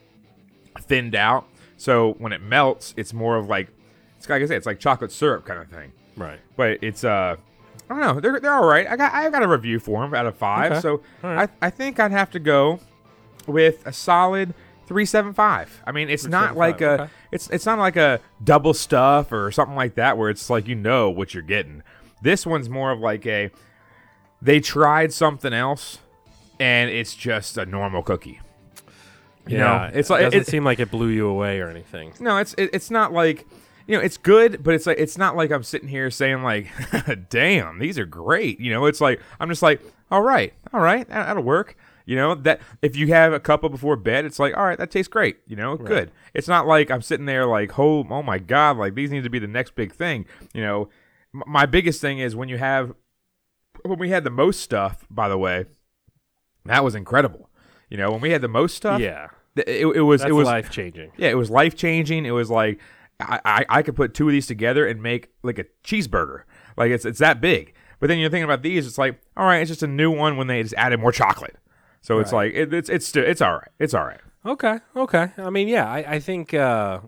thinned 0.79 1.15
out, 1.15 1.45
so 1.77 2.13
when 2.19 2.33
it 2.33 2.41
melts, 2.41 2.93
it's 2.97 3.13
more 3.13 3.37
of 3.37 3.47
like 3.47 3.69
it's 4.17 4.29
like 4.29 4.41
I 4.41 4.45
say, 4.45 4.55
it's 4.55 4.65
like 4.65 4.79
chocolate 4.79 5.11
syrup 5.11 5.45
kind 5.45 5.59
of 5.59 5.69
thing. 5.69 5.91
right. 6.15 6.39
But 6.55 6.79
it's 6.83 7.03
uh, 7.03 7.37
I 7.89 7.93
don't 7.93 7.99
know, 7.99 8.19
they're 8.19 8.39
they're 8.39 8.53
all 8.53 8.67
right. 8.67 8.87
I 8.87 8.95
got 8.95 9.13
I 9.13 9.29
got 9.29 9.43
a 9.43 9.47
review 9.47 9.79
for 9.79 10.01
them 10.01 10.13
out 10.13 10.25
of 10.25 10.35
five, 10.35 10.73
Okay. 10.73 10.81
so 10.81 11.01
right. 11.23 11.49
I 11.61 11.67
I 11.67 11.69
think 11.69 11.99
I'd 11.99 12.11
have 12.11 12.31
to 12.31 12.39
go 12.39 12.79
with 13.47 13.85
a 13.87 13.93
solid. 13.93 14.53
375. 14.91 15.83
I 15.87 15.93
mean, 15.93 16.09
it's 16.09 16.25
not 16.25 16.57
like 16.57 16.81
a 16.81 17.03
okay. 17.03 17.11
it's 17.31 17.49
it's 17.49 17.65
not 17.65 17.79
like 17.79 17.95
a 17.95 18.19
double 18.43 18.73
stuff 18.73 19.31
or 19.31 19.49
something 19.49 19.77
like 19.77 19.95
that 19.95 20.17
where 20.17 20.29
it's 20.29 20.49
like 20.49 20.67
you 20.67 20.75
know 20.75 21.09
what 21.09 21.33
you're 21.33 21.43
getting. 21.43 21.81
This 22.21 22.45
one's 22.45 22.67
more 22.67 22.91
of 22.91 22.99
like 22.99 23.25
a 23.25 23.51
they 24.41 24.59
tried 24.59 25.13
something 25.13 25.53
else 25.53 25.99
and 26.59 26.89
it's 26.89 27.15
just 27.15 27.57
a 27.57 27.65
normal 27.65 28.03
cookie. 28.03 28.41
You 29.47 29.59
yeah, 29.59 29.63
know, 29.63 29.91
it's 29.93 30.09
it 30.09 30.13
like 30.13 30.21
doesn't 30.23 30.41
it, 30.41 30.47
seem 30.47 30.65
like 30.65 30.79
it 30.79 30.91
blew 30.91 31.07
you 31.07 31.27
away 31.27 31.61
or 31.61 31.69
anything. 31.69 32.13
no, 32.19 32.35
it's 32.35 32.53
it, 32.55 32.71
it's 32.73 32.91
not 32.91 33.13
like 33.13 33.47
you 33.87 33.95
know, 33.95 34.03
it's 34.03 34.17
good, 34.17 34.61
but 34.61 34.73
it's 34.73 34.85
like 34.85 34.99
it's 34.99 35.17
not 35.17 35.37
like 35.37 35.51
I'm 35.51 35.63
sitting 35.63 35.87
here 35.87 36.11
saying 36.11 36.43
like, 36.43 36.67
"Damn, 37.29 37.79
these 37.79 37.97
are 37.97 38.05
great." 38.05 38.59
You 38.59 38.73
know, 38.73 38.87
it's 38.87 38.99
like 38.99 39.21
I'm 39.39 39.47
just 39.47 39.61
like, 39.61 39.81
"All 40.11 40.21
right, 40.21 40.53
all 40.73 40.81
right, 40.81 41.07
that, 41.07 41.27
that'll 41.27 41.43
work." 41.43 41.77
You 42.05 42.15
know 42.15 42.35
that 42.35 42.61
if 42.81 42.95
you 42.95 43.07
have 43.07 43.33
a 43.33 43.39
couple 43.39 43.69
before 43.69 43.95
bed, 43.95 44.25
it's 44.25 44.39
like, 44.39 44.55
"All 44.57 44.65
right, 44.65 44.77
that 44.77 44.91
tastes 44.91 45.07
great." 45.07 45.37
You 45.47 45.55
know, 45.55 45.77
good. 45.77 46.11
It's 46.33 46.47
not 46.47 46.65
like 46.67 46.89
I'm 46.91 47.01
sitting 47.01 47.25
there 47.25 47.45
like, 47.45 47.77
"Oh, 47.77 48.05
oh 48.09 48.23
my 48.23 48.39
god, 48.39 48.77
like 48.77 48.95
these 48.95 49.11
need 49.11 49.23
to 49.23 49.29
be 49.29 49.39
the 49.39 49.47
next 49.47 49.75
big 49.75 49.93
thing." 49.93 50.25
You 50.53 50.61
know, 50.61 50.89
M- 51.33 51.43
my 51.47 51.65
biggest 51.65 52.01
thing 52.01 52.19
is 52.19 52.35
when 52.35 52.49
you 52.49 52.57
have 52.57 52.93
when 53.85 53.99
we 53.99 54.09
had 54.09 54.23
the 54.23 54.29
most 54.31 54.61
stuff. 54.61 55.05
By 55.09 55.29
the 55.29 55.37
way, 55.37 55.65
that 56.65 56.83
was 56.83 56.95
incredible. 56.95 57.49
You 57.89 57.97
know, 57.97 58.11
when 58.11 58.21
we 58.21 58.31
had 58.31 58.41
the 58.41 58.47
most 58.47 58.75
stuff, 58.75 59.01
Yeah, 59.01 59.27
th- 59.55 59.67
it, 59.67 59.85
it 59.87 60.01
was 60.01 60.21
that's 60.21 60.29
it 60.29 60.33
was 60.33 60.45
life 60.45 60.69
changing. 60.69 61.11
yeah, 61.17 61.29
it 61.29 61.37
was 61.37 61.49
life 61.49 61.75
changing. 61.75 62.25
It 62.25 62.31
was 62.31 62.49
like 62.49 62.79
I, 63.19 63.39
I 63.45 63.65
I 63.69 63.81
could 63.83 63.95
put 63.95 64.13
two 64.13 64.27
of 64.27 64.31
these 64.31 64.47
together 64.47 64.87
and 64.87 65.01
make 65.03 65.29
like 65.43 65.59
a 65.59 65.65
cheeseburger. 65.83 66.43
Like 66.77 66.91
it's 66.91 67.05
it's 67.05 67.19
that 67.19 67.41
big. 67.41 67.73
But 67.99 68.07
then 68.07 68.17
you're 68.17 68.31
thinking 68.31 68.45
about 68.45 68.63
these, 68.63 68.87
it's 68.87 68.97
like 68.97 69.21
all 69.37 69.45
right, 69.45 69.57
it's 69.59 69.69
just 69.69 69.83
a 69.83 69.87
new 69.87 70.09
one 70.09 70.37
when 70.37 70.47
they 70.47 70.63
just 70.63 70.73
added 70.75 70.99
more 70.99 71.11
chocolate. 71.11 71.55
So 72.01 72.19
it's 72.19 72.33
like 72.33 72.53
it, 72.53 72.73
it's 72.73 72.89
it's 72.89 73.15
it's 73.15 73.41
all 73.41 73.53
right. 73.53 73.69
It's 73.79 73.93
all 73.93 74.05
right. 74.05 74.19
Okay, 74.45 74.79
okay. 74.95 75.31
I 75.37 75.49
mean, 75.51 75.67
yeah, 75.67 75.87
I, 75.89 76.15
I 76.15 76.19
think 76.19 76.53
uh, 76.53 77.01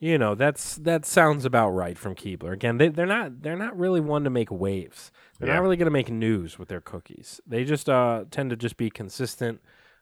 you 0.00 0.16
know 0.18 0.34
that's 0.34 0.76
that 0.76 1.04
sounds 1.04 1.44
about 1.44 1.70
right 1.70 1.98
from 1.98 2.14
Keebler. 2.14 2.52
Again, 2.52 2.78
they, 2.78 2.88
they're 2.88 3.04
not 3.06 3.42
they're 3.42 3.56
not 3.56 3.78
really 3.78 4.00
one 4.00 4.24
to 4.24 4.30
make 4.30 4.50
waves. 4.50 5.12
They're 5.38 5.48
Yeah. 5.48 5.56
not 5.56 5.62
really 5.62 5.76
going 5.76 5.86
to 5.86 5.90
make 5.92 6.10
news 6.10 6.58
with 6.58 6.68
their 6.68 6.80
cookies. 6.80 7.40
They 7.46 7.64
just 7.64 7.88
uh, 7.88 8.24
tend 8.30 8.50
to 8.50 8.56
just 8.56 8.76
be 8.76 8.90
consistent. 8.90 9.60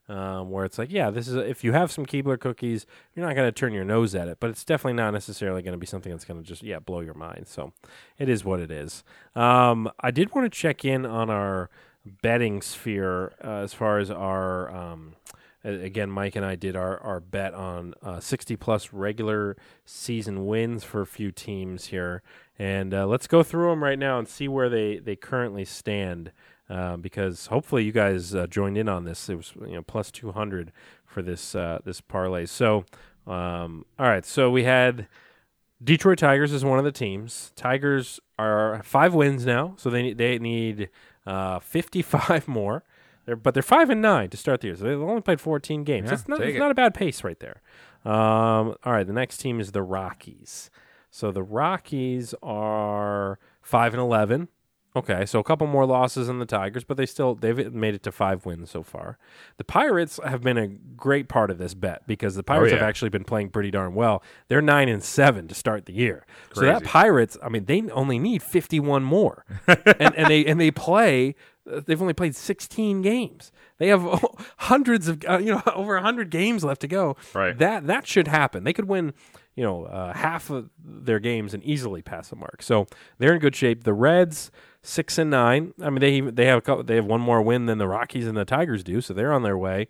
Um, 0.08 0.50
where 0.50 0.64
it's 0.64 0.78
like, 0.78 0.90
yeah, 0.90 1.10
this 1.10 1.28
is 1.28 1.36
if 1.36 1.62
you 1.62 1.72
have 1.72 1.90
some 1.92 2.04
Keebler 2.04 2.38
cookies, 2.38 2.86
you're 3.14 3.24
not 3.24 3.36
going 3.36 3.46
to 3.46 3.52
turn 3.52 3.72
your 3.72 3.84
nose 3.84 4.16
at 4.16 4.26
it, 4.26 4.38
but 4.40 4.50
it's 4.50 4.64
definitely 4.64 4.94
not 4.94 5.12
necessarily 5.12 5.62
going 5.62 5.72
to 5.72 5.78
be 5.78 5.86
something 5.86 6.10
that's 6.10 6.24
going 6.24 6.42
to 6.42 6.46
just 6.46 6.62
yeah 6.64 6.80
blow 6.80 7.00
your 7.00 7.14
mind. 7.14 7.46
So 7.46 7.72
it 8.18 8.28
is 8.28 8.44
what 8.44 8.58
it 8.60 8.70
is. 8.70 9.04
Um, 9.36 9.90
I 10.00 10.10
did 10.10 10.34
want 10.34 10.52
to 10.52 10.58
check 10.58 10.84
in 10.84 11.06
on 11.06 11.30
our 11.30 11.70
betting 12.04 12.62
sphere 12.62 13.32
uh, 13.42 13.62
as 13.62 13.74
far 13.74 13.98
as 13.98 14.10
our 14.10 14.70
um, 14.74 15.14
again, 15.64 16.10
Mike 16.10 16.36
and 16.36 16.44
I 16.44 16.56
did 16.56 16.76
our, 16.76 16.98
our 16.98 17.20
bet 17.20 17.54
on 17.54 17.94
uh, 18.02 18.20
60 18.20 18.56
plus 18.56 18.92
regular 18.92 19.56
season 19.84 20.46
wins 20.46 20.84
for 20.84 21.00
a 21.00 21.06
few 21.06 21.30
teams 21.30 21.86
here. 21.86 22.22
And 22.58 22.92
uh, 22.92 23.06
let's 23.06 23.26
go 23.26 23.42
through 23.42 23.70
them 23.70 23.82
right 23.82 23.98
now 23.98 24.18
and 24.18 24.28
see 24.28 24.48
where 24.48 24.68
they, 24.68 24.98
they 24.98 25.16
currently 25.16 25.64
stand. 25.64 26.32
Uh, 26.70 26.96
because 26.96 27.46
hopefully 27.46 27.84
you 27.84 27.92
guys 27.92 28.34
uh, 28.34 28.46
joined 28.46 28.78
in 28.78 28.88
on 28.88 29.04
this. 29.04 29.28
It 29.28 29.34
was 29.34 29.52
you 29.60 29.74
know 29.74 29.82
plus 29.82 30.10
200 30.10 30.72
for 31.04 31.20
this 31.20 31.54
uh, 31.54 31.80
this 31.84 32.00
parlay. 32.00 32.46
So 32.46 32.86
um, 33.26 33.84
all 33.98 34.06
right, 34.06 34.24
so 34.24 34.50
we 34.50 34.64
had 34.64 35.06
Detroit 35.84 36.18
Tigers 36.18 36.50
is 36.50 36.64
one 36.64 36.78
of 36.78 36.84
the 36.86 36.92
teams. 36.92 37.52
Tigers 37.56 38.20
are 38.38 38.80
five 38.84 39.12
wins 39.12 39.44
now, 39.44 39.74
so 39.76 39.90
they 39.90 40.14
they 40.14 40.38
need 40.38 40.88
uh, 41.26 41.58
55 41.60 42.48
more. 42.48 42.84
They're, 43.24 43.36
but 43.36 43.54
they're 43.54 43.62
five 43.62 43.88
and 43.88 44.02
nine 44.02 44.30
to 44.30 44.36
start 44.36 44.60
the 44.60 44.68
year, 44.68 44.76
so 44.76 44.84
they've 44.84 45.00
only 45.00 45.20
played 45.20 45.40
14 45.40 45.84
games. 45.84 46.06
Yeah, 46.06 46.10
that's 46.10 46.28
not 46.28 46.40
that's 46.40 46.56
it. 46.56 46.58
not 46.58 46.70
a 46.72 46.74
bad 46.74 46.92
pace 46.92 47.22
right 47.22 47.38
there. 47.38 47.62
Um, 48.04 48.74
all 48.84 48.92
right, 48.92 49.06
the 49.06 49.12
next 49.12 49.38
team 49.38 49.60
is 49.60 49.72
the 49.72 49.82
Rockies. 49.82 50.70
So 51.10 51.30
the 51.30 51.42
Rockies 51.42 52.34
are 52.42 53.38
five 53.60 53.94
and 53.94 54.00
11. 54.00 54.48
Okay, 54.94 55.24
so 55.24 55.38
a 55.38 55.44
couple 55.44 55.66
more 55.66 55.86
losses 55.86 56.26
than 56.26 56.38
the 56.38 56.44
Tigers, 56.44 56.84
but 56.84 56.98
they 56.98 57.06
still 57.06 57.34
they've 57.34 57.72
made 57.72 57.94
it 57.94 58.02
to 58.02 58.12
five 58.12 58.44
wins 58.44 58.70
so 58.70 58.82
far. 58.82 59.16
The 59.56 59.64
Pirates 59.64 60.20
have 60.22 60.42
been 60.42 60.58
a 60.58 60.66
great 60.68 61.28
part 61.28 61.50
of 61.50 61.56
this 61.56 61.72
bet 61.72 62.06
because 62.06 62.34
the 62.34 62.42
Pirates 62.42 62.72
have 62.72 62.80
Oh, 62.80 62.84
yeah. 62.84 62.88
actually 62.88 63.08
been 63.08 63.24
playing 63.24 63.48
pretty 63.50 63.70
darn 63.70 63.94
well. 63.94 64.22
They're 64.48 64.60
nine 64.60 64.90
and 64.90 65.02
seven 65.02 65.48
to 65.48 65.54
start 65.54 65.86
the 65.86 65.94
year. 65.94 66.26
So 66.52 66.60
that 66.62 66.84
Pirates, 66.84 67.38
I 67.42 67.48
mean, 67.48 67.64
they 67.64 67.80
only 67.90 68.18
need 68.18 68.42
fifty 68.42 68.80
one 68.80 69.02
more, 69.02 69.46
and, 69.66 70.14
and 70.14 70.26
they 70.28 70.44
and 70.44 70.60
they 70.60 70.70
play. 70.70 71.36
They've 71.64 72.00
only 72.02 72.12
played 72.12 72.34
sixteen 72.36 73.00
games. 73.00 73.50
They 73.78 73.88
have 73.88 74.02
hundreds 74.58 75.08
of 75.08 75.24
uh, 75.26 75.38
you 75.38 75.52
know 75.52 75.62
over 75.74 75.98
hundred 76.00 76.28
games 76.28 76.64
left 76.64 76.82
to 76.82 76.88
go. 76.88 77.16
Right. 77.32 77.56
That 77.56 77.86
that 77.86 78.06
should 78.06 78.28
happen. 78.28 78.64
They 78.64 78.74
could 78.74 78.88
win 78.88 79.14
you 79.54 79.62
know 79.64 79.84
uh, 79.84 80.12
half 80.12 80.50
of 80.50 80.68
their 80.84 81.18
games 81.18 81.54
and 81.54 81.62
easily 81.64 82.02
pass 82.02 82.28
the 82.28 82.36
mark. 82.36 82.62
So 82.62 82.86
they're 83.16 83.32
in 83.32 83.40
good 83.40 83.56
shape. 83.56 83.84
The 83.84 83.94
Reds 83.94 84.50
six 84.82 85.18
and 85.18 85.30
nine. 85.30 85.74
I 85.82 85.90
mean 85.90 86.00
they 86.00 86.20
they 86.20 86.46
have 86.46 86.58
a 86.58 86.60
couple, 86.62 86.84
they 86.84 86.96
have 86.96 87.06
one 87.06 87.20
more 87.20 87.42
win 87.42 87.66
than 87.66 87.78
the 87.78 87.88
Rockies 87.88 88.26
and 88.26 88.36
the 88.36 88.44
Tigers 88.44 88.84
do. 88.84 89.00
So 89.00 89.14
they're 89.14 89.32
on 89.32 89.42
their 89.42 89.58
way. 89.58 89.88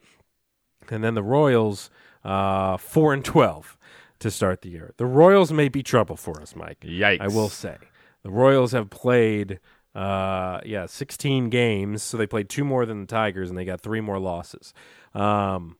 And 0.90 1.03
then 1.03 1.14
the 1.14 1.22
Royals 1.22 1.90
uh, 2.24 2.76
four 2.76 3.12
and 3.12 3.24
twelve 3.24 3.76
to 4.18 4.30
start 4.30 4.62
the 4.62 4.70
year. 4.70 4.95
The 4.97 5.07
Royals 5.07 5.53
may 5.53 5.68
be 5.68 5.82
trouble 5.82 6.16
for 6.16 6.40
us, 6.40 6.55
Mike. 6.55 6.80
Yikes. 6.80 7.20
I 7.20 7.28
will 7.28 7.49
say 7.49 7.76
the 8.22 8.30
Royals 8.30 8.72
have 8.72 8.90
played. 8.90 9.61
Uh, 9.95 10.59
yeah, 10.64 10.86
16 10.86 11.51
games. 11.51 12.03
So 12.03 12.16
they 12.16 12.26
played 12.26 12.49
two 12.49 12.64
more 12.64 12.86
than 12.86 13.03
the 13.03 13.07
Tigers, 13.07 13.51
and 13.51 13.59
they 13.59 13.66
got 13.66 13.82
three 13.82 14.01
more 14.01 14.18
losses. 14.18 14.72
Um, 15.12 15.76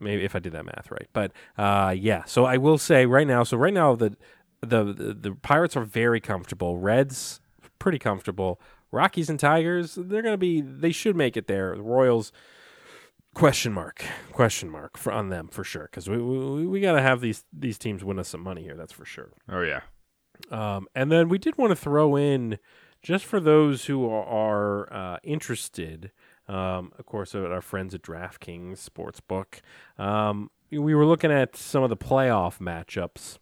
maybe 0.00 0.24
if 0.24 0.34
I 0.36 0.38
did 0.38 0.52
that 0.52 0.64
math 0.64 0.90
right. 0.90 1.08
But 1.12 1.32
uh, 1.56 1.94
yeah, 1.96 2.24
so 2.24 2.44
I 2.44 2.56
will 2.56 2.78
say 2.78 3.06
right 3.06 3.26
now. 3.26 3.42
So 3.42 3.56
right 3.56 3.74
now 3.74 3.94
the 3.96 4.16
the 4.60 4.84
the, 4.84 5.14
the 5.14 5.34
Pirates 5.34 5.76
are 5.76 5.84
very 5.84 6.20
comfortable. 6.20 6.78
Reds 6.78 7.40
pretty 7.78 7.98
comfortable. 7.98 8.60
Rockies 8.90 9.28
and 9.28 9.38
Tigers 9.38 9.96
they're 10.00 10.22
gonna 10.22 10.36
be 10.36 10.60
they 10.60 10.92
should 10.92 11.16
make 11.16 11.36
it 11.36 11.46
there. 11.46 11.76
The 11.76 11.82
Royals 11.82 12.32
question 13.34 13.72
mark 13.72 14.04
question 14.32 14.68
mark 14.68 14.96
for 14.96 15.12
on 15.12 15.28
them 15.28 15.48
for 15.48 15.62
sure 15.62 15.84
because 15.84 16.08
we, 16.08 16.18
we 16.18 16.66
we 16.66 16.80
got 16.80 16.92
to 16.92 17.02
have 17.02 17.20
these 17.20 17.44
these 17.52 17.78
teams 17.78 18.02
win 18.02 18.18
us 18.18 18.28
some 18.28 18.42
money 18.42 18.62
here. 18.62 18.74
That's 18.74 18.92
for 18.92 19.04
sure. 19.04 19.30
Oh 19.48 19.60
yeah. 19.60 19.82
Um, 20.50 20.86
and 20.94 21.10
then 21.10 21.28
we 21.28 21.38
did 21.38 21.58
want 21.58 21.70
to 21.70 21.76
throw 21.76 22.16
in, 22.16 22.58
just 23.02 23.24
for 23.24 23.40
those 23.40 23.86
who 23.86 24.08
are, 24.08 24.24
are 24.24 24.92
uh, 24.92 25.18
interested, 25.22 26.12
um, 26.48 26.92
of 26.98 27.06
course, 27.06 27.34
at 27.34 27.44
our 27.44 27.60
friends 27.60 27.94
at 27.94 28.02
DraftKings 28.02 28.88
Sportsbook, 28.88 29.60
um, 30.02 30.50
we 30.70 30.94
were 30.94 31.06
looking 31.06 31.32
at 31.32 31.56
some 31.56 31.82
of 31.82 31.90
the 31.90 31.96
playoff 31.96 32.58
matchups 32.58 33.38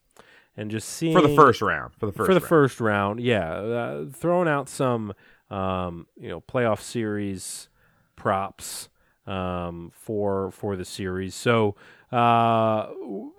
and 0.57 0.71
just 0.71 0.89
seeing 0.89 1.13
For 1.15 1.21
the 1.23 1.35
first 1.35 1.61
round. 1.63 1.93
For 1.95 2.07
the 2.07 2.13
first 2.13 2.27
for 2.27 2.35
the 2.35 2.41
round. 2.41 2.49
first 2.49 2.81
round, 2.81 3.21
yeah, 3.21 3.53
uh, 3.53 4.05
throwing 4.13 4.49
out 4.49 4.69
some 4.69 5.13
um, 5.51 6.07
you 6.17 6.29
know 6.29 6.41
playoff 6.41 6.81
series 6.81 7.69
props 8.17 8.89
um, 9.27 9.93
for 9.95 10.51
for 10.51 10.77
the 10.77 10.85
series. 10.85 11.35
So 11.35 11.77
uh, 12.13 12.89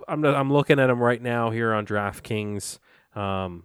I'm 0.08 0.24
I'm 0.24 0.52
looking 0.52 0.80
at 0.80 0.88
them 0.88 1.00
right 1.00 1.22
now 1.22 1.50
here 1.50 1.74
on 1.74 1.86
DraftKings. 1.86 2.80
Um, 3.16 3.64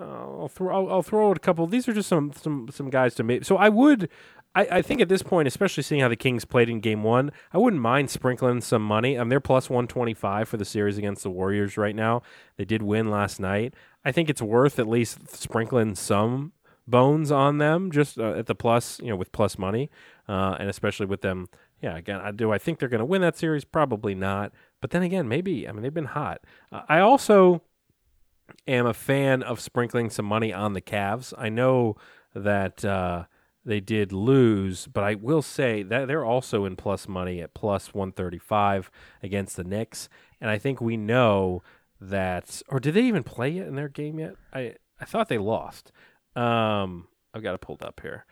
I'll 0.00 0.48
throw 0.48 0.74
I'll, 0.74 0.92
I'll 0.94 1.02
throw 1.02 1.30
out 1.30 1.36
a 1.36 1.40
couple. 1.40 1.66
These 1.66 1.88
are 1.88 1.92
just 1.92 2.08
some 2.08 2.32
some 2.32 2.68
some 2.70 2.90
guys 2.90 3.14
to 3.16 3.22
make. 3.22 3.44
So 3.44 3.56
I 3.56 3.68
would. 3.68 4.08
I, 4.56 4.78
I 4.78 4.82
think 4.82 5.00
at 5.00 5.08
this 5.08 5.22
point, 5.22 5.46
especially 5.46 5.82
seeing 5.82 6.00
how 6.00 6.08
the 6.08 6.16
Kings 6.16 6.44
played 6.44 6.68
in 6.68 6.80
Game 6.80 7.02
One, 7.02 7.30
I 7.52 7.58
wouldn't 7.58 7.82
mind 7.82 8.10
sprinkling 8.10 8.62
some 8.62 8.82
money. 8.82 9.18
Um, 9.18 9.28
they're 9.28 9.38
plus 9.38 9.68
one 9.68 9.86
twenty 9.86 10.14
five 10.14 10.48
for 10.48 10.56
the 10.56 10.64
series 10.64 10.98
against 10.98 11.22
the 11.22 11.30
Warriors 11.30 11.76
right 11.76 11.94
now. 11.94 12.22
They 12.56 12.64
did 12.64 12.82
win 12.82 13.10
last 13.10 13.38
night. 13.38 13.74
I 14.04 14.12
think 14.12 14.30
it's 14.30 14.42
worth 14.42 14.78
at 14.78 14.88
least 14.88 15.28
sprinkling 15.36 15.94
some 15.94 16.52
bones 16.88 17.30
on 17.30 17.58
them, 17.58 17.90
just 17.90 18.18
uh, 18.18 18.32
at 18.34 18.46
the 18.46 18.54
plus, 18.54 18.98
you 19.00 19.08
know, 19.08 19.16
with 19.16 19.32
plus 19.32 19.58
money, 19.58 19.90
uh, 20.28 20.56
and 20.58 20.70
especially 20.70 21.06
with 21.06 21.20
them. 21.20 21.48
Yeah, 21.82 21.96
again, 21.96 22.20
I, 22.20 22.30
do 22.30 22.52
I 22.52 22.58
think 22.58 22.78
they're 22.78 22.88
going 22.88 23.00
to 23.00 23.04
win 23.04 23.20
that 23.22 23.36
series? 23.36 23.64
Probably 23.64 24.14
not. 24.14 24.52
But 24.80 24.92
then 24.92 25.02
again, 25.02 25.28
maybe. 25.28 25.68
I 25.68 25.72
mean, 25.72 25.82
they've 25.82 25.92
been 25.92 26.06
hot. 26.06 26.40
Uh, 26.72 26.82
I 26.88 27.00
also 27.00 27.62
am 28.66 28.86
a 28.86 28.94
fan 28.94 29.42
of 29.42 29.60
sprinkling 29.60 30.08
some 30.08 30.24
money 30.24 30.52
on 30.52 30.72
the 30.72 30.80
Cavs. 30.80 31.34
I 31.36 31.50
know 31.50 31.96
that 32.34 32.84
uh, 32.84 33.24
they 33.66 33.80
did 33.80 34.12
lose, 34.12 34.86
but 34.86 35.02
I 35.02 35.16
will 35.16 35.42
say 35.42 35.82
that 35.82 36.06
they're 36.06 36.24
also 36.24 36.64
in 36.64 36.76
plus 36.76 37.08
money 37.08 37.42
at 37.42 37.52
plus 37.52 37.92
135 37.92 38.90
against 39.22 39.56
the 39.56 39.64
Knicks. 39.64 40.08
And 40.40 40.48
I 40.48 40.56
think 40.56 40.80
we 40.80 40.96
know 40.96 41.62
that, 42.00 42.62
or 42.68 42.78
did 42.78 42.94
they 42.94 43.02
even 43.02 43.24
play 43.24 43.58
it 43.58 43.66
in 43.66 43.74
their 43.74 43.88
game 43.88 44.18
yet? 44.18 44.36
I 44.52 44.76
I 45.00 45.04
thought 45.04 45.28
they 45.28 45.38
lost. 45.38 45.92
Um, 46.34 47.08
I've 47.34 47.42
got 47.42 47.54
it 47.54 47.60
pulled 47.60 47.82
up 47.82 48.00
here. 48.00 48.24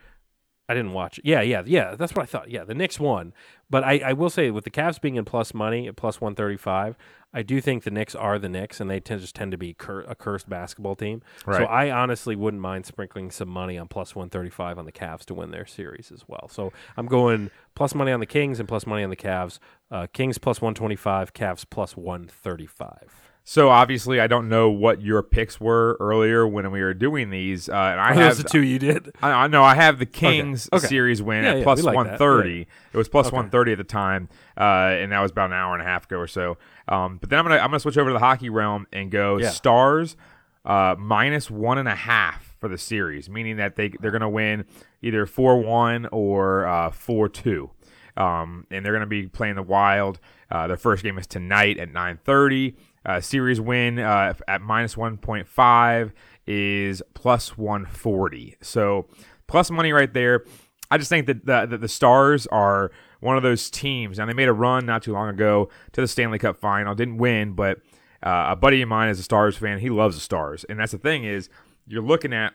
I 0.67 0.73
didn't 0.73 0.93
watch 0.93 1.19
it. 1.19 1.25
Yeah, 1.25 1.41
yeah, 1.41 1.61
yeah. 1.65 1.95
That's 1.95 2.15
what 2.15 2.23
I 2.23 2.25
thought. 2.25 2.49
Yeah, 2.49 2.63
the 2.63 2.73
Knicks 2.73 2.99
won. 2.99 3.33
But 3.69 3.83
I, 3.83 3.99
I 3.99 4.13
will 4.13 4.29
say, 4.29 4.49
with 4.51 4.63
the 4.63 4.71
Cavs 4.71 4.99
being 4.99 5.15
in 5.15 5.25
plus 5.25 5.53
money 5.53 5.87
at 5.87 5.95
plus 5.95 6.19
135, 6.19 6.95
I 7.33 7.41
do 7.43 7.61
think 7.61 7.83
the 7.83 7.91
Knicks 7.91 8.15
are 8.15 8.39
the 8.39 8.49
Knicks, 8.49 8.79
and 8.79 8.89
they 8.89 8.99
tend, 8.99 9.21
just 9.21 9.35
tend 9.35 9.51
to 9.51 9.57
be 9.57 9.73
cur- 9.73 10.01
a 10.01 10.15
cursed 10.15 10.49
basketball 10.49 10.95
team. 10.95 11.21
So 11.59 11.65
I 11.65 11.91
honestly 11.91 12.35
wouldn't 12.35 12.61
mind 12.61 12.85
sprinkling 12.85 13.29
some 13.29 13.49
money 13.49 13.77
on 13.77 13.87
plus 13.87 14.15
135 14.15 14.79
on 14.79 14.85
the 14.85 14.91
Cavs 14.91 15.25
to 15.25 15.33
win 15.33 15.51
their 15.51 15.65
series 15.65 16.11
as 16.11 16.23
well. 16.27 16.47
So 16.49 16.71
I'm 16.97 17.07
going 17.07 17.51
plus 17.75 17.93
money 17.93 18.11
on 18.11 18.19
the 18.19 18.25
Kings 18.25 18.59
and 18.59 18.67
plus 18.67 18.87
money 18.87 19.03
on 19.03 19.09
the 19.09 19.15
Cavs. 19.15 19.59
Uh, 19.91 20.07
Kings 20.13 20.37
plus 20.37 20.61
125, 20.61 21.33
Cavs 21.33 21.65
plus 21.69 21.95
135. 21.95 23.34
So 23.47 23.69
obviously, 23.69 24.19
I 24.19 24.25
don't 24.25 24.49
know 24.49 24.71
what 24.71 25.03
your 25.03 25.21
picks 25.21 25.61
were 25.61 25.97
earlier 25.99 26.47
when 26.47 26.71
we 26.71 26.81
were 26.81 26.95
doing 26.95 27.29
these. 27.29 27.69
Uh, 27.69 27.73
and 27.73 27.99
I 28.01 28.15
Those 28.15 28.37
have 28.37 28.43
the 28.43 28.49
two 28.49 28.63
you 28.63 28.79
did. 28.79 29.15
I, 29.21 29.31
I 29.31 29.47
know 29.47 29.63
I 29.63 29.75
have 29.75 29.99
the 29.99 30.07
Kings 30.07 30.67
Okay. 30.73 30.87
series 30.87 31.21
win 31.21 31.43
Yeah, 31.43 31.51
at 31.51 31.57
yeah, 31.59 31.63
plus 31.63 31.83
like 31.83 31.95
130. 31.95 32.49
Right. 32.57 32.67
It 32.91 32.97
was 32.97 33.07
plus 33.07 33.27
Okay. 33.27 33.35
130 33.35 33.71
at 33.73 33.77
the 33.77 33.83
time, 33.83 34.29
uh, 34.57 34.63
and 34.97 35.11
that 35.11 35.19
was 35.19 35.29
about 35.29 35.51
an 35.51 35.53
hour 35.53 35.73
and 35.73 35.81
a 35.83 35.85
half 35.85 36.05
ago 36.05 36.17
or 36.17 36.25
so. 36.27 36.57
Um, 36.87 37.17
but 37.17 37.29
then 37.29 37.37
I'm 37.37 37.45
gonna 37.45 37.57
I'm 37.59 37.67
gonna 37.69 37.79
switch 37.79 37.99
over 37.99 38.09
to 38.09 38.13
the 38.13 38.19
hockey 38.19 38.49
realm 38.49 38.87
and 38.91 39.11
go 39.11 39.37
Yeah. 39.37 39.51
Stars 39.51 40.17
uh, 40.65 40.95
minus 40.97 41.51
one 41.51 41.77
and 41.77 41.87
a 41.87 41.93
half 41.93 42.55
for 42.59 42.67
the 42.67 42.79
series, 42.79 43.29
meaning 43.29 43.57
that 43.57 43.75
they 43.75 43.89
they're 43.99 44.09
gonna 44.09 44.27
win 44.27 44.65
either 45.03 45.27
four 45.27 45.61
one 45.61 46.07
or 46.11 46.65
uh, 46.65 46.89
four 46.89 47.29
two. 47.29 47.69
Um, 48.17 48.65
and 48.71 48.83
they're 48.85 48.93
going 48.93 49.01
to 49.01 49.07
be 49.07 49.27
playing 49.27 49.55
the 49.55 49.61
Wild. 49.61 50.21
Uh, 50.49 50.67
their 50.67 50.77
first 50.77 51.03
game 51.03 51.17
is 51.17 51.27
tonight 51.27 51.77
at 51.77 51.91
9:30. 51.91 52.73
Uh, 53.05 53.21
series 53.21 53.61
win 53.61 53.99
uh, 53.99 54.33
at 54.47 54.61
minus 54.61 54.95
1.5 54.95 56.11
is 56.47 57.01
plus 57.13 57.57
140. 57.57 58.55
So 58.61 59.07
plus 59.47 59.69
money 59.69 59.91
right 59.91 60.11
there. 60.13 60.43
I 60.91 60.97
just 60.97 61.09
think 61.09 61.27
that 61.27 61.45
the, 61.45 61.65
that 61.65 61.81
the 61.81 61.87
Stars 61.87 62.47
are 62.47 62.91
one 63.19 63.37
of 63.37 63.43
those 63.43 63.69
teams. 63.69 64.17
Now 64.17 64.25
they 64.25 64.33
made 64.33 64.47
a 64.47 64.53
run 64.53 64.85
not 64.85 65.03
too 65.03 65.13
long 65.13 65.29
ago 65.29 65.69
to 65.93 66.01
the 66.01 66.07
Stanley 66.07 66.39
Cup 66.39 66.57
final, 66.57 66.93
didn't 66.95 67.17
win, 67.17 67.53
but 67.53 67.79
uh, 68.23 68.47
a 68.49 68.55
buddy 68.55 68.81
of 68.81 68.89
mine 68.89 69.09
is 69.09 69.19
a 69.19 69.23
Stars 69.23 69.57
fan. 69.57 69.79
He 69.79 69.89
loves 69.89 70.15
the 70.15 70.21
Stars, 70.21 70.63
and 70.65 70.79
that's 70.79 70.91
the 70.91 70.97
thing 70.97 71.23
is 71.23 71.49
you're 71.87 72.03
looking 72.03 72.33
at 72.33 72.53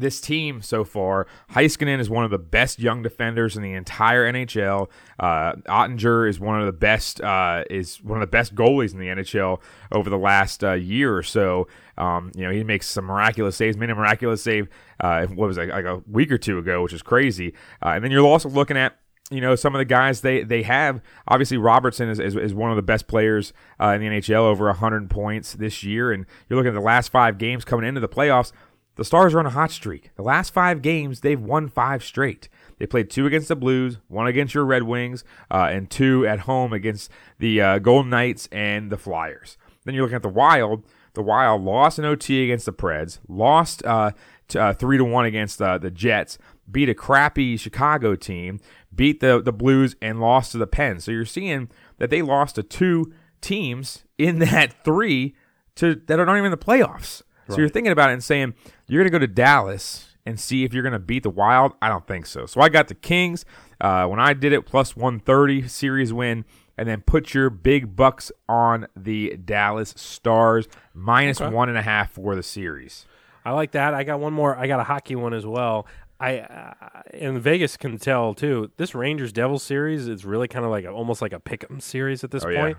this 0.00 0.20
team 0.20 0.62
so 0.62 0.84
far, 0.84 1.26
Heiskanen 1.52 2.00
is 2.00 2.10
one 2.10 2.24
of 2.24 2.30
the 2.30 2.38
best 2.38 2.78
young 2.78 3.02
defenders 3.02 3.56
in 3.56 3.62
the 3.62 3.72
entire 3.72 4.30
NHL. 4.32 4.88
Uh, 5.18 5.52
Oettinger 5.66 6.28
is 6.28 6.40
one 6.40 6.60
of 6.60 6.66
the 6.66 6.72
best 6.72 7.20
uh, 7.20 7.64
is 7.70 8.02
one 8.02 8.18
of 8.18 8.20
the 8.20 8.30
best 8.30 8.54
goalies 8.54 8.92
in 8.92 8.98
the 8.98 9.06
NHL 9.06 9.60
over 9.92 10.08
the 10.10 10.18
last 10.18 10.64
uh, 10.64 10.72
year 10.72 11.16
or 11.16 11.22
so. 11.22 11.68
Um, 11.96 12.30
you 12.34 12.44
know, 12.44 12.50
he 12.50 12.62
makes 12.64 12.86
some 12.88 13.04
miraculous 13.04 13.56
saves. 13.56 13.76
Made 13.76 13.90
a 13.90 13.94
miraculous 13.94 14.42
save. 14.42 14.68
Uh, 15.00 15.26
what 15.26 15.46
was 15.46 15.58
it, 15.58 15.68
like 15.68 15.84
a 15.84 16.02
week 16.10 16.30
or 16.30 16.38
two 16.38 16.58
ago, 16.58 16.82
which 16.82 16.92
is 16.92 17.02
crazy. 17.02 17.54
Uh, 17.84 17.90
and 17.90 18.04
then 18.04 18.10
you're 18.10 18.26
also 18.26 18.48
looking 18.48 18.76
at 18.76 18.98
you 19.30 19.40
know 19.40 19.54
some 19.54 19.74
of 19.74 19.78
the 19.78 19.84
guys 19.84 20.22
they 20.22 20.42
they 20.42 20.62
have 20.62 21.02
obviously 21.26 21.56
robertson 21.56 22.08
is, 22.08 22.18
is, 22.18 22.34
is 22.34 22.54
one 22.54 22.70
of 22.70 22.76
the 22.76 22.82
best 22.82 23.06
players 23.06 23.52
uh, 23.80 23.88
in 23.88 24.00
the 24.00 24.06
nhl 24.06 24.36
over 24.36 24.66
100 24.66 25.10
points 25.10 25.52
this 25.54 25.82
year 25.82 26.12
and 26.12 26.24
you're 26.48 26.56
looking 26.56 26.70
at 26.70 26.74
the 26.74 26.80
last 26.80 27.10
five 27.10 27.38
games 27.38 27.64
coming 27.64 27.86
into 27.86 28.00
the 28.00 28.08
playoffs 28.08 28.52
the 28.98 29.04
stars 29.04 29.32
are 29.32 29.38
on 29.38 29.46
a 29.46 29.50
hot 29.50 29.70
streak. 29.70 30.10
The 30.16 30.22
last 30.22 30.52
five 30.52 30.82
games 30.82 31.20
they've 31.20 31.40
won 31.40 31.68
five 31.68 32.02
straight. 32.02 32.48
They 32.78 32.86
played 32.86 33.10
two 33.10 33.26
against 33.26 33.46
the 33.46 33.54
blues 33.54 33.98
one 34.08 34.26
against 34.26 34.54
your 34.54 34.64
red 34.64 34.82
wings 34.82 35.22
uh, 35.50 35.68
and 35.70 35.88
two 35.88 36.26
at 36.26 36.40
home 36.40 36.72
against 36.72 37.10
the 37.38 37.62
uh, 37.62 37.78
golden 37.78 38.10
knights 38.10 38.48
and 38.50 38.90
the 38.90 38.98
flyers. 38.98 39.56
Then 39.84 39.94
you're 39.94 40.02
looking 40.02 40.16
at 40.16 40.22
the 40.22 40.28
wild. 40.28 40.84
The 41.14 41.22
wild 41.22 41.62
lost 41.62 42.00
an 42.00 42.04
ot 42.04 42.28
against 42.28 42.66
the 42.66 42.72
preds 42.72 43.20
lost 43.28 43.84
uh, 43.86 44.10
to, 44.48 44.60
uh, 44.60 44.72
three 44.72 44.98
to 44.98 45.04
one 45.04 45.24
against 45.24 45.62
uh, 45.62 45.78
the 45.78 45.92
jets 45.92 46.36
beat 46.70 46.88
a 46.88 46.94
crappy 46.94 47.56
Chicago 47.56 48.16
team, 48.16 48.58
beat 48.92 49.20
the 49.20 49.40
the 49.40 49.52
Blues, 49.52 49.94
and 50.02 50.20
lost 50.20 50.52
to 50.52 50.58
the 50.58 50.66
Pens. 50.66 51.04
So 51.04 51.12
you're 51.12 51.24
seeing 51.24 51.70
that 51.98 52.10
they 52.10 52.20
lost 52.20 52.56
to 52.56 52.64
two 52.64 53.12
teams 53.40 54.04
in 54.18 54.38
that 54.40 54.84
three 54.84 55.36
to 55.76 55.94
that 56.06 56.18
are 56.18 56.26
not 56.26 56.34
even 56.34 56.46
in 56.46 56.50
the 56.50 56.56
playoffs. 56.56 57.22
So 57.50 57.56
you're 57.56 57.70
thinking 57.70 57.92
about 57.92 58.10
it 58.10 58.12
and 58.12 58.22
saying 58.22 58.52
you're 58.88 59.02
going 59.02 59.10
to 59.12 59.18
go 59.18 59.20
to 59.20 59.32
Dallas 59.32 60.06
and 60.26 60.38
see 60.40 60.64
if 60.64 60.74
you're 60.74 60.82
going 60.82 60.92
to 60.92 60.98
beat 60.98 61.22
the 61.22 61.30
Wild. 61.30 61.72
I 61.80 61.88
don't 61.88 62.06
think 62.06 62.26
so. 62.26 62.46
So 62.46 62.60
I 62.60 62.68
got 62.68 62.88
the 62.88 62.94
Kings 62.94 63.44
uh, 63.80 64.06
when 64.06 64.18
I 64.20 64.32
did 64.34 64.52
it 64.52 64.66
plus 64.66 64.96
130 64.96 65.68
series 65.68 66.12
win. 66.12 66.44
And 66.76 66.88
then 66.88 67.00
put 67.00 67.34
your 67.34 67.50
big 67.50 67.96
bucks 67.96 68.30
on 68.48 68.86
the 68.94 69.36
Dallas 69.36 69.94
Stars 69.96 70.68
minus 70.94 71.40
Okay. 71.40 71.52
one 71.52 71.68
and 71.68 71.76
a 71.76 71.82
half 71.82 72.12
for 72.12 72.36
the 72.36 72.42
series. 72.44 73.04
I 73.44 73.50
like 73.50 73.72
that. 73.72 73.94
I 73.94 74.04
got 74.04 74.20
one 74.20 74.32
more. 74.32 74.56
I 74.56 74.68
got 74.68 74.78
a 74.78 74.84
hockey 74.84 75.16
one 75.16 75.34
as 75.34 75.44
well. 75.44 75.88
I 76.20 76.38
uh, 76.38 76.74
and 77.14 77.40
Vegas 77.42 77.76
can 77.76 77.98
tell 77.98 78.32
too. 78.32 78.70
This 78.76 78.94
Rangers 78.94 79.32
Devils 79.32 79.64
series 79.64 80.06
is 80.06 80.24
really 80.24 80.46
kind 80.46 80.64
of 80.64 80.70
like 80.70 80.84
a, 80.84 80.90
almost 80.90 81.20
like 81.20 81.32
a 81.32 81.40
pick'em 81.40 81.82
series 81.82 82.22
at 82.22 82.30
this 82.30 82.44
Oh, 82.44 82.48
yeah. 82.48 82.74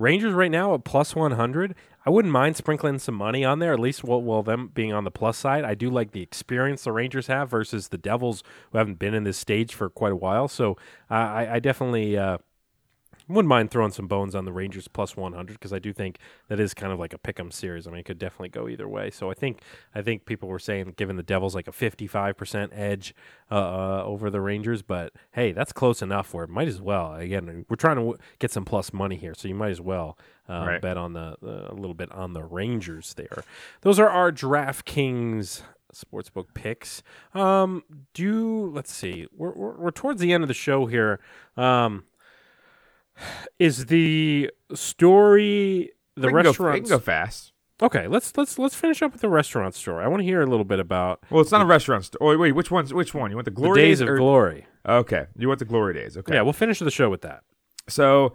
Rangers 0.00 0.32
right 0.32 0.50
now 0.50 0.74
at 0.74 0.84
plus 0.84 1.14
one 1.14 1.32
hundred. 1.32 1.74
I 2.06 2.10
wouldn't 2.10 2.32
mind 2.32 2.56
sprinkling 2.56 2.98
some 2.98 3.14
money 3.14 3.44
on 3.44 3.58
there. 3.58 3.74
At 3.74 3.80
least 3.80 4.02
while, 4.02 4.22
while 4.22 4.42
them 4.42 4.70
being 4.72 4.92
on 4.92 5.04
the 5.04 5.10
plus 5.10 5.36
side, 5.36 5.64
I 5.64 5.74
do 5.74 5.90
like 5.90 6.12
the 6.12 6.22
experience 6.22 6.84
the 6.84 6.92
Rangers 6.92 7.26
have 7.26 7.50
versus 7.50 7.88
the 7.88 7.98
Devils 7.98 8.42
who 8.72 8.78
haven't 8.78 8.98
been 8.98 9.14
in 9.14 9.24
this 9.24 9.36
stage 9.36 9.74
for 9.74 9.90
quite 9.90 10.12
a 10.12 10.16
while. 10.16 10.48
So 10.48 10.78
uh, 11.10 11.14
I, 11.14 11.54
I 11.54 11.58
definitely. 11.60 12.16
Uh, 12.16 12.38
wouldn't 13.30 13.48
mind 13.48 13.70
throwing 13.70 13.92
some 13.92 14.06
bones 14.06 14.34
on 14.34 14.44
the 14.44 14.52
Rangers 14.52 14.88
plus 14.88 15.16
100 15.16 15.52
because 15.54 15.72
I 15.72 15.78
do 15.78 15.92
think 15.92 16.18
that 16.48 16.58
is 16.60 16.74
kind 16.74 16.92
of 16.92 16.98
like 16.98 17.12
a 17.14 17.18
pick'em 17.18 17.52
series. 17.52 17.86
I 17.86 17.90
mean, 17.90 18.00
it 18.00 18.04
could 18.04 18.18
definitely 18.18 18.48
go 18.50 18.68
either 18.68 18.88
way. 18.88 19.10
So 19.10 19.30
I 19.30 19.34
think 19.34 19.62
I 19.94 20.02
think 20.02 20.26
people 20.26 20.48
were 20.48 20.58
saying 20.58 20.94
giving 20.96 21.16
the 21.16 21.22
Devils 21.22 21.54
like 21.54 21.68
a 21.68 21.72
55% 21.72 22.70
edge 22.72 23.14
uh, 23.50 23.54
uh, 23.54 24.02
over 24.04 24.30
the 24.30 24.40
Rangers, 24.40 24.82
but 24.82 25.12
hey, 25.32 25.52
that's 25.52 25.72
close 25.72 26.02
enough 26.02 26.32
where 26.34 26.44
it 26.44 26.50
might 26.50 26.68
as 26.68 26.80
well. 26.80 27.14
Again, 27.14 27.64
we're 27.68 27.76
trying 27.76 27.96
to 27.96 28.02
w- 28.02 28.18
get 28.38 28.50
some 28.50 28.64
plus 28.64 28.92
money 28.92 29.16
here, 29.16 29.34
so 29.34 29.48
you 29.48 29.54
might 29.54 29.70
as 29.70 29.80
well 29.80 30.18
uh, 30.48 30.64
Right. 30.66 30.80
bet 30.82 30.96
on 30.96 31.12
the 31.12 31.36
uh, 31.42 31.72
a 31.72 31.74
little 31.74 31.94
bit 31.94 32.10
on 32.12 32.32
the 32.32 32.42
Rangers 32.44 33.14
there. 33.14 33.44
Those 33.82 33.98
are 33.98 34.08
our 34.08 34.32
DraftKings 34.32 35.62
sportsbook 35.94 36.54
picks. 36.54 37.02
Um, 37.34 37.82
do 38.14 38.70
let's 38.72 38.92
see, 38.92 39.26
we're, 39.36 39.52
we're 39.52 39.76
we're 39.76 39.90
towards 39.90 40.20
the 40.20 40.32
end 40.32 40.44
of 40.44 40.48
the 40.48 40.54
show 40.54 40.86
here. 40.86 41.20
Um, 41.56 42.04
is 43.58 43.86
the 43.86 44.50
story 44.74 45.90
the 46.16 46.22
We 46.28 46.32
can 46.32 46.42
go- 46.42 46.48
restaurant? 46.48 46.74
we 46.74 46.80
can 46.80 46.88
go 46.88 46.98
fast. 46.98 47.52
Okay, 47.82 48.06
let's 48.08 48.36
let's 48.36 48.58
let's 48.58 48.74
finish 48.74 49.00
up 49.00 49.12
with 49.12 49.22
the 49.22 49.28
restaurant 49.30 49.74
story. 49.74 50.04
I 50.04 50.08
want 50.08 50.20
to 50.20 50.24
hear 50.24 50.42
a 50.42 50.46
little 50.46 50.64
bit 50.66 50.80
about 50.80 51.20
Well, 51.30 51.40
it's 51.40 51.50
not 51.50 51.62
a 51.62 51.66
restaurant. 51.66 52.04
St- 52.04 52.20
wait, 52.20 52.36
wait, 52.36 52.52
which 52.52 52.70
one's 52.70 52.92
which 52.92 53.14
one? 53.14 53.30
You 53.30 53.36
want 53.36 53.46
the 53.46 53.50
the 53.50 53.54
glory 53.56 53.80
days 53.80 53.98
days, 53.98 54.00
of 54.02 54.08
or- 54.10 54.18
glory. 54.18 54.66
Okay, 54.86 55.26
you 55.38 55.48
want 55.48 55.58
the 55.60 55.64
glory 55.64 55.94
days. 55.94 56.16
Okay. 56.18 56.34
Yeah, 56.34 56.42
we'll 56.42 56.52
finish 56.52 56.78
the 56.78 56.90
show 56.90 57.08
with 57.10 57.22
that. 57.22 57.42
So, 57.88 58.34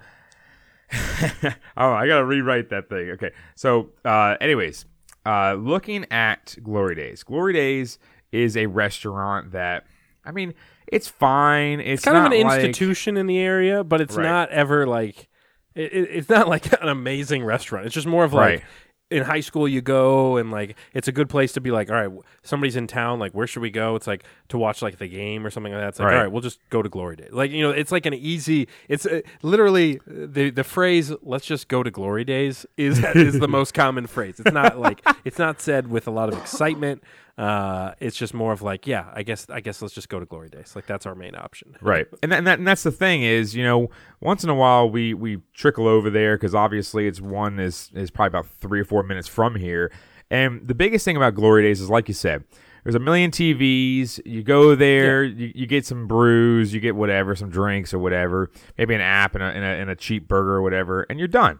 oh, 0.93 1.91
I 1.91 2.07
gotta 2.07 2.25
rewrite 2.25 2.69
that 2.69 2.89
thing. 2.89 3.11
Okay. 3.11 3.31
So, 3.55 3.91
uh, 4.03 4.35
anyways, 4.41 4.85
uh, 5.25 5.53
looking 5.53 6.05
at 6.11 6.55
Glory 6.63 6.95
Days. 6.95 7.23
Glory 7.23 7.53
Days 7.53 7.97
is 8.31 8.55
a 8.57 8.65
restaurant 8.67 9.51
that, 9.51 9.85
I 10.23 10.31
mean, 10.31 10.53
it's 10.91 11.07
fine. 11.07 11.79
It's, 11.79 12.01
It's 12.01 12.05
kind 12.05 12.17
of 12.17 12.31
an 12.31 12.45
like- 12.47 12.59
institution 12.61 13.17
in 13.17 13.27
the 13.27 13.37
area, 13.39 13.83
but 13.83 14.01
it's 14.01 14.15
Right. 14.15 14.23
not 14.23 14.49
ever 14.49 14.85
like 14.87 15.27
it, 15.75 15.91
it- 15.93 16.09
it's 16.11 16.29
not 16.29 16.47
like 16.47 16.71
an 16.81 16.87
amazing 16.89 17.43
restaurant. 17.43 17.85
It's 17.85 17.95
just 17.95 18.07
more 18.07 18.23
of 18.23 18.33
like 18.33 18.49
Right. 18.59 18.63
in 19.11 19.23
high 19.23 19.41
school 19.41 19.67
you 19.67 19.81
go 19.81 20.37
and 20.37 20.49
like 20.51 20.75
it's 20.93 21.07
a 21.07 21.11
good 21.11 21.27
place 21.29 21.51
to 21.53 21.61
be 21.61 21.69
like, 21.69 21.89
all 21.91 21.95
right, 22.07 22.09
somebody's 22.43 22.75
in 22.77 22.87
town, 22.87 23.19
like 23.19 23.33
where 23.33 23.45
should 23.45 23.61
we 23.61 23.69
go? 23.71 23.95
It's 23.95 24.07
like 24.07 24.23
to 24.49 24.57
watch 24.57 24.81
like 24.81 24.97
the 24.99 25.07
game 25.07 25.45
or 25.45 25.49
something 25.49 25.73
like 25.73 25.81
that. 25.81 25.89
It's 25.89 25.99
like, 25.99 26.07
Right. 26.07 26.15
all 26.15 26.21
right, 26.23 26.31
we'll 26.31 26.41
just 26.41 26.59
go 26.69 26.81
to 26.81 26.87
Glory 26.89 27.17
Days. 27.17 27.31
Like 27.33 27.51
you 27.51 27.61
know, 27.61 27.71
it's 27.71 27.91
like 27.91 28.05
an 28.05 28.13
easy. 28.13 28.67
It's 28.87 29.05
uh, 29.05 29.19
literally 29.43 29.99
the 30.07 30.49
the 30.49 30.63
phrase 30.63 31.11
"Let's 31.21 31.45
just 31.45 31.67
go 31.67 31.83
to 31.83 31.91
Glory 31.91 32.23
Days" 32.23 32.65
is 32.77 33.03
is 33.15 33.39
the 33.39 33.47
most 33.49 33.73
common 33.73 34.07
phrase. 34.07 34.39
It's 34.39 34.53
not 34.53 34.79
like 34.79 35.05
it's 35.25 35.37
not 35.39 35.61
said 35.61 35.87
with 35.87 36.07
a 36.07 36.11
lot 36.11 36.31
of 36.31 36.39
excitement. 36.39 37.03
Uh, 37.37 37.91
it's 37.99 38.15
just 38.15 38.33
more 38.33 38.53
of 38.53 38.61
like, 38.61 38.87
yeah, 38.87 39.11
I 39.13 39.23
guess 39.23 39.45
I 39.49 39.59
guess 39.59 39.81
let's 39.81 39.93
just 39.93 40.07
go 40.07 40.19
to 40.19 40.25
Glory 40.25 40.47
Days. 40.49 40.73
Like 40.73 40.85
that's 40.85 41.05
our 41.05 41.15
main 41.15 41.35
option. 41.35 41.75
Right, 41.81 42.07
and 42.23 42.31
that, 42.31 42.37
and 42.37 42.47
that 42.47 42.59
and 42.59 42.67
that's 42.67 42.83
the 42.83 42.91
thing 42.91 43.23
is, 43.23 43.55
you 43.55 43.63
know, 43.63 43.89
once 44.21 44.43
in 44.43 44.49
a 44.49 44.55
while 44.55 44.89
we 44.89 45.13
we 45.13 45.41
trickle 45.53 45.87
over 45.87 46.09
there 46.09 46.37
because 46.37 46.55
obviously 46.55 47.07
it's 47.07 47.19
one 47.19 47.59
is 47.59 47.91
is 47.93 48.09
probably 48.09 48.27
about 48.27 48.47
three 48.47 48.79
or 48.79 48.85
four 48.85 49.03
minutes 49.03 49.27
from 49.27 49.55
here. 49.55 49.91
And 50.31 50.67
the 50.67 50.73
biggest 50.73 51.05
thing 51.05 51.17
about 51.17 51.35
Glory 51.35 51.63
Days 51.63 51.81
is, 51.81 51.89
like 51.89 52.07
you 52.07 52.13
said, 52.13 52.45
there's 52.83 52.95
a 52.95 52.99
million 52.99 53.31
TVs. 53.31 54.21
You 54.25 54.41
go 54.41 54.73
there, 54.75 55.23
you, 55.23 55.51
you 55.53 55.67
get 55.67 55.85
some 55.85 56.07
brews, 56.07 56.73
you 56.73 56.79
get 56.79 56.95
whatever, 56.95 57.35
some 57.35 57.49
drinks 57.49 57.93
or 57.93 57.99
whatever, 57.99 58.49
maybe 58.77 58.95
an 58.95 59.01
app 59.01 59.35
and 59.35 59.43
a, 59.43 59.47
and 59.47 59.63
a 59.63 59.67
and 59.67 59.89
a 59.89 59.95
cheap 59.95 60.27
burger 60.27 60.55
or 60.55 60.61
whatever, 60.61 61.05
and 61.09 61.19
you're 61.19 61.27
done. 61.27 61.59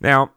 Now, 0.00 0.32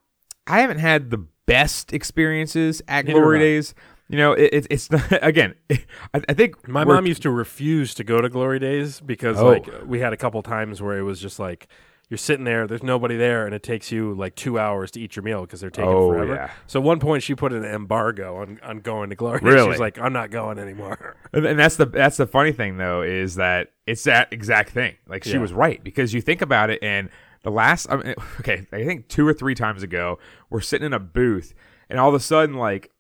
I 0.48 0.62
haven't 0.62 0.80
had 0.80 1.12
the 1.12 1.26
best 1.46 1.94
experiences 1.94 2.82
at 2.88 3.06
Glory 3.06 3.40
Days. 3.40 3.76
You 4.12 4.18
know, 4.18 4.34
it, 4.34 4.49
it, 4.53 4.68
it's 4.70 4.91
not, 4.91 5.03
again. 5.24 5.55
I, 5.72 6.22
I 6.30 6.34
think 6.34 6.68
My 6.68 6.84
mom 6.84 7.05
used 7.07 7.22
to 7.24 7.32
refuse 7.32 7.93
to 7.95 8.03
go 8.03 8.22
to 8.22 8.30
Glory 8.30 8.59
Days 8.59 8.99
because 8.99 9.38
Oh. 9.39 9.45
like 9.47 9.68
we 9.86 9.99
had 9.99 10.14
a 10.14 10.18
couple 10.18 10.41
times 10.43 10.82
where 10.82 10.97
it 10.97 11.03
was 11.03 11.20
just 11.22 11.39
like, 11.39 11.68
you're 12.09 12.18
sitting 12.18 12.43
there, 12.43 12.68
there's 12.68 12.84
nobody 12.84 13.16
there, 13.16 13.45
and 13.45 13.55
it 13.55 13.64
takes 13.64 13.89
you 13.89 14.14
like 14.16 14.36
two 14.36 14.59
hours 14.59 14.91
to 14.91 14.99
eat 14.99 15.16
your 15.16 15.24
meal 15.24 15.41
because 15.43 15.62
they're 15.62 15.70
taking 15.70 15.89
Oh, 15.93 16.09
forever. 16.09 16.34
yeah. 16.34 16.51
So 16.68 16.82
at 16.82 16.84
one 16.84 16.99
point, 16.99 17.24
she 17.24 17.36
put 17.36 17.53
an 17.53 17.64
embargo 17.64 18.36
on, 18.41 18.59
on 18.64 18.80
going 18.82 19.12
to 19.12 19.16
Glory. 19.16 19.39
Really? 19.43 19.72
She's 19.72 19.80
like, 19.80 19.97
I'm 19.97 20.12
not 20.12 20.30
going 20.30 20.59
anymore. 20.59 21.16
And 21.32 21.45
and 21.45 21.57
that's 21.57 21.78
the 21.78 21.86
that's 21.86 22.18
the 22.18 22.28
funny 22.28 22.51
thing 22.51 22.76
though 22.76 23.01
is 23.01 23.36
that 23.36 23.72
it's 23.88 24.03
that 24.03 24.34
exact 24.34 24.72
thing. 24.72 24.95
Like 25.07 25.24
she 25.24 25.32
Yeah. 25.32 25.39
was 25.39 25.53
right 25.53 25.82
because 25.82 26.14
you 26.14 26.20
think 26.20 26.41
about 26.41 26.70
it, 26.70 26.80
and 26.84 27.09
the 27.43 27.49
last 27.51 27.88
I 27.89 27.95
mean, 27.95 28.14
okay, 28.41 28.68
I 28.74 28.84
think 28.84 29.07
two 29.07 29.26
or 29.26 29.34
three 29.34 29.55
times 29.55 29.82
ago, 29.82 30.20
we're 30.49 30.59
sitting 30.59 30.88
in 30.88 30.91
a 30.93 30.99
booth, 30.99 31.53
and 31.89 31.97
all 31.97 32.09
of 32.09 32.16
a 32.16 32.20
sudden, 32.20 32.55
like 32.57 32.91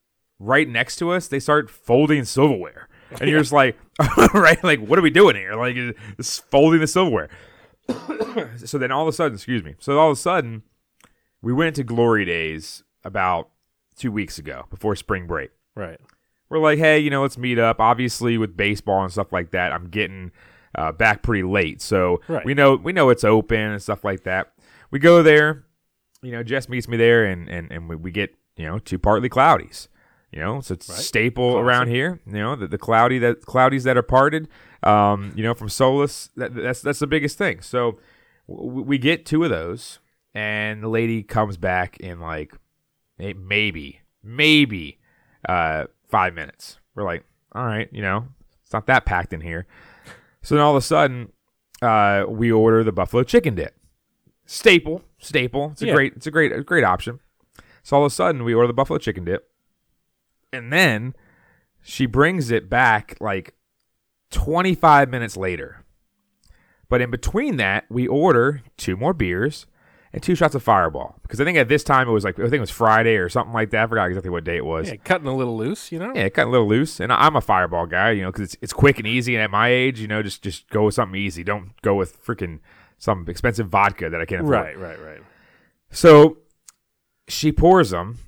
right 0.41 0.67
next 0.67 0.95
to 0.97 1.11
us, 1.11 1.27
they 1.27 1.39
start 1.39 1.69
folding 1.69 2.25
silverware, 2.25 2.89
and 3.19 3.29
you're 3.29 3.39
just 3.39 3.51
like, 3.53 3.77
right, 4.33 4.61
like 4.63 4.79
what 4.79 4.97
are 4.97 5.01
we 5.03 5.09
doing 5.11 5.35
here? 5.35 5.55
Like 5.55 5.75
just 6.17 6.49
folding 6.49 6.79
the 6.79 6.87
silverware. 6.87 7.29
so 8.57 8.77
then 8.77 8.91
all 8.91 9.03
of 9.03 9.07
a 9.07 9.13
sudden, 9.13 9.35
excuse 9.35 9.63
me. 9.63 9.75
So 9.79 9.99
all 9.99 10.09
of 10.11 10.17
a 10.17 10.19
sudden, 10.19 10.63
we 11.41 11.53
went 11.53 11.75
to 11.77 11.83
Glory 11.83 12.25
Days 12.25 12.83
about 13.03 13.49
two 13.95 14.11
weeks 14.11 14.37
ago 14.37 14.65
before 14.69 14.95
spring 14.95 15.27
break 15.27 15.51
right. 15.75 15.99
we're 16.49 16.59
like, 16.59 16.79
hey, 16.79 16.97
you 16.99 17.09
know, 17.09 17.21
let's 17.21 17.37
meet 17.37 17.59
up. 17.59 17.79
Obviously, 17.79 18.37
with 18.37 18.55
baseball 18.57 19.03
and 19.03 19.11
stuff 19.11 19.31
like 19.31 19.51
that, 19.51 19.71
I'm 19.73 19.89
getting 19.89 20.31
uh, 20.75 20.91
back 20.91 21.21
pretty 21.21 21.43
late, 21.43 21.81
so 21.81 22.21
Right. 22.27 22.45
we 22.45 22.53
know 22.53 22.75
we 22.75 22.93
know 22.93 23.09
it's 23.09 23.23
open 23.23 23.59
and 23.59 23.81
stuff 23.81 24.03
like 24.03 24.23
that. 24.23 24.53
We 24.89 24.99
go 24.99 25.21
there, 25.21 25.65
you 26.21 26.31
know, 26.31 26.43
Jess 26.43 26.69
meets 26.69 26.87
me 26.87 26.97
there, 26.97 27.25
and 27.25 27.49
and 27.49 27.71
and 27.71 27.89
we, 27.89 27.95
we 27.95 28.11
get 28.11 28.33
you 28.55 28.65
know 28.65 28.79
two 28.79 28.97
partly 28.99 29.27
cloudies. 29.29 29.89
You 30.31 30.39
know, 30.39 30.57
it's 30.59 30.71
a 30.71 30.79
staple 30.81 31.57
around 31.57 31.87
here. 31.89 32.19
You 32.25 32.33
know, 32.33 32.55
the, 32.55 32.67
the 32.67 32.77
cloudy 32.77 33.19
that 33.19 33.45
cloudies 33.45 33.83
that 33.83 33.97
are 33.97 34.01
parted. 34.03 34.47
Um, 34.83 35.33
you 35.35 35.43
know, 35.43 35.53
from 35.53 35.69
Solace, 35.69 36.29
that, 36.37 36.55
that's 36.55 36.81
that's 36.81 36.99
the 36.99 37.07
biggest 37.07 37.37
thing. 37.37 37.61
So 37.61 37.99
w- 38.47 38.81
we 38.81 38.97
get 38.97 39.25
two 39.25 39.43
of 39.43 39.49
those, 39.49 39.99
and 40.33 40.81
the 40.81 40.87
lady 40.87 41.21
comes 41.21 41.57
back 41.57 41.97
in 41.99 42.19
like 42.19 42.53
may- 43.19 43.33
maybe 43.33 43.99
maybe 44.23 44.99
uh, 45.47 45.85
five 46.07 46.33
minutes. 46.33 46.79
We're 46.95 47.03
like, 47.03 47.25
all 47.51 47.65
right, 47.65 47.89
you 47.91 48.01
know, 48.01 48.25
it's 48.63 48.71
not 48.73 48.85
that 48.87 49.05
packed 49.05 49.33
in 49.33 49.41
here. 49.41 49.67
So 50.41 50.55
then 50.55 50.63
all 50.63 50.71
of 50.71 50.77
a 50.77 50.81
sudden, 50.85 51.31
uh, 51.81 52.23
we 52.27 52.51
order 52.51 52.83
the 52.83 52.91
buffalo 52.93 53.23
chicken 53.23 53.53
dip. 53.55 53.75
Staple, 54.45 55.03
staple. 55.19 55.71
It's 55.73 55.81
a 55.81 55.87
Yeah. 55.87 55.93
great, 55.93 56.13
it's 56.15 56.25
a 56.27 56.31
great, 56.31 56.51
a 56.51 56.63
great 56.63 56.83
option. 56.83 57.19
So 57.83 57.97
all 57.97 58.03
of 58.05 58.11
a 58.11 58.15
sudden, 58.15 58.43
we 58.43 58.53
order 58.53 58.67
the 58.67 58.73
buffalo 58.73 58.97
chicken 58.97 59.23
dip, 59.25 59.50
and 60.53 60.71
then 60.71 61.15
she 61.81 62.05
brings 62.05 62.51
it 62.51 62.69
back 62.69 63.17
like 63.19 63.53
25 64.31 65.09
minutes 65.09 65.37
later. 65.37 65.83
But 66.89 67.01
in 67.01 67.09
between 67.09 67.57
that, 67.57 67.85
we 67.89 68.07
order 68.07 68.61
two 68.77 68.97
more 68.97 69.13
beers 69.13 69.65
and 70.13 70.21
two 70.21 70.35
shots 70.35 70.55
of 70.55 70.61
Fireball 70.61 71.19
because 71.21 71.39
I 71.39 71.45
think 71.45 71.57
at 71.57 71.69
this 71.69 71.83
time 71.83 72.09
it 72.09 72.11
was 72.11 72.25
like 72.25 72.37
I 72.37 72.43
think 72.43 72.55
it 72.55 72.59
was 72.59 72.69
Friday 72.71 73.15
or 73.15 73.29
something 73.29 73.53
like 73.53 73.69
that. 73.69 73.83
I 73.83 73.87
forgot 73.87 74.07
exactly 74.09 74.29
what 74.29 74.43
day 74.43 74.57
it 74.57 74.65
was. 74.65 74.89
Yeah, 74.89 74.97
cutting 74.97 75.27
a 75.27 75.35
little 75.35 75.55
loose, 75.55 75.91
you 75.91 75.99
know? 75.99 76.11
Yeah, 76.13 76.27
got 76.29 76.47
a 76.47 76.49
little 76.49 76.67
loose, 76.67 76.99
and 76.99 77.13
I'm 77.13 77.35
a 77.37 77.41
Fireball 77.41 77.85
guy, 77.85 78.11
you 78.11 78.23
know, 78.23 78.31
because 78.31 78.53
it's 78.53 78.57
it's 78.61 78.73
quick 78.73 78.97
and 78.97 79.07
easy. 79.07 79.35
And 79.35 79.43
at 79.43 79.49
my 79.49 79.69
age, 79.69 80.01
you 80.01 80.07
know, 80.07 80.21
just 80.21 80.41
just 80.41 80.69
go 80.69 80.83
with 80.83 80.95
something 80.95 81.19
easy. 81.19 81.43
Don't 81.45 81.81
go 81.81 81.95
with 81.95 82.21
freaking 82.23 82.59
some 82.97 83.25
expensive 83.29 83.69
vodka 83.69 84.09
that 84.09 84.19
I 84.19 84.25
can't 84.25 84.41
afford. 84.41 84.53
Right, 84.53 84.77
right, 84.77 85.01
right. 85.01 85.21
So 85.91 86.39
she 87.29 87.53
pours 87.53 87.91
them, 87.91 88.19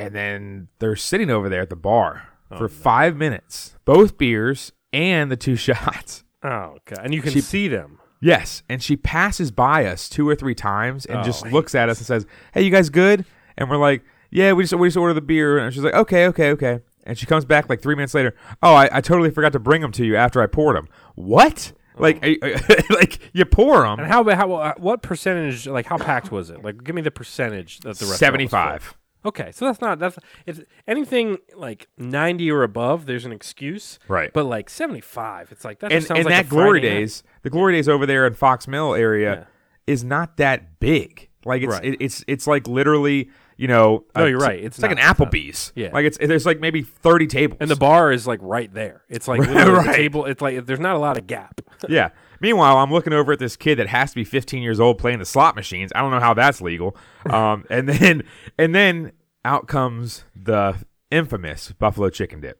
and 0.00 0.14
then 0.14 0.68
they're 0.78 0.96
sitting 0.96 1.30
over 1.30 1.48
there 1.48 1.62
at 1.62 1.70
the 1.70 1.76
bar 1.76 2.28
Oh, 2.50 2.58
for 2.58 2.68
five 2.68 3.16
minutes, 3.16 3.76
both 3.84 4.18
beers 4.18 4.72
and 4.92 5.30
the 5.30 5.36
two 5.36 5.54
shots. 5.66 6.24
Oh, 6.42 6.78
God. 6.84 7.00
And 7.04 7.14
you 7.14 7.22
can 7.22 7.32
She- 7.32 7.40
see 7.40 7.68
them. 7.68 7.98
Yes, 8.22 8.62
and 8.68 8.82
she 8.82 8.96
passes 8.96 9.50
by 9.50 9.86
us 9.86 10.06
two 10.08 10.28
or 10.28 10.34
three 10.34 10.54
times 10.54 11.06
and 11.06 11.20
Oh, 11.20 11.22
just 11.22 11.46
looks 11.46 11.74
at 11.74 11.88
us 11.88 11.98
and 11.98 12.06
says, 12.06 12.26
"Hey, 12.52 12.60
you 12.62 12.70
guys 12.70 12.90
good?" 12.90 13.24
And 13.56 13.70
we're 13.70 13.78
like, 13.78 14.02
"Yeah, 14.30 14.52
we 14.52 14.62
just 14.64 14.74
we 14.74 14.88
just 14.88 14.98
ordered 14.98 15.14
the 15.14 15.22
beer." 15.22 15.56
And 15.56 15.72
she's 15.72 15.82
like, 15.82 15.94
"Okay, 15.94 16.26
okay, 16.26 16.50
okay." 16.50 16.80
And 17.04 17.16
she 17.16 17.24
comes 17.24 17.46
back 17.46 17.70
like 17.70 17.80
three 17.80 17.94
minutes 17.94 18.12
later. 18.12 18.34
Oh, 18.62 18.74
I, 18.74 18.90
I 18.92 19.00
totally 19.00 19.30
forgot 19.30 19.52
to 19.52 19.58
bring 19.58 19.80
them 19.80 19.90
to 19.92 20.04
you 20.04 20.16
after 20.16 20.42
I 20.42 20.46
poured 20.48 20.76
them. 20.76 20.88
What? 21.14 21.72
Like, 21.96 22.22
like 22.90 23.18
you 23.32 23.46
pour 23.46 23.80
them? 23.84 24.00
And 24.00 24.08
how, 24.08 24.22
how, 24.34 24.52
uh, 24.52 24.74
what 24.76 25.00
percentage, 25.02 25.66
like, 25.66 25.86
how 25.86 25.96
packed 25.96 26.30
was 26.30 26.50
it? 26.50 26.62
Like, 26.62 26.84
give 26.84 26.94
me 26.94 27.00
the 27.02 27.10
percentage 27.10 27.80
that 27.80 27.98
the. 27.98 28.04
Seventy-five. 28.04 28.98
Okay, 29.24 29.52
so 29.52 29.66
that's 29.66 29.80
not 29.80 29.98
that's 29.98 30.18
if 30.46 30.60
anything 30.86 31.38
like 31.54 31.88
ninety 31.98 32.50
or 32.50 32.62
above, 32.62 33.06
there's 33.06 33.24
an 33.26 33.32
excuse, 33.32 33.98
Right. 34.08 34.32
But 34.32 34.44
like 34.46 34.70
seventy 34.70 35.00
five, 35.02 35.52
it's 35.52 35.64
like 35.64 35.80
that. 35.80 35.92
And 35.92 36.02
sounds 36.04 36.20
and 36.20 36.24
like 36.26 36.34
that 36.34 36.48
glory 36.48 36.80
Friday 36.80 36.94
night. 36.94 37.00
days, 37.00 37.22
the 37.42 37.50
glory 37.50 37.74
days 37.74 37.88
over 37.88 38.06
there 38.06 38.26
in 38.26 38.34
Fox 38.34 38.66
Mill 38.66 38.94
area 38.94 39.32
Yeah. 39.34 39.44
is 39.86 40.02
not 40.04 40.36
that 40.38 40.78
big. 40.80 41.28
Like 41.44 41.62
it's 41.62 41.72
Right. 41.74 41.84
it, 41.84 41.96
it's 42.00 42.24
it's 42.26 42.46
like 42.46 42.66
literally 42.66 43.30
you 43.56 43.68
know. 43.68 44.04
No, 44.16 44.24
you're 44.24 44.38
right. 44.38 44.58
It's 44.64 44.80
like 44.80 44.90
an 44.90 44.96
it's. 44.96 45.06
Applebee's. 45.06 45.72
Yeah. 45.74 45.90
Like 45.92 46.06
it's 46.06 46.16
there's 46.16 46.46
like 46.46 46.60
maybe 46.60 46.80
thirty 46.82 47.26
tables. 47.26 47.58
and 47.60 47.70
the 47.70 47.76
bar 47.76 48.10
is 48.12 48.26
like 48.26 48.40
right 48.42 48.72
there. 48.72 49.02
It's 49.10 49.28
like 49.28 49.40
Right, 49.46 49.86
the 49.86 49.92
table. 49.92 50.24
It's 50.24 50.40
like 50.40 50.64
there's 50.64 50.80
not 50.80 50.96
a 50.96 50.98
lot 50.98 51.18
of 51.18 51.26
gap. 51.26 51.60
yeah. 51.88 52.08
Meanwhile, 52.40 52.78
I'm 52.78 52.90
looking 52.90 53.12
over 53.12 53.32
at 53.32 53.38
this 53.38 53.54
kid 53.56 53.78
that 53.78 53.88
has 53.88 54.10
to 54.10 54.14
be 54.16 54.24
15 54.24 54.62
years 54.62 54.80
old 54.80 54.98
playing 54.98 55.18
the 55.18 55.24
slot 55.26 55.54
machines. 55.54 55.92
I 55.94 56.00
don't 56.00 56.10
know 56.10 56.20
how 56.20 56.34
that's 56.34 56.60
legal. 56.60 56.96
Um, 57.30 57.66
and 57.68 57.86
then 57.88 58.22
and 58.58 58.74
then 58.74 59.12
out 59.44 59.68
comes 59.68 60.24
the 60.34 60.76
infamous 61.10 61.70
buffalo 61.72 62.08
chicken 62.08 62.40
dip. 62.40 62.58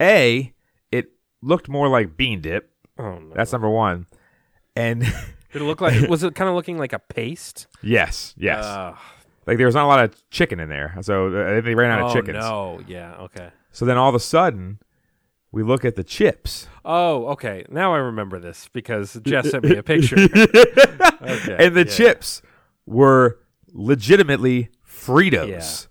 A, 0.00 0.52
it 0.90 1.10
looked 1.42 1.68
more 1.68 1.88
like 1.88 2.16
bean 2.16 2.40
dip. 2.40 2.70
Oh 2.98 3.18
no! 3.18 3.32
That's 3.34 3.52
number 3.52 3.68
one. 3.68 4.06
And 4.74 5.00
Did 5.52 5.62
it 5.62 5.64
look 5.64 5.80
like? 5.82 6.08
was 6.08 6.22
it 6.22 6.34
kind 6.34 6.48
of 6.48 6.54
looking 6.56 6.78
like 6.78 6.92
a 6.94 6.98
paste? 6.98 7.66
yes, 7.82 8.34
yes, 8.38 8.64
Ugh. 8.64 8.96
like 9.46 9.58
there 9.58 9.66
was 9.66 9.74
not 9.74 9.84
a 9.84 9.88
lot 9.88 10.04
of 10.04 10.30
chicken 10.30 10.58
in 10.58 10.68
there, 10.70 10.96
so 11.02 11.28
uh, 11.28 11.60
they 11.60 11.74
ran 11.74 11.90
out 11.90 12.00
oh 12.00 12.06
of 12.06 12.12
chickens. 12.14 12.38
Oh 12.42 12.78
no! 12.78 12.84
Yeah. 12.88 13.14
Okay. 13.16 13.50
So 13.72 13.84
then 13.84 13.98
all 13.98 14.08
of 14.08 14.14
a 14.14 14.20
sudden, 14.20 14.78
we 15.52 15.62
look 15.62 15.84
at 15.84 15.96
the 15.96 16.04
chips. 16.04 16.68
Oh, 16.84 17.28
okay. 17.28 17.64
Now 17.68 17.94
I 17.94 17.98
remember 17.98 18.38
this 18.38 18.68
because 18.72 19.14
Jess 19.22 19.50
sent 19.50 19.64
me 19.64 19.76
a 19.76 19.82
picture. 19.82 20.16
Okay, 21.22 21.56
and 21.58 21.74
the 21.74 21.84
yeah. 21.84 21.92
chips 21.92 22.40
were 22.84 23.40
legitimately 23.72 24.68
Fritos. 24.86 25.48
Yeah. 25.48 25.88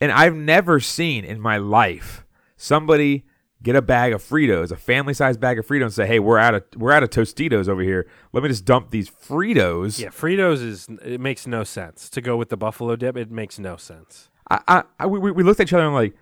And 0.00 0.10
I've 0.10 0.34
never 0.34 0.80
seen 0.80 1.24
in 1.24 1.40
my 1.40 1.58
life 1.58 2.24
somebody 2.56 3.24
get 3.62 3.76
a 3.76 3.82
bag 3.82 4.12
of 4.12 4.22
Fritos, 4.22 4.70
a 4.72 4.76
family 4.76 5.14
sized 5.14 5.38
bag 5.38 5.58
of 5.58 5.66
Fritos, 5.66 5.82
and 5.82 5.92
say, 5.92 6.06
"Hey, 6.06 6.18
we're 6.18 6.38
out 6.38 6.54
of 6.54 6.64
we're 6.76 6.92
out 6.92 7.02
of 7.02 7.10
Tostitos 7.10 7.68
over 7.68 7.82
here. 7.82 8.08
Let 8.32 8.42
me 8.42 8.48
just 8.48 8.64
dump 8.64 8.90
these 8.90 9.10
Fritos." 9.10 10.00
Yeah, 10.00 10.08
Fritos 10.08 10.62
is 10.62 10.88
it 11.04 11.20
makes 11.20 11.46
no 11.46 11.62
sense 11.62 12.08
to 12.10 12.20
go 12.20 12.36
with 12.36 12.48
the 12.48 12.56
buffalo 12.56 12.96
dip. 12.96 13.16
It 13.16 13.30
makes 13.30 13.58
no 13.58 13.76
sense. 13.76 14.28
I, 14.50 14.60
I, 14.68 14.82
I 15.00 15.06
we, 15.06 15.30
we 15.30 15.42
looked 15.42 15.60
at 15.60 15.68
each 15.68 15.72
other 15.72 15.84
and 15.84 15.94
like, 15.94 16.14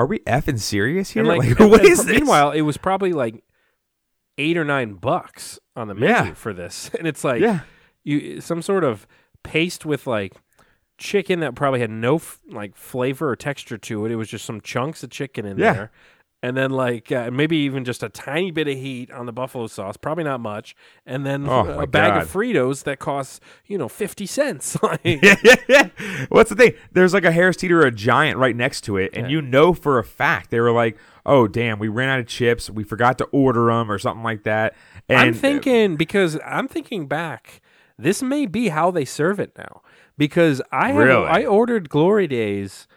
"Are 0.00 0.06
we 0.06 0.18
effing 0.20 0.58
serious 0.58 1.10
here? 1.10 1.22
And 1.22 1.28
like, 1.28 1.40
Like, 1.48 1.60
and- 1.60 1.70
what 1.70 1.80
and 1.80 1.90
is 1.90 2.04
this?" 2.06 2.16
Meanwhile, 2.18 2.52
it 2.52 2.62
was 2.62 2.76
probably 2.76 3.12
like 3.12 3.42
eight 4.38 4.56
or 4.56 4.64
nine 4.64 4.94
bucks 4.94 5.58
on 5.76 5.88
the 5.88 5.94
menu 5.94 6.08
Yeah. 6.14 6.34
for 6.34 6.52
this, 6.52 6.90
and 6.98 7.06
it's 7.06 7.24
like 7.24 7.40
Yeah. 7.42 7.60
you 8.04 8.40
some 8.40 8.62
sort 8.62 8.84
of 8.84 9.06
paste 9.42 9.84
with 9.84 10.06
like 10.06 10.32
chicken 10.98 11.40
that 11.40 11.54
probably 11.54 11.80
had 11.80 11.90
no 11.90 12.16
f- 12.16 12.40
like 12.50 12.76
flavor 12.76 13.30
or 13.30 13.36
texture 13.36 13.78
to 13.78 14.04
it. 14.06 14.12
It 14.12 14.16
was 14.16 14.28
just 14.28 14.44
some 14.44 14.60
chunks 14.60 15.02
of 15.02 15.10
chicken 15.10 15.46
in 15.46 15.58
Yeah. 15.58 15.72
there. 15.72 15.90
And 16.42 16.56
then, 16.56 16.70
like 16.70 17.12
uh, 17.12 17.30
maybe 17.30 17.58
even 17.58 17.84
just 17.84 18.02
a 18.02 18.08
tiny 18.08 18.50
bit 18.50 18.66
of 18.66 18.74
heat 18.74 19.10
on 19.10 19.26
the 19.26 19.32
buffalo 19.32 19.66
sauce, 19.66 19.98
probably 19.98 20.24
not 20.24 20.40
much, 20.40 20.74
and 21.04 21.26
then 21.26 21.46
Oh, 21.46 21.78
a 21.80 21.86
bag 21.86 22.14
God. 22.14 22.22
of 22.22 22.32
Fritos 22.32 22.84
that 22.84 22.98
costs 22.98 23.40
you 23.66 23.76
know 23.76 23.88
fifty 23.90 24.24
cents. 24.24 24.82
like, 24.82 25.00
yeah, 25.04 25.36
yeah, 25.44 25.54
yeah. 25.68 25.88
What's 26.30 26.48
the 26.48 26.56
thing? 26.56 26.72
There's 26.92 27.12
like 27.12 27.24
a 27.26 27.30
Harris 27.32 27.58
Teeter, 27.58 27.82
a 27.82 27.90
giant 27.90 28.38
right 28.38 28.56
next 28.56 28.80
to 28.82 28.96
it, 28.96 29.10
and 29.12 29.26
Yeah. 29.26 29.32
you 29.32 29.42
know 29.42 29.74
for 29.74 29.98
a 29.98 30.04
fact 30.04 30.48
they 30.50 30.60
were 30.60 30.72
like, 30.72 30.96
"Oh, 31.26 31.46
damn, 31.46 31.78
we 31.78 31.88
ran 31.88 32.08
out 32.08 32.20
of 32.20 32.26
chips. 32.26 32.70
We 32.70 32.84
forgot 32.84 33.18
to 33.18 33.24
order 33.32 33.66
them, 33.66 33.90
or 33.90 33.98
something 33.98 34.24
like 34.24 34.44
that." 34.44 34.74
And 35.10 35.18
uh, 35.18 35.22
I'm 35.22 35.34
thinking 35.34 35.96
because 35.96 36.38
I'm 36.46 36.68
thinking 36.68 37.06
back. 37.06 37.60
This 37.98 38.22
may 38.22 38.46
be 38.46 38.68
how 38.68 38.90
they 38.90 39.04
serve 39.04 39.38
it 39.40 39.52
now 39.58 39.82
because 40.16 40.62
I 40.72 40.88
have, 40.92 40.96
Really? 40.96 41.26
I 41.26 41.44
ordered 41.44 41.90
Glory 41.90 42.26
Days. 42.26 42.88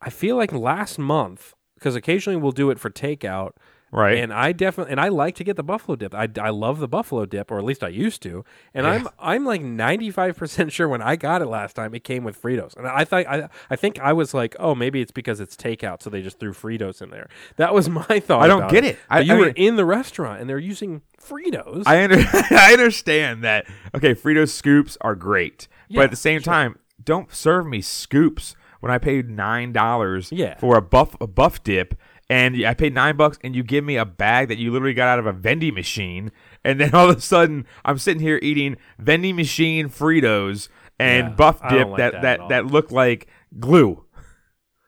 I 0.00 0.08
feel 0.08 0.36
like 0.36 0.52
last 0.54 0.98
month 0.98 1.52
because 1.78 1.94
occasionally 1.96 2.36
we'll 2.36 2.52
do 2.52 2.70
it 2.70 2.78
for 2.78 2.90
takeout. 2.90 3.52
Right. 3.90 4.18
And 4.18 4.32
I 4.34 4.52
definitely 4.52 4.92
and 4.92 5.00
I 5.00 5.08
like 5.08 5.34
to 5.36 5.44
get 5.44 5.56
the 5.56 5.62
buffalo 5.62 5.96
dip. 5.96 6.14
I, 6.14 6.28
I 6.38 6.50
love 6.50 6.78
the 6.78 6.88
buffalo 6.88 7.24
dip, 7.24 7.50
or 7.50 7.58
at 7.58 7.64
least 7.64 7.82
I 7.82 7.88
used 7.88 8.20
to. 8.22 8.44
And 8.74 8.86
I'm 8.86 9.08
I'm 9.18 9.46
like 9.46 9.62
95 9.62 10.36
percent 10.36 10.72
sure 10.74 10.88
when 10.88 11.00
I 11.00 11.16
got 11.16 11.40
it 11.40 11.46
last 11.46 11.74
time, 11.74 11.94
it 11.94 12.04
came 12.04 12.22
with 12.22 12.40
Fritos. 12.40 12.76
And 12.76 12.86
I 12.86 13.04
thought 13.04 13.26
I 13.26 13.48
I 13.70 13.76
think 13.76 13.98
I 13.98 14.12
was 14.12 14.34
like, 14.34 14.54
oh, 14.58 14.74
maybe 14.74 15.00
it's 15.00 15.12
because 15.12 15.40
it's 15.40 15.56
takeout, 15.56 16.02
so 16.02 16.10
they 16.10 16.20
just 16.20 16.38
threw 16.38 16.52
Fritos 16.52 17.00
in 17.00 17.08
there. 17.10 17.28
That 17.56 17.72
was 17.72 17.88
my 18.10 18.20
thought. 18.20 18.42
I 18.42 18.46
don't 18.46 18.70
get 18.70 18.84
it. 18.84 18.98
I- 19.08 19.20
you 19.20 19.34
I 19.34 19.38
were 19.38 19.52
in 19.56 19.76
the 19.76 19.86
restaurant 19.86 20.40
and 20.40 20.50
they're 20.50 20.58
using 20.58 21.00
Fritos. 21.18 21.84
I 21.86 22.04
under, 22.04 22.18
I 22.50 22.72
understand 22.74 23.42
that. 23.44 23.66
Okay, 23.94 24.14
Fritos 24.14 24.50
scoops 24.50 24.98
are 25.00 25.14
great, 25.14 25.66
but 25.90 26.04
at 26.04 26.10
the 26.10 26.16
same 26.16 26.42
time, 26.42 26.78
don't 27.02 27.32
serve 27.32 27.66
me 27.66 27.80
scoops 27.80 28.54
when 28.80 28.92
I 28.92 28.98
paid 28.98 29.28
nine 29.28 29.72
dollars 29.72 30.30
Yeah. 30.32 30.56
for 30.58 30.76
a 30.76 30.82
buff 30.82 31.16
a 31.20 31.26
buff 31.26 31.62
dip. 31.62 31.94
And 32.30 32.66
I 32.66 32.74
paid 32.74 32.92
nine 32.92 33.16
bucks, 33.16 33.38
and 33.42 33.56
you 33.56 33.62
give 33.62 33.84
me 33.84 33.96
a 33.96 34.04
bag 34.04 34.48
that 34.48 34.58
you 34.58 34.70
literally 34.70 34.92
got 34.92 35.08
out 35.08 35.18
of 35.18 35.24
a 35.24 35.32
vending 35.32 35.72
machine, 35.72 36.30
and 36.62 36.78
then 36.78 36.94
all 36.94 37.08
of 37.08 37.16
a 37.16 37.20
sudden 37.22 37.64
I'm 37.86 37.96
sitting 37.98 38.20
here 38.20 38.38
eating 38.42 38.76
vending 38.98 39.34
machine 39.36 39.88
Fritos 39.88 40.68
and 40.98 41.28
Yeah, 41.28 41.34
buff 41.34 41.60
dip 41.70 41.88
like 41.88 41.96
that 41.96 42.12
that 42.12 42.22
that 42.22 42.40
at 42.40 42.48
that 42.50 42.66
look 42.66 42.90
like 42.92 43.28
glue. 43.58 44.04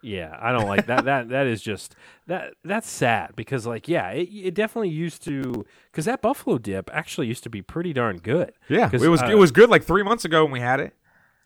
Yeah, 0.03 0.36
I 0.41 0.53
don't 0.53 0.66
like 0.66 0.86
that. 0.86 1.05
That 1.05 1.28
that 1.30 1.47
is 1.47 1.61
just 1.62 1.95
that 2.26 2.55
that's 2.64 2.88
sad 2.91 3.32
because 3.36 3.66
like 3.66 3.86
yeah, 3.88 4.11
it, 4.11 4.28
it 4.32 4.55
definitely 4.55 4.88
used 4.91 5.22
to 5.24 5.64
because 5.91 6.05
that 6.07 6.20
buffalo 6.22 6.59
dip 6.59 6.88
actually 6.93 7.26
used 7.26 7.43
to 7.45 7.51
be 7.51 7.61
pretty 7.62 7.93
darn 7.93 8.16
good. 8.18 8.53
Yeah, 8.68 8.88
it 8.93 9.01
was 9.09 9.22
uh, 9.22 9.26
it 9.30 9.36
was 9.38 9.51
good 9.51 9.68
like 9.70 9.84
three 9.84 10.03
months 10.03 10.24
ago 10.24 10.45
when 10.45 10.53
we 10.53 10.61
had 10.61 10.80
it. 10.80 10.95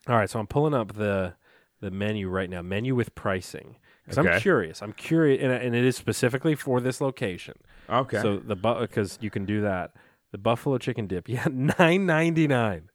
All 0.09 0.16
right, 0.16 0.28
so 0.30 0.38
I'm 0.38 0.47
pulling 0.47 0.74
up 0.74 0.95
the 0.95 1.34
the 1.81 1.91
menu 1.91 2.29
right 2.29 2.49
now, 2.51 2.62
menu 2.62 2.95
with 2.95 3.14
pricing 3.14 3.77
because 4.05 4.18
I'm 4.18 4.41
curious. 4.41 4.83
I'm 4.83 4.93
curious, 4.93 5.43
and, 5.43 5.53
and 5.53 5.75
it 5.75 5.85
is 5.85 5.97
specifically 5.97 6.55
for 6.55 6.81
this 6.81 7.01
location. 7.01 7.55
Okay. 7.89 8.20
So 8.20 8.37
the 8.39 8.55
because 8.57 9.18
you 9.20 9.31
can 9.31 9.45
do 9.45 9.62
that. 9.62 9.93
The 10.33 10.39
buffalo 10.39 10.79
chicken 10.79 11.07
dip, 11.07 11.29
yeah, 11.29 11.47
nine 11.51 12.07
ninety 12.07 12.47
nine. 12.49 12.91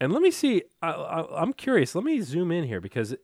And 0.00 0.12
let 0.12 0.22
me 0.22 0.30
see. 0.30 0.62
I, 0.82 0.90
I, 0.90 1.42
I'm 1.42 1.52
curious. 1.52 1.94
Let 1.94 2.04
me 2.04 2.20
zoom 2.20 2.50
in 2.50 2.64
here 2.64 2.80
because 2.80 3.12
it 3.12 3.20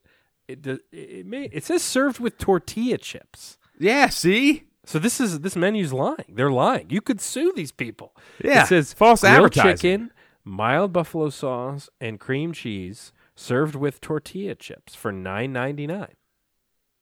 it, 0.48 0.62
does- 0.62 0.78
it 0.92 1.26
may 1.26 1.44
it 1.52 1.64
says 1.64 1.82
served 1.82 2.20
with 2.20 2.38
tortilla 2.38 2.98
chips. 2.98 3.58
yeah, 3.78 4.08
see, 4.08 4.64
So 4.84 4.98
this 4.98 5.20
is 5.20 5.40
this 5.40 5.56
menu's 5.56 5.92
lying. 5.92 6.24
They're 6.28 6.50
lying. 6.50 6.90
You 6.90 7.00
could 7.00 7.20
sue 7.20 7.52
these 7.54 7.72
people. 7.72 8.16
Yeah, 8.42 8.62
it 8.64 8.68
says 8.68 8.92
false 8.92 9.22
advertising. 9.24 9.76
chicken, 9.76 10.12
mild 10.44 10.92
buffalo 10.92 11.28
sauce, 11.30 11.88
and 12.00 12.18
cream 12.20 12.52
cheese 12.52 13.12
served 13.40 13.74
with 13.74 14.00
tortilla 14.00 14.54
chips 14.54 14.94
for 14.94 15.10
nine 15.10 15.52
ninety 15.52 15.86
nine. 15.86 16.14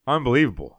unbelievable. 0.06 0.78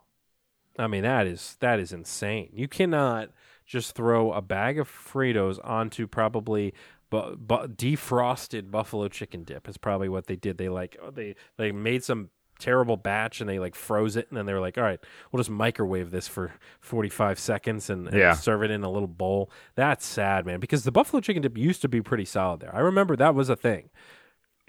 I 0.78 0.88
mean 0.88 1.03
that 1.03 1.28
is 1.28 1.57
that 1.60 1.80
is 1.80 1.91
insane. 1.91 2.49
You 2.53 2.68
cannot 2.68 3.30
just 3.66 3.93
throw 3.95 4.32
a 4.32 4.41
bag 4.41 4.80
of 4.80 4.88
Fritos 4.89 5.60
onto 5.64 6.07
probably 6.07 6.74
bu- 7.10 7.36
bu- 7.36 7.68
defrosted 7.68 8.72
buffalo 8.72 9.07
chicken 9.10 9.43
dip. 9.43 9.68
Is 9.68 9.78
probably 9.78 10.10
what 10.10 10.28
they 10.28 10.36
did. 10.38 10.57
They 10.57 10.70
like 10.70 10.97
oh, 11.01 11.12
they 11.12 11.36
they 11.57 11.72
made 11.72 12.03
some 12.03 12.30
terrible 12.60 12.97
batch 12.97 13.39
and 13.39 13.49
they 13.49 13.57
like 13.60 13.74
froze 13.76 14.16
it 14.18 14.28
and 14.30 14.38
then 14.38 14.45
they 14.45 14.53
were 14.53 14.60
like, 14.60 14.78
all 14.78 14.84
right, 14.84 14.99
we'll 15.32 15.39
just 15.39 15.49
microwave 15.49 16.12
this 16.12 16.28
for 16.30 16.53
forty 16.80 17.10
five 17.10 17.38
seconds 17.39 17.89
and, 17.89 18.07
and 18.07 18.18
Yeah. 18.18 18.34
serve 18.34 18.64
it 18.64 18.72
in 18.72 18.84
a 18.84 18.89
little 18.89 19.07
bowl. 19.07 19.51
That's 19.76 20.05
sad, 20.05 20.45
man, 20.45 20.60
because 20.62 20.84
the 20.86 20.91
buffalo 20.91 21.20
chicken 21.20 21.41
dip 21.41 21.57
used 21.57 21.82
to 21.82 21.89
be 21.89 22.01
pretty 22.01 22.26
solid 22.26 22.62
there. 22.62 22.74
I 22.76 22.80
remember 22.80 23.16
that 23.18 23.36
was 23.36 23.49
a 23.49 23.55
thing. 23.57 23.89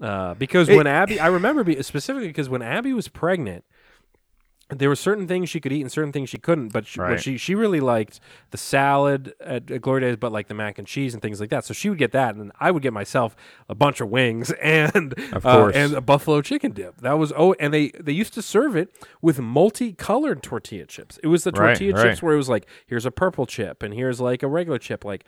Uh, 0.01 0.34
because 0.34 0.68
It- 0.68 0.76
when 0.76 0.86
Abby, 0.86 1.20
I 1.20 1.26
remember 1.26 1.62
be, 1.64 1.82
specifically 1.82 2.28
because 2.28 2.48
when 2.48 2.62
Abby 2.62 2.92
was 2.92 3.09
pregnant, 3.09 3.64
there 4.72 4.88
were 4.88 4.94
certain 4.96 5.26
things 5.26 5.51
she 5.51 5.59
could 5.61 5.72
eat 5.72 5.80
and 5.80 5.90
certain 5.90 6.12
things 6.12 6.30
she 6.30 6.38
couldn't. 6.38 6.68
But 6.72 6.86
she, 6.86 7.01
Right. 7.01 7.20
she 7.20 7.36
she 7.36 7.57
really 7.57 7.80
liked 7.80 8.20
the 8.53 8.57
salad 8.57 9.34
at, 9.40 9.68
at 9.68 9.82
Glory 9.82 10.03
Days, 10.03 10.16
but 10.16 10.30
like 10.30 10.46
the 10.46 10.55
mac 10.55 10.78
and 10.78 10.86
cheese 10.86 11.12
and 11.12 11.20
things 11.20 11.40
like 11.40 11.51
that. 11.51 11.64
So 11.64 11.74
she 11.74 11.88
would 11.90 11.98
get 11.98 12.12
that, 12.12 12.36
and 12.36 12.53
I 12.61 12.70
would 12.70 12.80
get 12.82 12.92
myself 12.92 13.34
a 13.68 13.74
bunch 13.74 14.01
of 14.01 14.09
wings 14.11 14.53
and 14.62 15.12
Of 15.32 15.44
uh, 15.44 15.72
and 15.74 15.92
a 15.94 16.01
buffalo 16.01 16.40
chicken 16.40 16.70
dip. 16.70 16.98
That 17.01 17.18
was 17.18 17.32
oh, 17.36 17.53
and 17.59 17.74
they 17.74 17.88
they 18.01 18.12
used 18.12 18.32
to 18.34 18.42
serve 18.42 18.76
it 18.76 18.94
with 19.20 19.40
multicolored 19.40 20.40
tortilla 20.42 20.86
chips. 20.86 21.18
It 21.22 21.26
was 21.26 21.42
the 21.42 21.51
tortilla 21.53 21.92
right. 21.94 22.03
chips 22.05 22.22
where 22.22 22.34
it 22.34 22.38
was 22.38 22.48
like 22.48 22.66
here's 22.86 23.05
a 23.05 23.11
purple 23.11 23.46
chip 23.46 23.82
and 23.82 23.92
here's 23.92 24.20
like 24.20 24.42
a 24.44 24.48
regular 24.48 24.78
chip. 24.78 25.05
Like 25.05 25.24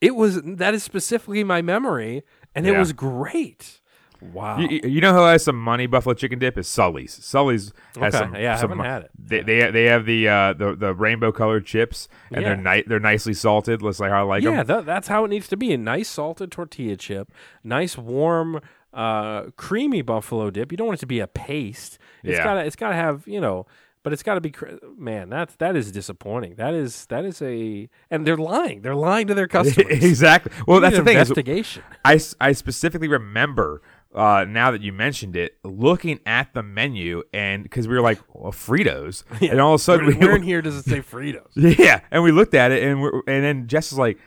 it 0.00 0.16
was 0.16 0.42
that 0.42 0.74
is 0.74 0.82
specifically 0.82 1.44
my 1.44 1.62
memory, 1.62 2.24
and 2.52 2.66
it 2.66 2.72
Yeah. 2.72 2.80
was 2.80 2.92
great. 2.92 3.80
Wow. 4.20 4.58
You, 4.58 4.80
you 4.84 5.00
know 5.00 5.12
who 5.12 5.20
has 5.24 5.44
some 5.44 5.60
money 5.60 5.86
buffalo 5.86 6.14
chicken 6.14 6.38
dip 6.38 6.56
is 6.58 6.66
Sully's. 6.68 7.12
Sully's 7.12 7.72
has 8.00 8.14
Okay, 8.14 8.24
some. 8.24 8.34
yeah, 8.36 8.54
I 8.54 8.56
some 8.60 8.70
haven't 8.70 8.84
had 8.84 9.02
it. 9.02 9.10
They 9.18 9.42
they, 9.42 9.70
they 9.70 9.84
have 9.84 10.06
the 10.06 10.28
uh, 10.28 10.52
the 10.54 10.74
the 10.74 10.94
rainbow 10.94 11.32
colored 11.32 11.66
chips 11.66 12.08
and 12.30 12.44
they're 12.44 12.54
Yeah. 12.56 12.74
ni- 12.76 12.84
they're 12.86 13.00
nicely 13.00 13.34
salted. 13.34 13.82
Looks 13.82 14.00
like 14.00 14.10
how 14.10 14.20
I 14.20 14.22
like 14.22 14.42
yeah, 14.42 14.62
them. 14.62 14.66
that, 14.78 14.86
that's 14.86 15.08
how 15.08 15.24
it 15.24 15.28
needs 15.28 15.48
to 15.48 15.56
be. 15.56 15.72
A 15.72 15.78
nice 15.78 16.08
salted 16.08 16.50
tortilla 16.50 16.96
chip, 16.96 17.32
nice 17.62 17.96
warm, 17.98 18.60
uh, 18.94 19.50
creamy 19.56 20.02
buffalo 20.02 20.50
dip. 20.50 20.72
You 20.72 20.78
don't 20.78 20.86
want 20.88 20.98
it 20.98 21.00
to 21.00 21.06
be 21.06 21.20
a 21.20 21.26
paste. 21.26 21.98
It's 22.22 22.38
Yeah. 22.38 22.44
gotta 22.44 22.60
it's 22.64 22.76
gotta 22.76 22.94
have 22.96 23.26
you 23.26 23.40
know, 23.40 23.66
but 24.02 24.12
it's 24.12 24.22
gotta 24.22 24.40
be. 24.40 24.50
cr- 24.50 24.66
Man, 24.98 25.28
that's 25.28 25.54
that 25.56 25.76
is 25.76 25.92
disappointing. 25.92 26.54
That 26.54 26.72
is 26.74 27.04
that 27.06 27.24
is 27.24 27.42
a 27.42 27.88
and 28.10 28.26
they're 28.26 28.36
lying. 28.38 28.80
They're 28.82 28.94
lying 28.94 29.26
to 29.26 29.34
their 29.34 29.46
customers. 29.56 30.02
exactly. 30.02 30.52
Well, 30.66 30.78
We 30.78 30.82
that's 30.82 30.96
the 30.96 31.04
thing. 31.04 31.18
Investigation. 31.18 31.82
I 32.04 32.52
specifically 32.52 33.08
remember 33.08 33.82
uh, 34.14 34.44
now 34.48 34.70
that 34.70 34.80
you 34.82 34.92
mentioned 34.92 35.36
it, 35.36 35.56
looking 35.64 36.20
at 36.24 36.54
the 36.54 36.62
menu 36.62 37.22
and 37.34 37.62
because 37.62 37.86
we 37.88 37.94
were 37.94 38.00
like 38.00 38.18
well, 38.32 38.52
Fritos, 38.52 39.24
and 39.50 39.60
all 39.60 39.74
of 39.74 39.80
a 39.80 39.82
sudden 39.84 40.06
where, 40.06 40.16
we, 40.18 40.26
where 40.26 40.36
in 40.36 40.42
here 40.50 40.62
does 40.62 40.76
it 40.76 40.84
say 40.84 41.00
Fritos? 41.00 41.48
yeah, 41.78 42.00
and 42.10 42.22
we 42.22 42.32
looked 42.32 42.54
at 42.54 42.70
it 42.72 42.82
and 42.82 43.00
we're, 43.02 43.18
and 43.26 43.44
then 43.44 43.66
Jess 43.68 43.92
is 43.92 43.98
like, 43.98 44.18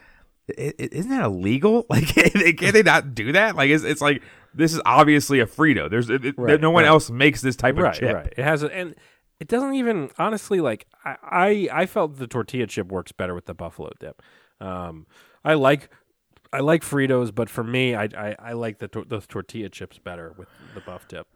"I- 0.57 0.73
i- 0.79 0.89
"Isn't 0.91 1.09
that 1.11 1.23
illegal? 1.25 1.85
Like, 1.89 2.07
can 2.07 2.73
they, 2.73 2.83
not 2.83 3.15
do 3.15 3.31
that? 3.31 3.55
Like, 3.55 3.69
it's, 3.71 3.83
it's 3.83 4.01
like 4.01 4.21
this 4.53 4.73
is 4.73 4.81
obviously 4.85 5.39
a 5.39 5.45
Frito. 5.45 5.89
There's 5.89 6.09
it, 6.09 6.35
Right, 6.37 6.59
no 6.61 6.69
one 6.71 6.83
right. 6.83 6.89
else 6.89 7.09
makes 7.09 7.41
this 7.41 7.55
type 7.55 7.77
of 7.77 7.83
right, 7.83 7.93
chip. 7.95 8.15
right. 8.15 8.33
It 8.37 8.43
has 8.43 8.61
a, 8.63 8.75
and 8.75 8.95
it 9.39 9.47
doesn't 9.47 9.73
even 9.75 10.09
honestly 10.19 10.59
like 10.59 10.85
I, 11.05 11.15
I 11.23 11.69
I 11.81 11.85
felt 11.85 12.17
the 12.17 12.27
tortilla 12.27 12.67
chip 12.67 12.91
works 12.91 13.11
better 13.11 13.33
with 13.33 13.45
the 13.45 13.53
buffalo 13.53 13.89
dip. 13.99 14.21
Um, 14.59 15.07
I 15.43 15.53
like 15.53 15.89
I 16.51 16.59
like 16.61 16.81
Fritos, 16.83 17.33
but 17.33 17.49
for 17.49 17.63
me, 17.63 17.95
I 17.95 18.05
I, 18.17 18.35
I 18.39 18.53
like 18.53 18.79
the 18.79 18.87
tor- 18.87 19.05
the 19.05 19.19
tortilla 19.21 19.69
chips 19.69 19.99
better 19.99 20.33
with 20.37 20.47
the 20.73 20.81
buff 20.81 21.07
dip. 21.07 21.27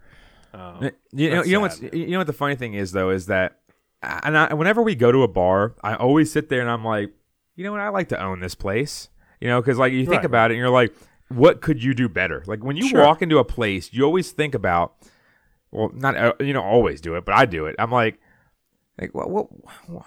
Um, 0.53 0.91
You 1.11 1.29
know, 1.29 1.43
you 1.43 1.53
know 1.53 1.59
what's 1.61 1.81
you 1.81 2.07
know 2.07 2.19
what 2.19 2.27
the 2.27 2.33
funny 2.33 2.55
thing 2.55 2.73
is 2.73 2.91
though 2.91 3.09
is 3.09 3.27
that, 3.27 3.59
and 4.01 4.37
I, 4.37 4.53
whenever 4.53 4.81
we 4.81 4.95
go 4.95 5.11
to 5.11 5.23
a 5.23 5.27
bar, 5.27 5.75
I 5.83 5.95
always 5.95 6.31
sit 6.31 6.49
there 6.49 6.61
and 6.61 6.69
I'm 6.69 6.83
like, 6.85 7.11
you 7.55 7.63
know 7.63 7.71
what, 7.71 7.81
I 7.81 7.89
like 7.89 8.09
to 8.09 8.21
own 8.21 8.39
this 8.39 8.55
place. 8.55 9.09
You 9.39 9.49
know, 9.49 9.61
because 9.61 9.77
like 9.77 9.93
you 9.93 10.05
think 10.05 10.23
Right, 10.23 10.25
about 10.25 10.51
it 10.51 10.55
and 10.55 10.59
you're 10.59 10.69
like, 10.69 10.93
what 11.29 11.61
could 11.61 11.83
you 11.83 11.93
do 11.93 12.07
better? 12.09 12.43
Like 12.47 12.63
when 12.63 12.77
you 12.77 12.87
Sure. 12.87 13.01
walk 13.01 13.21
into 13.21 13.37
a 13.39 13.43
place, 13.43 13.91
you 13.93 14.03
always 14.03 14.31
think 14.31 14.55
about, 14.55 14.95
well, 15.71 15.91
not 15.93 16.15
uh, 16.15 16.33
you 16.39 16.53
know 16.53 16.63
always 16.63 17.01
do 17.01 17.15
it, 17.15 17.25
but 17.25 17.35
I 17.35 17.45
do 17.45 17.65
it. 17.65 17.75
I'm 17.77 17.91
like, 17.91 18.19
like 18.99 19.13
what, 19.15 19.27
what 19.29 19.47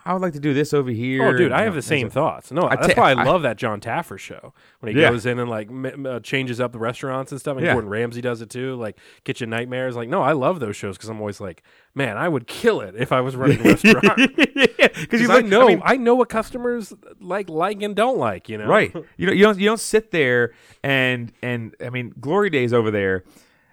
I 0.04 0.12
would 0.12 0.22
like 0.22 0.34
to 0.34 0.40
do 0.40 0.54
this 0.54 0.72
over 0.72 0.90
here. 0.90 1.26
Oh, 1.26 1.36
dude, 1.36 1.50
I 1.50 1.62
have 1.62 1.74
the 1.74 1.82
same 1.82 2.08
thoughts. 2.08 2.52
No, 2.52 2.62
I 2.68 2.76
that's 2.76 2.94
ta- 2.94 3.00
why 3.00 3.10
I, 3.12 3.20
I- 3.20 3.24
love 3.24 3.42
that 3.42 3.56
Jon 3.56 3.80
Taffer 3.80 4.16
show 4.18 4.54
when 4.78 4.94
he 4.94 5.00
Yeah. 5.00 5.10
goes 5.10 5.26
in 5.26 5.40
and 5.40 5.50
like 5.50 5.68
m- 5.68 6.06
uh, 6.06 6.20
changes 6.20 6.60
up 6.60 6.70
the 6.72 6.78
restaurants 6.78 7.32
and 7.32 7.40
stuff. 7.40 7.56
And 7.56 7.66
Yeah. 7.66 7.72
Gordon 7.72 7.90
Ramsay 7.90 8.20
does 8.20 8.40
it 8.42 8.48
too, 8.50 8.76
like 8.76 8.96
Kitchen 9.24 9.50
Nightmares. 9.50 9.96
Like, 9.96 10.08
no, 10.08 10.22
I 10.22 10.32
love 10.32 10.60
those 10.60 10.76
shows 10.76 10.96
because 10.96 11.08
I'm 11.08 11.18
always 11.18 11.40
like, 11.40 11.64
man, 11.96 12.16
I 12.16 12.28
would 12.28 12.46
kill 12.46 12.80
it 12.80 12.94
if 12.96 13.10
I 13.10 13.20
was 13.22 13.34
running 13.34 13.58
a 13.66 13.70
restaurant. 13.70 14.36
because 14.36 15.20
you 15.20 15.30
I 15.32 15.36
look, 15.38 15.46
know, 15.46 15.80
I, 15.82 15.94
mean, 15.94 16.04
know 16.04 16.14
what 16.14 16.28
customers 16.28 16.92
like, 17.20 17.48
like 17.50 17.82
and 17.82 17.96
don't 17.96 18.18
like. 18.18 18.48
You 18.48 18.58
know, 18.58 18.66
right? 18.68 18.94
You 19.16 19.26
know, 19.26 19.32
you 19.32 19.42
don't 19.42 19.58
you 19.58 19.66
don't 19.66 19.80
sit 19.80 20.12
there 20.12 20.52
and 20.84 21.32
and 21.42 21.74
I 21.84 21.90
mean, 21.90 22.12
Glory 22.20 22.50
Days 22.50 22.72
over 22.72 22.92
there. 22.92 23.24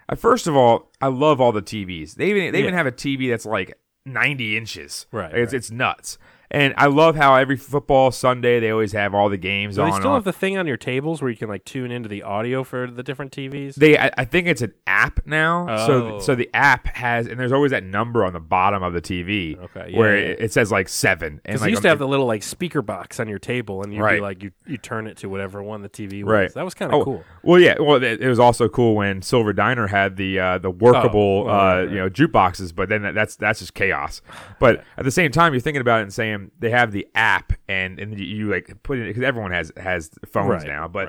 Uh, 0.09 0.15
first 0.15 0.47
of 0.47 0.55
all, 0.55 0.91
I 0.99 1.07
love 1.07 1.39
all 1.39 1.51
the 1.51 1.61
TVs. 1.61 2.15
They 2.15 2.31
even 2.31 2.51
they 2.51 2.59
even 2.59 2.71
Yeah. 2.73 2.77
have 2.77 2.87
a 2.87 2.91
TV 2.91 3.29
that's 3.29 3.45
like 3.45 3.77
ninety 4.05 4.57
inches. 4.57 5.07
Right, 5.11 5.33
it's 5.33 5.53
right. 5.53 5.57
it's 5.57 5.71
nuts. 5.71 6.17
And 6.53 6.75
I 6.77 6.85
love 6.85 7.15
how 7.15 7.33
every 7.33 7.57
football 7.57 8.11
Sunday 8.11 8.59
they 8.59 8.69
always 8.69 8.91
have 8.91 9.15
all 9.15 9.27
the 9.27 9.37
games 9.37 9.75
Do 9.75 9.81
on. 9.81 9.89
they 9.89 9.95
still 9.97 10.11
on. 10.11 10.17
have 10.17 10.23
the 10.23 10.31
thing 10.31 10.55
on 10.55 10.67
your 10.67 10.77
tables 10.77 11.19
where 11.19 11.31
you 11.31 11.35
can 11.37 11.49
like 11.49 11.65
tune 11.65 11.89
into 11.91 12.07
the 12.07 12.21
audio 12.21 12.63
for 12.63 12.85
the 12.91 13.01
different 13.01 13.31
TVs? 13.31 13.73
They, 13.75 13.97
I, 13.97 14.11
I 14.19 14.25
think 14.25 14.45
it's 14.47 14.61
an 14.61 14.73
app 14.85 15.25
now. 15.25 15.85
So, 15.87 15.93
Oh. 16.15 16.19
so 16.19 16.35
the 16.35 16.49
app 16.53 16.85
has, 16.87 17.25
and 17.25 17.39
there's 17.39 17.51
always 17.51 17.71
that 17.71 17.83
number 17.83 18.23
on 18.23 18.33
the 18.33 18.39
bottom 18.39 18.83
of 18.83 18.93
the 18.93 19.01
TV. 19.01 19.57
Okay, 19.57 19.89
yeah, 19.91 19.97
where 19.97 20.15
yeah. 20.15 20.23
It, 20.25 20.39
it 20.41 20.53
says 20.53 20.71
like 20.71 20.89
seven. 20.89 21.27
And 21.33 21.41
Because 21.43 21.61
like 21.61 21.67
you 21.69 21.71
used 21.71 21.81
to 21.81 21.87
have 21.89 21.97
the- 21.97 22.05
the 22.05 22.09
little 22.09 22.25
like 22.27 22.43
speaker 22.43 22.81
box 22.83 23.19
on 23.19 23.27
your 23.27 23.39
table, 23.39 23.81
and 23.81 23.91
you'd 23.91 24.01
Right. 24.01 24.15
be 24.17 24.21
like, 24.21 24.43
you 24.43 24.51
you 24.67 24.77
turn 24.77 25.07
it 25.07 25.17
to 25.17 25.29
whatever 25.29 25.63
one 25.63 25.81
the 25.81 25.89
TV 25.89 26.23
was. 26.23 26.31
Right. 26.31 26.53
That 26.53 26.65
was 26.65 26.73
kind 26.75 26.93
of 26.93 27.01
Oh, 27.01 27.03
cool. 27.03 27.23
Well, 27.41 27.59
yeah. 27.59 27.75
Well, 27.79 27.95
it, 28.03 28.21
it 28.21 28.27
was 28.29 28.39
also 28.39 28.69
cool 28.69 28.95
when 28.95 29.21
Silver 29.23 29.53
Diner 29.53 29.87
had 29.87 30.17
the 30.17 30.39
uh, 30.39 30.57
the 30.59 30.69
workable 30.69 31.45
Oh, 31.45 31.47
right, 31.47 31.53
uh, 31.53 31.81
right. 31.83 31.89
you 31.89 31.95
know 31.95 32.09
jukeboxes, 32.11 32.75
but 32.75 32.89
then 32.89 33.01
that, 33.01 33.15
that's 33.15 33.35
that's 33.37 33.57
just 33.59 33.73
chaos. 33.73 34.21
But 34.59 34.83
at 34.97 35.03
the 35.05 35.11
same 35.11 35.31
time, 35.31 35.53
you're 35.53 35.61
thinking 35.61 35.81
about 35.81 35.99
it 36.01 36.03
and 36.03 36.13
saying 36.13 36.42
Um, 36.45 36.51
they 36.59 36.69
have 36.69 36.91
the 36.91 37.07
app 37.15 37.53
and 37.67 37.99
and 37.99 38.19
you, 38.19 38.49
like 38.49 38.71
put 38.83 38.99
it 38.99 39.07
because 39.07 39.23
everyone 39.23 39.51
has 39.51 39.71
has 39.77 40.11
phones 40.25 40.49
Right, 40.49 40.67
now. 40.67 40.87
But 40.87 41.07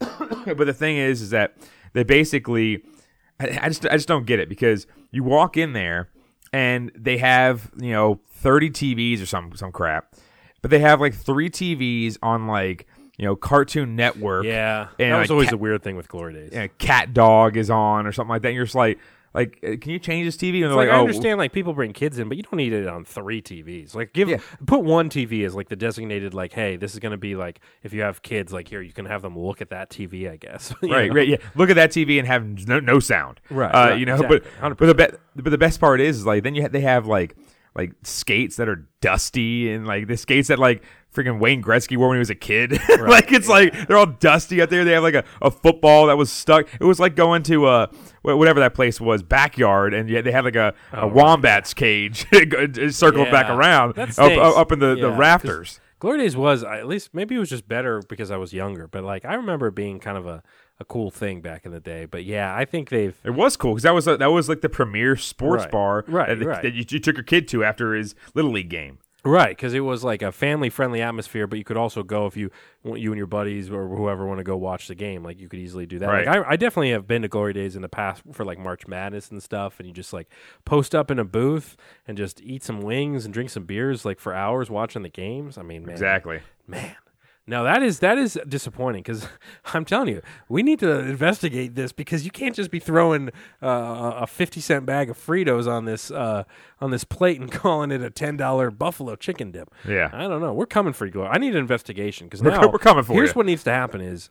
right. 0.00 0.46
but 0.56 0.64
the 0.66 0.72
thing 0.74 0.96
is, 0.96 1.22
is 1.22 1.30
that 1.30 1.56
they 1.92 2.02
basically, 2.04 2.84
I, 3.40 3.58
I 3.62 3.68
just 3.68 3.86
I 3.86 3.92
just 3.96 4.08
don't 4.08 4.26
get 4.26 4.38
it 4.40 4.48
because 4.48 4.86
you 5.10 5.22
walk 5.22 5.56
in 5.56 5.72
there 5.72 6.08
and 6.52 6.90
they 6.96 7.18
have 7.18 7.70
you 7.80 7.92
know 7.92 8.20
30 8.30 8.70
TVs 8.70 9.22
or 9.22 9.26
some 9.26 9.54
some 9.54 9.72
crap, 9.72 10.14
but 10.60 10.70
they 10.70 10.80
have 10.80 11.00
like 11.00 11.14
three 11.14 11.48
TVs 11.50 12.18
on 12.22 12.46
like 12.46 12.86
you 13.18 13.24
know 13.24 13.36
Cartoon 13.36 13.94
Network. 13.96 14.44
Yeah, 14.44 14.88
and 14.98 15.12
that 15.12 15.18
was 15.18 15.28
like, 15.28 15.30
always 15.30 15.46
Cat- 15.48 15.54
a 15.54 15.58
weird 15.58 15.82
thing 15.82 15.96
with 15.96 16.08
Glory 16.08 16.34
Days. 16.34 16.52
know, 16.52 16.68
Cat 16.78 17.14
Dog 17.14 17.56
is 17.56 17.70
on 17.70 18.06
or 18.06 18.12
something 18.12 18.30
like 18.30 18.42
that. 18.42 18.48
And 18.48 18.56
you're 18.56 18.64
just 18.64 18.74
like 18.74 18.98
like 19.34 19.58
uh, 19.62 19.76
can 19.80 19.90
you 19.90 19.98
change 19.98 20.26
this 20.26 20.36
TV? 20.36 20.62
And 20.62 20.64
they're 20.64 20.70
like, 20.70 20.88
like, 20.88 20.94
I 20.94 20.98
oh, 20.98 21.00
understand 21.00 21.38
like 21.38 21.52
people 21.52 21.72
bring 21.72 21.92
kids 21.92 22.18
in, 22.18 22.28
but 22.28 22.36
you 22.36 22.42
don't 22.42 22.56
need 22.56 22.72
it 22.72 22.86
on 22.86 23.04
three 23.04 23.40
TVs. 23.40 23.94
Like 23.94 24.12
give 24.12 24.28
Yeah. 24.28 24.38
put 24.66 24.84
one 24.84 25.08
TV 25.08 25.44
as 25.46 25.54
like 25.54 25.68
the 25.68 25.76
designated 25.76 26.34
like, 26.34 26.52
hey, 26.52 26.76
this 26.76 26.92
is 26.92 26.98
going 26.98 27.12
to 27.12 27.18
be 27.18 27.34
like 27.34 27.60
if 27.82 27.92
you 27.92 28.02
have 28.02 28.22
kids 28.22 28.52
like 28.52 28.68
here, 28.68 28.82
you 28.82 28.92
can 28.92 29.06
have 29.06 29.22
them 29.22 29.38
look 29.38 29.60
at 29.60 29.70
that 29.70 29.90
TV. 29.90 30.30
I 30.30 30.36
guess. 30.36 30.74
Right, 30.82 31.08
know? 31.08 31.14
right, 31.14 31.28
yeah. 31.28 31.36
Look 31.54 31.70
at 31.70 31.76
that 31.76 31.90
TV 31.90 32.18
and 32.18 32.26
have 32.26 32.44
no, 32.68 32.78
no 32.80 32.98
sound. 32.98 33.40
Right, 33.50 33.70
uh, 33.70 33.90
right, 33.90 33.98
You 33.98 34.04
know, 34.06 34.14
exactly, 34.14 34.40
but 34.60 34.76
but 34.76 34.86
the 34.86 34.94
be- 34.94 35.42
but 35.42 35.50
the 35.50 35.58
best 35.58 35.80
part 35.80 36.00
is, 36.00 36.18
is 36.18 36.26
like 36.26 36.42
then 36.42 36.54
you 36.54 36.62
ha- 36.62 36.68
they 36.68 36.80
have 36.82 37.06
like 37.06 37.36
like 37.74 37.92
skates 38.02 38.56
that 38.56 38.68
are 38.68 38.86
dusty 39.00 39.72
and 39.72 39.86
like 39.86 40.06
the 40.06 40.16
skates 40.16 40.48
that 40.48 40.58
like 40.58 40.82
freaking 41.14 41.38
Wayne 41.38 41.62
Gretzky 41.62 41.96
wore 41.96 42.08
when 42.08 42.16
he 42.16 42.20
was 42.20 42.30
a 42.30 42.34
kid. 42.34 42.72
like 43.00 43.30
it's 43.32 43.48
like 43.48 43.86
they're 43.86 43.96
all 43.98 44.06
dusty 44.06 44.62
out 44.62 44.70
there. 44.70 44.84
They 44.84 44.92
have 44.92 45.02
like 45.02 45.14
a, 45.14 45.24
a 45.40 45.50
football 45.50 46.06
that 46.06 46.16
was 46.16 46.30
stuck. 46.32 46.66
It 46.80 46.84
was 46.84 46.98
like 47.00 47.16
going 47.16 47.42
to 47.44 47.66
uh 47.66 47.86
whatever 48.22 48.60
that 48.60 48.74
place 48.74 49.00
was 49.00 49.22
backyard, 49.22 49.94
and 49.94 50.08
yeah, 50.08 50.20
they 50.20 50.32
had 50.32 50.44
like 50.44 50.56
a, 50.56 50.74
a 50.92 51.06
wombat's 51.08 51.74
cage 51.74 52.26
circled 52.94 53.30
back 53.30 53.50
around 53.50 53.98
up, 53.98 54.18
up 54.18 54.72
in 54.72 54.78
the, 54.78 54.94
Yeah, 54.94 55.02
the 55.02 55.12
rafters. 55.12 55.80
Glory 55.98 56.18
Days 56.18 56.36
was 56.36 56.64
at 56.64 56.88
least 56.88 57.10
maybe 57.14 57.36
it 57.36 57.38
was 57.38 57.48
just 57.50 57.68
better 57.68 58.02
because 58.08 58.30
I 58.32 58.36
was 58.36 58.52
younger, 58.52 58.88
but 58.88 59.04
like 59.04 59.24
I 59.24 59.34
remember 59.34 59.68
it 59.68 59.74
being 59.76 60.00
kind 60.00 60.18
of 60.18 60.26
a, 60.26 60.42
a 60.80 60.84
cool 60.84 61.12
thing 61.12 61.40
back 61.40 61.64
in 61.64 61.70
the 61.70 61.78
day. 61.78 62.06
But 62.06 62.24
yeah, 62.24 62.52
I 62.56 62.64
think 62.64 62.88
they've 62.88 63.16
It 63.22 63.30
was 63.30 63.56
cool 63.56 63.74
because 63.74 63.84
that 63.84 63.94
was 63.94 64.06
that 64.06 64.26
was 64.32 64.48
like 64.48 64.62
the 64.62 64.68
premier 64.68 65.14
sports 65.14 65.62
Right. 65.64 65.70
bar 65.70 66.04
Right, 66.08 66.36
that, 66.36 66.44
right. 66.44 66.62
that 66.62 66.74
you, 66.74 66.84
you 66.88 66.98
took 66.98 67.16
your 67.16 67.22
kid 67.22 67.46
to 67.48 67.62
after 67.62 67.94
his 67.94 68.16
little 68.34 68.50
league 68.50 68.68
game. 68.68 68.98
Right, 69.24 69.50
because 69.50 69.72
it 69.72 69.80
was 69.80 70.02
like 70.02 70.20
a 70.20 70.32
family-friendly 70.32 71.00
atmosphere, 71.00 71.46
but 71.46 71.56
you 71.56 71.64
could 71.64 71.76
also 71.76 72.02
go 72.02 72.26
if 72.26 72.36
you 72.36 72.50
you 72.84 73.12
and 73.12 73.16
your 73.16 73.28
buddies 73.28 73.70
or 73.70 73.86
whoever 73.88 74.26
want 74.26 74.38
to 74.38 74.44
go 74.44 74.56
watch 74.56 74.88
the 74.88 74.96
game. 74.96 75.22
Like 75.22 75.38
you 75.38 75.48
could 75.48 75.60
easily 75.60 75.86
do 75.86 76.00
that. 76.00 76.08
Right. 76.08 76.26
Like, 76.26 76.44
I, 76.44 76.50
I 76.50 76.56
definitely 76.56 76.90
have 76.90 77.06
been 77.06 77.22
to 77.22 77.28
Glory 77.28 77.52
Days 77.52 77.76
in 77.76 77.82
the 77.82 77.88
past 77.88 78.22
for 78.32 78.44
like 78.44 78.58
March 78.58 78.88
Madness 78.88 79.30
and 79.30 79.40
stuff, 79.40 79.78
and 79.78 79.86
you 79.86 79.94
just 79.94 80.12
like 80.12 80.28
post 80.64 80.92
up 80.92 81.08
in 81.08 81.20
a 81.20 81.24
booth 81.24 81.76
and 82.08 82.18
just 82.18 82.40
eat 82.42 82.64
some 82.64 82.80
wings 82.80 83.24
and 83.24 83.32
drink 83.32 83.50
some 83.50 83.64
beers 83.64 84.04
like 84.04 84.18
for 84.18 84.34
hours 84.34 84.70
watching 84.70 85.02
the 85.02 85.08
games. 85.08 85.56
I 85.56 85.62
mean, 85.62 85.84
man, 85.84 85.92
Exactly. 85.92 86.40
man. 86.66 86.96
No, 87.44 87.64
that 87.64 87.82
is 87.82 87.98
that 87.98 88.18
is 88.18 88.38
disappointing 88.46 89.02
because 89.02 89.26
I'm 89.74 89.84
telling 89.84 90.08
you, 90.08 90.22
we 90.48 90.62
need 90.62 90.78
to 90.78 91.00
investigate 91.00 91.74
this 91.74 91.90
because 91.90 92.24
you 92.24 92.30
can't 92.30 92.54
just 92.54 92.70
be 92.70 92.78
throwing 92.78 93.30
uh, 93.60 94.12
a 94.20 94.26
fifty 94.28 94.60
cent 94.60 94.86
bag 94.86 95.10
of 95.10 95.18
Fritos 95.18 95.66
on 95.66 95.84
this 95.84 96.10
uh, 96.12 96.44
on 96.80 96.92
this 96.92 97.02
plate 97.02 97.40
and 97.40 97.50
calling 97.52 97.90
it 97.90 98.00
a 98.00 98.10
ten 98.10 98.36
dollar 98.36 98.70
buffalo 98.70 99.16
chicken 99.16 99.50
dip. 99.50 99.74
Yeah. 99.86 100.10
I 100.12 100.28
don't 100.28 100.40
know. 100.40 100.52
We're 100.52 100.66
coming 100.66 100.92
for 100.92 101.06
you, 101.06 101.12
Glory. 101.12 101.30
I 101.32 101.38
need 101.38 101.54
an 101.54 101.60
investigation 101.60 102.28
because 102.28 102.42
now 102.42 102.68
we're 102.68 102.78
coming 102.78 103.02
for 103.02 103.14
Here's 103.14 103.30
you. 103.30 103.34
what 103.34 103.46
needs 103.46 103.64
to 103.64 103.72
happen: 103.72 104.00
is 104.00 104.30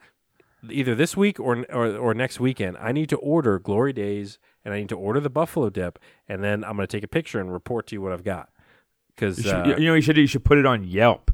either 0.70 0.96
this 0.96 1.18
week 1.18 1.38
or, 1.38 1.66
or 1.70 1.96
or 1.98 2.14
next 2.14 2.40
weekend, 2.40 2.78
I 2.80 2.94
need 2.94 3.10
to 3.10 3.18
order 3.18 3.60
Glory 3.60 3.92
Days 3.92 4.40
and 4.64 4.74
I 4.74 4.80
need 4.80 4.90
to 4.90 4.98
order 4.98 5.20
the 5.20 5.30
buffalo 5.30 5.70
dip, 5.70 6.00
and 6.28 6.44
then 6.44 6.64
I'm 6.64 6.76
going 6.76 6.88
to 6.88 6.98
take 6.98 7.04
a 7.04 7.08
picture 7.10 7.40
and 7.40 7.52
report 7.52 7.88
to 7.88 7.96
you 7.96 8.02
what 8.02 8.14
I've 8.14 8.24
got. 8.24 8.50
Because 9.16 9.44
You, 9.44 9.52
uh, 9.52 9.76
you 9.78 9.88
know, 9.88 9.96
you 9.96 10.02
should 10.02 10.18
you 10.18 10.28
should 10.28 10.46
put 10.46 10.58
it 10.58 10.66
on 10.66 10.84
Yelp. 10.84 11.32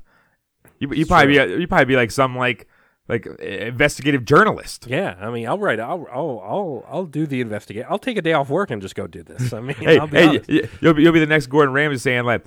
You 0.79 0.93
you 0.93 1.05
probably 1.05 1.37
be 1.37 1.61
you 1.61 1.67
probably 1.67 1.85
be 1.85 1.95
like 1.95 2.11
some 2.11 2.35
like 2.35 2.67
like 3.07 3.25
uh, 3.25 3.33
investigative 3.43 4.25
journalist. 4.25 4.85
Yeah, 4.89 5.15
I 5.19 5.29
mean, 5.31 5.47
I'll 5.47 5.57
write. 5.57 5.79
I'll, 5.79 6.05
I'll, 6.11 6.41
I'll, 6.43 6.85
I'll 6.89 7.05
do 7.05 7.25
the 7.25 7.39
investigate. 7.39 7.85
I'll 7.89 7.99
take 7.99 8.17
a 8.17 8.21
day 8.21 8.33
off 8.33 8.49
work 8.49 8.69
and 8.69 8.81
just 8.81 8.95
go 8.95 9.07
do 9.07 9.23
this. 9.23 9.53
I 9.53 9.61
mean, 9.61 9.75
Hey, 9.79 9.97
I'll 9.97 10.07
be 10.07 10.17
hey, 10.17 10.27
honest. 10.27 10.49
you'll 10.81 10.93
be, 10.93 11.03
you'll 11.03 11.13
be 11.13 11.21
the 11.21 11.25
next 11.25 11.47
Gordon 11.47 11.73
Ramsay 11.73 11.99
saying 11.99 12.25
like, 12.25 12.43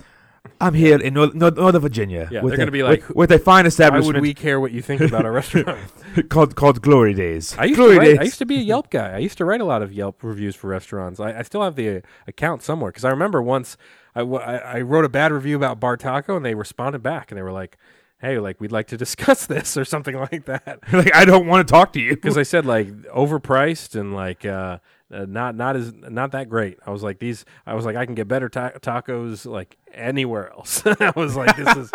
"I'm 0.59 0.75
here 0.75 0.99
in 0.99 1.15
North, 1.15 1.33
North, 1.33 1.55
Northern 1.55 1.81
Virginia." 1.81 2.29
Yeah, 2.31 2.41
with 2.43 2.51
they're 2.51 2.59
a- 2.59 2.61
gonna 2.65 2.71
be 2.71 2.83
like, 2.83 3.07
with, 3.09 3.17
with 3.17 3.31
a 3.31 3.39
fine 3.39 3.63
Why 3.63 3.69
establishment 3.69 4.17
would 4.17 4.21
we 4.21 4.35
care 4.35 4.59
what 4.59 4.71
you 4.71 4.83
think 4.83 5.01
about 5.01 5.25
our 5.25 5.31
restaurant? 5.31 5.79
called 6.29 6.55
called 6.55 6.81
Glory 6.83 7.15
Days. 7.15 7.55
I 7.57 7.65
used 7.65 7.77
Glory 7.77 7.95
to 7.95 7.99
write, 7.99 8.05
Days. 8.05 8.17
I 8.19 8.23
used 8.23 8.37
to 8.39 8.45
be 8.45 8.57
a 8.57 8.61
Yelp 8.61 8.91
guy. 8.91 9.13
I 9.15 9.17
used 9.17 9.39
to 9.39 9.45
write 9.45 9.61
a 9.61 9.65
lot 9.65 9.81
of 9.81 9.91
Yelp 9.91 10.21
reviews 10.23 10.55
for 10.55 10.67
restaurants. 10.67 11.19
I, 11.19 11.39
I 11.39 11.41
still 11.41 11.63
have 11.63 11.75
the 11.75 11.97
uh, 11.97 12.01
account 12.27 12.61
somewhere 12.61 12.91
because 12.91 13.03
I 13.03 13.09
remember 13.09 13.41
once 13.41 13.77
I 14.15 14.21
I 14.21 14.81
wrote 14.81 15.05
a 15.05 15.09
bad 15.09 15.31
review 15.31 15.55
about 15.55 15.79
Bar 15.79 15.97
Taco 15.97 16.37
and 16.37 16.45
they 16.45 16.53
responded 16.53 17.01
back 17.01 17.31
and 17.31 17.37
they 17.39 17.41
were 17.43 17.51
like, 17.51 17.77
"Hey, 18.21 18.39
like 18.39 18.61
we'd 18.61 18.71
like 18.71 18.87
to 18.87 18.97
discuss 19.05 19.45
this 19.45 19.75
or 19.77 19.85
something 19.85 20.15
like 20.15 20.45
that." 20.45 20.79
like 20.93 21.13
I 21.15 21.25
don't 21.25 21.47
want 21.47 21.67
to 21.67 21.71
talk 21.71 21.93
to 21.93 21.99
you 21.99 22.11
because 22.15 22.37
I 22.37 22.43
said 22.43 22.65
like 22.65 22.87
overpriced 23.03 23.99
and 23.99 24.13
like 24.13 24.45
uh, 24.45 24.79
uh, 25.13 25.25
not 25.27 25.55
not 25.55 25.75
as 25.75 25.93
not 25.93 26.31
that 26.31 26.49
great. 26.49 26.77
I 26.85 26.91
was 26.91 27.03
like 27.03 27.19
these. 27.19 27.45
I 27.65 27.73
was 27.73 27.85
like 27.85 27.95
I 27.95 28.05
can 28.05 28.15
get 28.15 28.27
better 28.27 28.49
ta- 28.49 28.71
tacos 28.79 29.45
like 29.45 29.77
anywhere 29.93 30.49
else. 30.51 30.83
I 30.85 31.11
was 31.15 31.35
like 31.35 31.55
this 31.55 31.75
is. 31.75 31.91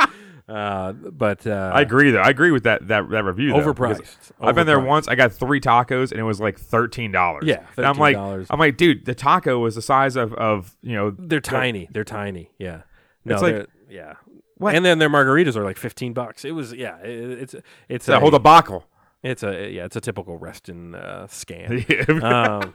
Uh, 0.48 0.93
but 0.93 1.44
uh, 1.44 1.73
I 1.74 1.81
agree 1.81 2.12
though. 2.12 2.20
I 2.20 2.28
agree 2.28 2.53
with 2.53 2.62
that 2.65 2.86
that, 2.86 3.11
that 3.11 3.24
review. 3.24 3.53
though, 3.53 3.73
because 3.73 3.98
Overpriced. 4.01 4.31
I've 4.40 4.55
been 4.55 4.66
there 4.69 4.78
once. 4.78 5.09
I 5.09 5.16
got 5.16 5.32
three 5.32 5.61
tacos 5.61 6.12
and 6.12 6.20
it 6.20 6.23
was 6.23 6.39
like 6.40 6.57
thirteen 6.57 7.11
dollars. 7.11 7.44
Yeah, 7.47 7.66
and 7.77 7.85
I'm 7.85 7.98
like, 7.98 8.16
I'm 8.16 8.59
like, 8.61 8.77
dude, 8.77 9.07
the 9.07 9.15
taco 9.15 9.59
was 9.59 9.74
the 9.74 9.82
size 9.82 10.15
of 10.15 10.32
of 10.35 10.77
you 10.82 10.94
know. 10.94 11.11
They're 11.19 11.40
tiny. 11.40 11.89
They're 11.90 12.05
tiny. 12.05 12.53
Yeah. 12.59 12.82
No, 13.24 13.35
It's 13.35 13.43
like- 13.43 13.66
yeah. 13.90 14.15
What? 14.59 14.74
And 14.74 14.85
then 14.85 14.99
their 14.99 15.11
margaritas 15.11 15.57
are 15.57 15.65
like 15.65 15.77
fifteen 15.77 16.12
bucks. 16.12 16.45
It 16.45 16.53
was 16.53 16.73
yeah. 16.73 16.99
It, 16.99 17.39
it's 17.41 17.55
it's 17.89 18.09
a 18.09 18.20
whole 18.20 18.31
debacle. 18.31 18.85
It's 19.23 19.43
a 19.43 19.70
yeah. 19.70 19.85
It's 19.85 19.97
a 19.97 20.01
typical 20.01 20.39
Reston 20.39 20.95
uh, 20.95 21.27
scam. 21.28 22.23
Um, 22.23 22.74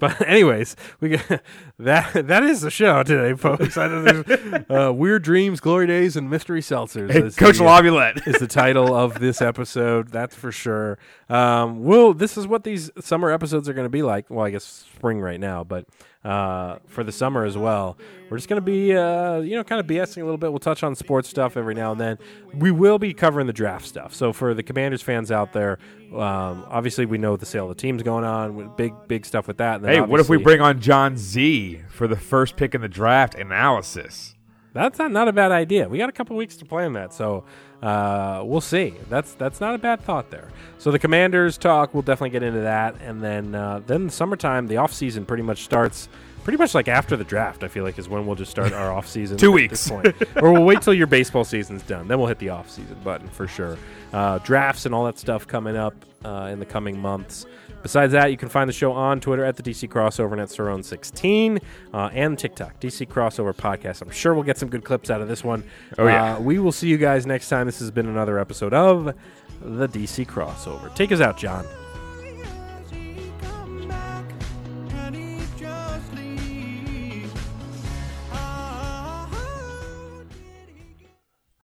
but 0.00 0.20
anyways, 0.26 0.74
we 0.98 1.10
got, 1.10 1.42
that 1.78 2.26
that 2.26 2.42
is 2.42 2.62
the 2.62 2.70
show 2.70 3.04
today, 3.04 3.34
folks. 3.34 3.76
I 3.76 3.86
know 3.86 4.64
uh, 4.68 4.92
Weird 4.92 5.22
Dreams, 5.22 5.60
Glory 5.60 5.86
Days, 5.86 6.16
and 6.16 6.28
Mystery 6.28 6.62
Seltzers. 6.62 7.12
Hey, 7.12 7.20
Coach 7.30 7.58
the, 7.58 7.64
Laviolette. 7.64 8.26
is 8.26 8.40
the 8.40 8.48
title 8.48 8.92
of 8.92 9.20
this 9.20 9.40
episode. 9.40 10.08
That's 10.08 10.34
for 10.34 10.50
sure. 10.50 10.98
Um, 11.28 11.84
well, 11.84 12.12
this 12.12 12.36
is 12.36 12.48
what 12.48 12.64
these 12.64 12.90
summer 12.98 13.30
episodes 13.30 13.68
are 13.68 13.74
going 13.74 13.84
to 13.84 13.90
be 13.90 14.02
like. 14.02 14.28
Well, 14.30 14.44
I 14.44 14.50
guess 14.50 14.64
spring 14.64 15.20
right 15.20 15.38
now, 15.38 15.62
but 15.62 15.86
uh, 16.24 16.76
for 16.86 17.02
the 17.02 17.12
summer 17.12 17.44
as 17.44 17.56
well, 17.56 17.96
we're 18.28 18.36
just 18.36 18.48
going 18.48 18.60
to 18.60 18.64
be, 18.64 18.94
uh, 18.94 19.38
you 19.40 19.56
know, 19.56 19.64
kind 19.64 19.80
of 19.80 19.86
BSing 19.86 20.18
a 20.20 20.24
little 20.24 20.38
bit. 20.38 20.50
We'll 20.52 20.58
touch 20.58 20.82
on 20.82 20.94
sports 20.94 21.28
stuff 21.28 21.56
every 21.56 21.74
now 21.74 21.92
and 21.92 22.00
then. 22.00 22.18
We 22.54 22.70
will 22.70 22.98
be 22.98 23.14
covering 23.14 23.46
the 23.46 23.52
draft 23.52 23.86
stuff. 23.86 24.14
So 24.14 24.32
for 24.32 24.52
the 24.52 24.62
Commanders 24.62 25.02
fans 25.02 25.32
out 25.32 25.52
there, 25.52 25.78
um, 26.12 26.66
obviously 26.68 27.06
we 27.06 27.18
know 27.18 27.36
the 27.36 27.46
sale 27.46 27.70
of 27.70 27.76
the 27.76 27.80
team's 27.80 28.02
going 28.02 28.24
on. 28.24 28.74
Big, 28.76 28.92
big 29.08 29.24
stuff 29.24 29.46
with 29.48 29.58
that. 29.58 29.76
And 29.80 29.86
Hey, 29.86 30.00
what 30.00 30.20
if 30.20 30.28
we 30.28 30.36
bring 30.36 30.60
on 30.60 30.80
John 30.80 31.16
Z 31.16 31.82
for 31.88 32.06
the 32.06 32.16
first 32.16 32.56
pick 32.56 32.74
in 32.74 32.82
the 32.82 32.88
draft 32.88 33.34
analysis? 33.34 34.34
That's 34.72 34.98
not, 34.98 35.10
not 35.10 35.26
a 35.26 35.32
bad 35.32 35.50
idea. 35.52 35.88
We 35.88 35.98
got 35.98 36.08
a 36.08 36.12
couple 36.12 36.36
weeks 36.36 36.56
to 36.58 36.64
plan 36.64 36.92
that, 36.92 37.12
so 37.12 37.44
uh, 37.82 38.42
we'll 38.44 38.60
see. 38.60 38.94
That's 39.08 39.34
that's 39.34 39.60
not 39.60 39.74
a 39.74 39.78
bad 39.78 40.00
thought 40.02 40.30
there. 40.30 40.48
So 40.78 40.90
the 40.90 40.98
Commanders 40.98 41.56
talk, 41.58 41.94
we'll 41.94 42.02
definitely 42.02 42.30
get 42.30 42.42
into 42.42 42.60
that, 42.60 42.96
and 43.00 43.22
then 43.22 43.54
uh, 43.54 43.80
then 43.86 44.06
the 44.06 44.12
summertime, 44.12 44.66
the 44.66 44.76
off 44.78 44.92
season 44.92 45.24
pretty 45.24 45.42
much 45.42 45.64
starts. 45.64 46.08
Pretty 46.42 46.56
much 46.56 46.74
like 46.74 46.88
after 46.88 47.18
the 47.18 47.24
draft, 47.24 47.62
I 47.62 47.68
feel 47.68 47.84
like 47.84 47.98
is 47.98 48.08
when 48.08 48.24
we'll 48.26 48.34
just 48.34 48.50
start 48.50 48.72
our 48.72 48.90
off 48.90 49.06
season. 49.16 49.36
Two 49.36 49.56
at 49.58 49.68
this 49.68 49.90
weeks. 49.90 50.12
point. 50.14 50.36
or 50.42 50.52
we'll 50.52 50.64
wait 50.64 50.80
till 50.80 50.94
your 50.94 51.06
baseball 51.06 51.44
season's 51.44 51.82
done. 51.82 52.08
Then 52.08 52.18
we'll 52.18 52.28
hit 52.28 52.38
the 52.38 52.48
off 52.48 52.70
season 52.70 52.96
button 53.04 53.28
for 53.28 53.46
sure. 53.46 53.76
Uh, 54.10 54.38
drafts 54.38 54.86
and 54.86 54.94
all 54.94 55.04
that 55.04 55.18
stuff 55.18 55.46
coming 55.46 55.76
up 55.76 55.94
uh, 56.24 56.48
in 56.50 56.58
the 56.58 56.64
coming 56.64 56.98
months. 56.98 57.44
Besides 57.82 58.12
that, 58.12 58.30
you 58.30 58.36
can 58.36 58.48
find 58.48 58.68
the 58.68 58.72
show 58.72 58.92
on 58.92 59.20
Twitter 59.20 59.44
at 59.44 59.56
the 59.56 59.62
DC 59.62 59.88
Crossover 59.88 60.32
and 60.32 60.40
at 60.40 60.48
Cerrone16 60.48 61.62
uh, 61.94 62.10
and 62.12 62.38
TikTok, 62.38 62.80
DC 62.80 63.08
Crossover 63.08 63.54
Podcast. 63.54 64.02
I'm 64.02 64.10
sure 64.10 64.34
we'll 64.34 64.42
get 64.42 64.58
some 64.58 64.68
good 64.68 64.84
clips 64.84 65.10
out 65.10 65.20
of 65.20 65.28
this 65.28 65.42
one. 65.42 65.64
Oh, 65.98 66.06
yeah. 66.06 66.36
Uh, 66.36 66.40
we 66.40 66.58
will 66.58 66.72
see 66.72 66.88
you 66.88 66.98
guys 66.98 67.26
next 67.26 67.48
time. 67.48 67.66
This 67.66 67.78
has 67.78 67.90
been 67.90 68.06
another 68.06 68.38
episode 68.38 68.74
of 68.74 69.14
the 69.62 69.88
DC 69.88 70.26
Crossover. 70.26 70.94
Take 70.94 71.12
us 71.12 71.20
out, 71.20 71.38
John. 71.38 71.66